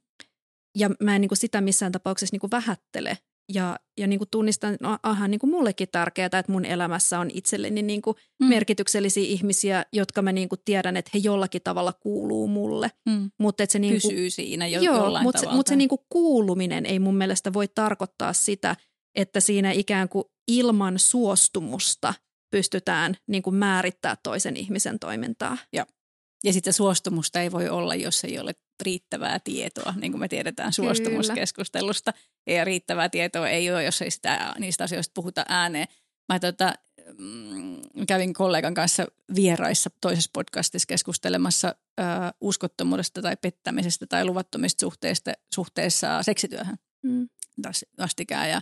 ja 0.78 0.90
mä 1.04 1.16
en 1.16 1.22
niin 1.22 1.30
kuin 1.30 1.38
sitä 1.38 1.62
missään 1.62 1.92
tapauksessa 1.92 2.34
niin 2.34 2.40
kuin 2.40 2.52
vähättele. 2.52 3.18
Ja, 3.54 3.80
ja 3.98 4.08
niin 4.08 4.20
kuin 4.20 4.30
tunnistan, 4.32 4.78
no, 4.82 5.00
aha, 5.04 5.28
niin 5.28 5.40
kuin 5.40 5.50
mullekin 5.50 5.88
tärkeää, 5.92 6.26
että 6.26 6.52
mun 6.52 6.66
elämässä 6.66 7.20
on 7.20 7.30
itselleni 7.34 7.82
niin 7.82 8.02
kuin 8.02 8.18
Mm. 8.40 8.48
merkityksellisiä 8.48 9.24
ihmisiä, 9.24 9.86
jotka 9.94 10.22
mä 10.22 10.32
niin 10.32 10.50
kuin 10.50 10.60
tiedän, 10.66 10.98
että 10.98 11.12
he 11.14 11.20
jollakin 11.20 11.62
tavalla 11.64 11.94
kuuluu 11.94 12.48
mulle. 12.48 12.92
Mm. 13.06 13.32
Mutta 13.40 13.64
että 13.64 13.72
se 13.72 13.80
niin 13.80 14.02
kuin, 14.02 14.12
Pysyy 14.14 14.30
siinä 14.30 14.68
jo, 14.68 14.82
joo, 14.82 14.96
jollain 14.96 15.24
mutta 15.24 15.40
tavalla. 15.42 15.56
mut 15.56 15.68
se 15.68 15.76
niin 15.76 15.90
kuin 15.90 16.02
kuuluminen 16.10 16.86
ei 16.86 17.00
mun 17.00 17.16
mielestä 17.18 17.54
voi 17.54 17.68
tarkoittaa 17.68 18.34
sitä, 18.34 18.76
että 19.16 19.40
siinä 19.40 19.72
ikään 19.72 20.10
kuin 20.10 20.26
ilman 20.48 21.00
suostumusta 21.00 22.14
pystytään 22.52 23.16
niin 23.28 23.44
kuin 23.44 23.56
määrittää 23.56 24.18
toisen 24.24 24.58
ihmisen 24.58 25.00
toimintaa. 25.00 25.58
Ja 25.74 26.54
sitten 26.54 26.74
suostumusta 26.74 27.42
ei 27.42 27.52
voi 27.52 27.70
olla, 27.70 27.96
jos 27.96 28.24
ei 28.24 28.40
ole 28.40 28.54
riittävää 28.82 29.40
tietoa, 29.40 29.94
niin 30.02 30.12
kuin 30.12 30.20
me 30.20 30.28
tiedetään 30.28 30.74
suostumuskeskustelusta. 30.74 32.14
Ja 32.48 32.66
riittävää 32.66 33.10
tietoa 33.10 33.50
ei 33.50 33.72
ole, 33.72 33.84
jos 33.84 34.02
ei 34.02 34.12
sitä, 34.12 34.54
niistä 34.60 34.84
asioista 34.84 35.12
puhuta 35.16 35.46
ääneen. 35.50 35.88
Mä 36.34 36.40
tota, 36.40 36.74
mm, 37.18 37.82
kävin 38.08 38.34
kollegan 38.34 38.74
kanssa 38.74 39.06
vieraissa 39.36 39.90
toisessa 40.02 40.30
podcastissa 40.34 40.88
keskustelemassa 40.88 41.76
ö, 42.00 42.04
uskottomuudesta 42.42 43.22
tai 43.22 43.38
pettämisestä 43.42 44.06
tai 44.08 44.26
luvattomista 44.26 44.80
suhteista, 44.80 45.34
suhteessa 45.56 46.24
seksityöhön 46.24 46.78
Mm. 47.06 47.30
taas 47.62 47.86
vastikään. 48.00 48.50
Ja, 48.50 48.62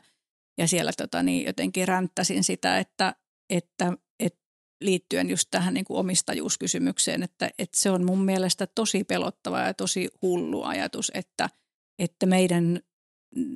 ja 0.58 0.68
siellä 0.68 0.92
tota, 0.98 1.24
niin 1.24 1.46
jotenkin 1.46 1.88
ränttäsin 1.88 2.44
sitä, 2.44 2.80
että, 2.80 3.16
että 3.50 3.94
liittyen 4.86 5.30
just 5.30 5.48
tähän 5.52 5.74
niin 5.74 5.86
kuin 5.86 5.98
omistajuuskysymykseen, 5.98 7.24
että, 7.24 7.50
että 7.60 7.80
se 7.80 7.90
on 7.90 8.06
mun 8.06 8.26
mielestä 8.26 8.68
tosi 8.68 9.04
pelottava 9.04 9.60
ja 9.60 9.74
tosi 9.74 10.10
hullu 10.22 10.64
ajatus, 10.64 11.12
että, 11.14 11.50
että 12.00 12.26
meidän 12.26 12.80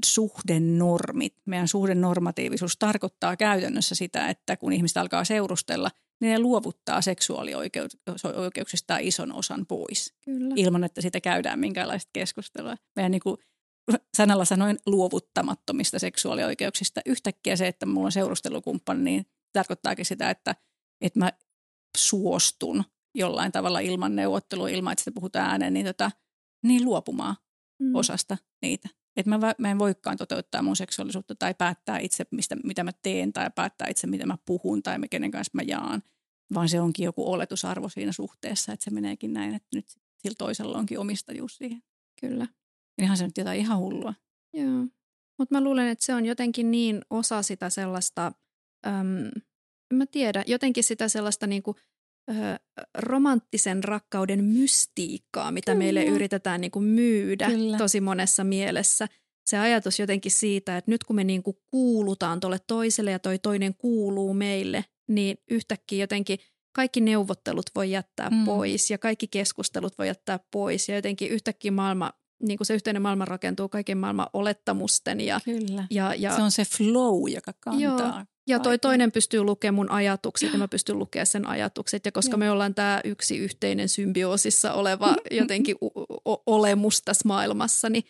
suhdenormit, 0.06 1.36
meidän 1.46 1.68
suhdenormatiivisuus 1.68 2.78
tarkoittaa 2.78 3.38
käytännössä 3.38 3.96
sitä, 3.96 4.30
että 4.30 4.58
kun 4.58 4.74
ihmiset 4.74 4.98
alkaa 4.98 5.24
seurustella, 5.24 5.92
niin 6.22 6.32
ne 6.32 6.40
luovuttaa 6.40 7.02
seksuaalioikeuksista 7.02 8.98
ison 8.98 9.34
osan 9.34 9.66
pois 9.66 10.14
Kyllä. 10.26 10.54
ilman, 10.58 10.84
että 10.84 11.02
siitä 11.02 11.22
käydään 11.22 11.60
minkäänlaista 11.60 12.10
keskustelua. 12.14 12.76
Meidän 12.96 13.12
niin 13.12 13.22
kuin 13.24 13.38
sanalla 14.18 14.46
sanoen 14.46 14.80
luovuttamattomista 14.86 16.00
seksuaalioikeuksista. 16.00 17.02
Yhtäkkiä 17.06 17.56
se, 17.56 17.68
että 17.68 17.86
mulla 17.86 18.06
on 18.06 18.12
seurustelukumppani, 18.12 19.04
niin 19.04 19.26
tarkoittaakin 19.54 20.06
sitä, 20.06 20.30
että, 20.30 20.56
että 21.02 21.20
mä 21.20 21.32
suostun 21.98 22.84
jollain 23.16 23.52
tavalla 23.52 23.80
ilman 23.80 24.16
neuvottelua, 24.16 24.70
ilman 24.70 24.94
että 24.94 25.02
sitä 25.04 25.16
puhutaan 25.16 25.50
ääneen, 25.50 25.74
niin, 25.74 25.86
tota, 25.86 26.12
niin 26.64 26.86
luopumaan 26.86 27.36
Mm. 27.80 27.96
osasta 27.96 28.38
niitä. 28.62 28.90
Että 29.16 29.30
mä, 29.30 29.54
mä 29.58 29.72
en 29.72 29.80
voikaan 29.80 30.18
toteuttaa 30.18 30.62
mun 30.62 30.76
seksuaalisuutta 30.76 31.36
tai 31.36 31.54
päättää 31.54 32.00
itse, 32.00 32.26
mistä, 32.32 32.56
mitä 32.64 32.84
mä 32.84 32.92
teen 33.02 33.34
tai 33.34 33.50
päättää 33.56 33.88
itse, 33.88 34.08
mitä 34.08 34.26
mä 34.26 34.38
puhun 34.46 34.84
tai 34.84 34.98
kenen 35.10 35.32
kanssa 35.32 35.52
mä 35.54 35.62
jaan, 35.62 36.04
vaan 36.54 36.70
se 36.70 36.82
onkin 36.82 37.06
joku 37.06 37.32
oletusarvo 37.32 37.90
siinä 37.90 38.12
suhteessa, 38.12 38.74
että 38.74 38.84
se 38.84 38.92
meneekin 38.92 39.34
näin, 39.34 39.56
että 39.56 39.68
nyt 39.76 39.86
sillä 40.18 40.36
toisella 40.38 40.78
onkin 40.78 41.00
omistajuus 41.00 41.58
siihen. 41.58 41.84
Kyllä. 42.22 42.48
Ihan 43.02 43.18
se 43.18 43.26
nyt 43.26 43.38
jotain 43.38 43.60
ihan 43.60 43.78
hullua. 43.78 44.14
Joo. 44.54 44.86
Mutta 45.40 45.56
mä 45.56 45.62
luulen, 45.64 45.88
että 45.88 46.06
se 46.06 46.14
on 46.14 46.26
jotenkin 46.26 46.72
niin 46.72 47.02
osa 47.10 47.42
sitä 47.42 47.70
sellaista, 47.70 48.32
äm, 48.88 49.42
en 49.92 49.98
mä 49.98 50.06
tiedä, 50.06 50.44
jotenkin 50.48 50.84
sitä 50.84 51.08
sellaista 51.08 51.48
niinku, 51.48 51.76
ö, 52.30 52.34
romanttisen 52.98 53.84
rakkauden 53.84 54.44
mystiikkaa, 54.44 55.52
mitä 55.52 55.72
Kyllä. 55.72 55.84
meille 55.84 56.06
yritetään 56.06 56.62
niinku 56.62 56.80
myydä 56.80 57.48
Kyllä. 57.48 57.78
tosi 57.78 58.02
monessa 58.02 58.44
mielessä. 58.44 59.08
Se 59.46 59.58
ajatus 59.58 60.00
jotenkin 60.00 60.32
siitä, 60.32 60.78
että 60.78 60.92
nyt 60.92 61.04
kun 61.04 61.16
me 61.16 61.24
niinku 61.24 61.62
kuulutaan 61.72 62.40
tuolle 62.40 62.60
toiselle 62.68 63.12
ja 63.12 63.20
toi 63.20 63.40
toinen 63.40 63.76
kuuluu 63.76 64.34
meille, 64.34 64.86
niin 65.08 65.38
yhtäkkiä 65.52 66.04
jotenkin 66.04 66.40
kaikki 66.76 67.02
neuvottelut 67.02 67.66
voi 67.76 67.92
jättää 67.92 68.30
mm. 68.30 68.46
pois 68.46 68.92
ja 68.92 68.98
kaikki 68.98 69.28
keskustelut 69.28 69.98
voi 69.98 70.08
jättää 70.08 70.40
pois 70.52 70.90
ja 70.90 70.96
jotenkin 70.96 71.30
yhtäkkiä 71.30 71.72
maailma 71.72 72.12
niin 72.44 72.58
kuin 72.58 72.66
se 72.66 72.74
yhteinen 72.74 73.02
maailma 73.02 73.26
rakentuu 73.26 73.70
kaiken 73.70 73.98
maailman 73.98 74.28
olettamusten. 74.34 75.22
Ja, 75.22 75.40
Kyllä. 75.46 75.88
Ja, 75.90 76.14
ja, 76.16 76.36
se 76.36 76.42
on 76.42 76.52
se 76.52 76.66
flow, 76.66 77.30
joka 77.30 77.54
kantaa. 77.60 77.82
Joo. 77.82 78.26
Ja 78.48 78.60
toi 78.60 78.80
toinen 78.80 79.12
pystyy 79.12 79.44
lukemaan 79.44 79.76
mun 79.76 79.92
ajatukset 79.92 80.54
ja 80.54 80.60
mä 80.60 80.68
pystyn 80.68 81.00
lukemaan 81.00 81.26
sen 81.26 81.48
ajatukset. 81.48 82.06
Ja 82.06 82.12
koska 82.12 82.32
Joo. 82.32 82.38
me 82.38 82.52
ollaan 82.52 82.76
tämä 82.76 83.02
yksi 83.04 83.38
yhteinen 83.38 83.90
symbioosissa 83.90 84.74
oleva 84.74 85.16
jotenkin 85.32 85.76
o- 86.26 86.44
olemus 86.46 87.02
tässä 87.02 87.28
maailmassa, 87.28 87.90
niin, 87.90 88.04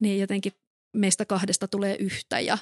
niin 0.00 0.20
jotenkin 0.20 0.52
meistä 0.96 1.24
kahdesta 1.24 1.68
tulee 1.68 1.96
yhtä 1.96 2.40
ja, 2.40 2.58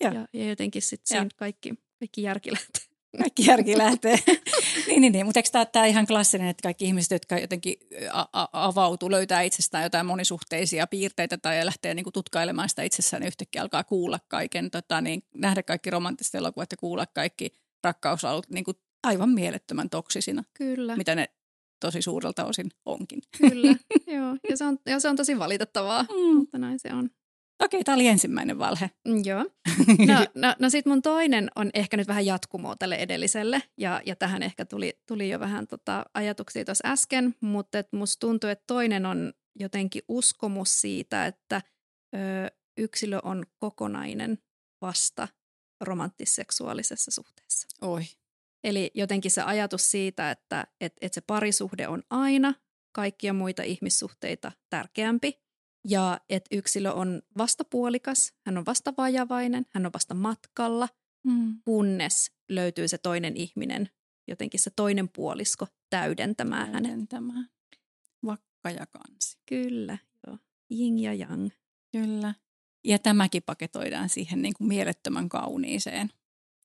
ja. 0.00 0.28
ja 0.32 0.48
jotenkin 0.48 0.82
sitten 0.82 1.06
siinä 1.08 1.28
kaikki, 1.36 1.74
kaikki 1.98 2.22
järki 2.22 2.52
lähtee. 2.52 2.95
Kaikki 3.18 3.46
järki 3.46 3.78
lähtee. 3.78 4.18
niin, 4.86 5.00
niin, 5.00 5.12
niin. 5.12 5.26
mutta 5.26 5.38
eikö 5.40 5.66
tämä 5.72 5.86
ihan 5.86 6.06
klassinen, 6.06 6.48
että 6.48 6.62
kaikki 6.62 6.84
ihmiset, 6.84 7.10
jotka 7.10 7.38
jotenkin 7.38 7.74
a- 8.12 8.48
avautuu, 8.52 9.10
löytää 9.10 9.42
itsestään 9.42 9.84
jotain 9.84 10.06
monisuhteisia 10.06 10.86
piirteitä 10.86 11.38
tai 11.38 11.64
lähtee 11.64 11.94
niin 11.94 12.04
kuin 12.04 12.12
tutkailemaan 12.12 12.68
sitä 12.68 12.82
itsessään, 12.82 13.20
niin 13.20 13.28
yhtäkkiä 13.28 13.62
alkaa 13.62 13.84
kuulla 13.84 14.18
kaiken, 14.28 14.70
tota, 14.70 15.00
niin 15.00 15.22
nähdä 15.34 15.62
kaikki 15.62 15.90
romanttiset 15.90 16.34
elokuvat 16.34 16.72
ja 16.72 16.76
kuulla 16.76 17.06
kaikki 17.06 17.50
rakkausalut 17.84 18.50
niin 18.50 18.64
kuin 18.64 18.76
aivan 19.02 19.30
mielettömän 19.30 19.90
toksisina. 19.90 20.44
Kyllä. 20.54 20.96
Mitä 20.96 21.14
ne 21.14 21.28
tosi 21.80 22.02
suurelta 22.02 22.44
osin 22.44 22.70
onkin. 22.84 23.22
Kyllä, 23.38 23.76
joo. 24.16 24.36
Ja 24.50 24.56
se 24.56 24.64
on, 24.64 24.78
ja 24.86 25.00
se 25.00 25.08
on 25.08 25.16
tosi 25.16 25.38
valitettavaa, 25.38 26.02
mm. 26.02 26.36
mutta 26.36 26.58
näin 26.58 26.78
se 26.78 26.88
on. 26.94 27.10
Okei, 27.62 27.84
tämä 27.84 27.94
oli 27.94 28.06
ensimmäinen 28.06 28.58
valhe. 28.58 28.90
Mm, 29.08 29.22
joo. 29.24 29.44
No, 30.06 30.26
no, 30.34 30.54
no 30.58 30.70
sitten 30.70 30.90
mun 30.90 31.02
toinen 31.02 31.50
on 31.56 31.70
ehkä 31.74 31.96
nyt 31.96 32.08
vähän 32.08 32.26
jatkumoa 32.26 32.76
tälle 32.76 32.94
edelliselle, 32.94 33.62
ja, 33.76 34.02
ja 34.06 34.16
tähän 34.16 34.42
ehkä 34.42 34.64
tuli, 34.64 34.98
tuli 35.08 35.28
jo 35.28 35.40
vähän 35.40 35.66
tota 35.66 36.04
ajatuksia 36.14 36.64
tuossa 36.64 36.88
äsken, 36.88 37.34
mutta 37.40 37.78
et 37.78 37.92
musta 37.92 38.20
tuntuu, 38.20 38.50
että 38.50 38.64
toinen 38.66 39.06
on 39.06 39.32
jotenkin 39.58 40.02
uskomus 40.08 40.80
siitä, 40.80 41.26
että 41.26 41.62
ö, 42.14 42.18
yksilö 42.78 43.18
on 43.22 43.46
kokonainen 43.58 44.38
vasta 44.80 45.28
romanttisseksuaalisessa 45.80 47.10
suhteessa. 47.10 47.68
Oi. 47.82 48.02
Eli 48.64 48.90
jotenkin 48.94 49.30
se 49.30 49.42
ajatus 49.42 49.90
siitä, 49.90 50.30
että 50.30 50.66
et, 50.80 50.92
et 51.00 51.14
se 51.14 51.20
parisuhde 51.20 51.88
on 51.88 52.02
aina 52.10 52.54
kaikkia 52.92 53.32
muita 53.32 53.62
ihmissuhteita 53.62 54.52
tärkeämpi 54.70 55.45
ja 55.88 56.20
että 56.28 56.56
yksilö 56.56 56.92
on 56.92 57.22
vastapuolikas, 57.38 58.34
hän 58.46 58.58
on 58.58 58.66
vasta 58.66 58.94
vajavainen, 58.98 59.66
hän 59.70 59.86
on 59.86 59.92
vasta 59.92 60.14
matkalla, 60.14 60.88
mm. 61.24 61.60
kunnes 61.64 62.32
löytyy 62.48 62.88
se 62.88 62.98
toinen 62.98 63.36
ihminen, 63.36 63.90
jotenkin 64.28 64.60
se 64.60 64.70
toinen 64.76 65.08
puolisko 65.08 65.66
täydentämään, 65.90 66.72
täydentämään. 66.72 67.36
hänet. 67.36 67.50
Vakka 68.24 68.70
ja 68.70 68.86
kansi. 68.86 69.38
Kyllä, 69.48 69.98
joo. 70.26 70.38
Jing 70.70 71.02
ja 71.02 71.14
yang. 71.14 71.50
Kyllä. 71.92 72.34
Ja 72.84 72.98
tämäkin 72.98 73.42
paketoidaan 73.42 74.08
siihen 74.08 74.42
niin 74.42 74.54
kuin 74.54 74.68
mielettömän 74.68 75.28
kauniiseen 75.28 76.10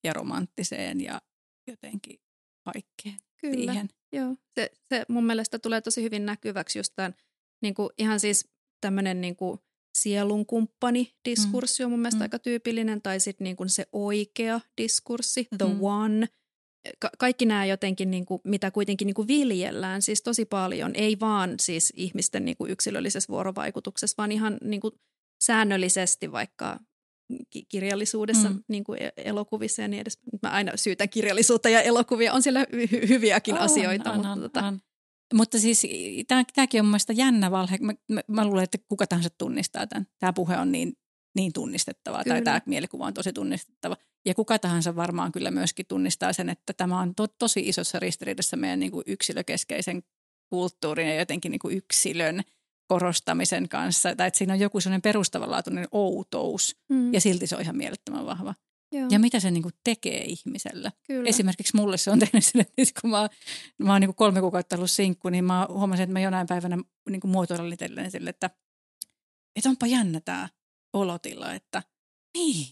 ja 0.03 0.13
romanttiseen 0.13 1.01
ja 1.01 1.21
jotenkin 1.67 2.19
kaikkeen 2.63 3.17
Kyllä, 3.37 3.71
siihen. 3.71 3.89
joo. 4.11 4.35
Se, 4.55 4.71
se 4.89 5.05
mun 5.07 5.25
mielestä 5.25 5.59
tulee 5.59 5.81
tosi 5.81 6.03
hyvin 6.03 6.25
näkyväksi 6.25 6.79
just 6.79 6.93
tämän, 6.95 7.15
niin 7.61 7.73
kuin 7.73 7.89
ihan 7.97 8.19
siis 8.19 8.49
tämmöinen 8.81 9.21
niin 9.21 9.35
kuin 9.35 9.59
sielun 9.97 10.45
kumppani 10.45 11.13
diskurssi 11.29 11.83
on 11.83 11.91
mun 11.91 11.99
mielestä 11.99 12.19
mm. 12.19 12.21
aika 12.21 12.39
tyypillinen, 12.39 13.01
tai 13.01 13.19
sitten 13.19 13.45
niin 13.45 13.55
kuin 13.55 13.69
se 13.69 13.85
oikea 13.91 14.59
diskurssi, 14.77 15.47
the 15.57 15.67
mm. 15.67 15.77
one. 15.81 16.27
Ka- 16.99 17.11
kaikki 17.19 17.45
nämä 17.45 17.65
jotenkin, 17.65 18.11
niin 18.11 18.25
kuin, 18.25 18.41
mitä 18.43 18.71
kuitenkin 18.71 19.05
niin 19.05 19.15
kuin 19.15 19.27
viljellään 19.27 20.01
siis 20.01 20.21
tosi 20.21 20.45
paljon, 20.45 20.91
ei 20.95 21.19
vaan 21.19 21.55
siis 21.59 21.93
ihmisten 21.95 22.45
niin 22.45 22.57
kuin 22.57 22.71
yksilöllisessä 22.71 23.31
vuorovaikutuksessa, 23.31 24.15
vaan 24.17 24.31
ihan 24.31 24.57
niin 24.63 24.81
kuin 24.81 24.93
säännöllisesti 25.43 26.31
vaikka 26.31 26.79
kirjallisuudessa, 27.69 28.49
mm. 28.49 28.63
niin 28.67 28.83
kuin 28.83 29.01
e-, 29.01 29.11
elokuvissa 29.17 29.81
ja 29.81 29.87
niin 29.87 30.01
edes. 30.01 30.19
Mä 30.43 30.49
aina 30.49 30.77
syytän 30.77 31.09
kirjallisuutta 31.09 31.69
ja 31.69 31.81
elokuvia, 31.81 32.33
on 32.33 32.41
siellä 32.41 32.63
hy- 32.63 33.07
hyviäkin 33.09 33.55
on, 33.55 33.61
asioita. 33.61 34.11
On, 34.11 34.15
mutta 34.17 34.31
on, 34.31 34.41
tota, 34.41 34.65
on. 34.65 34.79
Mutta 35.33 35.59
siis 35.59 35.87
tämäkin 36.27 36.81
on 36.81 36.87
mielestäni 36.87 37.19
jännä 37.19 37.51
valhe. 37.51 37.77
Mä, 37.81 37.93
mä, 38.07 38.21
mä 38.27 38.45
luulen, 38.45 38.63
että 38.63 38.77
kuka 38.87 39.07
tahansa 39.07 39.29
tunnistaa 39.37 39.87
tämän. 39.87 40.07
Tämä 40.19 40.33
puhe 40.33 40.57
on 40.57 40.71
niin, 40.71 40.93
niin 41.35 41.53
tunnistettava 41.53 42.23
kyllä. 42.23 42.35
tai 42.35 42.41
tämä 42.41 42.61
mielikuva 42.65 43.05
on 43.05 43.13
tosi 43.13 43.33
tunnistettava. 43.33 43.97
Ja 44.25 44.35
kuka 44.35 44.59
tahansa 44.59 44.95
varmaan 44.95 45.31
kyllä 45.31 45.51
myöskin 45.51 45.85
tunnistaa 45.85 46.33
sen, 46.33 46.49
että 46.49 46.73
tämä 46.73 46.99
on 46.99 47.15
to, 47.15 47.27
tosi 47.27 47.69
isossa 47.69 47.99
ristiriidassa 47.99 48.57
meidän 48.57 48.79
niin 48.79 48.91
kuin 48.91 49.03
yksilökeskeisen 49.07 50.03
kulttuurin 50.49 51.07
ja 51.07 51.15
jotenkin 51.15 51.51
niin 51.51 51.59
kuin 51.59 51.77
yksilön 51.77 52.41
korostamisen 52.87 53.69
kanssa. 53.69 54.15
Tai 54.15 54.27
että 54.27 54.37
siinä 54.37 54.53
on 54.53 54.59
joku 54.59 54.79
sellainen 54.79 55.01
perustavanlaatuinen 55.01 55.87
outous 55.91 56.75
mm. 56.89 57.13
ja 57.13 57.21
silti 57.21 57.47
se 57.47 57.55
on 57.55 57.61
ihan 57.61 57.77
mielettömän 57.77 58.25
vahva. 58.25 58.55
Joo. 58.91 59.07
Ja 59.11 59.19
mitä 59.19 59.39
se 59.39 59.51
niin 59.51 59.63
kuin 59.63 59.73
tekee 59.83 60.23
ihmisellä. 60.23 60.91
Kyllä. 61.07 61.29
Esimerkiksi 61.29 61.75
mulle 61.75 61.97
se 61.97 62.11
on 62.11 62.19
tehnyt 62.29 62.45
sille, 62.45 62.65
että 62.77 63.01
kun 63.01 63.09
mä, 63.09 63.29
mä 63.77 63.91
oon 63.91 64.01
niin 64.01 64.07
kuin 64.07 64.15
kolme 64.15 64.41
kuukautta 64.41 64.75
ollut 64.75 64.91
sinkku, 64.91 65.29
niin 65.29 65.45
mä 65.45 65.67
huomasin, 65.69 66.03
että 66.03 66.13
mä 66.13 66.19
jonain 66.19 66.47
päivänä 66.47 66.77
niin 67.09 67.21
kuin 67.21 67.31
muotoilin 67.31 67.73
itselleen 67.73 68.11
sille, 68.11 68.29
että, 68.29 68.49
että 69.55 69.69
onpa 69.69 69.87
jännä 69.87 70.19
tämä 70.19 70.49
olotila, 70.93 71.53
että 71.53 71.83
niin, 72.37 72.67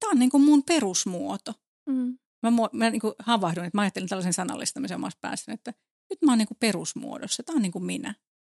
tämä 0.00 0.10
on 0.10 0.18
niin 0.18 0.30
kuin 0.30 0.42
mun 0.42 0.62
perusmuoto. 0.62 1.54
Mm. 1.86 2.18
Mä, 2.42 2.50
mä 2.72 2.90
niin 2.90 3.00
kuin 3.00 3.14
havahduin, 3.18 3.66
että 3.66 3.78
mä 3.78 3.82
ajattelin 3.82 4.08
tällaisen 4.08 4.32
sanallistamisen 4.32 4.94
omassa 4.94 5.18
päässäni, 5.20 5.54
että 5.54 5.74
nyt 6.10 6.22
mä 6.22 6.32
oon 6.32 6.38
niin 6.38 6.48
kuin 6.48 6.58
perusmuodossa, 6.60 7.42
tämä 7.42 7.56
on 7.56 7.62
niin 7.62 7.72
kuin 7.72 7.84
minä 7.84 8.14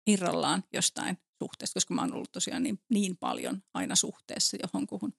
irrallaan 0.08 0.64
jostain 0.74 1.18
suhteesta, 1.44 1.74
koska 1.74 1.94
mä 1.94 2.02
oon 2.02 2.14
ollut 2.14 2.32
tosiaan 2.32 2.64
niin, 2.64 2.80
niin 2.90 3.18
paljon 3.18 3.64
aina 3.74 3.96
suhteessa 3.96 4.58
johonkuhun, 4.64 5.14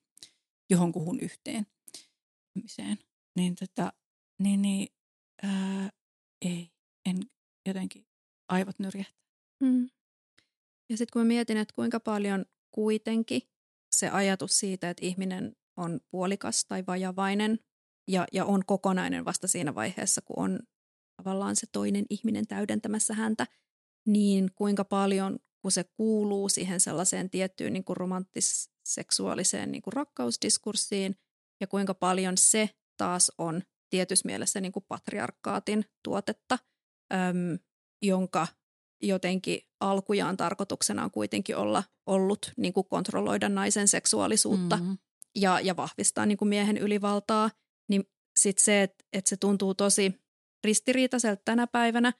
johonkuhun 0.71 1.21
yhteen 1.21 1.67
ihmiseen, 2.57 2.99
niin, 3.37 3.55
tota, 3.55 3.93
niin, 4.39 4.63
niin 4.63 4.89
ää, 5.43 5.91
ei, 6.43 6.71
en 7.07 7.17
jotenkin 7.67 8.07
aivot 8.49 8.79
nyrjähtää. 8.79 9.23
Mm. 9.61 9.89
Ja 10.91 10.97
sitten 10.97 11.13
kun 11.13 11.23
mä 11.23 11.27
mietin, 11.27 11.57
että 11.57 11.75
kuinka 11.75 12.01
paljon 12.01 12.45
kuitenkin 12.71 13.43
se 13.93 14.09
ajatus 14.09 14.59
siitä, 14.59 14.91
että 14.91 15.07
ihminen 15.07 15.57
on 15.77 16.01
puolikas 16.11 16.65
tai 16.65 16.85
vajavainen 16.87 17.59
ja, 18.09 18.27
ja 18.33 18.45
on 18.45 18.65
kokonainen 18.67 19.25
vasta 19.25 19.49
siinä 19.49 19.75
vaiheessa, 19.75 20.23
kun 20.23 20.45
on 20.45 20.61
tavallaan 21.17 21.57
se 21.57 21.67
toinen 21.73 22.05
ihminen 22.11 22.47
täydentämässä 22.47 23.15
häntä, 23.15 23.47
niin 24.07 24.51
kuinka 24.55 24.85
paljon, 24.85 25.39
kun 25.63 25.73
se 25.73 25.85
kuuluu 25.85 26.49
siihen 26.49 26.81
sellaiseen 26.81 27.31
tiettyyn 27.31 27.73
niin 27.73 27.85
kuin 27.85 27.97
romanttis-seksuaaliseen 27.97 29.73
niin 29.73 29.83
kuin 29.83 29.93
rakkausdiskurssiin, 29.93 31.17
ja 31.63 31.67
kuinka 31.67 31.95
paljon 31.95 32.39
se 32.39 32.71
taas 32.97 33.33
on 33.39 33.63
tietyssä 33.91 34.27
mielessä 34.27 34.61
niin 34.61 34.73
kuin 34.73 34.85
patriarkaatin 34.89 35.85
tuotetta, 36.05 36.59
äm, 37.13 37.59
jonka 38.03 38.47
jotenkin 39.03 39.61
alkujaan 39.81 40.37
tarkoituksena 40.37 41.05
on 41.05 41.11
kuitenkin 41.11 41.57
olla 41.57 41.85
ollut 42.07 42.53
niin 42.57 42.73
kuin 42.73 42.87
kontrolloida 42.89 43.49
naisen 43.49 43.89
seksuaalisuutta 43.89 44.77
mm-hmm. 44.77 44.99
ja, 45.37 45.61
ja 45.61 45.77
vahvistaa 45.77 46.27
niin 46.27 46.39
kuin 46.39 46.49
miehen 46.49 46.79
ylivaltaa, 46.79 47.51
niin 47.89 48.05
sitten 48.39 48.65
se, 48.65 48.83
että, 48.83 49.05
että 49.13 49.29
se 49.29 49.37
tuntuu 49.37 49.75
tosi 49.75 50.15
ristiriitaiselta 50.65 51.43
tänä 51.45 51.67
päivänä, 51.67 52.13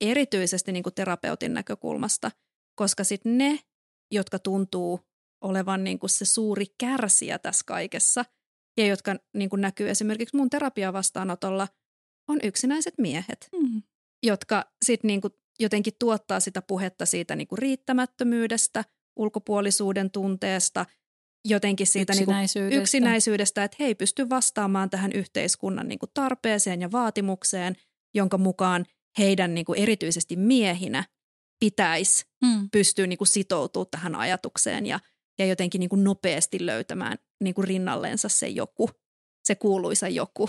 erityisesti 0.00 0.72
niin 0.72 0.82
kuin 0.82 0.94
terapeutin 0.94 1.54
näkökulmasta, 1.54 2.30
koska 2.74 3.04
sitten 3.04 3.38
ne, 3.38 3.58
jotka 4.12 4.38
tuntuu 4.38 5.00
olevan 5.44 5.84
niin 5.84 5.98
kuin 5.98 6.10
se 6.10 6.24
suuri 6.24 6.66
kärsijä 6.78 7.38
tässä 7.38 7.64
kaikessa– 7.66 8.24
ja 8.76 8.86
jotka 8.86 9.16
niin 9.34 9.50
kuin 9.50 9.60
näkyy 9.60 9.90
esimerkiksi 9.90 10.36
mun 10.36 10.50
terapiavastaanotolla, 10.50 11.68
on 12.28 12.38
yksinäiset 12.42 12.94
miehet, 12.98 13.48
mm. 13.52 13.82
jotka 14.22 14.64
sitten 14.84 15.08
niin 15.08 15.20
jotenkin 15.60 15.92
tuottaa 15.98 16.40
sitä 16.40 16.62
puhetta 16.62 17.06
siitä 17.06 17.36
niin 17.36 17.48
kuin 17.48 17.58
riittämättömyydestä, 17.58 18.84
ulkopuolisuuden 19.16 20.10
tunteesta, 20.10 20.86
jotenkin 21.48 21.86
siitä 21.86 22.12
yksinäisyydestä, 22.12 22.60
niin 22.60 22.70
kuin 22.70 22.82
yksinäisyydestä 22.82 23.64
että 23.64 23.76
he 23.80 23.84
ei 23.84 23.94
pysty 23.94 24.28
vastaamaan 24.30 24.90
tähän 24.90 25.12
yhteiskunnan 25.12 25.88
niin 25.88 25.98
kuin 25.98 26.10
tarpeeseen 26.14 26.80
ja 26.80 26.92
vaatimukseen, 26.92 27.76
jonka 28.14 28.38
mukaan 28.38 28.86
heidän 29.18 29.54
niin 29.54 29.64
kuin 29.64 29.78
erityisesti 29.78 30.36
miehinä 30.36 31.04
pitäisi 31.60 32.24
Mm. 32.42 32.70
pystyä 32.72 33.06
niin 33.06 33.18
kuin 33.18 33.28
sitoutumaan 33.28 33.90
tähän 33.90 34.14
ajatukseen 34.14 34.86
ja, 34.86 35.00
ja 35.38 35.46
jotenkin 35.46 35.78
niin 35.78 35.88
kuin 35.88 36.04
nopeasti 36.04 36.66
löytämään 36.66 37.18
niin 37.42 37.54
kuin 37.54 37.68
rinnalleensa 37.68 38.28
se 38.28 38.48
joku, 38.48 38.90
se 39.44 39.54
kuuluisa 39.54 40.08
joku. 40.08 40.48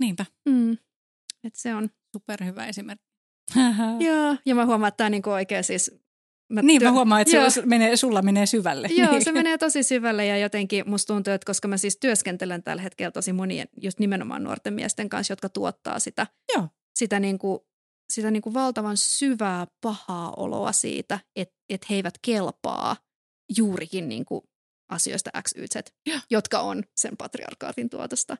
Niinpä, 0.00 0.26
Mm. 0.48 0.72
Et 1.44 1.54
se 1.54 1.74
on. 1.74 1.90
superhyvä 2.16 2.66
esimerkki. 2.66 3.06
Joo, 4.06 4.36
ja 4.46 4.54
mä 4.54 4.66
huomaan, 4.66 4.88
että 4.88 4.96
tämä 4.96 5.06
on 5.06 5.10
niin 5.12 5.28
oikein 5.28 5.64
siis... 5.64 5.90
Mä 6.52 6.62
Niin, 6.62 6.78
työ- 6.80 6.88
mä 6.88 6.92
huomaan, 6.92 7.20
että 7.22 7.36
Joo. 7.36 7.50
sulla 7.50 7.66
menee, 7.66 7.96
sulla 7.96 8.22
menee 8.22 8.46
syvälle. 8.46 8.88
Joo, 8.90 9.10
niin. 9.10 9.24
se 9.24 9.32
menee 9.32 9.58
tosi 9.58 9.82
syvälle 9.82 10.26
ja 10.26 10.36
jotenkin 10.38 10.90
musta 10.90 11.14
tuntuu, 11.14 11.32
että 11.32 11.46
koska 11.46 11.68
mä 11.68 11.76
siis 11.76 11.96
työskentelen 11.96 12.62
tällä 12.62 12.82
hetkellä 12.82 13.10
tosi 13.10 13.32
monien, 13.32 13.68
just 13.82 13.98
nimenomaan 13.98 14.44
nuorten 14.44 14.74
miesten 14.74 15.08
kanssa, 15.08 15.32
jotka 15.32 15.48
tuottaa 15.48 15.98
sitä, 15.98 16.26
Joo. 16.56 16.68
sitä, 16.94 17.20
niin 17.20 17.38
kuin, 17.38 17.60
sitä 18.12 18.30
niin 18.30 18.42
kuin 18.42 18.54
valtavan 18.54 18.96
syvää 18.96 19.66
pahaa 19.80 20.32
oloa 20.36 20.72
siitä, 20.72 21.20
että, 21.36 21.54
että 21.68 21.86
he 21.90 21.94
eivät 21.94 22.14
kelpaa 22.22 22.96
juurikin 23.56 24.08
niin 24.08 24.24
kuin 24.24 24.42
asioista 24.88 25.30
X, 25.42 25.52
Y, 25.56 25.66
Z, 25.66 25.76
jotka 26.30 26.60
on 26.60 26.82
sen 26.96 27.16
patriarkaatin 27.16 27.90
tuotosta. 27.90 28.36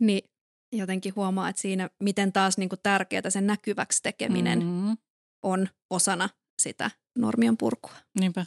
Niin 0.00 0.30
jotenkin 0.72 1.16
huomaa, 1.16 1.48
että 1.48 1.62
siinä 1.62 1.90
miten 2.02 2.32
taas 2.32 2.58
niin 2.58 2.68
kuin 2.68 2.80
tärkeää 2.82 3.30
sen 3.30 3.46
näkyväksi 3.46 4.02
tekeminen 4.02 4.58
mm. 4.58 4.66
Mm, 4.66 4.96
on 5.42 5.68
osana 5.90 6.28
sitä 6.62 6.90
normien 7.18 7.56
purkua. 7.56 7.94
niinpä. 8.20 8.46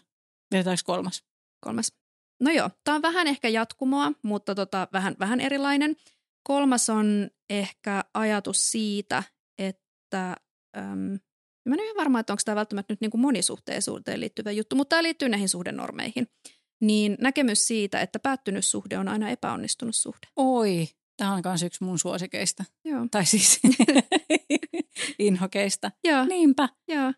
Vedetäänkö 0.52 0.82
kolmas? 0.86 1.24
Kolmas. 1.66 1.94
No 2.42 2.52
joo, 2.52 2.70
tämä 2.84 2.96
on 2.96 3.02
vähän 3.02 3.28
ehkä 3.28 3.50
jatkumoa, 3.50 4.12
mutta 4.24 4.56
tota, 4.56 4.88
vähän, 4.94 5.16
vähän 5.20 5.42
erilainen. 5.42 5.96
Kolmas 6.44 6.90
on 6.90 7.30
ehkä 7.50 8.04
ajatus 8.14 8.72
siitä, 8.72 9.24
että 9.58 10.36
äm, 10.78 11.20
mä 11.70 11.76
en 11.76 11.80
ole 11.80 11.86
ihan 11.86 11.98
varma, 11.98 12.20
että 12.20 12.34
onko 12.34 12.42
tämä 12.46 12.56
välttämättä 12.56 12.94
nyt 12.94 13.02
niin 13.02 13.12
kuin 13.12 13.22
monisuhteisuuteen 13.22 14.20
liittyvä 14.20 14.52
juttu, 14.52 14.76
mutta 14.76 14.90
tämä 14.90 15.04
liittyy 15.04 15.30
näihin 15.30 15.50
suhdenormeihin. 15.50 16.28
Niin 16.82 17.18
näkemys 17.22 17.68
siitä, 17.68 18.02
että 18.02 18.20
päättynyt 18.20 18.66
suhde 18.66 18.98
on 18.98 19.08
aina 19.08 19.30
epäonnistunut 19.30 19.96
suhde. 19.96 20.28
Oi, 20.36 20.88
tämä 21.18 21.34
on 21.34 21.42
myös 21.46 21.64
yksi 21.64 21.84
mun 21.84 22.00
suosikeista. 22.00 22.64
Joo. 22.86 23.08
Tai 23.12 23.26
siis 23.26 23.60
inhokeista. 25.20 25.92
Joo, 26.04 26.26
Niinpä. 26.26 26.70
joo. 26.88 27.14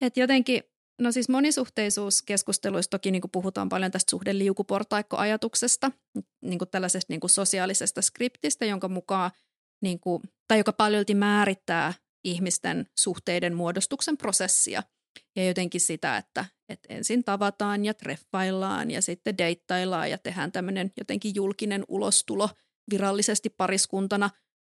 Et 0.00 0.16
jotenkin, 0.16 0.62
no 1.00 1.12
siis 1.12 1.28
monisuhteisuuskeskusteluissa 1.28 2.90
toki 2.90 3.10
niin 3.10 3.22
kuin 3.22 3.30
puhutaan 3.30 3.68
paljon 3.68 3.90
tästä 3.90 4.10
suhdeliukuportaikkoajatuksesta, 4.10 5.90
niin 6.44 6.58
kuin 6.58 6.68
tällaisesta 6.70 7.12
niin 7.12 7.20
kuin 7.20 7.30
sosiaalisesta 7.30 8.02
skriptistä, 8.02 8.64
jonka 8.64 8.88
mukaan, 8.88 9.30
niin 9.82 10.00
kuin, 10.00 10.22
tai 10.48 10.58
joka 10.58 10.72
paljolti 10.72 11.14
määrittää 11.14 11.94
ihmisten 12.24 12.86
suhteiden 12.98 13.54
muodostuksen 13.54 14.16
prosessia. 14.16 14.82
Ja 15.36 15.46
jotenkin 15.46 15.80
sitä, 15.80 16.16
että, 16.16 16.44
että 16.68 16.94
ensin 16.94 17.24
tavataan 17.24 17.84
ja 17.84 17.94
treffaillaan 17.94 18.90
ja 18.90 19.02
sitten 19.02 19.38
deittaillaan 19.38 20.10
ja 20.10 20.18
tehdään 20.18 20.52
tämmöinen 20.52 20.92
jotenkin 20.98 21.34
julkinen 21.34 21.84
ulostulo 21.88 22.48
virallisesti 22.90 23.50
pariskuntana. 23.50 24.30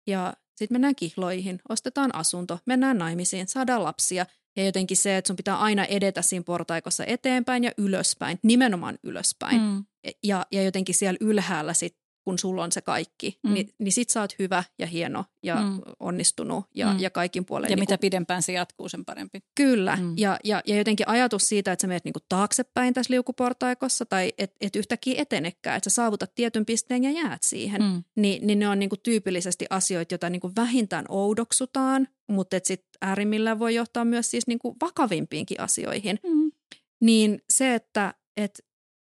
Ja 0.06 0.34
sitten 0.56 0.74
mennään 0.74 0.96
kihloihin, 0.96 1.60
ostetaan 1.68 2.14
asunto, 2.14 2.58
mennään 2.66 2.98
naimisiin, 2.98 3.48
saadaan 3.48 3.84
lapsia. 3.84 4.26
Ja 4.56 4.64
jotenkin 4.64 4.96
se, 4.96 5.16
että 5.16 5.26
sun 5.26 5.36
pitää 5.36 5.58
aina 5.58 5.84
edetä 5.84 6.22
siinä 6.22 6.42
portaikossa 6.42 7.04
eteenpäin 7.04 7.64
ja 7.64 7.72
ylöspäin, 7.78 8.38
nimenomaan 8.42 8.98
ylöspäin. 9.02 9.60
Mm. 9.60 9.84
Ja, 10.22 10.46
ja 10.52 10.62
jotenkin 10.62 10.94
siellä 10.94 11.18
ylhäällä 11.20 11.74
sit, 11.74 11.96
kun 12.24 12.38
sulla 12.38 12.62
on 12.64 12.72
se 12.72 12.80
kaikki, 12.82 13.38
Mm. 13.42 13.54
niin, 13.54 13.68
niin 13.78 13.92
sit 13.92 14.10
sä 14.10 14.20
oot 14.20 14.34
hyvä 14.38 14.64
ja 14.78 14.86
hieno 14.86 15.24
ja 15.42 15.54
Mm. 15.56 15.80
onnistunut 16.00 16.64
ja, 16.74 16.92
Mm. 16.92 17.00
ja 17.00 17.10
kaikin 17.10 17.44
puolen. 17.44 17.70
Ja 17.70 17.76
niin 17.76 17.82
mitä 17.82 17.98
pidempään 17.98 18.42
se 18.42 18.52
jatkuu, 18.52 18.88
sen 18.88 19.04
parempi. 19.04 19.40
Kyllä, 19.54 19.96
Mm. 19.96 20.14
ja, 20.16 20.38
ja, 20.44 20.62
ja 20.66 20.76
jotenkin 20.76 21.08
ajatus 21.08 21.48
siitä, 21.48 21.72
että 21.72 21.80
sä 21.80 21.86
menet 21.86 22.04
niinku 22.04 22.20
taaksepäin 22.28 22.94
tässä 22.94 23.12
liukuportaikossa 23.12 24.06
tai 24.06 24.32
et, 24.38 24.52
et 24.60 24.76
yhtäkkiä 24.76 25.14
etenekään, 25.22 25.76
että 25.76 25.90
sä 25.90 25.94
saavutat 25.94 26.34
tietyn 26.34 26.66
pisteen 26.66 27.04
ja 27.04 27.10
jäät 27.10 27.42
siihen, 27.42 27.82
mm. 27.82 27.88
Mm. 27.88 28.04
niin, 28.16 28.46
niin 28.46 28.58
ne 28.58 28.68
on 28.68 28.78
niinku 28.78 28.96
tyypillisesti 28.96 29.66
asioita, 29.70 30.14
joita 30.14 30.30
niinku 30.30 30.50
vähintään 30.56 31.04
oudoksutaan, 31.08 32.08
mutta 32.30 32.56
sitten 32.62 32.88
äärimmillään 33.02 33.58
voi 33.58 33.74
johtaa 33.74 34.04
myös 34.04 34.30
siis 34.30 34.46
niinku 34.46 34.76
vakavimpiinkin 34.82 35.60
asioihin. 35.60 36.18
Mm. 36.22 36.52
Niin 37.00 37.42
se, 37.50 37.74
että 37.74 38.14
et 38.36 38.64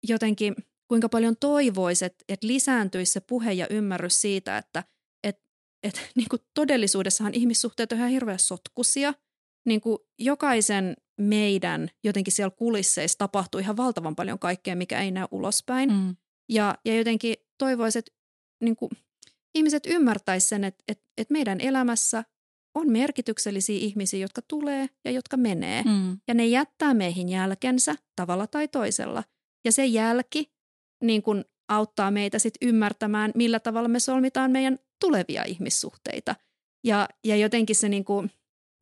jotenkin 0.08 0.54
kuinka 0.88 1.08
paljon 1.08 1.36
toivoisi, 1.40 2.04
että 2.04 2.24
et 2.28 2.42
lisääntyisi 2.42 3.12
se 3.12 3.20
puhe 3.20 3.52
ja 3.52 3.66
ymmärrys 3.70 4.20
siitä, 4.20 4.58
että 4.58 4.84
et, 5.24 5.38
et, 5.82 6.00
niinku 6.16 6.36
todellisuudessahan 6.54 7.34
ihmissuhteet 7.34 7.92
on 7.92 7.98
ihan 7.98 8.10
hirveän 8.10 8.38
sotkusia– 8.38 9.14
niin 9.66 9.80
kuin 9.80 9.98
jokaisen 10.18 10.96
meidän 11.20 11.88
jotenkin 12.04 12.32
siellä 12.32 12.56
kulisseissa 12.58 13.18
tapahtuu 13.18 13.60
ihan 13.60 13.76
valtavan 13.76 14.16
paljon 14.16 14.38
kaikkea, 14.38 14.76
mikä 14.76 15.00
ei 15.00 15.10
näy 15.10 15.26
ulospäin. 15.30 15.92
Mm. 15.92 16.16
Ja, 16.48 16.78
ja 16.84 16.96
jotenkin 16.96 17.34
toivoisin, 17.58 17.98
että 17.98 18.12
niin 18.62 18.76
kuin, 18.76 18.90
ihmiset 19.54 19.86
ymmärtäisivät 19.86 20.48
sen, 20.48 20.64
että, 20.64 20.84
että, 20.88 21.04
että 21.18 21.32
meidän 21.32 21.60
elämässä 21.60 22.24
on 22.74 22.90
merkityksellisiä 22.90 23.78
ihmisiä, 23.78 24.20
jotka 24.20 24.42
tulee 24.42 24.88
ja 25.04 25.10
jotka 25.10 25.36
menee. 25.36 25.82
Mm. 25.82 26.18
Ja 26.28 26.34
ne 26.34 26.46
jättää 26.46 26.94
meihin 26.94 27.28
jälkensä 27.28 27.96
tavalla 28.16 28.46
tai 28.46 28.68
toisella. 28.68 29.24
Ja 29.64 29.72
se 29.72 29.86
jälki 29.86 30.52
niin 31.02 31.22
kuin 31.22 31.44
auttaa 31.68 32.10
meitä 32.10 32.38
sit 32.38 32.54
ymmärtämään, 32.62 33.32
millä 33.34 33.60
tavalla 33.60 33.88
me 33.88 34.00
solmitaan 34.00 34.50
meidän 34.50 34.78
tulevia 35.00 35.44
ihmissuhteita. 35.44 36.34
Ja, 36.84 37.08
ja 37.24 37.36
jotenkin 37.36 37.76
se 37.76 37.88
niin 37.88 38.04
kuin, 38.04 38.30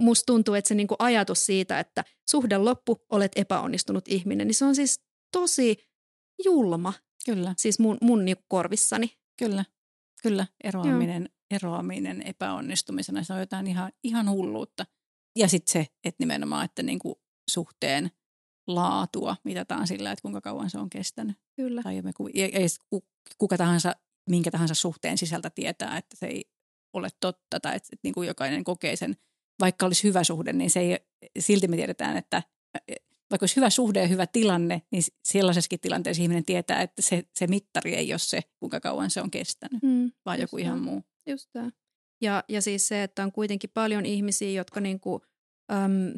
musta 0.02 0.26
tuntuu, 0.26 0.54
että 0.54 0.68
se 0.68 0.74
niin 0.74 0.88
kuin 0.88 0.96
ajatus 0.98 1.46
siitä, 1.46 1.80
että 1.80 2.04
suhde 2.30 2.58
loppu, 2.58 3.00
olet 3.10 3.32
epäonnistunut 3.36 4.08
ihminen, 4.08 4.46
niin 4.46 4.54
se 4.54 4.64
on 4.64 4.74
siis 4.74 5.00
tosi 5.32 5.76
julma, 6.44 6.92
Kyllä, 7.26 7.54
siis 7.58 7.78
mun, 7.78 7.98
mun 8.00 8.24
niin 8.24 8.36
kuin 8.36 8.46
korvissani. 8.48 9.10
kyllä, 9.38 9.64
kyllä. 10.22 10.46
Eroaminen, 10.64 11.28
eroaminen 11.50 12.22
epäonnistumisena, 12.22 13.24
se 13.24 13.32
on 13.32 13.40
jotain 13.40 13.66
ihan, 13.66 13.92
ihan 14.02 14.30
hulluutta. 14.30 14.86
Ja 15.38 15.48
sitten 15.48 15.72
se, 15.72 15.86
että 16.04 16.22
nimenomaan, 16.22 16.64
että 16.64 16.82
niinku 16.82 17.20
suhteen 17.50 18.10
laatua 18.66 19.36
mitataan 19.44 19.86
sillä, 19.86 20.12
että 20.12 20.22
kuinka 20.22 20.40
kauan 20.40 20.70
se 20.70 20.78
on 20.78 20.90
kestänyt. 20.90 21.36
Kyllä. 21.56 21.82
Tai 21.82 22.02
me, 22.02 22.12
sit 22.66 22.82
ku- 22.90 23.04
kuka 23.38 23.56
tahansa, 23.56 23.96
minkä 24.30 24.50
tahansa 24.50 24.74
suhteen 24.74 25.18
sisältä 25.18 25.50
tietää, 25.50 25.96
että 25.98 26.16
se 26.16 26.26
ei 26.26 26.44
ole 26.92 27.08
totta 27.20 27.60
tai 27.60 27.76
että, 27.76 27.88
että 27.92 28.00
niin 28.02 28.14
kuin 28.14 28.28
jokainen 28.28 28.64
kokee 28.64 28.96
sen, 28.96 29.16
vaikka 29.60 29.86
olisi 29.86 30.04
hyvä 30.08 30.24
suhde, 30.24 30.52
niin 30.52 30.70
se 30.70 30.80
ei, 30.80 30.98
silti 31.38 31.68
me 31.68 31.76
tiedetään, 31.76 32.16
että 32.16 32.42
vaikka 33.30 33.42
olisi 33.42 33.56
hyvä 33.56 33.70
suhde 33.70 34.00
ja 34.00 34.06
hyvä 34.06 34.26
tilanne, 34.26 34.82
niin 34.90 35.02
sellaisessakin 35.24 35.80
tilanteessa 35.80 36.22
ihminen 36.22 36.44
tietää, 36.44 36.82
että 36.82 37.02
se, 37.02 37.22
se 37.34 37.46
mittari 37.46 37.94
ei 37.94 38.12
ole 38.12 38.18
se, 38.18 38.40
kuinka 38.60 38.80
kauan 38.80 39.10
se 39.10 39.20
on 39.22 39.30
kestänyt, 39.30 39.82
Mm, 39.82 40.12
vaan 40.26 40.40
joku 40.40 40.58
ihan 40.58 40.74
näin. 40.76 40.84
muu. 40.84 41.02
Just 41.28 41.48
tämä. 41.52 41.70
Ja, 42.20 42.44
ja 42.48 42.62
siis 42.62 42.88
se, 42.88 43.02
että 43.02 43.24
on 43.24 43.32
kuitenkin 43.32 43.70
paljon 43.74 44.06
ihmisiä, 44.06 44.50
jotka 44.50 44.80
niinku, 44.80 45.20
äm, 45.72 46.14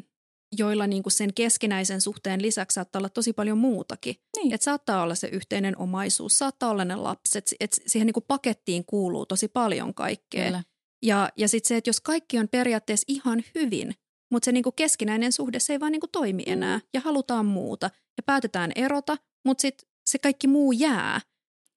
joilla 0.57 0.87
niinku 0.87 1.09
sen 1.09 1.33
keskinäisen 1.33 2.01
suhteen 2.01 2.41
lisäksi 2.41 2.75
saattaa 2.75 2.99
olla 2.99 3.09
tosi 3.09 3.33
paljon 3.33 3.57
muutakin. 3.57 4.15
Niin. 4.37 4.53
Et 4.53 4.61
saattaa 4.61 5.03
olla 5.03 5.15
se 5.15 5.27
yhteinen 5.27 5.77
omaisuus, 5.77 6.37
saattaa 6.37 6.69
olla 6.69 6.85
ne 6.85 6.95
lapset, 6.95 7.53
et 7.59 7.81
siihen 7.85 8.05
niinku 8.05 8.21
pakettiin 8.21 8.85
kuuluu 8.85 9.25
tosi 9.25 9.47
paljon 9.47 9.93
kaikkea. 9.93 10.45
Kyllä. 10.45 10.63
Ja, 11.05 11.29
ja 11.37 11.47
sitten 11.47 11.67
se, 11.67 11.77
että 11.77 11.89
jos 11.89 12.01
kaikki 12.01 12.39
on 12.39 12.47
periaatteessa 12.47 13.05
ihan 13.07 13.43
hyvin, 13.55 13.95
mutta 14.31 14.45
se 14.45 14.51
niinku 14.51 14.71
keskinäinen 14.71 15.31
suhde, 15.31 15.59
se 15.59 15.73
ei 15.73 15.79
vaan 15.79 15.91
niinku 15.91 16.07
toimi 16.07 16.43
enää 16.45 16.81
ja 16.93 17.01
halutaan 17.01 17.45
muuta 17.45 17.89
ja 18.17 18.23
päätetään 18.23 18.71
erota, 18.75 19.17
mutta 19.45 19.61
sitten 19.61 19.89
se 20.09 20.19
kaikki 20.19 20.47
muu 20.47 20.71
jää. 20.71 21.21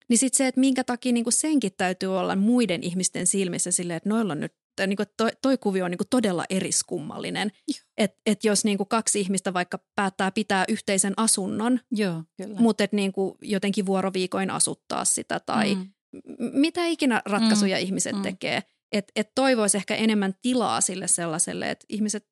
Niin 0.08 0.18
sitten 0.18 0.36
se, 0.36 0.46
että 0.46 0.60
minkä 0.60 0.84
takia 0.84 1.12
niinku 1.12 1.30
senkin 1.30 1.72
täytyy 1.76 2.18
olla 2.18 2.36
muiden 2.36 2.82
ihmisten 2.82 3.26
silmissä 3.26 3.70
silleen, 3.70 3.96
että 3.96 4.08
noilla 4.08 4.32
on 4.32 4.40
nyt, 4.40 4.52
tai 4.76 4.86
niinku 4.86 5.02
toi, 5.16 5.30
toi 5.42 5.58
kuvio 5.58 5.84
on 5.84 5.90
niinku 5.90 6.04
todella 6.10 6.44
eriskummallinen. 6.50 7.52
Että 7.98 8.18
et 8.26 8.44
jos 8.44 8.64
niinku 8.64 8.84
kaksi 8.84 9.20
ihmistä 9.20 9.54
vaikka 9.54 9.78
päättää 9.94 10.30
pitää 10.30 10.64
yhteisen 10.68 11.14
asunnon, 11.16 11.80
Joo, 11.90 12.22
kyllä. 12.36 12.60
mutta 12.60 12.84
et 12.84 12.92
niinku 12.92 13.36
jotenkin 13.42 13.86
vuoroviikoin 13.86 14.50
asuttaa 14.50 15.04
sitä 15.04 15.40
tai 15.40 15.74
Mm. 15.74 15.90
mitä 16.38 16.86
ikinä 16.86 17.22
ratkaisuja 17.26 17.76
Mm, 17.76 17.82
ihmiset 17.82 18.16
mm. 18.16 18.22
tekee. 18.22 18.62
Että 18.92 19.12
et 19.16 19.30
toivoisi 19.34 19.76
ehkä 19.76 19.94
enemmän 19.94 20.34
tilaa 20.42 20.80
sille 20.80 21.08
sellaiselle, 21.08 21.70
että 21.70 21.86
ihmiset 21.88 22.26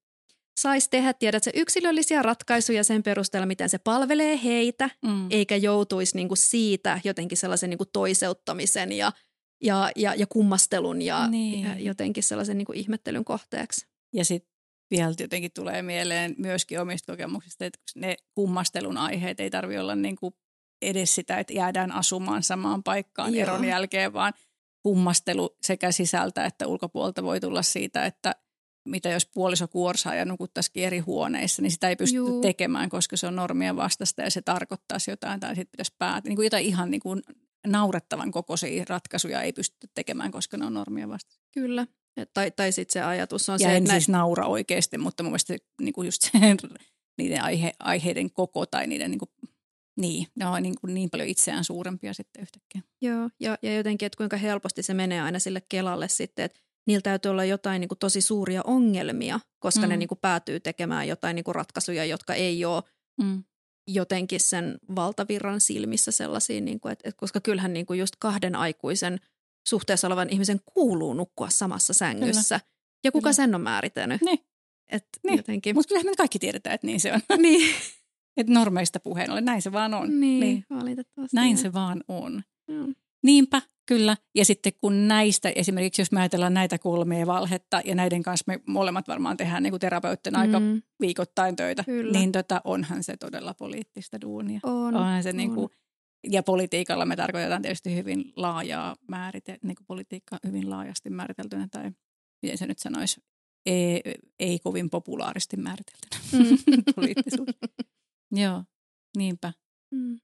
sais 0.61 0.89
tehdä, 0.89 1.13
tiedät 1.15 1.45
se 1.45 1.51
yksilöllisiä 1.55 2.23
ratkaisuja 2.23 2.85
sen 2.85 3.03
perusteella, 3.03 3.47
miten 3.47 3.69
se 3.69 3.79
palvelee 3.79 4.41
heitä, 4.45 4.91
Mm. 5.05 5.27
eikä 5.31 5.57
joutuisi 5.57 6.17
niinku 6.17 6.37
siitä 6.37 7.01
jotenkin 7.05 7.39
sellaisen 7.39 7.71
niinku 7.71 7.85
toiseuttamisen 7.85 8.93
ja, 8.93 9.13
ja, 9.63 9.91
ja, 9.97 10.15
ja 10.15 10.27
kummastelun 10.27 11.03
ja, 11.03 11.27
Niin. 11.27 11.65
ja 11.65 11.79
jotenkin 11.79 12.23
sellaisen 12.23 12.59
niinku 12.59 12.73
ihmettelyn 12.73 13.25
kohteeksi. 13.25 13.87
Ja 14.13 14.25
sitten 14.25 14.51
vielä 14.91 15.15
jotenkin 15.21 15.51
tulee 15.55 15.83
mieleen 15.83 16.35
myöskin 16.39 16.81
omista 16.81 17.13
kokemuksista, 17.13 17.65
että 17.65 17.79
ne 17.97 18.17
kummastelun 18.35 18.97
aiheet 18.97 19.41
ei 19.41 19.51
tarvitse 19.51 19.81
olla 19.81 19.95
niin 19.95 20.17
kuin 20.17 20.35
edes 20.83 21.15
sitä, 21.15 21.39
että 21.39 21.53
jäädään 21.53 21.93
asumaan 21.93 22.43
samaan 22.43 22.83
paikkaan 22.83 23.35
Joo. 23.35 23.43
eron 23.43 23.65
jälkeen, 23.65 24.13
vaan 24.13 24.33
kummastelu 24.83 25.57
sekä 25.63 25.93
sisältä 25.93 26.45
että 26.45 26.67
ulkopuolta 26.67 27.23
voi 27.23 27.41
tulla 27.41 27.63
siitä, 27.63 28.07
että 28.07 28.35
mitä 28.89 29.09
jos 29.09 29.27
puoliso 29.27 29.69
kuorsaa 29.69 30.15
ja 30.15 30.25
nukuttaisikin 30.25 30.85
eri 30.85 30.99
huoneissa, 30.99 31.63
niin 31.63 31.71
sitä 31.71 31.89
ei 31.89 31.97
pysty 31.97 32.17
Juu. 32.17 32.41
tekemään, 32.41 32.89
koska 32.89 33.17
se 33.17 33.27
on 33.27 33.37
normien 33.37 33.77
vastasta 33.77 34.23
ja 34.23 34.31
se 34.31 34.43
tarkoittaisi 34.43 35.11
jotain 35.11 35.41
tai 35.41 35.55
sitten 35.55 35.71
pitäisi 35.71 35.95
päätä. 35.99 36.29
Niin 36.29 36.37
kuin 36.37 36.47
jotain 36.47 36.67
ihan 36.67 36.91
niin 36.91 37.01
kuin 37.01 37.23
naurettavan 37.67 38.31
kokoisia 38.31 38.85
ratkaisuja 38.89 39.43
ei 39.43 39.53
pysty 39.53 39.89
tekemään, 39.95 40.31
koska 40.31 40.57
ne 40.57 40.67
on 40.67 40.75
normien 40.75 41.09
vastasta. 41.09 41.45
Kyllä. 41.55 41.87
Tai 42.35 42.51
tai 42.51 42.73
sitten 42.73 42.93
se 42.93 43.03
ajatus 43.03 43.49
on 43.49 43.55
Ja 43.55 43.59
se, 43.59 43.77
en 43.77 43.83
että 43.83 43.91
siis 43.91 44.09
naura 44.09 44.47
oikeasti, 44.47 44.99
mutta 44.99 45.23
mun 45.23 45.33
mielestä 45.33 45.57
niin 45.81 45.93
kuin 45.93 46.07
just 46.07 46.23
se, 46.23 46.31
niiden 47.19 47.43
aihe, 47.43 47.73
aiheiden 47.79 48.31
koko 48.31 48.67
tai 48.67 48.87
niiden 48.87 49.11
niin 49.11 49.19
kuin, 49.19 49.31
niin, 49.97 50.27
ne 50.35 50.47
on 50.47 50.63
niin, 50.63 50.75
kuin 50.81 50.95
niin 50.95 51.11
paljon 51.11 51.29
itseään 51.29 51.65
suurempia 51.65 52.15
sitten 52.15 52.43
yhtäkkiä. 52.43 52.83
Joo, 53.03 53.31
ja, 53.41 53.59
ja 53.63 53.77
jotenkin, 53.77 54.07
että 54.07 54.17
kuinka 54.17 54.37
helposti 54.37 54.83
se 54.83 54.95
menee 54.95 55.21
aina 55.21 55.39
sille 55.39 55.63
Kelalle 55.69 56.09
sitten, 56.09 56.45
että 56.45 56.61
niillä 56.87 57.03
täytyy 57.03 57.31
olla 57.31 57.45
jotain 57.45 57.81
niin 57.81 57.89
kuin 57.89 57.99
tosi 57.99 58.21
suuria 58.21 58.63
ongelmia, 58.65 59.41
koska 59.59 59.83
mm. 59.83 59.89
ne 59.89 59.97
niin 59.97 60.09
kuin 60.09 60.19
päätyy 60.23 60.61
tekemään 60.61 61.09
jotain 61.09 61.35
niin 61.35 61.45
kuin 61.45 61.55
ratkaisuja, 61.55 62.05
jotka 62.05 62.35
ei 62.35 62.65
ole 62.65 62.83
Mm. 63.23 63.45
Jotenkin 63.89 64.41
sen 64.41 64.79
valtavirran 64.97 65.61
silmissä 65.61 66.11
sellaisia, 66.13 66.61
niin 66.61 66.81
kuin, 66.81 66.93
että, 66.93 67.09
että 67.09 67.19
koska 67.19 67.41
kyllähän 67.41 67.73
niin 67.73 67.87
kuin 67.87 67.99
just 67.99 68.17
kahden 68.19 68.57
aikuisen 68.57 69.19
suhteessa 69.69 70.07
olevan 70.07 70.31
ihmisen 70.31 70.61
kuuluu 70.75 71.15
nukkua 71.15 71.51
samassa 71.51 71.93
sängyssä. 71.93 72.61
Kyllä. 72.61 72.73
Ja 73.05 73.13
kuka 73.13 73.23
Kyllä. 73.23 73.33
sen 73.33 73.55
on 73.55 73.61
määritellyt? 73.61 74.23
Niin. 74.23 74.39
Että 74.89 75.09
Niin. 75.25 75.37
jotenkin. 75.37 75.75
Mutta 75.77 75.89
kyllähän 75.89 76.07
me 76.13 76.17
kaikki 76.17 76.39
tiedetään, 76.39 76.75
että 76.75 76.87
niin 76.87 77.01
se 77.01 77.13
on. 77.13 77.21
niin, 77.43 77.75
Että 78.37 78.53
normeista 78.53 79.01
puheen 79.01 79.31
ollen, 79.31 79.45
näin 79.45 79.63
se 79.63 79.73
vaan 79.73 79.95
on. 79.95 80.21
niin, 80.21 80.41
niin. 80.41 80.65
valitettavasti. 80.71 81.37
Näin 81.37 81.59
se 81.59 81.73
vaan 81.73 82.05
on. 82.09 82.43
Joo. 82.69 82.89
Niinpä, 83.23 83.63
kyllä. 83.89 84.17
Ja 84.35 84.45
sitten 84.45 84.73
kun 84.81 85.09
näistä, 85.09 85.53
esimerkiksi 85.57 86.03
jos 86.03 86.13
me 86.13 86.21
ajatellaan 86.21 86.55
näitä 86.55 86.79
kolmea 86.79 87.27
valhetta, 87.27 87.81
ja 87.85 87.95
näiden 87.95 88.23
kanssa 88.23 88.45
me 88.47 88.61
molemmat 88.67 89.09
varmaan 89.09 89.37
tehdään 89.37 89.63
niin 89.63 89.81
terapeuttina 89.81 90.41
aika 90.41 90.61
Mm, 90.61 90.83
viikoittain 91.01 91.57
töitä, 91.57 91.85
Kyllä. 91.85 92.13
niin 92.13 92.33
tota, 92.33 92.61
onhan 92.65 93.03
se 93.03 93.17
todella 93.17 93.55
poliittista 93.55 94.21
duunia. 94.21 94.61
on, 94.63 94.95
Onhan 94.95 95.23
se 95.23 95.33
niin 95.33 95.51
on. 95.51 95.55
kuin, 95.57 95.69
ja 96.31 96.43
politiikalla 96.43 97.07
me 97.07 97.17
tarkoitetaan 97.17 97.63
tietysti 97.63 97.95
hyvin 97.97 98.33
laajaa 98.37 98.97
määrite, 99.09 99.59
niin 99.63 99.77
kuin 99.77 99.87
politiikka 99.87 100.39
hyvin 100.47 100.71
laajasti 100.71 101.11
määriteltynä, 101.11 101.69
tai 101.71 101.91
miten 102.43 102.59
se 102.59 102.67
nyt 102.67 102.79
sanoisi, 102.79 103.21
ei, 103.67 104.01
ei 104.39 104.59
kovin 104.59 104.91
populaaristi 104.91 105.57
määriteltynä 105.57 106.19
Mm. 106.33 106.57
poliittisuus. 106.97 107.49
Joo, 108.33 108.65
niinpä. 109.17 109.53
Mm. 109.91 110.19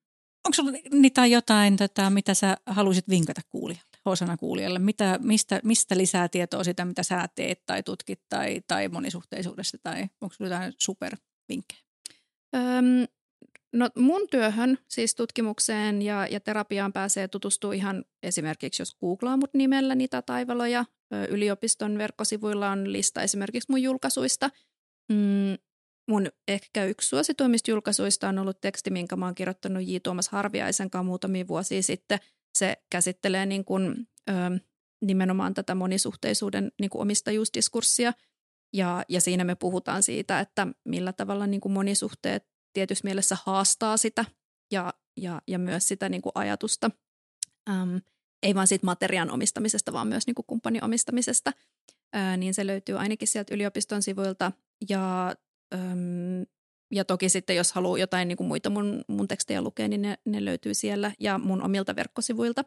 Onko 0.44 0.54
sinulla 0.54 0.78
niitä 0.92 1.26
jotain, 1.26 1.76
tota, 1.76 2.10
mitä 2.10 2.34
sä 2.34 2.56
haluaisit 2.66 3.08
vinkata 3.08 3.40
kuulijalle, 3.48 3.98
osana 4.04 4.36
kuulijalle? 4.36 4.78
Mitä, 4.78 5.18
mistä, 5.22 5.60
mistä 5.64 5.96
lisää 5.96 6.28
tietoa 6.28 6.64
sitä, 6.64 6.84
mitä 6.84 7.02
sä 7.02 7.28
teet 7.34 7.62
tai 7.66 7.82
tutkit 7.82 8.20
tai, 8.28 8.60
tai 8.66 8.88
monisuhteisuudesta? 8.88 9.78
Tai 9.82 10.06
onko 10.20 10.34
sinulla 10.34 10.54
jotain 10.54 10.72
supervinkkejä? 10.78 11.80
Öm, 12.56 13.06
no 13.72 13.88
mun 13.96 14.28
työhön, 14.30 14.78
siis 14.88 15.14
tutkimukseen 15.14 16.02
ja, 16.02 16.26
ja 16.26 16.40
terapiaan 16.40 16.92
pääsee 16.92 17.28
tutustua 17.28 17.72
ihan 17.72 18.04
esimerkiksi, 18.22 18.82
jos 18.82 18.96
googlaa 19.00 19.36
mut 19.36 19.54
nimellä 19.54 19.94
Nita 19.94 20.22
Taivaloja. 20.22 20.84
Yliopiston 21.28 21.98
verkkosivuilla 21.98 22.70
on 22.70 22.92
lista 22.92 23.22
esimerkiksi 23.22 23.70
mun 23.70 23.82
julkaisuista. 23.82 24.50
Mm, 25.08 25.54
mun 26.08 26.28
ehkä 26.48 26.84
yksi 26.84 27.08
suosituimmista 27.08 27.70
julkaisuista 27.70 28.28
on 28.28 28.38
ollut 28.38 28.60
teksti, 28.60 28.90
minkä 28.90 29.16
mä 29.16 29.24
oon 29.24 29.34
kirjoittanut 29.34 29.88
J. 29.88 29.96
Tuomas 30.02 30.28
Harviaisen 30.28 30.90
kanssa 30.90 31.06
muutamia 31.06 31.48
vuosia 31.48 31.82
sitten. 31.82 32.18
Se 32.58 32.76
käsittelee 32.90 33.46
niin 33.46 33.64
kuin, 33.64 34.08
ö, 34.30 34.32
nimenomaan 35.04 35.54
tätä 35.54 35.74
monisuhteisuuden 35.74 36.72
niin 36.80 36.90
omistajuusdiskurssia. 36.94 38.12
Ja, 38.72 39.04
ja 39.08 39.20
siinä 39.20 39.44
me 39.44 39.54
puhutaan 39.54 40.02
siitä, 40.02 40.40
että 40.40 40.66
millä 40.84 41.12
tavalla 41.12 41.46
niin 41.46 41.60
monisuhteet 41.68 42.46
tietyssä 42.72 43.04
mielessä 43.04 43.36
haastaa 43.44 43.96
sitä 43.96 44.24
ja, 44.72 44.94
ja, 45.16 45.42
ja 45.46 45.58
myös 45.58 45.88
sitä 45.88 46.08
niin 46.08 46.22
ajatusta, 46.34 46.90
äm, 47.70 48.00
ei 48.42 48.54
vain 48.54 48.66
siitä 48.66 48.86
materiaan 48.86 49.30
omistamisesta, 49.30 49.92
vaan 49.92 50.08
myös 50.08 50.26
niin 50.26 50.34
kumppanin 50.46 50.84
omistamisesta. 50.84 51.52
Ää, 52.12 52.36
niin 52.36 52.54
se 52.54 52.66
löytyy 52.66 52.98
ainakin 52.98 53.28
sieltä 53.28 53.54
yliopiston 53.54 54.02
sivuilta. 54.02 54.52
Ja, 54.88 55.34
äm, 55.74 56.46
ja 56.90 57.04
toki 57.04 57.28
sitten, 57.28 57.56
jos 57.56 57.72
haluaa 57.72 57.98
jotain 57.98 58.28
niin 58.28 58.36
kuin 58.36 58.46
muita 58.46 58.70
mun, 58.70 59.04
mun 59.08 59.28
tekstejä 59.28 59.62
lukea, 59.62 59.88
niin 59.88 60.02
ne, 60.02 60.18
ne 60.24 60.44
löytyy 60.44 60.74
siellä 60.74 61.12
ja 61.20 61.38
mun 61.38 61.62
omilta 61.62 61.96
verkkosivuilta. 61.96 62.64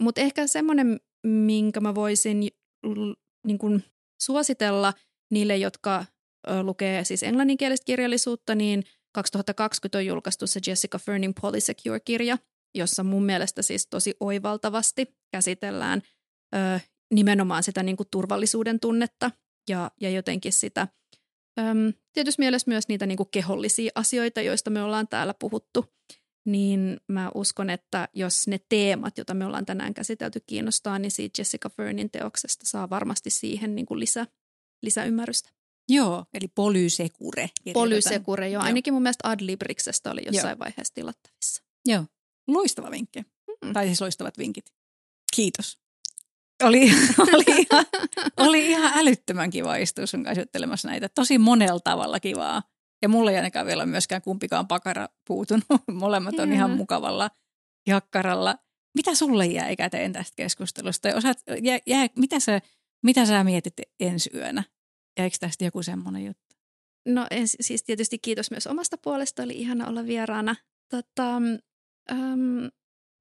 Mutta 0.00 0.20
ehkä 0.20 0.46
semmoinen, 0.46 1.00
minkä 1.26 1.80
mä 1.80 1.94
voisin 1.94 2.48
niin 3.46 3.58
kuin 3.58 3.84
suositella 4.22 4.94
niille, 5.30 5.56
jotka 5.56 6.04
ö, 6.50 6.62
lukee 6.62 7.04
siis 7.04 7.22
englanninkielistä 7.22 7.84
kirjallisuutta, 7.84 8.54
niin 8.54 8.84
2020 9.14 9.98
on 9.98 10.06
julkaistu 10.06 10.46
se 10.46 10.60
Jessica 10.66 10.98
Fernin 10.98 11.34
Polysecure-kirja, 11.40 12.38
jossa 12.74 13.02
mun 13.02 13.24
mielestä 13.24 13.62
siis 13.62 13.86
tosi 13.86 14.14
oivaltavasti 14.20 15.16
käsitellään 15.32 16.02
ö, 16.54 16.80
nimenomaan 17.14 17.62
sitä 17.62 17.82
niin 17.82 17.96
kuin 17.96 18.08
turvallisuuden 18.10 18.80
tunnetta 18.80 19.30
ja, 19.68 19.90
ja 20.00 20.10
jotenkin 20.10 20.52
sitä 20.52 20.88
Öm, 21.58 21.92
tietysti 22.12 22.42
mielessä 22.42 22.70
myös 22.70 22.88
niitä 22.88 23.06
niin 23.06 23.16
kuin 23.16 23.28
kehollisia 23.30 23.90
asioita, 23.94 24.40
joista 24.40 24.70
me 24.70 24.82
ollaan 24.82 25.08
täällä 25.08 25.34
puhuttu, 25.34 25.84
niin 26.44 27.00
mä 27.08 27.30
uskon, 27.34 27.70
että 27.70 28.08
jos 28.14 28.48
ne 28.48 28.60
teemat, 28.68 29.18
joita 29.18 29.34
me 29.34 29.46
ollaan 29.46 29.66
tänään 29.66 29.94
käsitelty, 29.94 30.40
kiinnostaa, 30.46 30.98
niin 30.98 31.10
siitä 31.10 31.40
Jessica 31.40 31.68
Fernin 31.68 32.10
teoksesta 32.10 32.66
saa 32.66 32.90
varmasti 32.90 33.30
siihen 33.30 33.74
niin 33.74 33.86
kuin 33.86 34.00
lisä, 34.00 34.26
lisäymmärrystä. 34.82 35.50
Joo, 35.88 36.24
eli 36.34 36.48
polysecure. 36.48 37.50
kirjoitetaan. 37.64 37.72
Polysecure, 37.72 38.48
joo. 38.48 38.52
Joo. 38.52 38.62
Ainakin 38.62 38.94
mun 38.94 39.02
mielestä 39.02 39.28
Adlibriksestä 39.28 40.10
oli 40.10 40.22
jossain 40.26 40.58
vaiheessa 40.58 40.94
tilattavissa. 40.94 41.62
Joo, 41.86 42.06
loistava 42.48 42.90
vinkki. 42.90 43.22
Mm. 43.64 43.72
Tai 43.72 43.86
siis 43.86 44.00
loistavat 44.00 44.38
vinkit. 44.38 44.72
Kiitos. 45.36 45.78
Oli, 46.62 46.90
oli, 47.34 47.44
ihan, 47.46 47.86
oli 48.36 48.66
ihan 48.66 48.92
älyttömän 48.98 49.50
kiva 49.50 49.76
istua 49.76 50.06
sun 50.06 50.24
kanssa 50.24 50.42
juttelemassa 50.42 50.88
näitä. 50.88 51.08
Tosi 51.08 51.38
monella 51.38 51.80
tavalla 51.80 52.20
kivaa. 52.20 52.62
Ja 53.02 53.08
mulla 53.08 53.30
ei 53.30 53.36
ainakaan 53.36 53.66
vielä 53.66 53.86
myöskään 53.86 54.22
kumpikaan 54.22 54.68
pakara 54.68 55.08
puutunut. 55.26 55.64
Molemmat 55.92 56.38
on 56.38 56.52
ihan 56.52 56.70
Joo. 56.70 56.76
mukavalla 56.76 57.30
jakkaralla. 57.86 58.56
Mitä 58.94 59.14
sulle 59.14 59.46
jäi 59.46 59.76
käteen 59.76 60.12
tästä 60.12 60.36
keskustelusta? 60.36 61.08
Osaat, 61.16 61.38
jää, 61.62 61.78
jää, 61.86 62.06
mitä, 62.18 62.40
sä, 62.40 62.60
mitä 63.02 63.26
sä 63.26 63.44
mietit 63.44 63.74
ensi 64.00 64.30
yönä? 64.34 64.64
Jäikö 65.18 65.36
tästä 65.40 65.64
joku 65.64 65.82
semmoinen 65.82 66.24
juttu? 66.24 66.56
No 67.06 67.26
siis 67.60 67.82
tietysti 67.82 68.18
kiitos 68.18 68.50
myös 68.50 68.66
omasta 68.66 68.98
puolesta, 68.98 69.42
oli 69.42 69.52
ihana 69.52 69.86
olla 69.86 70.06
vieraana. 70.06 70.56
Tota, 70.90 71.36
äm, 72.10 72.70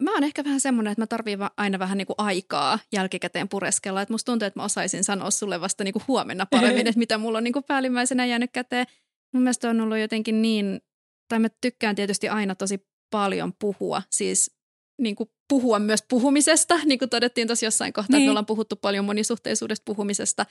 mä 0.03 0.13
oon 0.13 0.23
ehkä 0.23 0.43
vähän 0.43 0.59
semmoinen, 0.59 0.91
että 0.91 1.01
mä 1.01 1.07
tarviin 1.07 1.39
aina 1.57 1.79
vähän 1.79 1.97
niinku 1.97 2.15
aikaa 2.17 2.79
jälkikäteen 2.91 3.49
pureskella. 3.49 4.01
Että 4.01 4.13
musta 4.13 4.31
tuntuu, 4.31 4.45
että 4.45 4.59
mä 4.59 4.63
osaisin 4.63 5.03
sanoa 5.03 5.31
sulle 5.31 5.61
vasta 5.61 5.83
niinku 5.83 6.01
huomenna 6.07 6.45
paremmin, 6.45 6.87
että 6.87 6.99
mitä 6.99 7.17
mulla 7.17 7.37
on 7.37 7.43
niinku 7.43 7.61
päällimmäisenä 7.61 8.25
jäänyt 8.25 8.51
käteen. 8.53 8.85
Mun 9.33 9.43
mielestä 9.43 9.69
on 9.69 9.81
ollut 9.81 9.97
jotenkin 9.97 10.41
niin, 10.41 10.81
tai 11.27 11.39
mä 11.39 11.47
tykkään 11.61 11.95
tietysti 11.95 12.29
aina 12.29 12.55
tosi 12.55 12.87
paljon 13.11 13.53
puhua, 13.59 14.01
siis 14.09 14.51
niin 15.01 15.15
kuin 15.15 15.29
puhua 15.49 15.79
myös 15.79 16.03
puhumisesta, 16.09 16.79
niin 16.85 16.99
kuin 16.99 17.09
todettiin 17.09 17.47
tuossa 17.47 17.65
jossain 17.65 17.93
kohtaa, 17.93 18.13
niin. 18.13 18.17
Niin. 18.17 18.23
että 18.23 18.27
me 18.27 18.31
ollaan 18.31 18.45
puhuttu 18.45 18.75
paljon 18.75 19.05
monisuhteisuudesta 19.05 19.83
puhumisesta, 19.85 20.45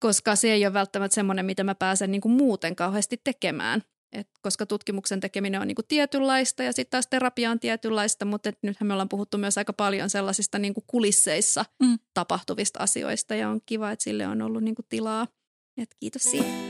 koska 0.00 0.36
se 0.36 0.52
ei 0.52 0.66
ole 0.66 0.74
välttämättä 0.74 1.14
semmoinen, 1.14 1.46
mitä 1.46 1.64
mä 1.64 1.74
pääsen 1.74 2.10
niin 2.10 2.20
kuin 2.20 2.32
muuten 2.32 2.76
kauheasti 2.76 3.20
tekemään. 3.24 3.82
Et 4.12 4.28
koska 4.42 4.66
tutkimuksen 4.66 5.20
tekeminen 5.20 5.60
on 5.60 5.66
niin 5.66 5.74
kuin 5.74 5.86
tietynlaista 5.88 6.62
ja 6.62 6.72
sitten 6.72 6.90
taas 6.90 7.06
terapia 7.06 7.50
on 7.50 7.60
tietynlaista, 7.60 8.24
mutta 8.24 8.48
et 8.48 8.58
nythän 8.62 8.86
me 8.86 8.92
ollaan 8.92 9.08
puhuttu 9.08 9.38
myös 9.38 9.58
aika 9.58 9.72
paljon 9.72 10.10
sellaisista 10.10 10.58
niin 10.58 10.74
kuin 10.74 10.84
kulisseissa 10.86 11.64
Mm. 11.82 11.98
tapahtuvista 12.14 12.80
asioista 12.80 13.34
ja 13.34 13.48
on 13.48 13.60
kiva, 13.66 13.90
että 13.90 14.02
sille 14.02 14.26
on 14.26 14.42
ollut 14.42 14.62
niin 14.62 14.74
kuin 14.74 14.86
tilaa. 14.88 15.26
Et 15.76 15.94
kiitos 16.00 16.22
siitä. 16.22 16.65